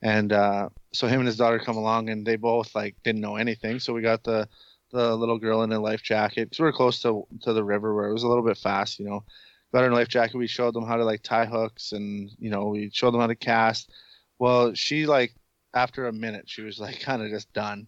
And 0.02 0.32
uh, 0.32 0.70
so 0.92 1.08
him 1.08 1.20
and 1.20 1.26
his 1.26 1.36
daughter 1.38 1.58
come 1.58 1.76
along, 1.76 2.10
and 2.10 2.26
they 2.26 2.36
both 2.36 2.74
like 2.74 2.96
didn't 3.04 3.20
know 3.22 3.36
anything. 3.36 3.80
So 3.80 3.92
we 3.94 4.02
got 4.02 4.24
the 4.24 4.48
the 4.90 5.14
little 5.16 5.38
girl 5.38 5.62
in 5.62 5.72
a 5.72 5.80
life 5.80 6.02
jacket 6.02 6.50
because 6.50 6.60
we 6.60 6.68
are 6.68 6.72
close 6.72 7.00
to 7.02 7.26
to 7.42 7.52
the 7.52 7.64
river 7.64 7.94
where 7.94 8.08
it 8.08 8.12
was 8.12 8.22
a 8.22 8.28
little 8.28 8.44
bit 8.44 8.58
fast, 8.58 8.98
you 8.98 9.06
know. 9.06 9.24
Got 9.72 9.80
her 9.80 9.86
in 9.86 9.92
a 9.92 9.96
life 9.96 10.08
jacket. 10.08 10.38
We 10.38 10.46
showed 10.46 10.74
them 10.74 10.86
how 10.86 10.96
to 10.96 11.04
like 11.04 11.22
tie 11.22 11.44
hooks, 11.44 11.92
and 11.92 12.30
you 12.38 12.50
know 12.50 12.66
we 12.66 12.90
showed 12.92 13.12
them 13.12 13.20
how 13.20 13.26
to 13.26 13.34
cast. 13.34 13.90
Well, 14.38 14.72
she 14.74 15.06
like 15.06 15.34
after 15.74 16.06
a 16.06 16.12
minute 16.12 16.48
she 16.48 16.62
was 16.62 16.78
like 16.78 17.00
kind 17.08 17.22
of 17.22 17.30
just 17.30 17.52
done 17.52 17.86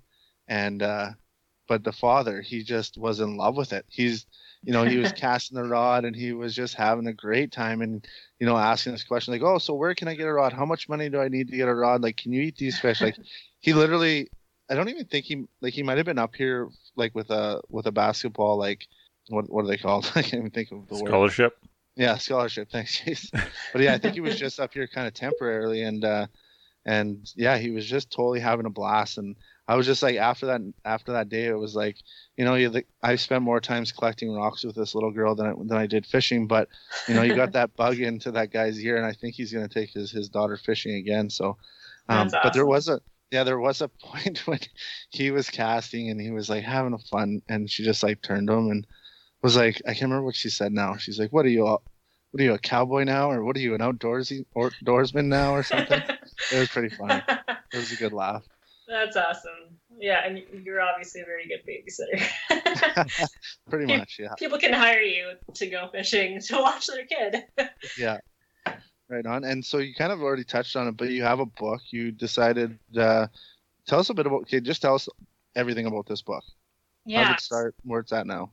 and 0.49 0.83
uh 0.83 1.11
but 1.69 1.85
the 1.85 1.93
father 1.93 2.41
he 2.41 2.63
just 2.63 2.99
was 2.99 3.21
in 3.21 3.37
love 3.37 3.57
with 3.57 3.73
it 3.73 3.85
he's 3.89 4.27
you 4.63 4.73
know 4.73 4.85
he 4.85 4.99
was 4.99 5.13
casting 5.17 5.57
the 5.57 5.65
rod 5.65 6.05
and 6.05 6.17
he 6.17 6.33
was 6.33 6.55
just 6.55 6.75
having 6.75 7.07
a 7.07 7.13
great 7.13 7.53
time 7.53 7.81
and 7.81 8.07
you 8.39 8.47
know 8.47 8.57
asking 8.57 8.93
this 8.93 9.05
question 9.05 9.33
like 9.33 9.43
oh 9.43 9.59
so 9.59 9.75
where 9.75 9.95
can 9.95 10.09
i 10.09 10.15
get 10.15 10.27
a 10.27 10.33
rod 10.33 10.53
how 10.53 10.65
much 10.65 10.89
money 10.89 11.09
do 11.09 11.21
i 11.21 11.29
need 11.29 11.49
to 11.49 11.57
get 11.57 11.69
a 11.69 11.75
rod 11.75 12.03
like 12.03 12.17
can 12.17 12.33
you 12.33 12.43
eat 12.43 12.57
these 12.57 12.79
fish 12.79 13.01
like 13.01 13.17
he 13.61 13.73
literally 13.73 14.29
i 14.71 14.75
don't 14.75 14.89
even 14.89 15.05
think 15.05 15.27
he 15.27 15.45
like 15.61 15.75
he 15.75 15.83
might 15.83 15.97
have 15.97 16.07
been 16.07 16.19
up 16.19 16.35
here 16.35 16.69
like 16.97 17.15
with 17.15 17.31
a 17.31 17.61
with 17.69 17.87
a 17.87 17.93
basketball 17.93 18.57
like 18.57 18.87
what 19.29 19.51
what 19.51 19.65
are 19.65 19.69
they 19.69 19.77
called 19.77 20.11
i 20.15 20.23
can't 20.23 20.35
even 20.35 20.51
think 20.51 20.71
of 20.73 20.89
the 20.89 20.95
word 20.95 21.09
Scholarship. 21.09 21.59
yeah, 21.97 22.17
scholarship. 22.17 22.71
Thanks, 22.71 22.97
Chase. 22.97 23.31
But 23.73 23.83
yeah, 23.83 23.95
I 23.95 23.99
think 23.99 24.15
he 24.15 24.21
was 24.21 24.39
just 24.39 24.59
up 24.59 24.73
here 24.73 24.87
kind 24.87 25.07
of 25.07 25.15
temporarily, 25.15 25.83
and 25.83 26.05
uh, 26.05 26.27
and 26.87 27.31
yeah, 27.37 27.59
he 27.59 27.71
was 27.71 27.87
just 27.87 28.11
totally 28.11 28.41
having 28.41 28.67
a 28.67 28.71
blast. 28.71 29.19
And 29.19 29.37
I 29.69 29.77
was 29.77 29.87
just 29.87 30.03
like 30.03 30.17
after 30.17 30.47
that 30.47 30.61
after 30.85 31.13
that 31.13 31.29
day, 31.29 31.47
it 31.47 31.59
was 31.59 31.75
like 31.75 31.99
you 32.37 32.45
know 32.45 32.55
you 32.55 32.83
I 33.03 33.17
spent 33.17 33.43
more 33.43 33.61
times 33.61 33.93
collecting 33.93 34.35
rocks 34.35 34.65
with 34.65 34.75
this 34.75 34.95
little 34.95 35.11
girl 35.11 35.35
than 35.35 35.47
I, 35.47 35.53
than 35.53 35.77
I 35.77 35.87
did 35.87 36.07
fishing, 36.07 36.47
but 36.47 36.69
you 37.07 37.15
know 37.15 37.23
you 37.23 37.37
got 37.37 37.53
that 37.53 37.77
bug 37.77 38.01
into 38.01 38.33
that 38.33 38.51
guy's 38.51 38.83
ear, 38.83 38.97
and 38.97 39.07
I 39.07 39.13
think 39.13 39.35
he's 39.35 39.53
gonna 39.53 39.69
take 39.69 39.91
his 39.91 40.11
his 40.11 40.29
daughter 40.29 40.57
fishing 40.57 40.95
again. 40.95 41.29
So, 41.29 41.59
um, 42.09 42.29
That's 42.29 42.43
but 42.43 42.55
there 42.55 42.67
was 42.67 42.89
a 42.89 43.01
yeah 43.31 43.45
there 43.45 43.59
was 43.59 43.81
a 43.81 43.89
point 44.03 44.47
when 44.47 44.61
he 45.11 45.31
was 45.31 45.49
casting 45.51 46.11
and 46.11 46.21
he 46.21 46.31
was 46.31 46.49
like 46.51 46.65
having 46.65 46.93
a 46.95 46.99
fun, 46.99 47.43
and 47.49 47.71
she 47.71 47.85
just 47.85 48.03
like 48.03 48.23
turned 48.23 48.49
to 48.49 48.55
him 48.55 48.71
and 48.71 48.87
was 49.43 49.57
like 49.57 49.81
I 49.87 49.91
can't 49.93 50.03
remember 50.03 50.25
what 50.25 50.37
she 50.37 50.51
said 50.51 50.73
now. 50.73 50.97
She's 50.97 51.19
like, 51.19 51.33
"What 51.33 51.47
are 51.47 51.51
you? 51.51 51.67
a- 51.67 51.79
What 52.33 52.41
are 52.41 52.45
you 52.45 52.55
a 52.55 52.59
cowboy 52.59 53.05
now, 53.05 53.31
or 53.31 53.43
what 53.45 53.57
are 53.57 53.61
you 53.61 53.75
an 53.75 53.81
outdoorsy 53.81 54.45
or 54.55 54.71
outdoorsman 54.71 55.25
now, 55.27 55.55
or 55.55 55.63
something?" 55.65 56.01
it 56.53 56.59
was 56.59 56.69
pretty 56.69 56.95
funny. 56.95 57.23
It 57.73 57.77
was 57.77 57.91
a 57.93 57.97
good 57.97 58.13
laugh. 58.13 58.45
That's 58.89 59.17
awesome. 59.17 59.79
Yeah, 59.99 60.25
and 60.27 60.43
you're 60.65 60.81
obviously 60.81 61.21
a 61.21 61.25
very 61.25 61.47
good 61.47 61.63
babysitter. 61.67 63.21
Pretty 63.71 63.87
much, 63.97 64.17
yeah. 64.19 64.35
People 64.39 64.59
can 64.59 64.73
hire 64.73 65.01
you 65.01 65.35
to 65.55 65.67
go 65.69 65.89
fishing 65.93 66.41
to 66.41 66.57
watch 66.57 66.87
their 66.87 67.05
kid. 67.07 67.45
Yeah. 67.99 68.19
Right 69.11 69.27
on. 69.27 69.43
And 69.43 69.65
so 69.65 69.79
you 69.79 69.93
kind 69.93 70.13
of 70.13 70.23
already 70.23 70.45
touched 70.45 70.77
on 70.77 70.87
it, 70.87 70.97
but 70.97 71.11
you 71.11 71.25
have 71.25 71.41
a 71.41 71.47
book. 71.47 71.81
You 71.91 72.13
decided. 72.13 72.79
Uh, 72.97 73.27
tell 73.85 73.99
us 73.99 74.09
a 74.09 74.15
bit 74.15 74.27
about. 74.27 74.43
Okay, 74.43 74.61
just 74.61 74.81
tell 74.81 74.95
us 74.95 75.09
everything 75.57 75.87
about 75.87 76.07
this 76.07 76.23
book. 76.23 76.45
How 76.47 76.53
yeah. 77.07 77.27
did 77.29 77.39
it 77.39 77.41
start? 77.41 77.75
Where 77.83 77.99
it's 77.99 78.13
at 78.13 78.29
now? 78.29 78.53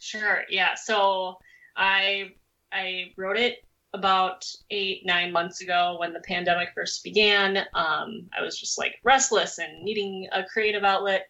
Sure. 0.00 0.42
Yeah. 0.50 0.74
So 0.74 1.38
I 1.76 2.32
I 2.72 3.12
wrote 3.16 3.36
it 3.36 3.64
about 3.94 4.44
eight 4.70 5.06
nine 5.06 5.30
months 5.30 5.60
ago 5.60 5.96
when 6.00 6.12
the 6.12 6.20
pandemic 6.26 6.70
first 6.74 7.04
began. 7.04 7.58
Um, 7.58 8.28
I 8.36 8.42
was 8.42 8.58
just 8.58 8.78
like 8.78 8.96
restless 9.04 9.58
and 9.58 9.84
needing 9.84 10.26
a 10.32 10.42
creative 10.42 10.82
outlet, 10.82 11.28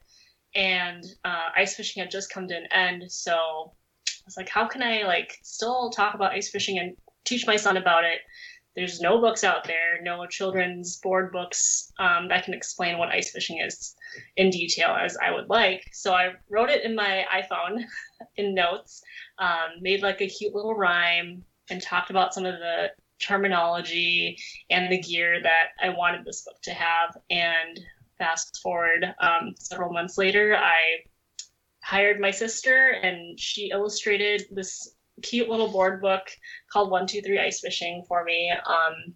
and 0.54 1.04
uh, 1.26 1.48
ice 1.54 1.74
fishing 1.74 2.02
had 2.02 2.10
just 2.10 2.32
come 2.32 2.48
to 2.48 2.56
an 2.56 2.68
end. 2.72 3.04
So 3.12 3.34
I 4.06 4.24
was 4.24 4.38
like, 4.38 4.48
how 4.48 4.66
can 4.66 4.82
I 4.82 5.02
like 5.02 5.38
still 5.42 5.90
talk 5.90 6.14
about 6.14 6.32
ice 6.32 6.48
fishing 6.48 6.78
and 6.78 6.96
teach 7.24 7.46
my 7.46 7.56
son 7.56 7.76
about 7.76 8.04
it? 8.04 8.20
There's 8.74 9.00
no 9.00 9.20
books 9.20 9.44
out 9.44 9.64
there, 9.64 10.00
no 10.02 10.24
children's 10.26 10.96
board 10.98 11.30
books 11.30 11.92
um, 11.98 12.28
that 12.28 12.44
can 12.44 12.54
explain 12.54 12.96
what 12.96 13.10
ice 13.10 13.30
fishing 13.30 13.60
is 13.60 13.94
in 14.36 14.50
detail 14.50 14.96
as 14.98 15.16
I 15.16 15.30
would 15.30 15.50
like. 15.50 15.84
So 15.92 16.14
I 16.14 16.32
wrote 16.48 16.70
it 16.70 16.84
in 16.84 16.94
my 16.94 17.26
iPhone 17.32 17.84
in 18.36 18.54
notes, 18.54 19.02
um, 19.38 19.80
made 19.80 20.02
like 20.02 20.22
a 20.22 20.28
cute 20.28 20.54
little 20.54 20.74
rhyme, 20.74 21.44
and 21.70 21.82
talked 21.82 22.10
about 22.10 22.34
some 22.34 22.46
of 22.46 22.58
the 22.58 22.90
terminology 23.20 24.36
and 24.70 24.90
the 24.90 25.00
gear 25.00 25.42
that 25.42 25.68
I 25.80 25.90
wanted 25.90 26.24
this 26.24 26.42
book 26.42 26.60
to 26.62 26.72
have. 26.72 27.16
And 27.30 27.78
fast 28.18 28.60
forward 28.62 29.14
um, 29.20 29.54
several 29.58 29.92
months 29.92 30.16
later, 30.16 30.56
I 30.56 31.02
hired 31.82 32.20
my 32.20 32.30
sister, 32.30 32.90
and 33.02 33.38
she 33.38 33.70
illustrated 33.70 34.44
this 34.50 34.94
cute 35.22 35.48
little 35.48 35.68
board 35.68 36.00
book 36.00 36.28
called 36.70 36.90
One 36.90 37.06
Two 37.06 37.22
Three 37.22 37.38
Ice 37.38 37.60
Fishing 37.60 38.04
for 38.06 38.24
me. 38.24 38.50
Um, 38.50 39.14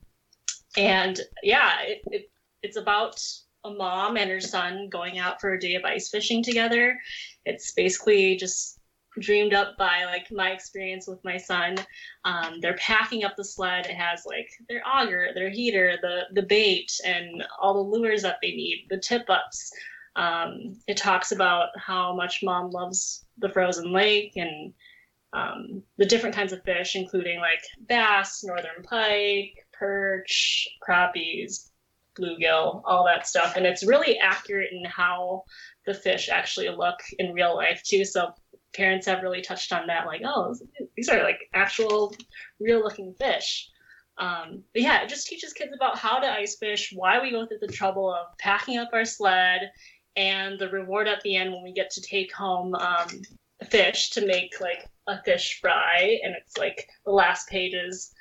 and 0.77 1.20
yeah, 1.43 1.81
it, 1.83 2.03
it, 2.11 2.31
it's 2.62 2.77
about 2.77 3.23
a 3.65 3.70
mom 3.70 4.16
and 4.16 4.31
her 4.31 4.41
son 4.41 4.89
going 4.89 5.19
out 5.19 5.41
for 5.41 5.53
a 5.53 5.61
day 5.61 5.74
of 5.74 5.85
ice 5.85 6.09
fishing 6.09 6.43
together. 6.43 6.99
It's 7.45 7.73
basically 7.73 8.37
just 8.37 8.78
dreamed 9.19 9.55
up 9.55 9.77
by 9.78 10.05
like 10.05 10.31
my 10.31 10.51
experience 10.51 11.07
with 11.07 11.24
my 11.24 11.37
son. 11.37 11.77
Um, 12.24 12.61
they're 12.61 12.77
packing 12.77 13.24
up 13.24 13.35
the 13.37 13.45
sled. 13.45 13.87
It 13.87 13.97
has 13.97 14.24
like 14.27 14.49
their 14.69 14.83
auger, 14.87 15.31
their 15.35 15.51
heater, 15.51 15.97
the 16.03 16.23
the 16.33 16.47
bait, 16.47 16.93
and 17.05 17.45
all 17.61 17.74
the 17.74 17.99
lures 17.99 18.23
that 18.23 18.39
they 18.43 18.51
need, 18.51 18.87
the 18.91 18.99
tip 18.99 19.28
ups. 19.28 19.73
Um, 20.16 20.77
it 20.87 20.97
talks 20.97 21.33
about 21.33 21.69
how 21.77 22.15
much 22.15 22.43
mom 22.43 22.70
loves 22.70 23.27
the 23.39 23.51
frozen 23.51 23.93
lake 23.93 24.33
and 24.37 24.73
um, 25.37 25.83
the 25.99 26.07
different 26.07 26.35
kinds 26.35 26.53
of 26.53 26.65
fish, 26.65 26.97
including 26.97 27.41
like 27.41 27.63
bass, 27.87 28.43
northern 28.43 28.83
pike, 28.83 29.53
perch, 29.73 30.67
crappies, 30.87 31.71
bluegill, 32.19 32.81
all 32.87 33.05
that 33.05 33.27
stuff. 33.27 33.55
And 33.57 33.67
it's 33.67 33.87
really 33.87 34.19
accurate 34.19 34.71
in 34.73 34.85
how 34.87 35.43
the 35.85 35.93
fish 35.93 36.31
actually 36.31 36.71
look 36.71 36.99
in 37.19 37.35
real 37.35 37.55
life 37.55 37.83
too. 37.85 38.05
So 38.07 38.31
parents 38.75 39.07
have 39.07 39.23
really 39.23 39.43
touched 39.43 39.73
on 39.73 39.87
that, 39.89 40.07
like, 40.07 40.23
oh, 40.25 40.55
these 40.97 41.11
are 41.11 41.23
like 41.23 41.41
actual, 41.53 42.15
real 42.59 42.83
looking 42.83 43.15
fish. 43.19 43.69
Um, 44.19 44.63
but 44.73 44.81
yeah, 44.81 45.03
it 45.03 45.11
just 45.11 45.27
teaches 45.27 45.53
kids 45.53 45.73
about 45.75 45.99
how 45.99 46.19
to 46.19 46.27
ice 46.27 46.57
fish, 46.57 46.93
why 46.95 47.21
we 47.21 47.31
go 47.31 47.47
through 47.47 47.59
the 47.61 47.69
trouble 47.69 48.11
of 48.11 48.39
packing 48.39 48.79
up 48.79 48.89
our 48.95 49.05
sled, 49.05 49.71
and 50.17 50.59
the 50.59 50.71
reward 50.71 51.07
at 51.09 51.21
the 51.21 51.37
end 51.37 51.53
when 51.53 51.63
we 51.63 51.75
get 51.75 51.91
to 51.91 52.01
take 52.01 52.33
home 52.33 52.75
um, 52.75 53.21
fish 53.65 54.11
to 54.11 54.27
make 54.27 54.61
like 54.61 54.89
a 55.07 55.23
fish 55.23 55.61
fry. 55.61 56.19
And 56.23 56.35
it's 56.35 56.57
like 56.57 56.89
the 57.05 57.12
last 57.12 57.49
page 57.49 57.74
is 57.74 58.12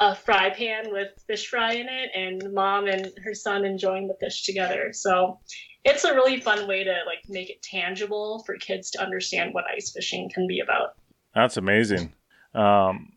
a 0.00 0.14
fry 0.14 0.50
pan 0.50 0.90
with 0.90 1.08
fish 1.26 1.46
fry 1.48 1.72
in 1.74 1.88
it, 1.88 2.10
and 2.14 2.52
mom 2.52 2.86
and 2.86 3.12
her 3.24 3.34
son 3.34 3.64
enjoying 3.64 4.08
the 4.08 4.16
fish 4.20 4.44
together. 4.44 4.92
So 4.92 5.38
it's 5.84 6.04
a 6.04 6.14
really 6.14 6.40
fun 6.40 6.66
way 6.66 6.84
to 6.84 6.94
like 7.06 7.22
make 7.28 7.50
it 7.50 7.62
tangible 7.62 8.42
for 8.44 8.56
kids 8.56 8.90
to 8.92 9.02
understand 9.02 9.54
what 9.54 9.64
ice 9.74 9.92
fishing 9.92 10.30
can 10.32 10.46
be 10.46 10.60
about. 10.60 10.94
That's 11.34 11.56
amazing. 11.56 12.12
Um, 12.54 13.12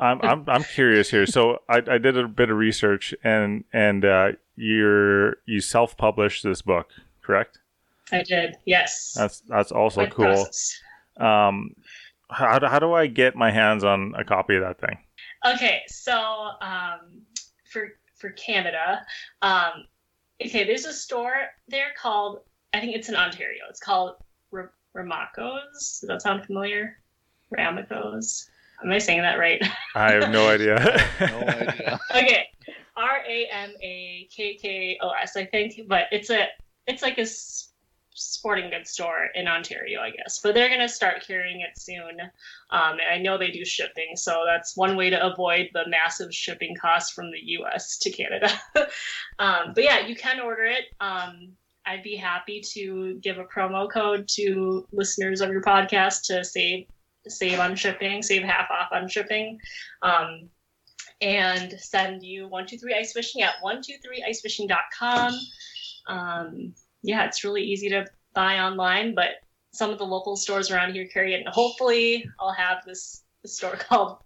I'm, 0.00 0.20
I'm 0.22 0.44
I'm 0.48 0.64
curious 0.64 1.10
here. 1.10 1.26
So 1.26 1.58
I, 1.68 1.82
I 1.86 1.98
did 1.98 2.16
a 2.16 2.28
bit 2.28 2.50
of 2.50 2.56
research 2.56 3.14
and 3.24 3.64
and 3.72 4.04
uh, 4.04 4.32
you're 4.56 5.36
you 5.46 5.60
self 5.60 5.96
published 5.96 6.42
this 6.42 6.62
book, 6.62 6.90
correct? 7.22 7.58
I 8.12 8.22
did, 8.22 8.56
yes. 8.64 9.12
That's 9.16 9.40
that's 9.40 9.72
also 9.72 10.06
cool. 10.06 10.26
process. 10.26 10.80
Um, 11.18 11.70
how 12.30 12.58
do, 12.58 12.66
how 12.66 12.78
do 12.78 12.92
I 12.92 13.06
get 13.06 13.36
my 13.36 13.50
hands 13.50 13.84
on 13.84 14.14
a 14.16 14.24
copy 14.24 14.56
of 14.56 14.62
that 14.62 14.80
thing? 14.80 14.98
Okay, 15.46 15.82
so 15.86 16.50
um, 16.60 17.22
for 17.70 17.88
for 18.16 18.30
Canada, 18.30 19.04
um, 19.42 19.84
okay, 20.44 20.64
there's 20.64 20.84
a 20.84 20.92
store 20.92 21.34
there 21.68 21.92
called 22.00 22.40
I 22.74 22.80
think 22.80 22.94
it's 22.94 23.08
in 23.08 23.14
Ontario. 23.14 23.62
It's 23.70 23.80
called 23.80 24.16
R- 24.52 24.72
Ramakko's. 24.96 26.00
Does 26.00 26.04
that 26.08 26.22
sound 26.22 26.44
familiar? 26.44 26.98
Ramakko's. 27.56 28.48
Am 28.84 28.92
I 28.92 28.98
saying 28.98 29.22
that 29.22 29.38
right? 29.38 29.62
I 29.94 30.12
have 30.12 30.30
no 30.30 30.48
idea. 30.50 30.76
No 31.20 31.38
idea. 31.40 32.00
okay, 32.14 32.46
R 32.96 33.18
A 33.26 33.46
M 33.50 33.70
A 33.82 34.28
K 34.30 34.54
K 34.54 34.98
O 35.00 35.10
S, 35.10 35.36
I 35.36 35.46
think, 35.46 35.80
but 35.88 36.06
it's 36.12 36.30
a 36.30 36.46
it's 36.86 37.02
like 37.02 37.18
a 37.18 37.22
s- 37.22 37.67
sporting 38.18 38.70
goods 38.70 38.90
store 38.90 39.28
in 39.34 39.48
Ontario, 39.48 40.00
I 40.00 40.10
guess. 40.10 40.40
But 40.42 40.54
they're 40.54 40.68
gonna 40.68 40.88
start 40.88 41.24
carrying 41.26 41.60
it 41.60 41.78
soon, 41.78 42.20
um, 42.70 42.98
and 42.98 43.10
I 43.12 43.18
know 43.18 43.38
they 43.38 43.50
do 43.50 43.64
shipping, 43.64 44.16
so 44.16 44.44
that's 44.46 44.76
one 44.76 44.96
way 44.96 45.10
to 45.10 45.26
avoid 45.26 45.70
the 45.72 45.88
massive 45.88 46.34
shipping 46.34 46.74
costs 46.80 47.12
from 47.12 47.30
the 47.30 47.40
U.S. 47.40 47.98
to 47.98 48.10
Canada. 48.10 48.50
um, 49.38 49.72
but 49.74 49.84
yeah, 49.84 50.06
you 50.06 50.16
can 50.16 50.40
order 50.40 50.64
it. 50.64 50.84
Um, 51.00 51.52
I'd 51.86 52.02
be 52.02 52.16
happy 52.16 52.62
to 52.74 53.14
give 53.22 53.38
a 53.38 53.44
promo 53.44 53.90
code 53.90 54.28
to 54.34 54.86
listeners 54.92 55.40
of 55.40 55.50
your 55.50 55.62
podcast 55.62 56.24
to 56.24 56.44
save 56.44 56.86
save 57.26 57.58
on 57.60 57.76
shipping, 57.76 58.22
save 58.22 58.42
half 58.42 58.70
off 58.70 58.88
on 58.92 59.08
shipping. 59.08 59.58
Um, 60.02 60.50
and 61.20 61.72
send 61.78 62.22
you 62.22 62.42
123 62.44 62.94
ice 62.94 63.12
fishing 63.12 63.42
at 63.42 63.54
123icefishing.com. 63.64 65.34
Um, 66.06 66.74
yeah, 67.02 67.24
it's 67.24 67.44
really 67.44 67.62
easy 67.62 67.88
to 67.90 68.06
buy 68.34 68.58
online, 68.58 69.14
but 69.14 69.30
some 69.72 69.90
of 69.90 69.98
the 69.98 70.06
local 70.06 70.36
stores 70.36 70.70
around 70.70 70.92
here 70.92 71.06
carry 71.12 71.34
it. 71.34 71.40
And 71.44 71.48
hopefully, 71.48 72.28
I'll 72.40 72.52
have 72.52 72.78
this, 72.86 73.24
this 73.42 73.56
store 73.56 73.76
called 73.88 74.18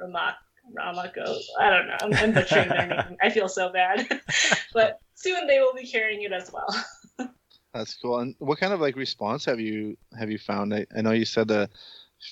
Ramak. 0.00 0.34
Ramako. 0.76 1.38
I 1.58 1.70
don't 1.70 1.86
know. 1.86 1.96
I'm, 2.00 2.14
I'm 2.14 2.32
butchering 2.32 2.68
their 2.68 2.86
name. 2.86 3.16
I 3.22 3.30
feel 3.30 3.48
so 3.48 3.72
bad. 3.72 4.06
but 4.74 4.98
soon 5.14 5.46
they 5.46 5.60
will 5.60 5.74
be 5.74 5.86
carrying 5.86 6.22
it 6.22 6.32
as 6.32 6.52
well. 6.52 6.84
That's 7.74 7.94
cool. 7.94 8.20
And 8.20 8.34
what 8.38 8.58
kind 8.58 8.72
of 8.72 8.80
like 8.80 8.96
response 8.96 9.44
have 9.44 9.60
you 9.60 9.96
have 10.18 10.30
you 10.30 10.38
found? 10.38 10.74
I, 10.74 10.86
I 10.96 11.00
know 11.00 11.12
you 11.12 11.24
said 11.24 11.50
a 11.50 11.68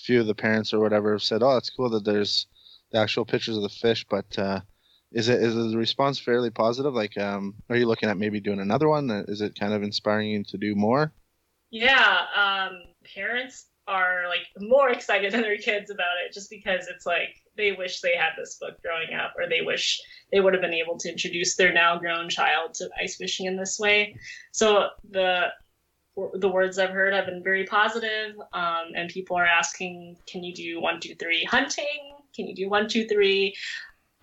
few 0.04 0.20
of 0.20 0.26
the 0.26 0.34
parents 0.34 0.72
or 0.72 0.80
whatever 0.80 1.12
have 1.12 1.22
said, 1.22 1.42
"Oh, 1.42 1.56
it's 1.56 1.70
cool 1.70 1.90
that 1.90 2.04
there's 2.04 2.46
the 2.90 2.98
actual 2.98 3.24
pictures 3.24 3.56
of 3.56 3.62
the 3.62 3.68
fish," 3.68 4.04
but 4.08 4.38
uh, 4.38 4.60
is 5.12 5.28
it 5.28 5.42
is 5.42 5.54
the 5.54 5.78
response 5.78 6.18
fairly 6.18 6.50
positive? 6.50 6.94
Like, 6.94 7.16
um, 7.16 7.54
are 7.70 7.76
you 7.76 7.86
looking 7.86 8.08
at 8.08 8.18
maybe 8.18 8.40
doing 8.40 8.60
another 8.60 8.88
one? 8.88 9.10
Is 9.28 9.40
it 9.40 9.58
kind 9.58 9.72
of 9.72 9.82
inspiring 9.82 10.28
you 10.28 10.44
to 10.44 10.58
do 10.58 10.74
more? 10.74 11.12
Yeah, 11.70 12.26
um, 12.34 12.82
parents 13.14 13.66
are 13.88 14.24
like 14.28 14.46
more 14.58 14.90
excited 14.90 15.32
than 15.32 15.42
their 15.42 15.58
kids 15.58 15.90
about 15.90 16.16
it 16.24 16.32
just 16.32 16.50
because 16.50 16.88
it's 16.88 17.06
like 17.06 17.36
they 17.56 17.72
wish 17.72 18.00
they 18.00 18.16
had 18.16 18.30
this 18.36 18.58
book 18.60 18.80
growing 18.82 19.14
up 19.18 19.34
or 19.38 19.48
they 19.48 19.62
wish 19.62 20.00
they 20.32 20.40
would 20.40 20.52
have 20.52 20.62
been 20.62 20.74
able 20.74 20.98
to 20.98 21.10
introduce 21.10 21.56
their 21.56 21.72
now 21.72 21.98
grown 21.98 22.28
child 22.28 22.74
to 22.74 22.88
ice 23.00 23.16
fishing 23.16 23.46
in 23.46 23.56
this 23.56 23.78
way. 23.78 24.16
So 24.52 24.88
the 25.10 25.46
the 26.34 26.48
words 26.48 26.78
I've 26.78 26.90
heard 26.90 27.12
have 27.12 27.26
been 27.26 27.42
very 27.42 27.64
positive, 27.66 28.36
um, 28.54 28.92
and 28.94 29.10
people 29.10 29.36
are 29.36 29.44
asking, 29.44 30.16
"Can 30.26 30.42
you 30.42 30.54
do 30.54 30.80
one, 30.80 30.98
two, 30.98 31.14
three 31.14 31.44
hunting? 31.44 32.16
Can 32.34 32.46
you 32.46 32.54
do 32.54 32.70
one, 32.70 32.88
two, 32.88 33.06
three 33.06 33.54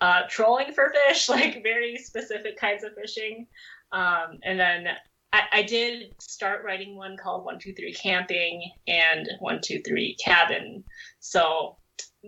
uh, 0.04 0.22
trolling 0.28 0.72
for 0.72 0.92
fish? 1.08 1.28
Like 1.34 1.62
very 1.62 1.96
specific 1.96 2.58
kinds 2.58 2.84
of 2.84 2.92
fishing." 2.94 3.46
Um, 3.92 4.38
and 4.42 4.58
then 4.58 4.88
I, 5.32 5.42
I 5.52 5.62
did 5.62 6.14
start 6.20 6.64
writing 6.64 6.96
one 6.96 7.16
called 7.16 7.44
One 7.44 7.58
Two 7.58 7.72
Three 7.72 7.92
Camping 7.92 8.70
and 8.86 9.28
One 9.40 9.60
Two 9.62 9.80
Three 9.86 10.16
Cabin. 10.22 10.84
So 11.20 11.76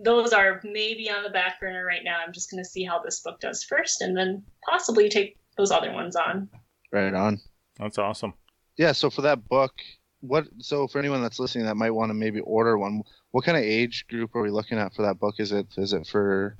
those 0.03 0.33
are 0.33 0.61
maybe 0.63 1.09
on 1.09 1.23
the 1.23 1.29
back 1.29 1.59
burner 1.59 1.85
right 1.85 2.03
now. 2.03 2.19
I'm 2.25 2.33
just 2.33 2.51
going 2.51 2.63
to 2.63 2.69
see 2.69 2.83
how 2.83 2.99
this 2.99 3.21
book 3.21 3.39
does 3.39 3.63
first, 3.63 4.01
and 4.01 4.15
then 4.15 4.43
possibly 4.67 5.09
take 5.09 5.37
those 5.57 5.71
other 5.71 5.91
ones 5.93 6.15
on. 6.15 6.49
Right 6.91 7.13
on. 7.13 7.39
That's 7.79 7.97
awesome. 7.97 8.33
Yeah. 8.77 8.91
So 8.91 9.09
for 9.09 9.21
that 9.21 9.47
book, 9.47 9.73
what? 10.21 10.47
So 10.59 10.87
for 10.87 10.99
anyone 10.99 11.21
that's 11.21 11.39
listening 11.39 11.65
that 11.65 11.77
might 11.77 11.91
want 11.91 12.09
to 12.09 12.13
maybe 12.13 12.39
order 12.41 12.77
one, 12.77 13.03
what 13.31 13.45
kind 13.45 13.57
of 13.57 13.63
age 13.63 14.05
group 14.09 14.35
are 14.35 14.41
we 14.41 14.51
looking 14.51 14.77
at 14.77 14.93
for 14.93 15.03
that 15.03 15.19
book? 15.19 15.35
Is 15.39 15.51
it 15.51 15.67
is 15.77 15.93
it 15.93 16.07
for, 16.07 16.57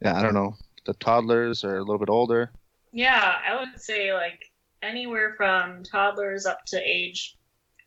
yeah, 0.00 0.18
I 0.18 0.22
don't 0.22 0.34
know, 0.34 0.54
the 0.84 0.94
toddlers 0.94 1.64
or 1.64 1.76
a 1.76 1.80
little 1.80 1.98
bit 1.98 2.10
older? 2.10 2.52
Yeah, 2.92 3.36
I 3.46 3.58
would 3.58 3.80
say 3.80 4.12
like 4.12 4.50
anywhere 4.82 5.34
from 5.36 5.82
toddlers 5.82 6.46
up 6.46 6.64
to 6.66 6.80
age 6.80 7.36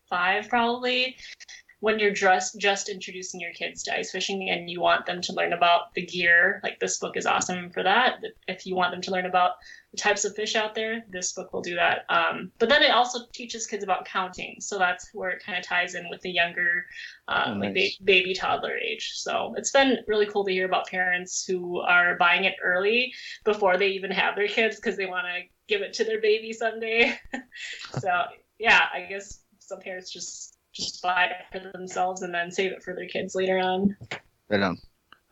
five, 0.09 0.49
probably 0.49 1.15
when 1.79 1.99
you're 1.99 2.11
just 2.11 2.59
just 2.59 2.89
introducing 2.89 3.39
your 3.39 3.53
kids 3.53 3.83
to 3.83 3.95
ice 3.95 4.11
fishing 4.11 4.49
and 4.49 4.69
you 4.69 4.81
want 4.81 5.05
them 5.05 5.21
to 5.21 5.33
learn 5.33 5.53
about 5.53 5.93
the 5.93 6.05
gear, 6.05 6.59
like 6.63 6.79
this 6.79 6.97
book 6.97 7.15
is 7.15 7.27
awesome 7.27 7.69
for 7.69 7.83
that. 7.83 8.15
If 8.47 8.65
you 8.65 8.75
want 8.75 8.91
them 8.91 9.01
to 9.01 9.11
learn 9.11 9.27
about 9.27 9.51
the 9.91 9.97
types 9.97 10.25
of 10.25 10.35
fish 10.35 10.55
out 10.55 10.73
there, 10.73 11.05
this 11.09 11.33
book 11.33 11.53
will 11.53 11.61
do 11.61 11.75
that. 11.75 12.05
Um, 12.09 12.51
but 12.57 12.69
then 12.69 12.81
it 12.81 12.89
also 12.89 13.19
teaches 13.31 13.67
kids 13.67 13.83
about 13.83 14.05
counting, 14.05 14.55
so 14.59 14.79
that's 14.79 15.09
where 15.13 15.29
it 15.29 15.43
kind 15.43 15.57
of 15.57 15.63
ties 15.63 15.93
in 15.93 16.09
with 16.09 16.21
the 16.21 16.31
younger, 16.31 16.85
uh, 17.27 17.45
Oh, 17.47 17.51
like 17.53 17.73
nice. 17.73 17.97
ba- 17.97 18.03
baby 18.05 18.33
toddler 18.33 18.75
age. 18.75 19.11
So 19.13 19.53
it's 19.55 19.71
been 19.71 19.99
really 20.07 20.25
cool 20.25 20.45
to 20.45 20.51
hear 20.51 20.65
about 20.65 20.87
parents 20.87 21.45
who 21.45 21.79
are 21.81 22.17
buying 22.17 22.45
it 22.45 22.55
early 22.63 23.13
before 23.45 23.77
they 23.77 23.89
even 23.89 24.09
have 24.11 24.35
their 24.35 24.47
kids 24.47 24.77
because 24.77 24.97
they 24.97 25.05
want 25.05 25.27
to 25.27 25.43
give 25.67 25.81
it 25.81 25.93
to 25.93 26.03
their 26.03 26.21
baby 26.21 26.53
someday. 26.53 27.17
so 27.99 28.23
yeah, 28.57 28.85
I 28.91 29.01
guess 29.01 29.43
some 29.59 29.79
parents 29.79 30.11
just 30.11 30.56
just 30.77 31.01
buy 31.01 31.25
it 31.25 31.31
for 31.51 31.71
themselves 31.71 32.21
and 32.21 32.33
then 32.33 32.51
save 32.51 32.71
it 32.71 32.83
for 32.83 32.95
their 32.95 33.07
kids 33.07 33.35
later 33.35 33.59
on. 33.59 33.95
Right 34.49 34.61
on. 34.61 34.77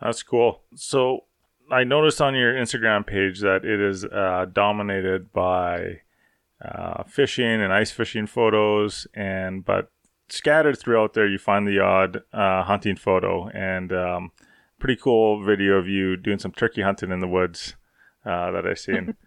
That's 0.01 0.23
cool. 0.23 0.61
So 0.75 1.21
I 1.71 1.83
noticed 1.83 2.21
on 2.21 2.35
your 2.35 2.53
Instagram 2.53 3.05
page 3.05 3.39
that 3.41 3.65
it 3.65 3.79
is 3.79 4.05
uh, 4.05 4.45
dominated 4.51 5.31
by 5.31 6.01
uh, 6.63 7.03
fishing 7.03 7.61
and 7.61 7.73
ice 7.73 7.91
fishing 7.91 8.27
photos, 8.27 9.07
and 9.13 9.65
but 9.65 9.91
scattered 10.29 10.77
throughout 10.77 11.13
there 11.13 11.27
you 11.27 11.37
find 11.37 11.67
the 11.67 11.79
odd 11.79 12.21
uh, 12.33 12.63
hunting 12.63 12.95
photo 12.95 13.47
and 13.49 13.93
um, 13.93 14.31
pretty 14.79 14.99
cool 14.99 15.43
video 15.43 15.73
of 15.73 15.87
you 15.87 16.17
doing 16.17 16.39
some 16.39 16.51
turkey 16.51 16.81
hunting 16.81 17.11
in 17.11 17.19
the 17.19 17.27
woods 17.27 17.75
uh, 18.25 18.51
that 18.51 18.65
I've 18.65 18.79
seen. 18.79 19.15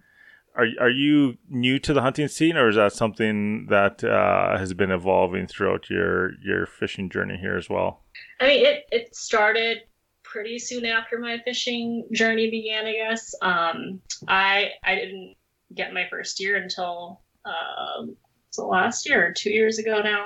Are, 0.59 0.67
are 0.81 0.91
you 0.91 1.39
new 1.49 1.79
to 1.79 1.93
the 1.93 2.03
hunting 2.03 2.27
scene, 2.27 2.57
or 2.57 2.69
is 2.69 2.75
that 2.75 2.93
something 2.93 3.67
that 3.71 4.03
uh, 4.03 4.59
has 4.59 4.75
been 4.75 4.91
evolving 4.91 5.47
throughout 5.47 5.89
your 5.89 6.33
your 6.43 6.67
fishing 6.67 7.09
journey 7.09 7.37
here 7.41 7.57
as 7.57 7.71
well? 7.71 8.03
I 8.41 8.47
mean, 8.49 8.67
it, 8.67 8.85
it 8.91 9.15
started 9.15 9.79
pretty 10.25 10.59
soon 10.59 10.85
after 10.85 11.19
my 11.21 11.39
fishing 11.45 12.09
journey 12.13 12.51
began, 12.51 12.87
I 12.87 12.93
guess. 12.93 13.35
Um, 13.41 14.01
I 14.27 14.71
I 14.83 14.97
didn't 14.97 15.37
get 15.75 15.95
my 15.95 16.09
first 16.11 16.41
year 16.41 16.57
until 16.57 17.23
um, 17.45 18.17
was 18.57 18.59
last 18.59 19.09
year 19.09 19.29
or 19.29 19.33
two 19.33 19.51
years 19.51 19.79
ago 19.79 20.01
now. 20.03 20.25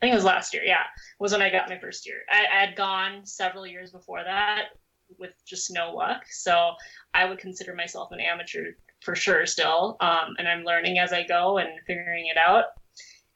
I 0.00 0.06
think 0.06 0.12
it 0.12 0.16
was 0.16 0.24
last 0.24 0.54
year. 0.54 0.64
Yeah, 0.64 0.84
was 1.20 1.30
when 1.30 1.42
I 1.42 1.50
got 1.50 1.68
my 1.68 1.78
first 1.78 2.04
year. 2.04 2.18
I, 2.30 2.46
I 2.52 2.66
had 2.66 2.76
gone 2.76 3.24
several 3.24 3.64
years 3.64 3.92
before 3.92 4.24
that 4.24 4.70
with 5.18 5.32
just 5.46 5.72
no 5.72 5.92
luck, 5.92 6.24
so 6.28 6.72
I 7.14 7.26
would 7.26 7.38
consider 7.38 7.74
myself 7.74 8.10
an 8.10 8.20
amateur 8.20 8.72
for 9.00 9.14
sure 9.14 9.46
still. 9.46 9.96
Um, 10.00 10.34
and 10.38 10.48
I'm 10.48 10.64
learning 10.64 10.98
as 10.98 11.12
I 11.12 11.24
go 11.26 11.58
and 11.58 11.68
figuring 11.86 12.26
it 12.26 12.36
out. 12.36 12.64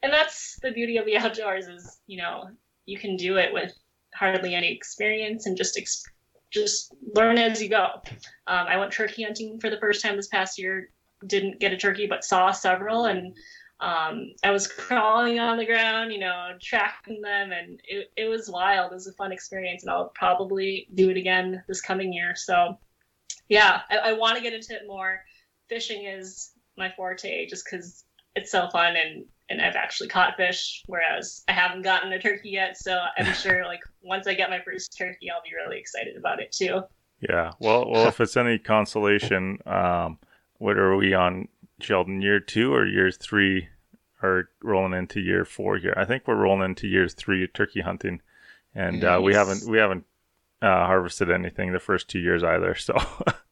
And 0.01 0.11
that's 0.11 0.59
the 0.61 0.71
beauty 0.71 0.97
of 0.97 1.05
the 1.05 1.17
outdoors 1.17 1.67
is 1.67 1.99
you 2.07 2.17
know 2.17 2.49
you 2.85 2.97
can 2.97 3.15
do 3.15 3.37
it 3.37 3.53
with 3.53 3.73
hardly 4.13 4.53
any 4.55 4.71
experience 4.71 5.45
and 5.45 5.57
just 5.57 5.77
ex- 5.77 6.03
just 6.51 6.93
learn 7.15 7.37
as 7.37 7.61
you 7.61 7.69
go. 7.69 7.87
Um, 8.47 8.67
I 8.67 8.77
went 8.77 8.91
turkey 8.91 9.23
hunting 9.23 9.59
for 9.59 9.69
the 9.69 9.79
first 9.79 10.01
time 10.01 10.15
this 10.15 10.27
past 10.27 10.59
year. 10.59 10.89
Didn't 11.25 11.59
get 11.59 11.73
a 11.73 11.77
turkey, 11.77 12.05
but 12.05 12.23
saw 12.23 12.51
several, 12.51 13.05
and 13.05 13.33
um, 13.79 14.31
I 14.43 14.51
was 14.51 14.67
crawling 14.67 15.39
on 15.39 15.57
the 15.57 15.65
ground, 15.65 16.13
you 16.13 16.19
know, 16.19 16.51
tracking 16.61 17.21
them, 17.21 17.51
and 17.51 17.81
it, 17.83 18.11
it 18.15 18.25
was 18.25 18.49
wild. 18.49 18.91
It 18.91 18.95
was 18.95 19.07
a 19.07 19.13
fun 19.13 19.31
experience, 19.31 19.83
and 19.83 19.91
I'll 19.91 20.11
probably 20.15 20.87
do 20.93 21.09
it 21.09 21.17
again 21.17 21.63
this 21.67 21.81
coming 21.81 22.13
year. 22.13 22.33
So, 22.35 22.77
yeah, 23.49 23.81
I, 23.89 23.97
I 23.97 24.13
want 24.13 24.37
to 24.37 24.43
get 24.43 24.53
into 24.53 24.73
it 24.73 24.83
more. 24.87 25.21
Fishing 25.69 26.05
is 26.05 26.51
my 26.77 26.91
forte, 26.95 27.47
just 27.47 27.65
because 27.65 28.05
it's 28.35 28.51
so 28.51 28.69
fun 28.71 28.95
and 28.95 29.25
and 29.49 29.61
I've 29.61 29.75
actually 29.75 30.09
caught 30.09 30.37
fish, 30.37 30.83
whereas 30.87 31.43
I 31.47 31.51
haven't 31.51 31.81
gotten 31.81 32.11
a 32.13 32.19
turkey 32.19 32.49
yet. 32.49 32.77
So 32.77 32.99
I'm 33.17 33.33
sure, 33.33 33.65
like, 33.65 33.81
once 34.01 34.25
I 34.25 34.33
get 34.33 34.49
my 34.49 34.61
first 34.61 34.97
turkey, 34.97 35.29
I'll 35.29 35.43
be 35.43 35.55
really 35.55 35.79
excited 35.79 36.15
about 36.17 36.39
it 36.39 36.51
too. 36.51 36.81
Yeah. 37.19 37.51
Well, 37.59 37.89
well, 37.89 38.07
if 38.07 38.19
it's 38.19 38.37
any 38.37 38.57
consolation, 38.57 39.59
um, 39.65 40.17
what 40.57 40.77
are 40.77 40.95
we 40.95 41.13
on, 41.13 41.47
Sheldon? 41.79 42.21
Year 42.21 42.39
two 42.39 42.73
or 42.73 42.85
year 42.85 43.11
three? 43.11 43.69
Or 44.21 44.49
rolling 44.61 44.93
into 44.93 45.19
year 45.19 45.43
four 45.43 45.77
here? 45.77 45.93
I 45.97 46.05
think 46.05 46.25
we're 46.25 46.37
rolling 46.37 46.63
into 46.63 46.87
year 46.87 47.09
three 47.09 47.43
of 47.43 47.51
turkey 47.51 47.81
hunting, 47.81 48.21
and 48.73 49.03
uh, 49.03 49.19
we 49.21 49.33
haven't 49.33 49.69
we 49.69 49.77
haven't 49.77 50.05
uh, 50.61 50.85
harvested 50.85 51.29
anything 51.29 51.73
the 51.73 51.79
first 51.79 52.07
two 52.07 52.19
years 52.19 52.41
either. 52.41 52.73
So 52.73 52.95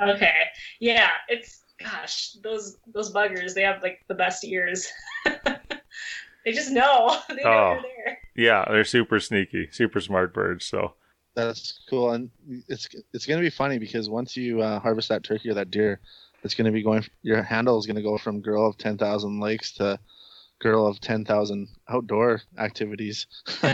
Okay, 0.00 0.34
yeah, 0.80 1.10
it's 1.28 1.62
gosh, 1.78 2.32
those 2.42 2.78
those 2.92 3.12
buggers, 3.12 3.54
they 3.54 3.62
have 3.62 3.82
like 3.82 4.00
the 4.08 4.14
best 4.14 4.44
ears. 4.44 4.86
they 6.44 6.52
just 6.52 6.70
know. 6.72 7.18
They 7.28 7.42
know 7.42 7.50
Oh. 7.50 7.72
you're 7.74 7.82
there. 7.82 8.18
yeah, 8.36 8.64
they're 8.68 8.84
super 8.84 9.20
sneaky, 9.20 9.68
super 9.70 10.00
smart 10.00 10.34
birds. 10.34 10.64
So 10.66 10.94
That's 11.36 11.80
cool, 11.88 12.10
and 12.12 12.30
it's 12.68 12.88
it's 13.12 13.26
gonna 13.26 13.40
be 13.40 13.50
funny 13.50 13.78
because 13.78 14.08
once 14.10 14.36
you 14.36 14.60
uh, 14.62 14.78
harvest 14.80 15.08
that 15.10 15.22
turkey 15.24 15.50
or 15.50 15.54
that 15.54 15.70
deer, 15.70 16.00
it's 16.42 16.54
gonna 16.54 16.72
be 16.72 16.82
going. 16.82 17.04
Your 17.22 17.42
handle 17.42 17.78
is 17.78 17.86
gonna 17.86 18.02
go 18.02 18.18
from 18.18 18.40
girl 18.40 18.66
of 18.68 18.76
ten 18.78 18.98
thousand 18.98 19.40
lakes 19.40 19.72
to 19.74 19.98
girl 20.60 20.86
of 20.86 21.00
ten 21.00 21.24
thousand 21.24 21.68
outdoor 21.88 22.40
activities. 22.58 23.26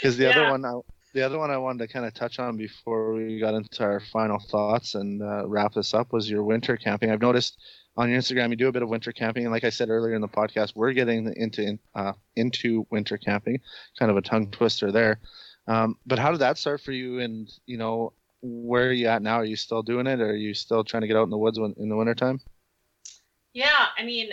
Because 0.00 0.16
the 0.16 0.30
other 0.30 0.50
one, 0.50 0.64
I, 0.64 0.72
the 1.16 1.24
other 1.24 1.38
one 1.38 1.50
I 1.50 1.56
wanted 1.56 1.78
to 1.78 1.90
kind 1.90 2.04
of 2.04 2.12
touch 2.12 2.38
on 2.38 2.58
before 2.58 3.14
we 3.14 3.38
got 3.38 3.54
into 3.54 3.82
our 3.82 4.00
final 4.00 4.38
thoughts 4.38 4.94
and 4.94 5.22
uh, 5.22 5.48
wrap 5.48 5.72
this 5.72 5.94
up 5.94 6.12
was 6.12 6.28
your 6.28 6.44
winter 6.44 6.76
camping. 6.76 7.10
I've 7.10 7.22
noticed 7.22 7.58
on 7.96 8.10
your 8.10 8.18
Instagram 8.18 8.50
you 8.50 8.56
do 8.56 8.68
a 8.68 8.72
bit 8.72 8.82
of 8.82 8.90
winter 8.90 9.12
camping, 9.12 9.44
and 9.44 9.50
like 9.50 9.64
I 9.64 9.70
said 9.70 9.88
earlier 9.88 10.14
in 10.14 10.20
the 10.20 10.28
podcast, 10.28 10.76
we're 10.76 10.92
getting 10.92 11.32
into 11.34 11.78
uh, 11.94 12.12
into 12.36 12.86
winter 12.90 13.16
camping. 13.16 13.60
Kind 13.98 14.10
of 14.10 14.18
a 14.18 14.20
tongue 14.20 14.50
twister 14.50 14.92
there. 14.92 15.18
Um, 15.66 15.96
but 16.04 16.18
how 16.18 16.32
did 16.32 16.40
that 16.40 16.58
start 16.58 16.82
for 16.82 16.92
you? 16.92 17.20
And 17.20 17.50
you 17.64 17.78
know, 17.78 18.12
where 18.42 18.88
are 18.88 18.92
you 18.92 19.06
at 19.06 19.22
now? 19.22 19.36
Are 19.36 19.44
you 19.46 19.56
still 19.56 19.82
doing 19.82 20.06
it, 20.06 20.20
or 20.20 20.28
are 20.32 20.36
you 20.36 20.52
still 20.52 20.84
trying 20.84 21.00
to 21.00 21.06
get 21.06 21.16
out 21.16 21.24
in 21.24 21.30
the 21.30 21.38
woods 21.38 21.58
when, 21.58 21.74
in 21.78 21.88
the 21.88 21.96
wintertime? 21.96 22.40
Yeah, 23.54 23.86
I 23.96 24.04
mean, 24.04 24.32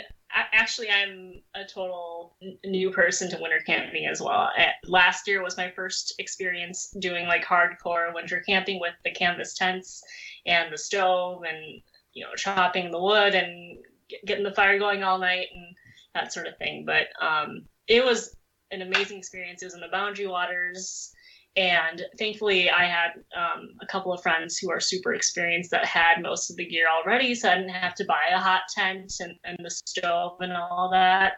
actually, 0.52 0.90
I'm 0.90 1.42
a 1.56 1.66
total 1.66 2.36
new 2.66 2.92
person 2.92 3.30
to 3.30 3.38
winter 3.40 3.60
camping 3.66 4.06
as 4.06 4.22
well. 4.22 4.50
Uh, 4.58 4.68
Last 4.86 5.28
year 5.28 5.44
was 5.44 5.58
my 5.58 5.72
first 5.72 6.16
experience 6.20 6.94
doing 7.00 7.28
like 7.28 7.46
hardcore 7.46 8.14
winter 8.14 8.44
camping 8.46 8.80
with 8.80 8.94
the 9.04 9.12
canvas 9.12 9.54
tents 9.54 10.04
and 10.46 10.72
the 10.72 10.78
stove 10.78 11.44
and 11.48 11.82
you 12.14 12.24
know 12.24 12.34
chopping 12.36 12.92
the 12.92 13.02
wood 13.02 13.36
and 13.36 13.78
getting 14.26 14.44
the 14.44 14.54
fire 14.54 14.78
going 14.80 15.04
all 15.04 15.18
night 15.18 15.48
and 15.54 15.76
that 16.14 16.34
sort 16.34 16.48
of 16.48 16.58
thing. 16.58 16.86
But 16.86 17.08
um, 17.22 17.64
it 17.88 18.04
was 18.04 18.36
an 18.72 18.82
amazing 18.82 19.18
experience. 19.18 19.62
It 19.62 19.66
was 19.66 19.76
in 19.76 19.82
the 19.82 19.88
Boundary 19.92 20.28
Waters. 20.28 21.14
And 21.56 22.02
thankfully, 22.18 22.70
I 22.70 22.86
had 22.86 23.12
um, 23.38 23.70
a 23.82 23.86
couple 23.86 24.12
of 24.12 24.24
friends 24.24 24.58
who 24.58 24.72
are 24.72 24.80
super 24.80 25.14
experienced 25.14 25.70
that 25.72 25.86
had 25.86 26.22
most 26.22 26.50
of 26.50 26.58
the 26.58 26.66
gear 26.66 26.86
already, 26.90 27.36
so 27.36 27.50
I 27.50 27.56
didn't 27.56 27.70
have 27.70 27.94
to 27.96 28.06
buy 28.06 28.32
a 28.34 28.40
hot 28.40 28.62
tent 28.74 29.14
and, 29.20 29.36
and 29.44 29.58
the 29.62 29.70
stove 29.70 30.38
and 30.40 30.54
all 30.54 30.90
that. 30.92 31.34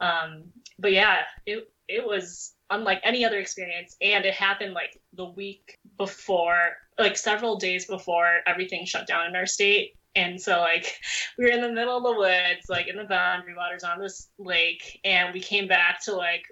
Um, 0.00 0.44
but 0.78 0.92
yeah, 0.92 1.18
it 1.46 1.70
it 1.86 2.04
was 2.04 2.54
unlike 2.70 3.00
any 3.04 3.24
other 3.24 3.38
experience, 3.38 3.96
and 4.00 4.24
it 4.24 4.34
happened 4.34 4.74
like 4.74 5.00
the 5.12 5.26
week 5.26 5.76
before, 5.98 6.70
like 6.98 7.16
several 7.16 7.56
days 7.56 7.86
before 7.86 8.40
everything 8.46 8.84
shut 8.84 9.06
down 9.06 9.26
in 9.26 9.36
our 9.36 9.46
state. 9.46 9.94
And 10.16 10.40
so, 10.40 10.58
like, 10.58 10.98
we 11.38 11.44
were 11.44 11.50
in 11.50 11.60
the 11.60 11.72
middle 11.72 11.96
of 11.96 12.02
the 12.02 12.18
woods, 12.18 12.66
like 12.68 12.88
in 12.88 12.96
the 12.96 13.04
boundary 13.04 13.54
waters 13.54 13.84
on 13.84 14.00
this 14.00 14.30
lake, 14.38 14.98
and 15.04 15.32
we 15.32 15.40
came 15.40 15.68
back 15.68 16.02
to 16.04 16.14
like 16.14 16.42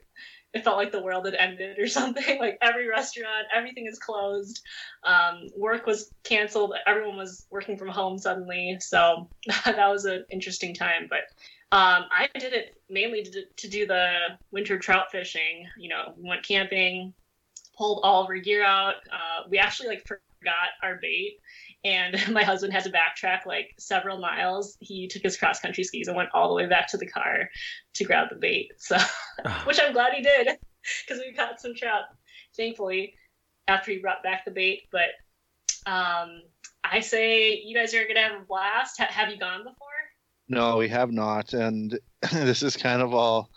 it 0.54 0.64
felt 0.64 0.76
like 0.76 0.92
the 0.92 1.02
world 1.02 1.26
had 1.26 1.34
ended 1.34 1.78
or 1.78 1.86
something. 1.86 2.38
Like 2.38 2.58
every 2.62 2.88
restaurant, 2.88 3.46
everything 3.54 3.86
is 3.86 3.98
closed. 3.98 4.62
Um, 5.04 5.48
work 5.56 5.86
was 5.86 6.10
canceled. 6.24 6.74
Everyone 6.86 7.16
was 7.16 7.46
working 7.50 7.76
from 7.76 7.88
home 7.88 8.18
suddenly. 8.18 8.78
So 8.80 9.28
that 9.64 9.88
was 9.88 10.04
an 10.04 10.24
interesting 10.30 10.74
time. 10.74 11.08
But 11.08 11.24
um, 11.70 12.04
I 12.10 12.28
did 12.38 12.54
it 12.54 12.80
mainly 12.88 13.22
to, 13.24 13.44
to 13.44 13.68
do 13.68 13.86
the 13.86 14.10
winter 14.50 14.78
trout 14.78 15.10
fishing. 15.10 15.66
You 15.78 15.90
know, 15.90 16.14
we 16.16 16.28
went 16.28 16.46
camping, 16.46 17.12
pulled 17.76 18.00
all 18.02 18.22
of 18.22 18.28
our 18.28 18.38
gear 18.38 18.64
out. 18.64 18.94
Uh, 19.12 19.48
we 19.50 19.58
actually 19.58 19.90
like 19.90 20.06
forgot 20.06 20.70
our 20.82 20.96
bait, 20.96 21.40
and 21.84 22.16
my 22.32 22.42
husband 22.42 22.72
had 22.72 22.84
to 22.84 22.90
backtrack 22.90 23.46
like 23.46 23.74
several 23.78 24.18
miles. 24.18 24.76
He 24.80 25.08
took 25.08 25.22
his 25.22 25.36
cross 25.36 25.60
country 25.60 25.84
skis 25.84 26.08
and 26.08 26.16
went 26.16 26.30
all 26.34 26.48
the 26.48 26.54
way 26.54 26.66
back 26.66 26.88
to 26.88 26.96
the 26.96 27.06
car 27.06 27.48
to 27.94 28.04
grab 28.04 28.28
the 28.30 28.36
bait. 28.36 28.72
So, 28.78 28.96
which 29.64 29.80
I'm 29.80 29.92
glad 29.92 30.14
he 30.14 30.22
did 30.22 30.58
because 31.06 31.22
we 31.24 31.32
caught 31.34 31.60
some 31.60 31.74
trout, 31.74 32.04
thankfully, 32.56 33.14
after 33.66 33.92
he 33.92 33.98
brought 33.98 34.22
back 34.22 34.44
the 34.44 34.50
bait. 34.50 34.82
But 34.90 35.10
um, 35.86 36.42
I 36.84 37.00
say 37.00 37.60
you 37.60 37.76
guys 37.76 37.94
are 37.94 38.06
gonna 38.06 38.22
have 38.22 38.42
a 38.42 38.44
blast. 38.44 39.00
H- 39.00 39.08
have 39.08 39.30
you 39.30 39.38
gone 39.38 39.60
before? 39.60 39.88
No, 40.48 40.78
we 40.78 40.88
have 40.88 41.12
not, 41.12 41.52
and 41.52 41.98
this 42.32 42.62
is 42.62 42.76
kind 42.76 43.02
of 43.02 43.14
all 43.14 43.50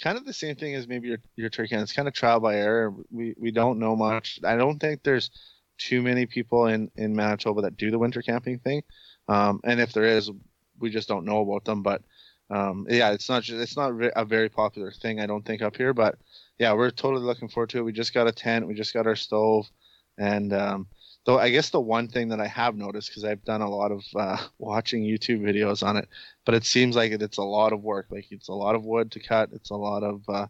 kind 0.00 0.18
of 0.18 0.24
the 0.26 0.32
same 0.32 0.56
thing 0.56 0.74
as 0.74 0.88
maybe 0.88 1.08
your 1.08 1.18
your 1.36 1.50
turkey. 1.50 1.74
And 1.74 1.82
it's 1.82 1.92
kind 1.92 2.08
of 2.08 2.14
trial 2.14 2.40
by 2.40 2.56
error. 2.56 2.92
We 3.10 3.34
we 3.38 3.50
don't 3.50 3.78
know 3.78 3.96
much. 3.96 4.40
I 4.44 4.56
don't 4.56 4.78
think 4.78 5.02
there's 5.02 5.30
too 5.78 6.02
many 6.02 6.26
people 6.26 6.66
in 6.66 6.90
in 6.96 7.14
Manitoba 7.14 7.62
that 7.62 7.76
do 7.76 7.90
the 7.90 7.98
winter 7.98 8.22
camping 8.22 8.58
thing, 8.58 8.82
um, 9.28 9.60
and 9.64 9.80
if 9.80 9.92
there 9.92 10.04
is, 10.04 10.30
we 10.78 10.90
just 10.90 11.08
don't 11.08 11.24
know 11.24 11.40
about 11.40 11.64
them. 11.64 11.82
But 11.82 12.02
um, 12.50 12.86
yeah, 12.88 13.12
it's 13.12 13.28
not 13.28 13.42
just, 13.42 13.60
it's 13.60 13.76
not 13.76 13.92
a 14.16 14.24
very 14.24 14.48
popular 14.48 14.90
thing. 14.90 15.20
I 15.20 15.26
don't 15.26 15.44
think 15.44 15.62
up 15.62 15.76
here, 15.76 15.94
but 15.94 16.16
yeah, 16.58 16.72
we're 16.72 16.90
totally 16.90 17.24
looking 17.24 17.48
forward 17.48 17.70
to 17.70 17.78
it. 17.78 17.82
We 17.82 17.92
just 17.92 18.14
got 18.14 18.28
a 18.28 18.32
tent, 18.32 18.68
we 18.68 18.74
just 18.74 18.94
got 18.94 19.06
our 19.06 19.16
stove, 19.16 19.70
and 20.18 20.52
um, 20.52 20.86
though 21.24 21.38
I 21.38 21.50
guess 21.50 21.70
the 21.70 21.80
one 21.80 22.08
thing 22.08 22.28
that 22.28 22.40
I 22.40 22.46
have 22.46 22.76
noticed 22.76 23.08
because 23.08 23.24
I've 23.24 23.44
done 23.44 23.62
a 23.62 23.70
lot 23.70 23.92
of 23.92 24.04
uh, 24.14 24.38
watching 24.58 25.02
YouTube 25.02 25.40
videos 25.40 25.86
on 25.86 25.96
it, 25.96 26.08
but 26.44 26.54
it 26.54 26.64
seems 26.64 26.96
like 26.96 27.12
it, 27.12 27.22
it's 27.22 27.38
a 27.38 27.42
lot 27.42 27.72
of 27.72 27.82
work. 27.82 28.06
Like 28.10 28.26
it's 28.30 28.48
a 28.48 28.54
lot 28.54 28.74
of 28.74 28.84
wood 28.84 29.12
to 29.12 29.20
cut. 29.20 29.50
It's 29.52 29.70
a 29.70 29.76
lot 29.76 30.02
of 30.02 30.22
uh, 30.28 30.46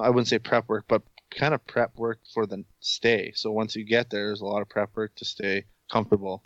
I 0.00 0.10
wouldn't 0.10 0.28
say 0.28 0.38
prep 0.38 0.68
work, 0.68 0.84
but 0.88 1.02
kind 1.30 1.54
of 1.54 1.66
prep 1.66 1.94
work 1.96 2.20
for 2.32 2.46
the 2.46 2.64
stay. 2.80 3.32
So 3.34 3.50
once 3.50 3.76
you 3.76 3.84
get 3.84 4.10
there, 4.10 4.26
there's 4.26 4.40
a 4.40 4.46
lot 4.46 4.62
of 4.62 4.68
prep 4.68 4.96
work 4.96 5.14
to 5.16 5.24
stay 5.24 5.64
comfortable. 5.90 6.44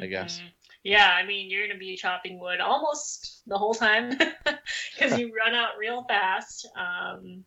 I 0.00 0.06
guess. 0.06 0.40
Mhm. 0.40 0.52
Yeah, 0.84 1.10
I 1.12 1.24
mean, 1.24 1.50
you're 1.50 1.66
gonna 1.66 1.78
be 1.78 1.96
chopping 1.96 2.40
wood 2.40 2.60
almost 2.60 3.42
the 3.46 3.58
whole 3.58 3.74
time 3.74 4.10
because 4.94 5.18
you 5.18 5.32
run 5.36 5.54
out 5.54 5.78
real 5.78 6.04
fast. 6.04 6.66
Um, 6.76 7.44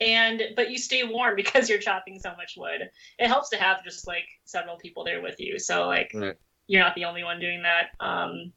and 0.00 0.42
but 0.56 0.70
you 0.70 0.78
stay 0.78 1.04
warm 1.04 1.36
because 1.36 1.68
you're 1.68 1.78
chopping 1.78 2.18
so 2.18 2.34
much 2.36 2.54
wood. 2.56 2.90
It 3.18 3.28
helps 3.28 3.50
to 3.50 3.56
have 3.56 3.84
just 3.84 4.06
like 4.06 4.26
several 4.44 4.76
people 4.78 5.04
there 5.04 5.22
with 5.22 5.38
you, 5.40 5.58
so 5.58 5.86
like 5.86 6.12
Right. 6.14 6.36
you're 6.66 6.82
not 6.82 6.94
the 6.94 7.04
only 7.06 7.24
one 7.24 7.40
doing 7.40 7.62
that. 7.62 7.90
Um, 8.04 8.52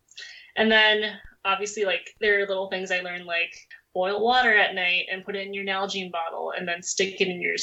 and 0.55 0.71
then 0.71 1.19
obviously, 1.45 1.85
like 1.85 2.09
there 2.19 2.43
are 2.43 2.47
little 2.47 2.69
things 2.69 2.91
I 2.91 3.01
learned, 3.01 3.25
like 3.25 3.53
boil 3.93 4.23
water 4.23 4.55
at 4.55 4.75
night 4.75 5.05
and 5.11 5.23
put 5.23 5.35
it 5.35 5.45
in 5.45 5.53
your 5.53 5.65
Nalgene 5.65 6.11
bottle, 6.11 6.53
and 6.57 6.67
then 6.67 6.81
stick 6.81 7.21
it 7.21 7.27
in 7.27 7.41
your 7.41 7.55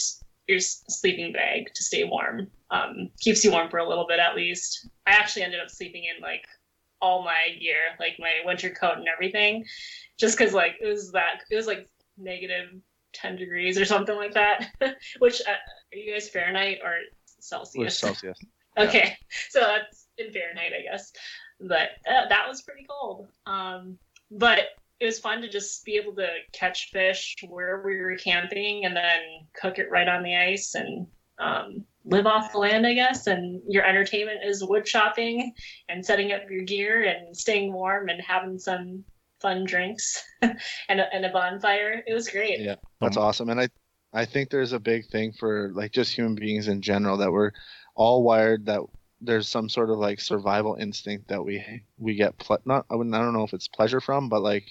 your 0.46 0.60
sleeping 0.60 1.32
bag 1.32 1.72
to 1.74 1.82
stay 1.82 2.04
warm. 2.04 2.48
Um, 2.70 3.10
keeps 3.20 3.44
you 3.44 3.52
warm 3.52 3.70
for 3.70 3.78
a 3.78 3.88
little 3.88 4.06
bit 4.06 4.18
at 4.18 4.36
least. 4.36 4.88
I 5.06 5.12
actually 5.12 5.42
ended 5.42 5.60
up 5.60 5.70
sleeping 5.70 6.04
in 6.04 6.20
like 6.22 6.44
all 7.00 7.22
my 7.22 7.56
gear, 7.58 7.96
like 7.98 8.16
my 8.18 8.32
winter 8.44 8.70
coat 8.70 8.98
and 8.98 9.08
everything, 9.08 9.64
just 10.18 10.36
because 10.36 10.52
like 10.52 10.76
it 10.80 10.86
was 10.86 11.12
that 11.12 11.42
it 11.50 11.56
was 11.56 11.66
like 11.66 11.88
negative 12.18 12.70
ten 13.12 13.36
degrees 13.36 13.78
or 13.78 13.84
something 13.84 14.16
like 14.16 14.34
that. 14.34 14.68
Which 15.18 15.40
uh, 15.46 15.52
are 15.52 15.96
you 15.96 16.12
guys 16.12 16.28
Fahrenheit 16.28 16.78
or 16.84 16.96
Celsius? 17.24 17.98
Celsius. 17.98 18.38
Okay, 18.78 19.16
so 19.48 19.58
that's 19.60 20.06
in 20.16 20.32
Fahrenheit, 20.32 20.72
I 20.72 20.82
guess. 20.82 21.12
But 21.60 21.90
uh, 22.08 22.28
that 22.28 22.48
was 22.48 22.62
pretty 22.62 22.86
cold. 22.88 23.26
Um, 23.44 23.98
but 24.30 24.60
it 25.00 25.06
was 25.06 25.18
fun 25.18 25.40
to 25.40 25.48
just 25.48 25.84
be 25.84 25.96
able 25.96 26.14
to 26.14 26.28
catch 26.52 26.90
fish 26.92 27.34
where 27.48 27.82
we 27.84 27.98
were 27.98 28.16
camping 28.16 28.84
and 28.84 28.94
then 28.94 29.20
cook 29.58 29.78
it 29.78 29.90
right 29.90 30.08
on 30.08 30.22
the 30.22 30.36
ice 30.36 30.74
and 30.74 31.06
um, 31.38 31.84
live 32.04 32.26
off 32.26 32.52
the 32.52 32.58
land, 32.58 32.86
I 32.86 32.92
guess. 32.92 33.26
And 33.26 33.62
your 33.66 33.84
entertainment 33.84 34.40
is 34.44 34.62
wood 34.62 34.84
chopping 34.84 35.54
and 35.88 36.04
setting 36.04 36.32
up 36.32 36.42
your 36.50 36.64
gear 36.64 37.04
and 37.04 37.34
staying 37.34 37.72
warm 37.72 38.10
and 38.10 38.20
having 38.20 38.58
some 38.58 39.02
fun 39.40 39.64
drinks 39.64 40.22
and, 40.42 41.00
a, 41.00 41.14
and 41.14 41.24
a 41.24 41.30
bonfire. 41.30 42.02
It 42.06 42.12
was 42.12 42.28
great. 42.28 42.60
Yeah, 42.60 42.74
that's 43.00 43.16
awesome. 43.16 43.48
And 43.48 43.58
I, 43.58 43.68
I 44.12 44.26
think 44.26 44.50
there's 44.50 44.72
a 44.72 44.80
big 44.80 45.06
thing 45.06 45.32
for 45.32 45.72
like 45.74 45.92
just 45.92 46.14
human 46.14 46.34
beings 46.34 46.68
in 46.68 46.82
general 46.82 47.16
that 47.16 47.32
we're 47.32 47.52
all 47.94 48.22
wired 48.22 48.66
that 48.66 48.82
there's 49.20 49.48
some 49.48 49.68
sort 49.68 49.90
of 49.90 49.98
like 49.98 50.20
survival 50.20 50.76
instinct 50.76 51.28
that 51.28 51.44
we 51.44 51.82
we 51.98 52.14
get 52.14 52.38
ple- 52.38 52.58
not 52.64 52.86
I, 52.90 52.96
wouldn't, 52.96 53.14
I 53.14 53.18
don't 53.18 53.34
know 53.34 53.44
if 53.44 53.54
it's 53.54 53.68
pleasure 53.68 54.00
from, 54.00 54.28
but 54.28 54.42
like 54.42 54.70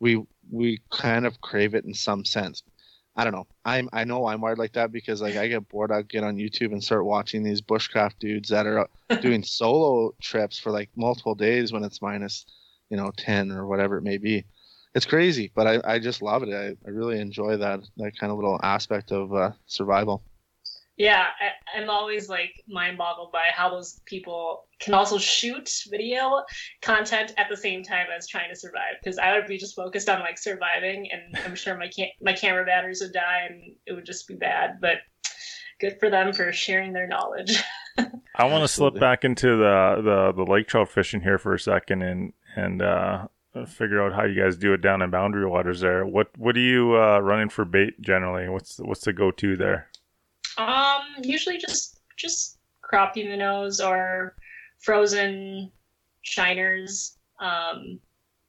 we 0.00 0.22
we 0.50 0.80
kind 0.90 1.26
of 1.26 1.40
crave 1.40 1.74
it 1.74 1.84
in 1.84 1.94
some 1.94 2.24
sense. 2.24 2.62
I 3.14 3.24
don't 3.24 3.34
know. 3.34 3.46
I'm 3.64 3.88
I 3.92 4.04
know 4.04 4.26
I'm 4.26 4.40
wired 4.40 4.58
like 4.58 4.72
that 4.72 4.92
because 4.92 5.20
like 5.20 5.36
I 5.36 5.48
get 5.48 5.68
bored. 5.68 5.92
I'll 5.92 6.02
get 6.02 6.24
on 6.24 6.36
YouTube 6.36 6.72
and 6.72 6.82
start 6.82 7.04
watching 7.04 7.42
these 7.42 7.60
bushcraft 7.60 8.18
dudes 8.18 8.48
that 8.48 8.66
are 8.66 8.88
doing 9.20 9.42
solo 9.42 10.14
trips 10.20 10.58
for 10.58 10.72
like 10.72 10.90
multiple 10.96 11.34
days 11.34 11.72
when 11.72 11.84
it's 11.84 12.00
minus, 12.00 12.46
you 12.90 12.96
know, 12.96 13.12
ten 13.16 13.52
or 13.52 13.66
whatever 13.66 13.98
it 13.98 14.02
may 14.02 14.18
be 14.18 14.44
it's 14.94 15.06
crazy, 15.06 15.50
but 15.54 15.66
I, 15.66 15.94
I 15.94 15.98
just 15.98 16.20
love 16.20 16.42
it. 16.42 16.52
I, 16.52 16.76
I 16.86 16.90
really 16.90 17.18
enjoy 17.18 17.56
that 17.56 17.80
that 17.96 18.18
kind 18.18 18.30
of 18.30 18.38
little 18.38 18.60
aspect 18.62 19.10
of 19.10 19.32
uh, 19.34 19.52
survival. 19.66 20.22
Yeah, 21.02 21.26
I, 21.40 21.80
I'm 21.80 21.90
always 21.90 22.28
like 22.28 22.62
mind 22.68 22.96
boggled 22.96 23.32
by 23.32 23.46
how 23.52 23.68
those 23.68 24.00
people 24.04 24.68
can 24.78 24.94
also 24.94 25.18
shoot 25.18 25.68
video 25.90 26.44
content 26.80 27.34
at 27.36 27.48
the 27.50 27.56
same 27.56 27.82
time 27.82 28.06
as 28.16 28.28
trying 28.28 28.48
to 28.50 28.54
survive. 28.54 28.94
Because 29.02 29.18
I 29.18 29.36
would 29.36 29.48
be 29.48 29.58
just 29.58 29.74
focused 29.74 30.08
on 30.08 30.20
like 30.20 30.38
surviving, 30.38 31.08
and 31.10 31.36
I'm 31.44 31.56
sure 31.56 31.76
my 31.76 31.88
cam- 31.88 32.12
my 32.20 32.34
camera 32.34 32.64
batteries 32.64 33.00
would 33.00 33.12
die, 33.12 33.48
and 33.50 33.74
it 33.84 33.94
would 33.94 34.06
just 34.06 34.28
be 34.28 34.36
bad. 34.36 34.78
But 34.80 34.98
good 35.80 35.98
for 35.98 36.08
them 36.08 36.32
for 36.32 36.52
sharing 36.52 36.92
their 36.92 37.08
knowledge. 37.08 37.60
I 38.36 38.44
want 38.44 38.62
to 38.62 38.68
slip 38.68 38.94
back 39.00 39.24
into 39.24 39.56
the, 39.56 40.02
the 40.04 40.44
the 40.44 40.48
lake 40.48 40.68
trout 40.68 40.88
fishing 40.88 41.20
here 41.20 41.36
for 41.36 41.52
a 41.52 41.58
second 41.58 42.02
and 42.02 42.32
and 42.54 42.80
uh, 42.80 43.26
figure 43.66 44.00
out 44.00 44.12
how 44.12 44.22
you 44.22 44.40
guys 44.40 44.56
do 44.56 44.72
it 44.72 44.80
down 44.80 45.02
in 45.02 45.10
Boundary 45.10 45.46
Waters. 45.46 45.80
There, 45.80 46.06
what 46.06 46.28
what 46.38 46.56
are 46.56 46.60
you 46.60 46.94
uh, 46.94 47.18
running 47.18 47.48
for 47.48 47.64
bait 47.64 48.00
generally? 48.00 48.48
What's 48.48 48.78
what's 48.78 49.00
the 49.00 49.12
go 49.12 49.32
to 49.32 49.56
there? 49.56 49.88
Um, 50.58 51.02
usually 51.22 51.58
just 51.58 52.00
just 52.16 52.58
crappie 52.82 53.24
minnows 53.24 53.80
or 53.80 54.36
frozen 54.80 55.70
shiners. 56.22 57.16
Um, 57.40 57.98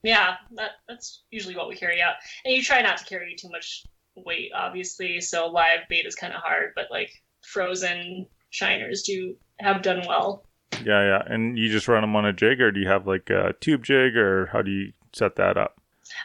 yeah, 0.04 0.36
that 0.56 0.72
that's 0.88 1.24
usually 1.32 1.56
what 1.56 1.70
we 1.70 1.76
carry 1.76 2.02
out. 2.02 2.16
And 2.46 2.54
you 2.54 2.62
try 2.62 2.82
not 2.82 2.98
to 2.98 3.06
carry 3.06 3.36
too 3.36 3.50
much 3.50 3.86
weight, 4.16 4.52
obviously. 4.54 5.22
So 5.22 5.48
live 5.48 5.82
bait 5.90 6.06
is 6.06 6.16
kind 6.16 6.34
of 6.34 6.42
hard, 6.42 6.74
but 6.76 6.88
like 6.92 7.12
frozen 7.42 8.28
shiners 8.52 9.04
do 9.04 9.36
have 9.60 9.82
done 9.82 10.04
well. 10.08 10.46
Yeah, 10.84 11.04
yeah. 11.06 11.24
And 11.28 11.58
you 11.58 11.70
just 11.70 11.88
run 11.88 12.02
them 12.02 12.16
on 12.16 12.26
a 12.26 12.34
jig, 12.34 12.62
or 12.62 12.72
do 12.72 12.80
you 12.80 12.88
have 12.88 13.08
like 13.08 13.30
a 13.30 13.54
tube 13.62 13.84
jig, 13.84 14.18
or 14.18 14.48
how 14.48 14.62
do 14.62 14.72
you 14.72 14.94
set 15.14 15.36
that 15.38 15.58
up? 15.58 15.80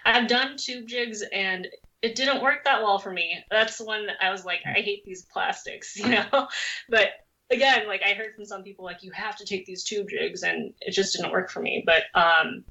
I've 0.04 0.28
done 0.28 0.56
tube 0.56 0.86
jigs 0.88 1.22
and 1.32 1.68
it 2.02 2.14
didn't 2.14 2.42
work 2.42 2.64
that 2.64 2.82
well 2.82 2.98
for 2.98 3.12
me. 3.12 3.38
That's 3.50 3.78
the 3.78 3.84
when 3.84 4.06
I 4.20 4.30
was 4.30 4.44
like, 4.44 4.60
I 4.66 4.80
hate 4.80 5.04
these 5.04 5.26
plastics, 5.32 5.96
you 5.98 6.08
know? 6.08 6.48
But 6.88 7.08
again, 7.50 7.86
like 7.86 8.02
I 8.04 8.14
heard 8.14 8.34
from 8.34 8.44
some 8.44 8.62
people 8.62 8.84
like 8.84 9.02
you 9.02 9.10
have 9.12 9.36
to 9.36 9.44
take 9.44 9.66
these 9.66 9.84
tube 9.84 10.08
jigs 10.08 10.42
and 10.42 10.72
it 10.80 10.92
just 10.92 11.16
didn't 11.16 11.32
work 11.32 11.50
for 11.50 11.60
me. 11.60 11.84
But 11.84 12.04
um 12.14 12.64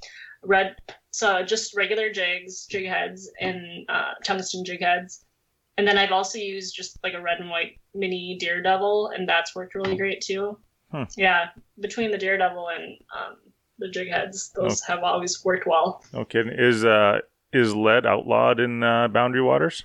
red 0.44 0.76
so 1.12 1.44
just 1.44 1.76
regular 1.76 2.12
jigs, 2.12 2.68
jig 2.68 2.86
heads 2.86 3.30
and 3.41 3.86
uh, 3.90 4.14
tungsten 4.24 4.64
jig 4.64 4.82
heads. 4.82 5.26
And 5.78 5.88
then 5.88 5.98
I've 5.98 6.12
also 6.12 6.38
used 6.38 6.76
just 6.76 6.99
like 7.04 7.14
a 7.14 7.22
red 7.22 7.40
and 7.40 7.49
white 7.49 7.80
mini 7.95 8.38
daredevil 8.40 9.10
and 9.10 9.28
that's 9.28 9.56
worked 9.56 9.74
really 9.74 9.98
great 9.98 10.22
too. 10.22 10.60
Hmm. 10.91 11.04
Yeah, 11.18 11.48
between 11.80 12.12
the 12.12 12.18
daredevil 12.18 12.70
and 12.70 12.98
um, 13.18 13.36
the 13.80 13.90
jig 13.90 14.10
heads, 14.10 14.52
those 14.56 14.82
have 14.86 15.04
always 15.04 15.44
worked 15.44 15.68
well. 15.68 16.04
Okay, 16.14 16.44
is 16.45 16.86
uh 16.86 17.20
is 17.57 17.75
lead 17.75 18.05
outlawed 18.05 18.59
in 18.59 18.84
uh, 18.84 19.07
Boundary 19.07 19.41
Waters? 19.41 19.84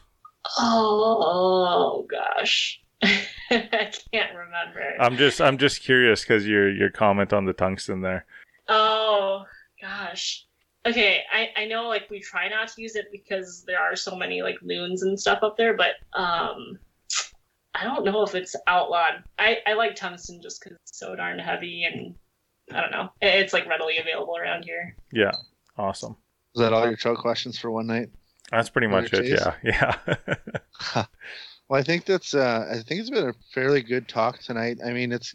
Oh 0.58 2.06
gosh, 2.10 2.80
I 3.02 3.92
can't 4.12 4.36
remember. 4.36 4.82
I'm 5.00 5.16
just 5.16 5.40
I'm 5.40 5.58
just 5.58 5.82
curious 5.82 6.22
because 6.22 6.46
your 6.46 6.70
your 6.70 6.90
comment 6.90 7.32
on 7.32 7.44
the 7.44 7.52
tungsten 7.52 8.00
there. 8.02 8.26
oh 8.68 9.44
gosh. 9.80 10.46
Okay, 10.84 11.20
I, 11.32 11.50
I 11.56 11.66
know 11.66 11.86
like 11.86 12.10
we 12.10 12.18
try 12.18 12.48
not 12.48 12.66
to 12.68 12.82
use 12.82 12.96
it 12.96 13.06
because 13.12 13.62
there 13.64 13.78
are 13.78 13.94
so 13.94 14.16
many 14.16 14.42
like 14.42 14.56
loons 14.62 15.04
and 15.04 15.18
stuff 15.18 15.38
up 15.42 15.56
there, 15.56 15.76
but 15.76 15.92
um, 16.12 16.76
I 17.74 17.84
don't 17.84 18.04
know 18.04 18.22
if 18.22 18.34
it's 18.34 18.56
outlawed. 18.66 19.22
I, 19.38 19.58
I 19.66 19.74
like 19.74 19.94
tungsten 19.94 20.40
just 20.42 20.60
because 20.60 20.76
it's 20.82 20.98
so 20.98 21.14
darn 21.14 21.38
heavy 21.38 21.84
and 21.84 22.16
I 22.72 22.80
don't 22.80 22.90
know. 22.90 23.10
It's 23.20 23.52
like 23.52 23.66
readily 23.68 23.98
available 23.98 24.36
around 24.36 24.64
here. 24.64 24.96
Yeah, 25.12 25.32
awesome. 25.76 26.16
Is 26.54 26.60
that 26.60 26.72
all 26.72 26.86
your 26.86 26.96
trout 26.96 27.18
questions 27.18 27.58
for 27.58 27.70
one 27.70 27.86
night? 27.86 28.10
That's 28.50 28.68
pretty 28.68 28.86
much 28.86 29.12
it. 29.12 29.24
chase? 29.24 29.46
Yeah, 29.64 29.96
yeah. 30.94 31.04
Well, 31.68 31.80
I 31.80 31.82
think 31.82 32.04
that's 32.04 32.34
uh, 32.34 32.68
I 32.70 32.82
think 32.82 33.00
it's 33.00 33.10
been 33.10 33.28
a 33.28 33.34
fairly 33.54 33.82
good 33.82 34.08
talk 34.08 34.40
tonight. 34.40 34.78
I 34.84 34.92
mean, 34.92 35.12
it's 35.12 35.34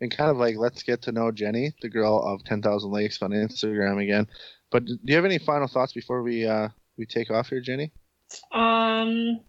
been 0.00 0.10
kind 0.10 0.30
of 0.30 0.36
like 0.36 0.56
let's 0.56 0.82
get 0.82 1.02
to 1.02 1.12
know 1.12 1.30
Jenny, 1.30 1.72
the 1.80 1.88
girl 1.88 2.22
of 2.22 2.44
Ten 2.44 2.60
Thousand 2.60 2.90
Lakes, 2.90 3.22
on 3.22 3.30
Instagram 3.30 4.02
again. 4.02 4.26
But 4.70 4.84
do 4.84 4.98
you 5.04 5.16
have 5.16 5.24
any 5.24 5.38
final 5.38 5.66
thoughts 5.66 5.94
before 5.94 6.22
we 6.22 6.46
uh, 6.46 6.68
we 6.98 7.06
take 7.06 7.30
off 7.30 7.48
here, 7.48 7.60
Jenny? 7.60 7.90
Um, 8.52 9.40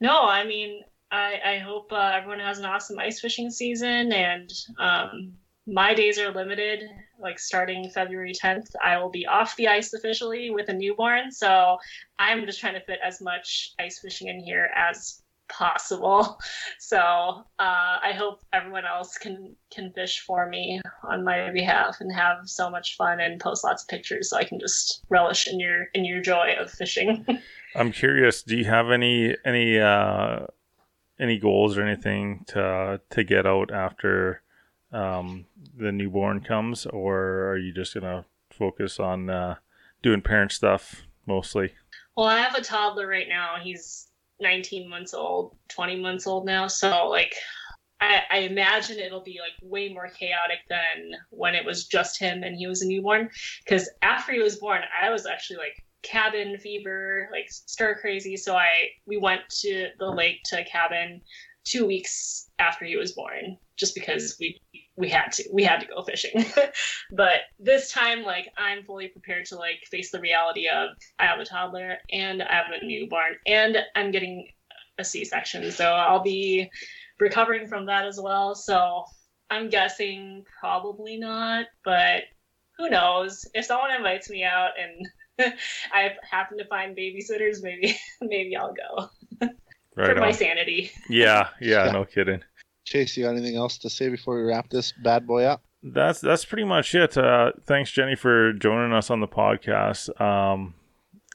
no, 0.00 0.22
I 0.22 0.44
mean, 0.46 0.82
I, 1.10 1.40
I 1.44 1.58
hope 1.58 1.92
uh, 1.92 2.12
everyone 2.14 2.40
has 2.40 2.58
an 2.58 2.64
awesome 2.64 2.98
ice 2.98 3.20
fishing 3.20 3.50
season. 3.50 4.12
And 4.12 4.50
um, 4.78 5.32
my 5.70 5.94
days 5.94 6.18
are 6.18 6.32
limited. 6.32 6.82
Like 7.18 7.38
starting 7.38 7.88
February 7.90 8.32
10th, 8.32 8.74
I 8.82 8.98
will 8.98 9.10
be 9.10 9.26
off 9.26 9.56
the 9.56 9.68
ice 9.68 9.92
officially 9.92 10.50
with 10.50 10.68
a 10.68 10.72
newborn. 10.72 11.30
So 11.30 11.78
I'm 12.18 12.44
just 12.46 12.60
trying 12.60 12.74
to 12.74 12.80
fit 12.80 12.98
as 13.04 13.20
much 13.20 13.74
ice 13.78 14.00
fishing 14.00 14.28
in 14.28 14.40
here 14.40 14.70
as 14.74 15.22
possible. 15.48 16.38
So 16.82 16.98
uh, 16.98 17.98
I 18.02 18.12
hope 18.16 18.40
everyone 18.52 18.84
else 18.84 19.16
can 19.16 19.54
can 19.70 19.92
fish 19.92 20.24
for 20.26 20.48
me 20.48 20.80
on 21.04 21.22
my 21.24 21.50
behalf 21.50 21.98
and 22.00 22.12
have 22.12 22.38
so 22.46 22.68
much 22.68 22.96
fun 22.96 23.20
and 23.20 23.38
post 23.38 23.62
lots 23.62 23.84
of 23.84 23.88
pictures 23.88 24.30
so 24.30 24.38
I 24.38 24.44
can 24.44 24.58
just 24.58 25.04
relish 25.08 25.46
in 25.46 25.60
your 25.60 25.84
in 25.94 26.04
your 26.04 26.20
joy 26.20 26.54
of 26.58 26.70
fishing. 26.70 27.24
I'm 27.76 27.92
curious. 27.92 28.42
Do 28.42 28.56
you 28.56 28.64
have 28.64 28.90
any 28.90 29.36
any 29.44 29.78
uh, 29.78 30.46
any 31.20 31.38
goals 31.38 31.78
or 31.78 31.82
anything 31.82 32.44
to 32.48 33.00
to 33.10 33.22
get 33.22 33.46
out 33.46 33.70
after 33.70 34.42
um, 34.92 35.46
the 35.76 35.92
newborn 35.92 36.40
comes, 36.40 36.86
or 36.86 37.48
are 37.48 37.58
you 37.58 37.72
just 37.72 37.94
gonna 37.94 38.24
focus 38.50 38.98
on 38.98 39.30
uh, 39.30 39.56
doing 40.02 40.20
parent 40.20 40.52
stuff 40.52 41.02
mostly? 41.26 41.72
Well, 42.16 42.26
I 42.26 42.38
have 42.38 42.54
a 42.54 42.62
toddler 42.62 43.06
right 43.06 43.28
now. 43.28 43.56
He's 43.62 44.08
19 44.40 44.88
months 44.88 45.14
old, 45.14 45.56
20 45.68 46.00
months 46.00 46.26
old 46.26 46.46
now. 46.46 46.66
So 46.66 47.08
like 47.08 47.34
I, 48.00 48.22
I, 48.30 48.38
imagine 48.38 48.98
it'll 48.98 49.22
be 49.22 49.38
like 49.40 49.70
way 49.70 49.92
more 49.92 50.08
chaotic 50.08 50.60
than 50.68 51.12
when 51.28 51.54
it 51.54 51.64
was 51.64 51.86
just 51.86 52.18
him 52.18 52.42
and 52.42 52.56
he 52.56 52.66
was 52.66 52.82
a 52.82 52.86
newborn. 52.86 53.28
Because 53.64 53.90
after 54.02 54.32
he 54.32 54.40
was 54.40 54.56
born, 54.56 54.80
I 55.00 55.10
was 55.10 55.26
actually 55.26 55.58
like 55.58 55.84
cabin 56.02 56.56
fever, 56.58 57.28
like 57.30 57.50
stir 57.50 57.98
crazy. 58.00 58.36
So 58.36 58.56
I 58.56 58.88
we 59.06 59.18
went 59.18 59.42
to 59.60 59.88
the 59.98 60.10
lake 60.10 60.40
to 60.46 60.60
a 60.60 60.64
cabin 60.64 61.20
two 61.70 61.86
weeks 61.86 62.50
after 62.58 62.84
he 62.84 62.96
was 62.96 63.12
born, 63.12 63.56
just 63.76 63.94
because 63.94 64.34
mm. 64.34 64.40
we 64.40 64.60
we 64.96 65.08
had 65.08 65.32
to 65.32 65.48
we 65.52 65.62
had 65.62 65.80
to 65.80 65.86
go 65.86 66.02
fishing. 66.02 66.44
but 67.12 67.40
this 67.58 67.92
time, 67.92 68.22
like 68.22 68.50
I'm 68.58 68.84
fully 68.84 69.08
prepared 69.08 69.46
to 69.46 69.56
like 69.56 69.80
face 69.90 70.10
the 70.10 70.20
reality 70.20 70.68
of 70.68 70.90
I 71.18 71.26
have 71.26 71.38
a 71.38 71.44
toddler 71.44 71.98
and 72.12 72.42
I 72.42 72.54
have 72.54 72.66
a 72.70 72.84
newborn 72.84 73.36
and 73.46 73.78
I'm 73.94 74.10
getting 74.10 74.48
a 74.98 75.04
C-section, 75.04 75.70
so 75.70 75.92
I'll 75.92 76.22
be 76.22 76.70
recovering 77.18 77.66
from 77.66 77.86
that 77.86 78.04
as 78.04 78.20
well. 78.20 78.54
So 78.54 79.04
I'm 79.48 79.70
guessing 79.70 80.44
probably 80.60 81.16
not, 81.16 81.66
but 81.84 82.24
who 82.76 82.90
knows? 82.90 83.46
If 83.54 83.66
someone 83.66 83.94
invites 83.94 84.28
me 84.28 84.42
out 84.44 84.70
and 84.78 85.54
I 85.92 86.10
happen 86.28 86.58
to 86.58 86.64
find 86.66 86.96
babysitters, 86.96 87.62
maybe 87.62 87.96
maybe 88.20 88.56
I'll 88.56 88.74
go. 88.74 89.48
Right 89.96 90.06
for 90.06 90.14
on. 90.14 90.20
my 90.20 90.32
sanity. 90.32 90.92
Yeah, 91.08 91.48
yeah, 91.60 91.86
yeah, 91.86 91.90
no 91.92 92.04
kidding. 92.04 92.42
Chase, 92.84 93.16
you 93.16 93.24
got 93.24 93.36
anything 93.36 93.56
else 93.56 93.78
to 93.78 93.90
say 93.90 94.08
before 94.08 94.36
we 94.36 94.42
wrap 94.48 94.68
this 94.70 94.92
bad 94.92 95.26
boy 95.26 95.44
up? 95.44 95.62
That's 95.82 96.20
that's 96.20 96.44
pretty 96.44 96.64
much 96.64 96.94
it. 96.94 97.16
Uh, 97.16 97.52
thanks, 97.64 97.90
Jenny, 97.90 98.14
for 98.14 98.52
joining 98.52 98.92
us 98.92 99.10
on 99.10 99.20
the 99.20 99.28
podcast. 99.28 100.20
Um, 100.20 100.74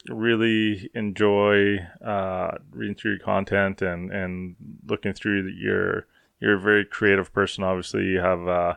really 0.07 0.89
enjoy 0.93 1.77
uh, 2.05 2.51
reading 2.71 2.95
through 2.95 3.11
your 3.11 3.19
content 3.19 3.81
and 3.81 4.11
and 4.11 4.55
looking 4.87 5.13
through 5.13 5.47
your. 5.47 6.07
You're 6.39 6.57
a 6.57 6.59
very 6.59 6.85
creative 6.85 7.33
person. 7.33 7.63
Obviously, 7.63 8.03
you 8.03 8.19
have 8.19 8.47
uh, 8.47 8.73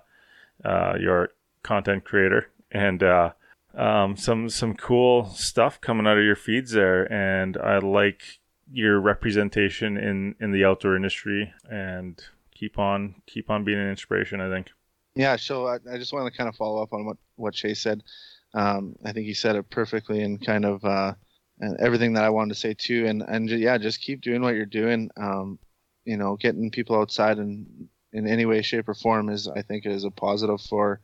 uh, 0.64 0.94
your 0.98 1.30
content 1.62 2.04
creator 2.04 2.48
and 2.70 3.02
uh, 3.02 3.32
um, 3.74 4.16
some 4.16 4.48
some 4.48 4.74
cool 4.74 5.26
stuff 5.26 5.80
coming 5.80 6.06
out 6.06 6.18
of 6.18 6.24
your 6.24 6.36
feeds 6.36 6.72
there. 6.72 7.10
And 7.12 7.56
I 7.56 7.78
like 7.78 8.37
your 8.70 9.00
representation 9.00 9.96
in 9.96 10.34
in 10.40 10.52
the 10.52 10.64
outdoor 10.64 10.96
industry 10.96 11.52
and 11.70 12.22
keep 12.54 12.78
on 12.78 13.14
keep 13.26 13.50
on 13.50 13.64
being 13.64 13.78
an 13.78 13.90
inspiration. 13.90 14.40
I 14.40 14.50
think. 14.50 14.70
Yeah, 15.14 15.36
so 15.36 15.66
I, 15.66 15.78
I 15.92 15.98
just 15.98 16.12
want 16.12 16.32
to 16.32 16.36
kind 16.36 16.48
of 16.48 16.56
follow 16.56 16.82
up 16.82 16.92
on 16.92 17.04
what 17.06 17.16
what 17.36 17.54
Chase 17.54 17.80
said. 17.80 18.02
Um, 18.54 18.96
I 19.04 19.12
think 19.12 19.26
he 19.26 19.34
said 19.34 19.56
it 19.56 19.70
perfectly 19.70 20.22
and 20.22 20.44
kind 20.44 20.64
of 20.64 20.84
uh, 20.84 21.14
and 21.60 21.78
everything 21.80 22.14
that 22.14 22.24
I 22.24 22.30
wanted 22.30 22.54
to 22.54 22.60
say 22.60 22.74
too. 22.74 23.06
And 23.06 23.22
and 23.22 23.48
yeah, 23.50 23.78
just 23.78 24.00
keep 24.00 24.20
doing 24.20 24.42
what 24.42 24.54
you're 24.54 24.66
doing. 24.66 25.10
Um, 25.16 25.58
you 26.04 26.16
know, 26.16 26.36
getting 26.36 26.70
people 26.70 26.96
outside 26.96 27.38
and 27.38 27.88
in 28.12 28.26
any 28.26 28.46
way, 28.46 28.62
shape, 28.62 28.88
or 28.88 28.94
form 28.94 29.28
is 29.28 29.48
I 29.48 29.62
think 29.62 29.86
is 29.86 30.04
a 30.04 30.10
positive 30.10 30.60
for 30.60 31.00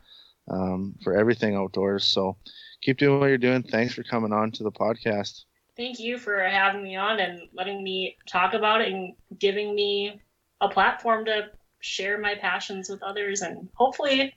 um, 0.50 0.94
for 1.02 1.16
everything 1.16 1.56
outdoors. 1.56 2.04
So 2.04 2.36
keep 2.82 2.98
doing 2.98 3.20
what 3.20 3.26
you're 3.26 3.38
doing. 3.38 3.62
Thanks 3.62 3.94
for 3.94 4.02
coming 4.02 4.32
on 4.32 4.52
to 4.52 4.62
the 4.62 4.72
podcast. 4.72 5.44
Thank 5.76 5.98
you 5.98 6.18
for 6.18 6.40
having 6.40 6.82
me 6.82 6.96
on 6.96 7.20
and 7.20 7.42
letting 7.52 7.82
me 7.82 8.16
talk 8.28 8.54
about 8.54 8.80
it 8.80 8.92
and 8.92 9.14
giving 9.38 9.74
me 9.74 10.20
a 10.60 10.68
platform 10.68 11.24
to 11.24 11.48
share 11.80 12.18
my 12.18 12.34
passions 12.34 12.88
with 12.88 13.02
others 13.02 13.42
and 13.42 13.68
hopefully 13.74 14.32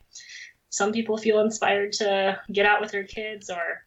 some 0.69 0.91
people 0.91 1.17
feel 1.17 1.39
inspired 1.39 1.93
to 1.93 2.39
get 2.51 2.65
out 2.65 2.81
with 2.81 2.91
their 2.91 3.03
kids 3.03 3.49
or 3.49 3.85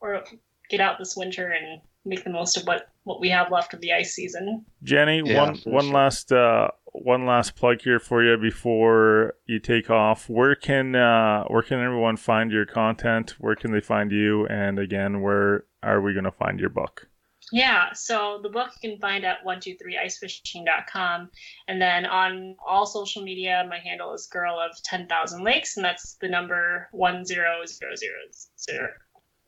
or 0.00 0.24
get 0.70 0.80
out 0.80 0.98
this 0.98 1.16
winter 1.16 1.52
and 1.52 1.80
make 2.04 2.24
the 2.24 2.30
most 2.30 2.56
of 2.56 2.66
what 2.66 2.88
what 3.04 3.20
we 3.20 3.28
have 3.28 3.50
left 3.50 3.74
of 3.74 3.80
the 3.80 3.92
ice 3.92 4.14
season. 4.14 4.64
Jenny, 4.82 5.22
yeah, 5.24 5.40
one 5.40 5.58
one 5.64 5.84
sure. 5.84 5.94
last 5.94 6.32
uh, 6.32 6.68
one 6.92 7.26
last 7.26 7.54
plug 7.54 7.80
here 7.82 7.98
for 7.98 8.22
you 8.24 8.36
before 8.36 9.34
you 9.46 9.58
take 9.58 9.90
off. 9.90 10.28
Where 10.28 10.54
can 10.54 10.94
uh, 10.94 11.44
where 11.44 11.62
can 11.62 11.80
everyone 11.80 12.16
find 12.16 12.50
your 12.50 12.66
content? 12.66 13.36
Where 13.38 13.54
can 13.54 13.72
they 13.72 13.80
find 13.80 14.10
you? 14.10 14.46
And 14.46 14.78
again, 14.78 15.20
where 15.20 15.64
are 15.82 16.00
we 16.00 16.12
going 16.12 16.24
to 16.24 16.30
find 16.30 16.60
your 16.60 16.70
book? 16.70 17.08
Yeah, 17.50 17.92
so 17.92 18.40
the 18.42 18.48
book 18.48 18.70
you 18.80 18.90
can 18.90 18.98
find 18.98 19.24
at 19.24 19.44
123icefishing.com. 19.44 21.30
And 21.68 21.82
then 21.82 22.06
on 22.06 22.56
all 22.66 22.86
social 22.86 23.22
media, 23.22 23.66
my 23.68 23.78
handle 23.78 24.14
is 24.14 24.26
girl 24.26 24.58
of 24.58 24.80
10,000 24.84 25.42
lakes, 25.44 25.76
and 25.76 25.84
that's 25.84 26.14
the 26.20 26.28
number 26.28 26.88
10000. 26.92 27.36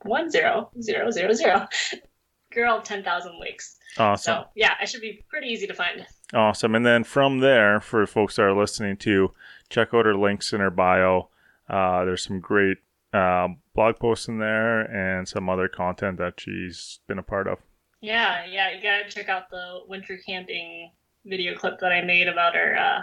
10000. 0.04 1.68
Girl 2.52 2.76
of 2.76 2.84
10,000 2.84 3.40
lakes. 3.40 3.76
Awesome. 3.96 4.22
So, 4.22 4.44
yeah, 4.54 4.74
it 4.82 4.88
should 4.88 5.00
be 5.00 5.24
pretty 5.28 5.48
easy 5.48 5.66
to 5.66 5.74
find. 5.74 6.06
Awesome. 6.32 6.74
And 6.74 6.84
then 6.84 7.04
from 7.04 7.40
there, 7.40 7.80
for 7.80 8.06
folks 8.06 8.36
that 8.36 8.42
are 8.42 8.52
listening 8.52 8.96
to, 8.98 9.32
check 9.70 9.94
out 9.94 10.04
her 10.04 10.16
links 10.16 10.52
in 10.52 10.60
her 10.60 10.70
bio. 10.70 11.30
Uh, 11.68 12.04
there's 12.04 12.22
some 12.22 12.40
great 12.40 12.78
uh, 13.14 13.48
blog 13.74 13.96
posts 13.98 14.28
in 14.28 14.38
there 14.38 14.80
and 14.80 15.26
some 15.26 15.48
other 15.48 15.68
content 15.68 16.18
that 16.18 16.34
she's 16.38 17.00
been 17.06 17.18
a 17.18 17.22
part 17.22 17.46
of. 17.46 17.58
Yeah, 18.00 18.44
yeah, 18.44 18.74
you 18.74 18.82
gotta 18.82 19.08
check 19.08 19.28
out 19.28 19.48
the 19.50 19.80
winter 19.88 20.18
camping 20.26 20.90
video 21.24 21.54
clip 21.54 21.78
that 21.80 21.92
I 21.92 22.02
made 22.02 22.28
about 22.28 22.54
our 22.54 22.76
uh, 22.76 23.00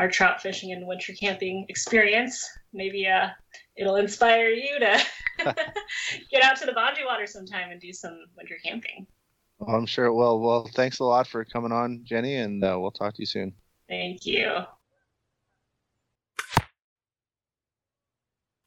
our 0.00 0.10
trout 0.10 0.42
fishing 0.42 0.72
and 0.72 0.86
winter 0.86 1.12
camping 1.12 1.66
experience. 1.68 2.44
Maybe 2.72 3.06
uh, 3.06 3.28
it'll 3.76 3.96
inspire 3.96 4.48
you 4.48 4.80
to 4.80 5.04
get 6.30 6.42
out 6.42 6.56
to 6.56 6.66
the 6.66 6.72
Boundary 6.72 7.04
Water 7.04 7.26
sometime 7.26 7.70
and 7.70 7.80
do 7.80 7.92
some 7.92 8.24
winter 8.36 8.56
camping. 8.64 9.06
Well, 9.58 9.76
I'm 9.76 9.86
sure 9.86 10.06
it 10.06 10.14
will. 10.14 10.40
Well, 10.40 10.68
thanks 10.74 10.98
a 10.98 11.04
lot 11.04 11.28
for 11.28 11.44
coming 11.44 11.72
on, 11.72 12.00
Jenny, 12.04 12.36
and 12.36 12.64
uh, 12.64 12.76
we'll 12.80 12.90
talk 12.90 13.14
to 13.14 13.22
you 13.22 13.26
soon. 13.26 13.52
Thank 13.88 14.26
you. 14.26 14.64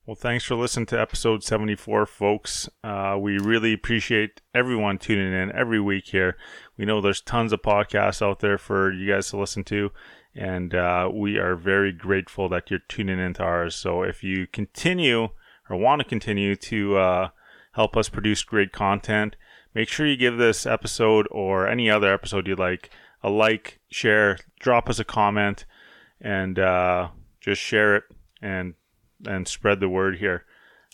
Well, 0.08 0.14
thanks 0.16 0.44
for 0.46 0.54
listening 0.54 0.86
to 0.88 1.02
episode 1.02 1.44
74, 1.44 2.06
folks. 2.06 2.70
Uh, 2.84 3.18
we 3.20 3.40
really 3.40 3.74
appreciate 3.74 4.40
everyone 4.54 5.00
tuning 5.00 5.34
in 5.34 5.52
every 5.52 5.82
week 5.82 6.10
here. 6.10 6.38
We 6.78 6.86
know 6.86 7.02
there's 7.02 7.22
tons 7.22 7.52
of 7.52 7.64
podcasts 7.64 8.22
out 8.22 8.40
there 8.40 8.60
for 8.60 8.94
you 8.94 9.12
guys 9.12 9.32
to 9.32 9.38
listen 9.38 9.64
to, 9.64 9.90
and 10.36 10.76
uh, 10.76 11.10
we 11.12 11.40
are 11.40 11.56
very 11.56 11.92
grateful 11.92 12.48
that 12.50 12.70
you're 12.70 12.82
tuning 12.88 13.18
into 13.18 13.42
ours. 13.42 13.74
So 13.74 14.04
if 14.04 14.24
you 14.24 14.46
continue 14.46 15.30
or 15.72 15.78
want 15.78 16.04
to 16.04 16.08
continue 16.08 16.56
to 16.56 16.98
uh, 16.98 17.30
help 17.72 17.98
us 17.98 18.08
produce 18.08 18.44
great 18.44 18.72
content, 18.72 19.36
make 19.74 19.90
sure 19.90 20.06
you 20.06 20.18
give 20.18 20.38
this 20.38 20.68
episode 20.68 21.28
or 21.32 21.68
any 21.68 21.90
other 21.90 22.14
episode 22.14 22.46
you 22.46 22.56
like 22.56 22.92
a 23.24 23.32
like, 23.32 23.80
share, 23.90 24.38
drop 24.60 24.88
us 24.88 25.00
a 25.00 25.04
comment, 25.04 25.66
and 26.22 26.60
uh, 26.60 27.08
just 27.42 27.60
share 27.60 27.96
it 27.96 28.04
and 28.40 28.76
and 29.28 29.48
spread 29.48 29.80
the 29.80 29.90
word 29.90 30.18
here. 30.18 30.46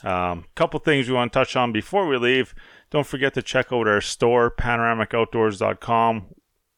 A 0.03 0.11
um, 0.11 0.45
couple 0.55 0.79
things 0.79 1.07
we 1.07 1.13
want 1.13 1.31
to 1.31 1.39
touch 1.39 1.55
on 1.55 1.71
before 1.71 2.07
we 2.07 2.17
leave. 2.17 2.55
Don't 2.89 3.05
forget 3.05 3.33
to 3.35 3.41
check 3.41 3.71
out 3.71 3.87
our 3.87 4.01
store, 4.01 4.49
panoramicoutdoors.com. 4.49 6.25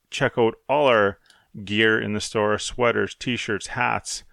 Check 0.09 0.33
out 0.37 0.55
all 0.67 0.87
our 0.87 1.19
gear 1.63 1.99
in 2.01 2.13
the 2.13 2.21
store 2.21 2.57
sweaters, 2.57 3.15
t 3.15 3.37
shirts, 3.37 3.67
hats. 3.67 4.23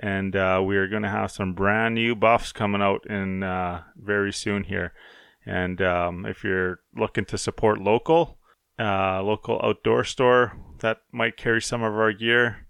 And 0.00 0.34
uh, 0.34 0.62
we 0.64 0.76
are 0.76 0.88
going 0.88 1.02
to 1.02 1.08
have 1.08 1.30
some 1.30 1.52
brand 1.52 1.94
new 1.94 2.14
buffs 2.14 2.52
coming 2.52 2.80
out 2.80 3.06
in 3.06 3.42
uh, 3.42 3.82
very 3.96 4.32
soon 4.32 4.64
here. 4.64 4.92
And 5.44 5.82
um, 5.82 6.24
if 6.24 6.44
you're 6.44 6.80
looking 6.96 7.24
to 7.26 7.38
support 7.38 7.78
local, 7.78 8.38
uh, 8.78 9.22
local 9.22 9.60
outdoor 9.62 10.04
store 10.04 10.56
that 10.80 10.98
might 11.12 11.36
carry 11.36 11.60
some 11.60 11.82
of 11.82 11.94
our 11.94 12.12
gear, 12.12 12.66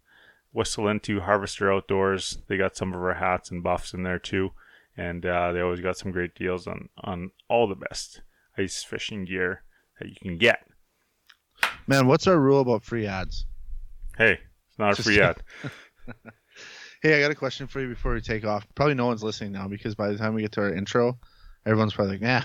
whistle 0.52 0.88
into 0.88 1.20
Harvester 1.20 1.72
Outdoors. 1.72 2.38
They 2.48 2.56
got 2.56 2.76
some 2.76 2.92
of 2.94 3.00
our 3.00 3.14
hats 3.14 3.50
and 3.50 3.62
buffs 3.62 3.92
in 3.94 4.02
there 4.02 4.18
too, 4.18 4.52
and 4.96 5.24
uh, 5.26 5.52
they 5.52 5.60
always 5.60 5.80
got 5.80 5.96
some 5.96 6.12
great 6.12 6.34
deals 6.34 6.66
on 6.66 6.88
on 6.98 7.30
all 7.48 7.66
the 7.66 7.74
best 7.74 8.22
ice 8.56 8.82
fishing 8.84 9.24
gear 9.24 9.62
that 9.98 10.08
you 10.08 10.16
can 10.20 10.38
get. 10.38 10.66
Man, 11.86 12.06
what's 12.06 12.26
our 12.26 12.38
rule 12.38 12.60
about 12.60 12.84
free 12.84 13.06
ads? 13.06 13.46
Hey, 14.16 14.38
it's 14.68 14.78
not 14.78 14.98
a 14.98 15.02
free 15.02 15.20
ad. 15.20 15.42
Hey, 17.02 17.16
I 17.18 17.20
got 17.20 17.32
a 17.32 17.34
question 17.34 17.66
for 17.66 17.80
you 17.80 17.88
before 17.88 18.14
we 18.14 18.20
take 18.20 18.44
off. 18.44 18.64
Probably 18.76 18.94
no 18.94 19.06
one's 19.06 19.24
listening 19.24 19.50
now 19.50 19.66
because 19.66 19.96
by 19.96 20.08
the 20.10 20.16
time 20.16 20.34
we 20.34 20.42
get 20.42 20.52
to 20.52 20.60
our 20.60 20.72
intro, 20.72 21.18
everyone's 21.66 21.94
probably 21.94 22.12
like, 22.12 22.20
"Nah, 22.22 22.42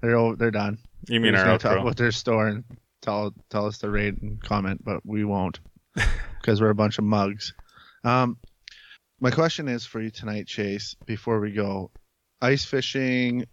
they're 0.00 0.16
o- 0.16 0.34
they're 0.34 0.50
done." 0.50 0.78
You 1.08 1.20
mean 1.20 1.32
They're 1.34 1.42
our 1.42 1.46
gonna 1.46 1.58
talk 1.60 1.78
outro? 1.78 1.82
about 1.82 1.96
their 1.96 2.10
store 2.10 2.48
and 2.48 2.64
tell 3.00 3.32
tell 3.48 3.66
us 3.66 3.78
to 3.78 3.90
rate 3.90 4.20
and 4.20 4.42
comment, 4.42 4.82
but 4.84 5.06
we 5.06 5.22
won't 5.22 5.60
because 6.42 6.60
we're 6.60 6.70
a 6.70 6.74
bunch 6.74 6.98
of 6.98 7.04
mugs. 7.04 7.54
Um, 8.04 8.36
my 9.20 9.30
question 9.30 9.68
is 9.68 9.86
for 9.86 10.00
you 10.00 10.10
tonight, 10.10 10.48
Chase. 10.48 10.96
Before 11.06 11.40
we 11.40 11.52
go, 11.52 11.92
ice 12.40 12.64
fishing 12.64 13.46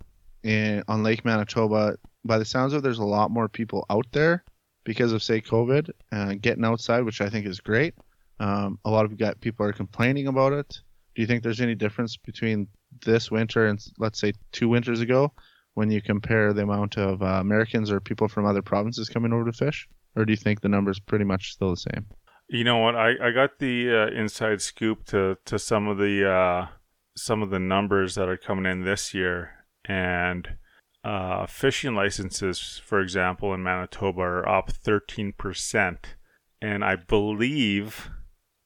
in 0.44 0.84
on 0.88 1.04
Lake 1.04 1.24
Manitoba. 1.24 1.98
By 2.26 2.40
the 2.40 2.46
sounds 2.46 2.74
of, 2.74 2.80
it, 2.80 2.82
there's 2.82 3.00
a 3.00 3.06
lot 3.06 3.32
more 3.32 3.48
people 3.48 3.86
out 3.90 4.08
there 4.12 4.44
because 4.84 5.14
of 5.14 5.24
say 5.24 5.40
COVID, 5.40 5.92
uh, 6.12 6.34
getting 6.42 6.66
outside, 6.66 7.06
which 7.06 7.22
I 7.22 7.30
think 7.30 7.46
is 7.46 7.60
great. 7.60 7.94
Um, 8.40 8.80
a 8.84 8.90
lot 8.90 9.06
of 9.06 9.18
got 9.18 9.40
people 9.40 9.66
are 9.66 9.74
complaining 9.74 10.28
about 10.28 10.54
it. 10.54 10.80
Do 11.16 11.22
you 11.22 11.28
think 11.28 11.44
there's 11.44 11.62
any 11.62 11.76
difference 11.76 12.18
between 12.18 12.68
this 13.06 13.30
winter 13.30 13.68
and 13.68 13.80
let's 14.00 14.20
say 14.20 14.34
two 14.52 14.70
winters 14.70 15.02
ago 15.02 15.32
when 15.76 15.92
you 15.92 16.02
compare 16.02 16.54
the 16.54 16.64
amount 16.64 16.98
of 16.98 17.22
uh, 17.22 17.26
Americans 17.26 17.92
or 17.92 18.00
people 18.00 18.28
from 18.28 18.46
other 18.46 18.62
provinces 18.62 19.10
coming 19.10 19.34
over 19.34 19.46
to 19.46 19.54
fish? 19.54 19.88
Or 20.16 20.26
do 20.26 20.34
you 20.34 20.38
think 20.38 20.62
the 20.62 20.70
numbers 20.70 21.00
pretty 21.00 21.26
much 21.26 21.52
still 21.54 21.70
the 21.70 21.78
same? 21.78 22.08
You 22.52 22.64
know 22.64 22.78
what? 22.78 22.96
I, 22.96 23.12
I 23.22 23.32
got 23.32 23.60
the 23.60 23.92
uh, 23.92 24.20
inside 24.20 24.60
scoop 24.62 25.06
to, 25.06 25.38
to 25.46 25.60
some 25.60 25.88
of 25.88 26.00
the 26.00 26.28
uh, 26.28 26.68
some 27.16 27.44
of 27.44 27.52
the 27.52 27.60
numbers 27.60 28.16
that 28.16 28.28
are 28.28 28.38
coming 28.38 28.66
in 28.66 28.84
this 28.84 29.14
year, 29.14 29.66
and 29.86 30.58
uh, 31.04 31.46
fishing 31.46 31.94
licenses, 31.94 32.82
for 32.84 33.02
example, 33.02 33.54
in 33.54 33.62
Manitoba 33.62 34.22
are 34.22 34.50
up 34.50 34.72
thirteen 34.72 35.32
percent, 35.32 36.16
and 36.60 36.84
I 36.84 36.96
believe 36.96 38.10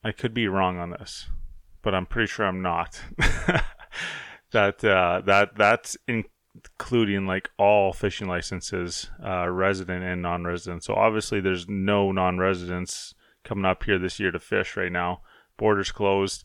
I 0.01 0.13
could 0.13 0.33
be 0.33 0.47
wrong 0.47 0.77
on 0.77 0.91
this, 0.91 1.27
but 1.81 1.93
I'm 1.93 2.05
pretty 2.05 2.27
sure 2.27 2.45
I'm 2.45 2.61
not. 2.61 3.01
that 4.53 4.81
uh, 4.81 5.21
that 5.25 5.57
that's 5.57 5.97
including 6.07 7.27
like 7.27 7.49
all 7.57 7.91
fishing 7.91 8.29
licenses, 8.29 9.09
uh, 9.21 9.49
resident 9.49 10.05
and 10.05 10.21
non-resident. 10.21 10.85
So 10.85 10.93
obviously, 10.93 11.41
there's 11.41 11.67
no 11.67 12.13
non-residents 12.13 13.13
coming 13.43 13.65
up 13.65 13.83
here 13.83 13.99
this 13.99 14.19
year 14.19 14.31
to 14.31 14.39
fish 14.39 14.75
right 14.75 14.91
now. 14.91 15.21
Borders 15.57 15.91
closed. 15.91 16.43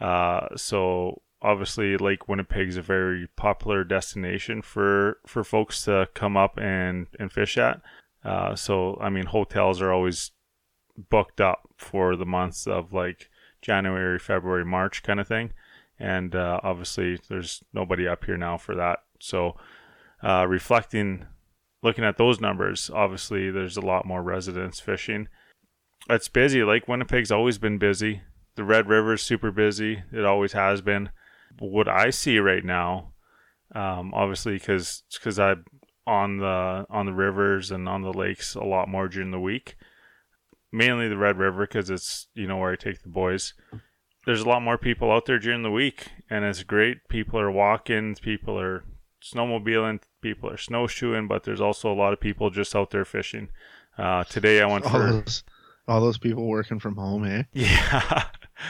Uh, 0.00 0.48
so 0.56 1.22
obviously 1.42 1.96
Lake 1.96 2.28
Winnipeg 2.28 2.68
is 2.68 2.76
a 2.76 2.82
very 2.82 3.28
popular 3.36 3.84
destination 3.84 4.62
for 4.62 5.18
for 5.26 5.44
folks 5.44 5.84
to 5.84 6.08
come 6.14 6.36
up 6.36 6.58
and 6.58 7.06
and 7.18 7.32
fish 7.32 7.58
at. 7.58 7.80
Uh, 8.24 8.54
so 8.54 8.98
I 9.00 9.10
mean 9.10 9.26
hotels 9.26 9.80
are 9.80 9.92
always 9.92 10.32
booked 11.10 11.40
up 11.40 11.68
for 11.76 12.16
the 12.16 12.26
months 12.26 12.66
of 12.66 12.92
like 12.92 13.28
January, 13.62 14.18
February, 14.18 14.64
March 14.64 15.02
kind 15.02 15.20
of 15.20 15.28
thing. 15.28 15.52
And 15.98 16.34
uh, 16.34 16.60
obviously 16.62 17.18
there's 17.28 17.62
nobody 17.72 18.06
up 18.06 18.24
here 18.24 18.36
now 18.36 18.58
for 18.58 18.74
that. 18.74 19.00
So 19.20 19.56
uh, 20.22 20.46
reflecting 20.48 21.26
looking 21.82 22.04
at 22.04 22.16
those 22.16 22.40
numbers, 22.40 22.90
obviously 22.92 23.50
there's 23.50 23.76
a 23.76 23.82
lot 23.82 24.06
more 24.06 24.22
residents 24.22 24.80
fishing 24.80 25.28
it's 26.08 26.28
busy. 26.28 26.62
Lake 26.62 26.88
Winnipeg's 26.88 27.32
always 27.32 27.58
been 27.58 27.78
busy. 27.78 28.22
The 28.54 28.64
Red 28.64 28.88
River's 28.88 29.22
super 29.22 29.50
busy. 29.50 30.02
It 30.12 30.24
always 30.24 30.52
has 30.52 30.80
been. 30.80 31.10
What 31.58 31.88
I 31.88 32.10
see 32.10 32.38
right 32.38 32.64
now, 32.64 33.12
um, 33.74 34.12
obviously, 34.14 34.54
because 34.54 35.02
because 35.12 35.38
I'm 35.38 35.64
on 36.06 36.38
the 36.38 36.86
on 36.88 37.06
the 37.06 37.12
rivers 37.12 37.70
and 37.70 37.88
on 37.88 38.02
the 38.02 38.12
lakes 38.12 38.54
a 38.54 38.64
lot 38.64 38.88
more 38.88 39.08
during 39.08 39.30
the 39.30 39.40
week. 39.40 39.76
Mainly 40.72 41.08
the 41.08 41.16
Red 41.16 41.38
River 41.38 41.66
because 41.66 41.90
it's 41.90 42.28
you 42.34 42.46
know 42.46 42.58
where 42.58 42.72
I 42.72 42.76
take 42.76 43.02
the 43.02 43.08
boys. 43.08 43.54
There's 44.26 44.42
a 44.42 44.48
lot 44.48 44.62
more 44.62 44.76
people 44.76 45.12
out 45.12 45.26
there 45.26 45.38
during 45.38 45.62
the 45.62 45.70
week, 45.70 46.08
and 46.28 46.44
it's 46.44 46.62
great. 46.62 47.08
People 47.08 47.38
are 47.38 47.50
walking. 47.50 48.16
People 48.16 48.58
are 48.58 48.84
snowmobiling. 49.22 50.00
People 50.20 50.50
are 50.50 50.56
snowshoeing. 50.56 51.28
But 51.28 51.44
there's 51.44 51.60
also 51.60 51.92
a 51.92 51.94
lot 51.94 52.12
of 52.12 52.20
people 52.20 52.50
just 52.50 52.74
out 52.74 52.90
there 52.90 53.04
fishing. 53.04 53.48
Uh, 53.96 54.24
today 54.24 54.60
I 54.60 54.66
went 54.66 54.84
for 54.84 55.24
all 55.88 56.00
those 56.00 56.18
people 56.18 56.46
working 56.46 56.78
from 56.78 56.96
home, 56.96 57.24
eh? 57.24 57.44
yeah. 57.52 58.24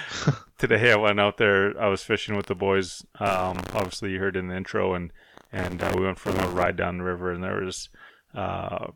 Today 0.58 0.92
I 0.92 0.96
went 0.96 1.20
out 1.20 1.38
there. 1.38 1.78
I 1.80 1.88
was 1.88 2.02
fishing 2.02 2.36
with 2.36 2.46
the 2.46 2.54
boys. 2.54 3.04
Um, 3.18 3.58
obviously 3.74 4.10
you 4.12 4.18
heard 4.18 4.36
in 4.36 4.48
the 4.48 4.56
intro, 4.56 4.94
and 4.94 5.12
and 5.52 5.82
uh, 5.82 5.92
we 5.96 6.04
went 6.04 6.18
for 6.18 6.30
a 6.30 6.48
ride 6.48 6.76
down 6.76 6.98
the 6.98 7.04
river, 7.04 7.30
and 7.30 7.42
there 7.42 7.62
was 7.62 7.88
uh, 8.34 8.88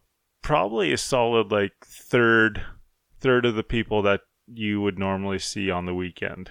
probably 0.43 0.93
a 0.93 0.99
solid 0.99 1.51
like 1.53 1.73
third 1.85 2.63
third 3.21 3.45
of 3.47 3.55
the 3.55 3.63
people 3.63 4.03
that 4.03 4.21
you 4.47 4.81
would 4.81 4.99
normally 4.99 5.39
see 5.39 5.71
on 5.71 5.87
the 5.87 5.95
weekend, 5.95 6.51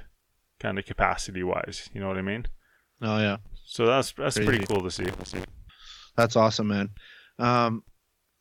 kind 0.60 0.80
of 0.80 0.86
capacity 0.86 1.44
wise. 1.44 1.90
You 1.94 2.02
know 2.02 2.08
what 2.08 2.18
I 2.18 2.22
mean? 2.22 2.46
Oh 3.02 3.18
yeah, 3.20 3.38
So 3.66 3.86
that's 3.86 4.12
that's 4.14 4.38
pretty 4.38 4.66
cool 4.66 4.82
to 4.82 4.92
see. 4.92 5.08
that's 6.16 6.36
awesome, 6.36 6.68
man. 6.68 6.90
Um, 7.38 7.84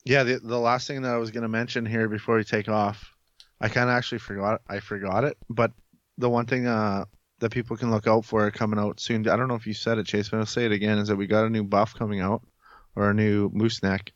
yeah, 0.05 0.23
the 0.23 0.39
the 0.39 0.59
last 0.59 0.87
thing 0.87 1.03
that 1.03 1.13
I 1.13 1.19
was 1.19 1.31
gonna 1.31 1.49
mention 1.49 1.87
here 1.87 2.09
before 2.09 2.37
we 2.37 2.45
take 2.45 2.69
off, 2.69 3.13
I 3.61 3.69
kind 3.69 3.91
of 3.91 3.97
actually 3.97 4.19
forgot. 4.19 4.61
I 4.69 4.81
forgot 4.81 5.25
it, 5.25 5.37
but 5.49 5.73
the 6.17 6.31
one 6.31 6.47
thing 6.47 6.67
uh, 6.67 7.05
that 7.41 7.51
people 7.51 7.77
can 7.77 7.91
look 7.91 8.07
out 8.07 8.25
for 8.25 8.51
coming 8.51 8.79
out 8.79 9.01
soon. 9.01 9.29
I 9.29 9.37
don't 9.37 9.49
know 9.49 9.55
if 9.55 9.67
you 9.67 9.75
said 9.75 9.99
it, 9.99 10.07
Chase, 10.07 10.29
but 10.29 10.39
I'll 10.39 10.47
say 10.47 10.65
it 10.65 10.73
again. 10.73 10.99
Is 10.99 11.09
that 11.09 11.17
we 11.17 11.27
got 11.27 11.45
a 11.45 11.51
new 11.51 11.65
buff 11.65 11.95
coming 11.95 12.21
out, 12.21 12.43
or 12.95 13.11
a 13.11 13.15
new 13.15 13.51
moose 13.53 13.83
neck, 13.83 14.13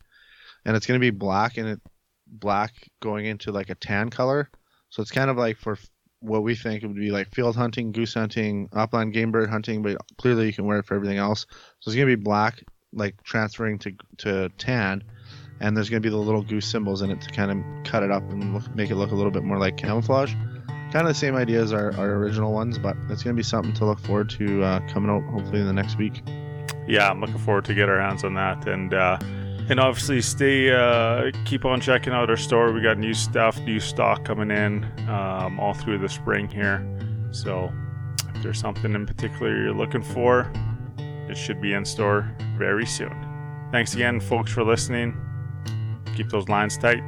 and 0.64 0.76
it's 0.76 0.86
gonna 0.86 0.98
be 0.98 1.10
black 1.10 1.56
and 1.56 1.68
it 1.68 1.80
black 2.26 2.72
going 3.00 3.26
into 3.26 3.52
like 3.52 3.70
a 3.70 3.74
tan 3.74 4.10
color. 4.10 4.50
So 4.90 5.02
it's 5.02 5.10
kind 5.10 5.30
of 5.30 5.36
like 5.36 5.58
for 5.58 5.78
what 6.20 6.42
we 6.42 6.54
think 6.54 6.82
it 6.82 6.86
would 6.86 6.96
be 6.96 7.10
like 7.10 7.34
field 7.34 7.56
hunting, 7.56 7.92
goose 7.92 8.14
hunting, 8.14 8.68
upland 8.72 9.12
game 9.12 9.32
bird 9.32 9.50
hunting, 9.50 9.82
but 9.82 9.96
clearly 10.18 10.46
you 10.46 10.52
can 10.52 10.66
wear 10.66 10.78
it 10.78 10.86
for 10.86 10.94
everything 10.94 11.18
else. 11.18 11.46
So 11.80 11.88
it's 11.88 11.96
gonna 11.96 12.06
be 12.06 12.14
black, 12.14 12.62
like 12.92 13.22
transferring 13.22 13.78
to 13.80 13.92
to 14.18 14.48
tan, 14.58 15.04
and 15.62 15.76
there's 15.76 15.88
gonna 15.88 16.00
be 16.00 16.10
the 16.10 16.16
little 16.16 16.42
goose 16.42 16.66
symbols 16.66 17.02
in 17.02 17.10
it 17.10 17.20
to 17.22 17.30
kind 17.30 17.50
of 17.50 17.84
cut 17.84 18.02
it 18.02 18.10
up 18.10 18.28
and 18.30 18.52
look, 18.52 18.74
make 18.74 18.90
it 18.90 18.96
look 18.96 19.12
a 19.12 19.14
little 19.14 19.30
bit 19.30 19.44
more 19.44 19.58
like 19.58 19.76
camouflage. 19.76 20.34
Kind 20.92 21.06
of 21.06 21.08
the 21.08 21.14
same 21.14 21.36
idea 21.36 21.62
as 21.62 21.72
our, 21.72 21.96
our 21.96 22.16
original 22.16 22.52
ones, 22.52 22.78
but 22.78 22.96
it's 23.08 23.22
gonna 23.22 23.34
be 23.34 23.42
something 23.42 23.72
to 23.74 23.86
look 23.86 24.00
forward 24.00 24.28
to 24.30 24.62
uh, 24.62 24.80
coming 24.88 25.08
out 25.08 25.22
hopefully 25.30 25.60
in 25.60 25.66
the 25.66 25.72
next 25.72 25.96
week. 25.96 26.22
yeah, 26.86 27.08
I'm 27.08 27.20
looking 27.20 27.38
forward 27.38 27.64
to 27.66 27.74
get 27.74 27.88
our 27.88 28.00
hands 28.00 28.24
on 28.24 28.34
that, 28.34 28.66
and 28.66 28.92
uh, 28.92 29.18
and 29.70 29.78
obviously 29.78 30.20
stay 30.20 30.70
uh, 30.70 31.30
keep 31.44 31.64
on 31.64 31.80
checking 31.80 32.12
out 32.12 32.28
our 32.28 32.36
store. 32.36 32.72
We 32.72 32.82
got 32.82 32.98
new 32.98 33.14
stuff, 33.14 33.58
new 33.60 33.80
stock 33.80 34.24
coming 34.24 34.50
in 34.50 34.84
um, 35.08 35.60
all 35.60 35.74
through 35.74 35.98
the 35.98 36.08
spring 36.08 36.48
here. 36.48 36.84
So 37.30 37.72
if 38.34 38.42
there's 38.42 38.58
something 38.58 38.94
in 38.94 39.06
particular 39.06 39.56
you're 39.56 39.72
looking 39.72 40.02
for, 40.02 40.52
it 40.98 41.36
should 41.36 41.60
be 41.62 41.72
in 41.72 41.84
store 41.84 42.30
very 42.58 42.84
soon. 42.84 43.16
Thanks 43.70 43.94
again, 43.94 44.20
folks, 44.20 44.52
for 44.52 44.64
listening. 44.64 45.16
Keep 46.14 46.30
those 46.30 46.48
lines 46.48 46.76
tight. 46.76 47.02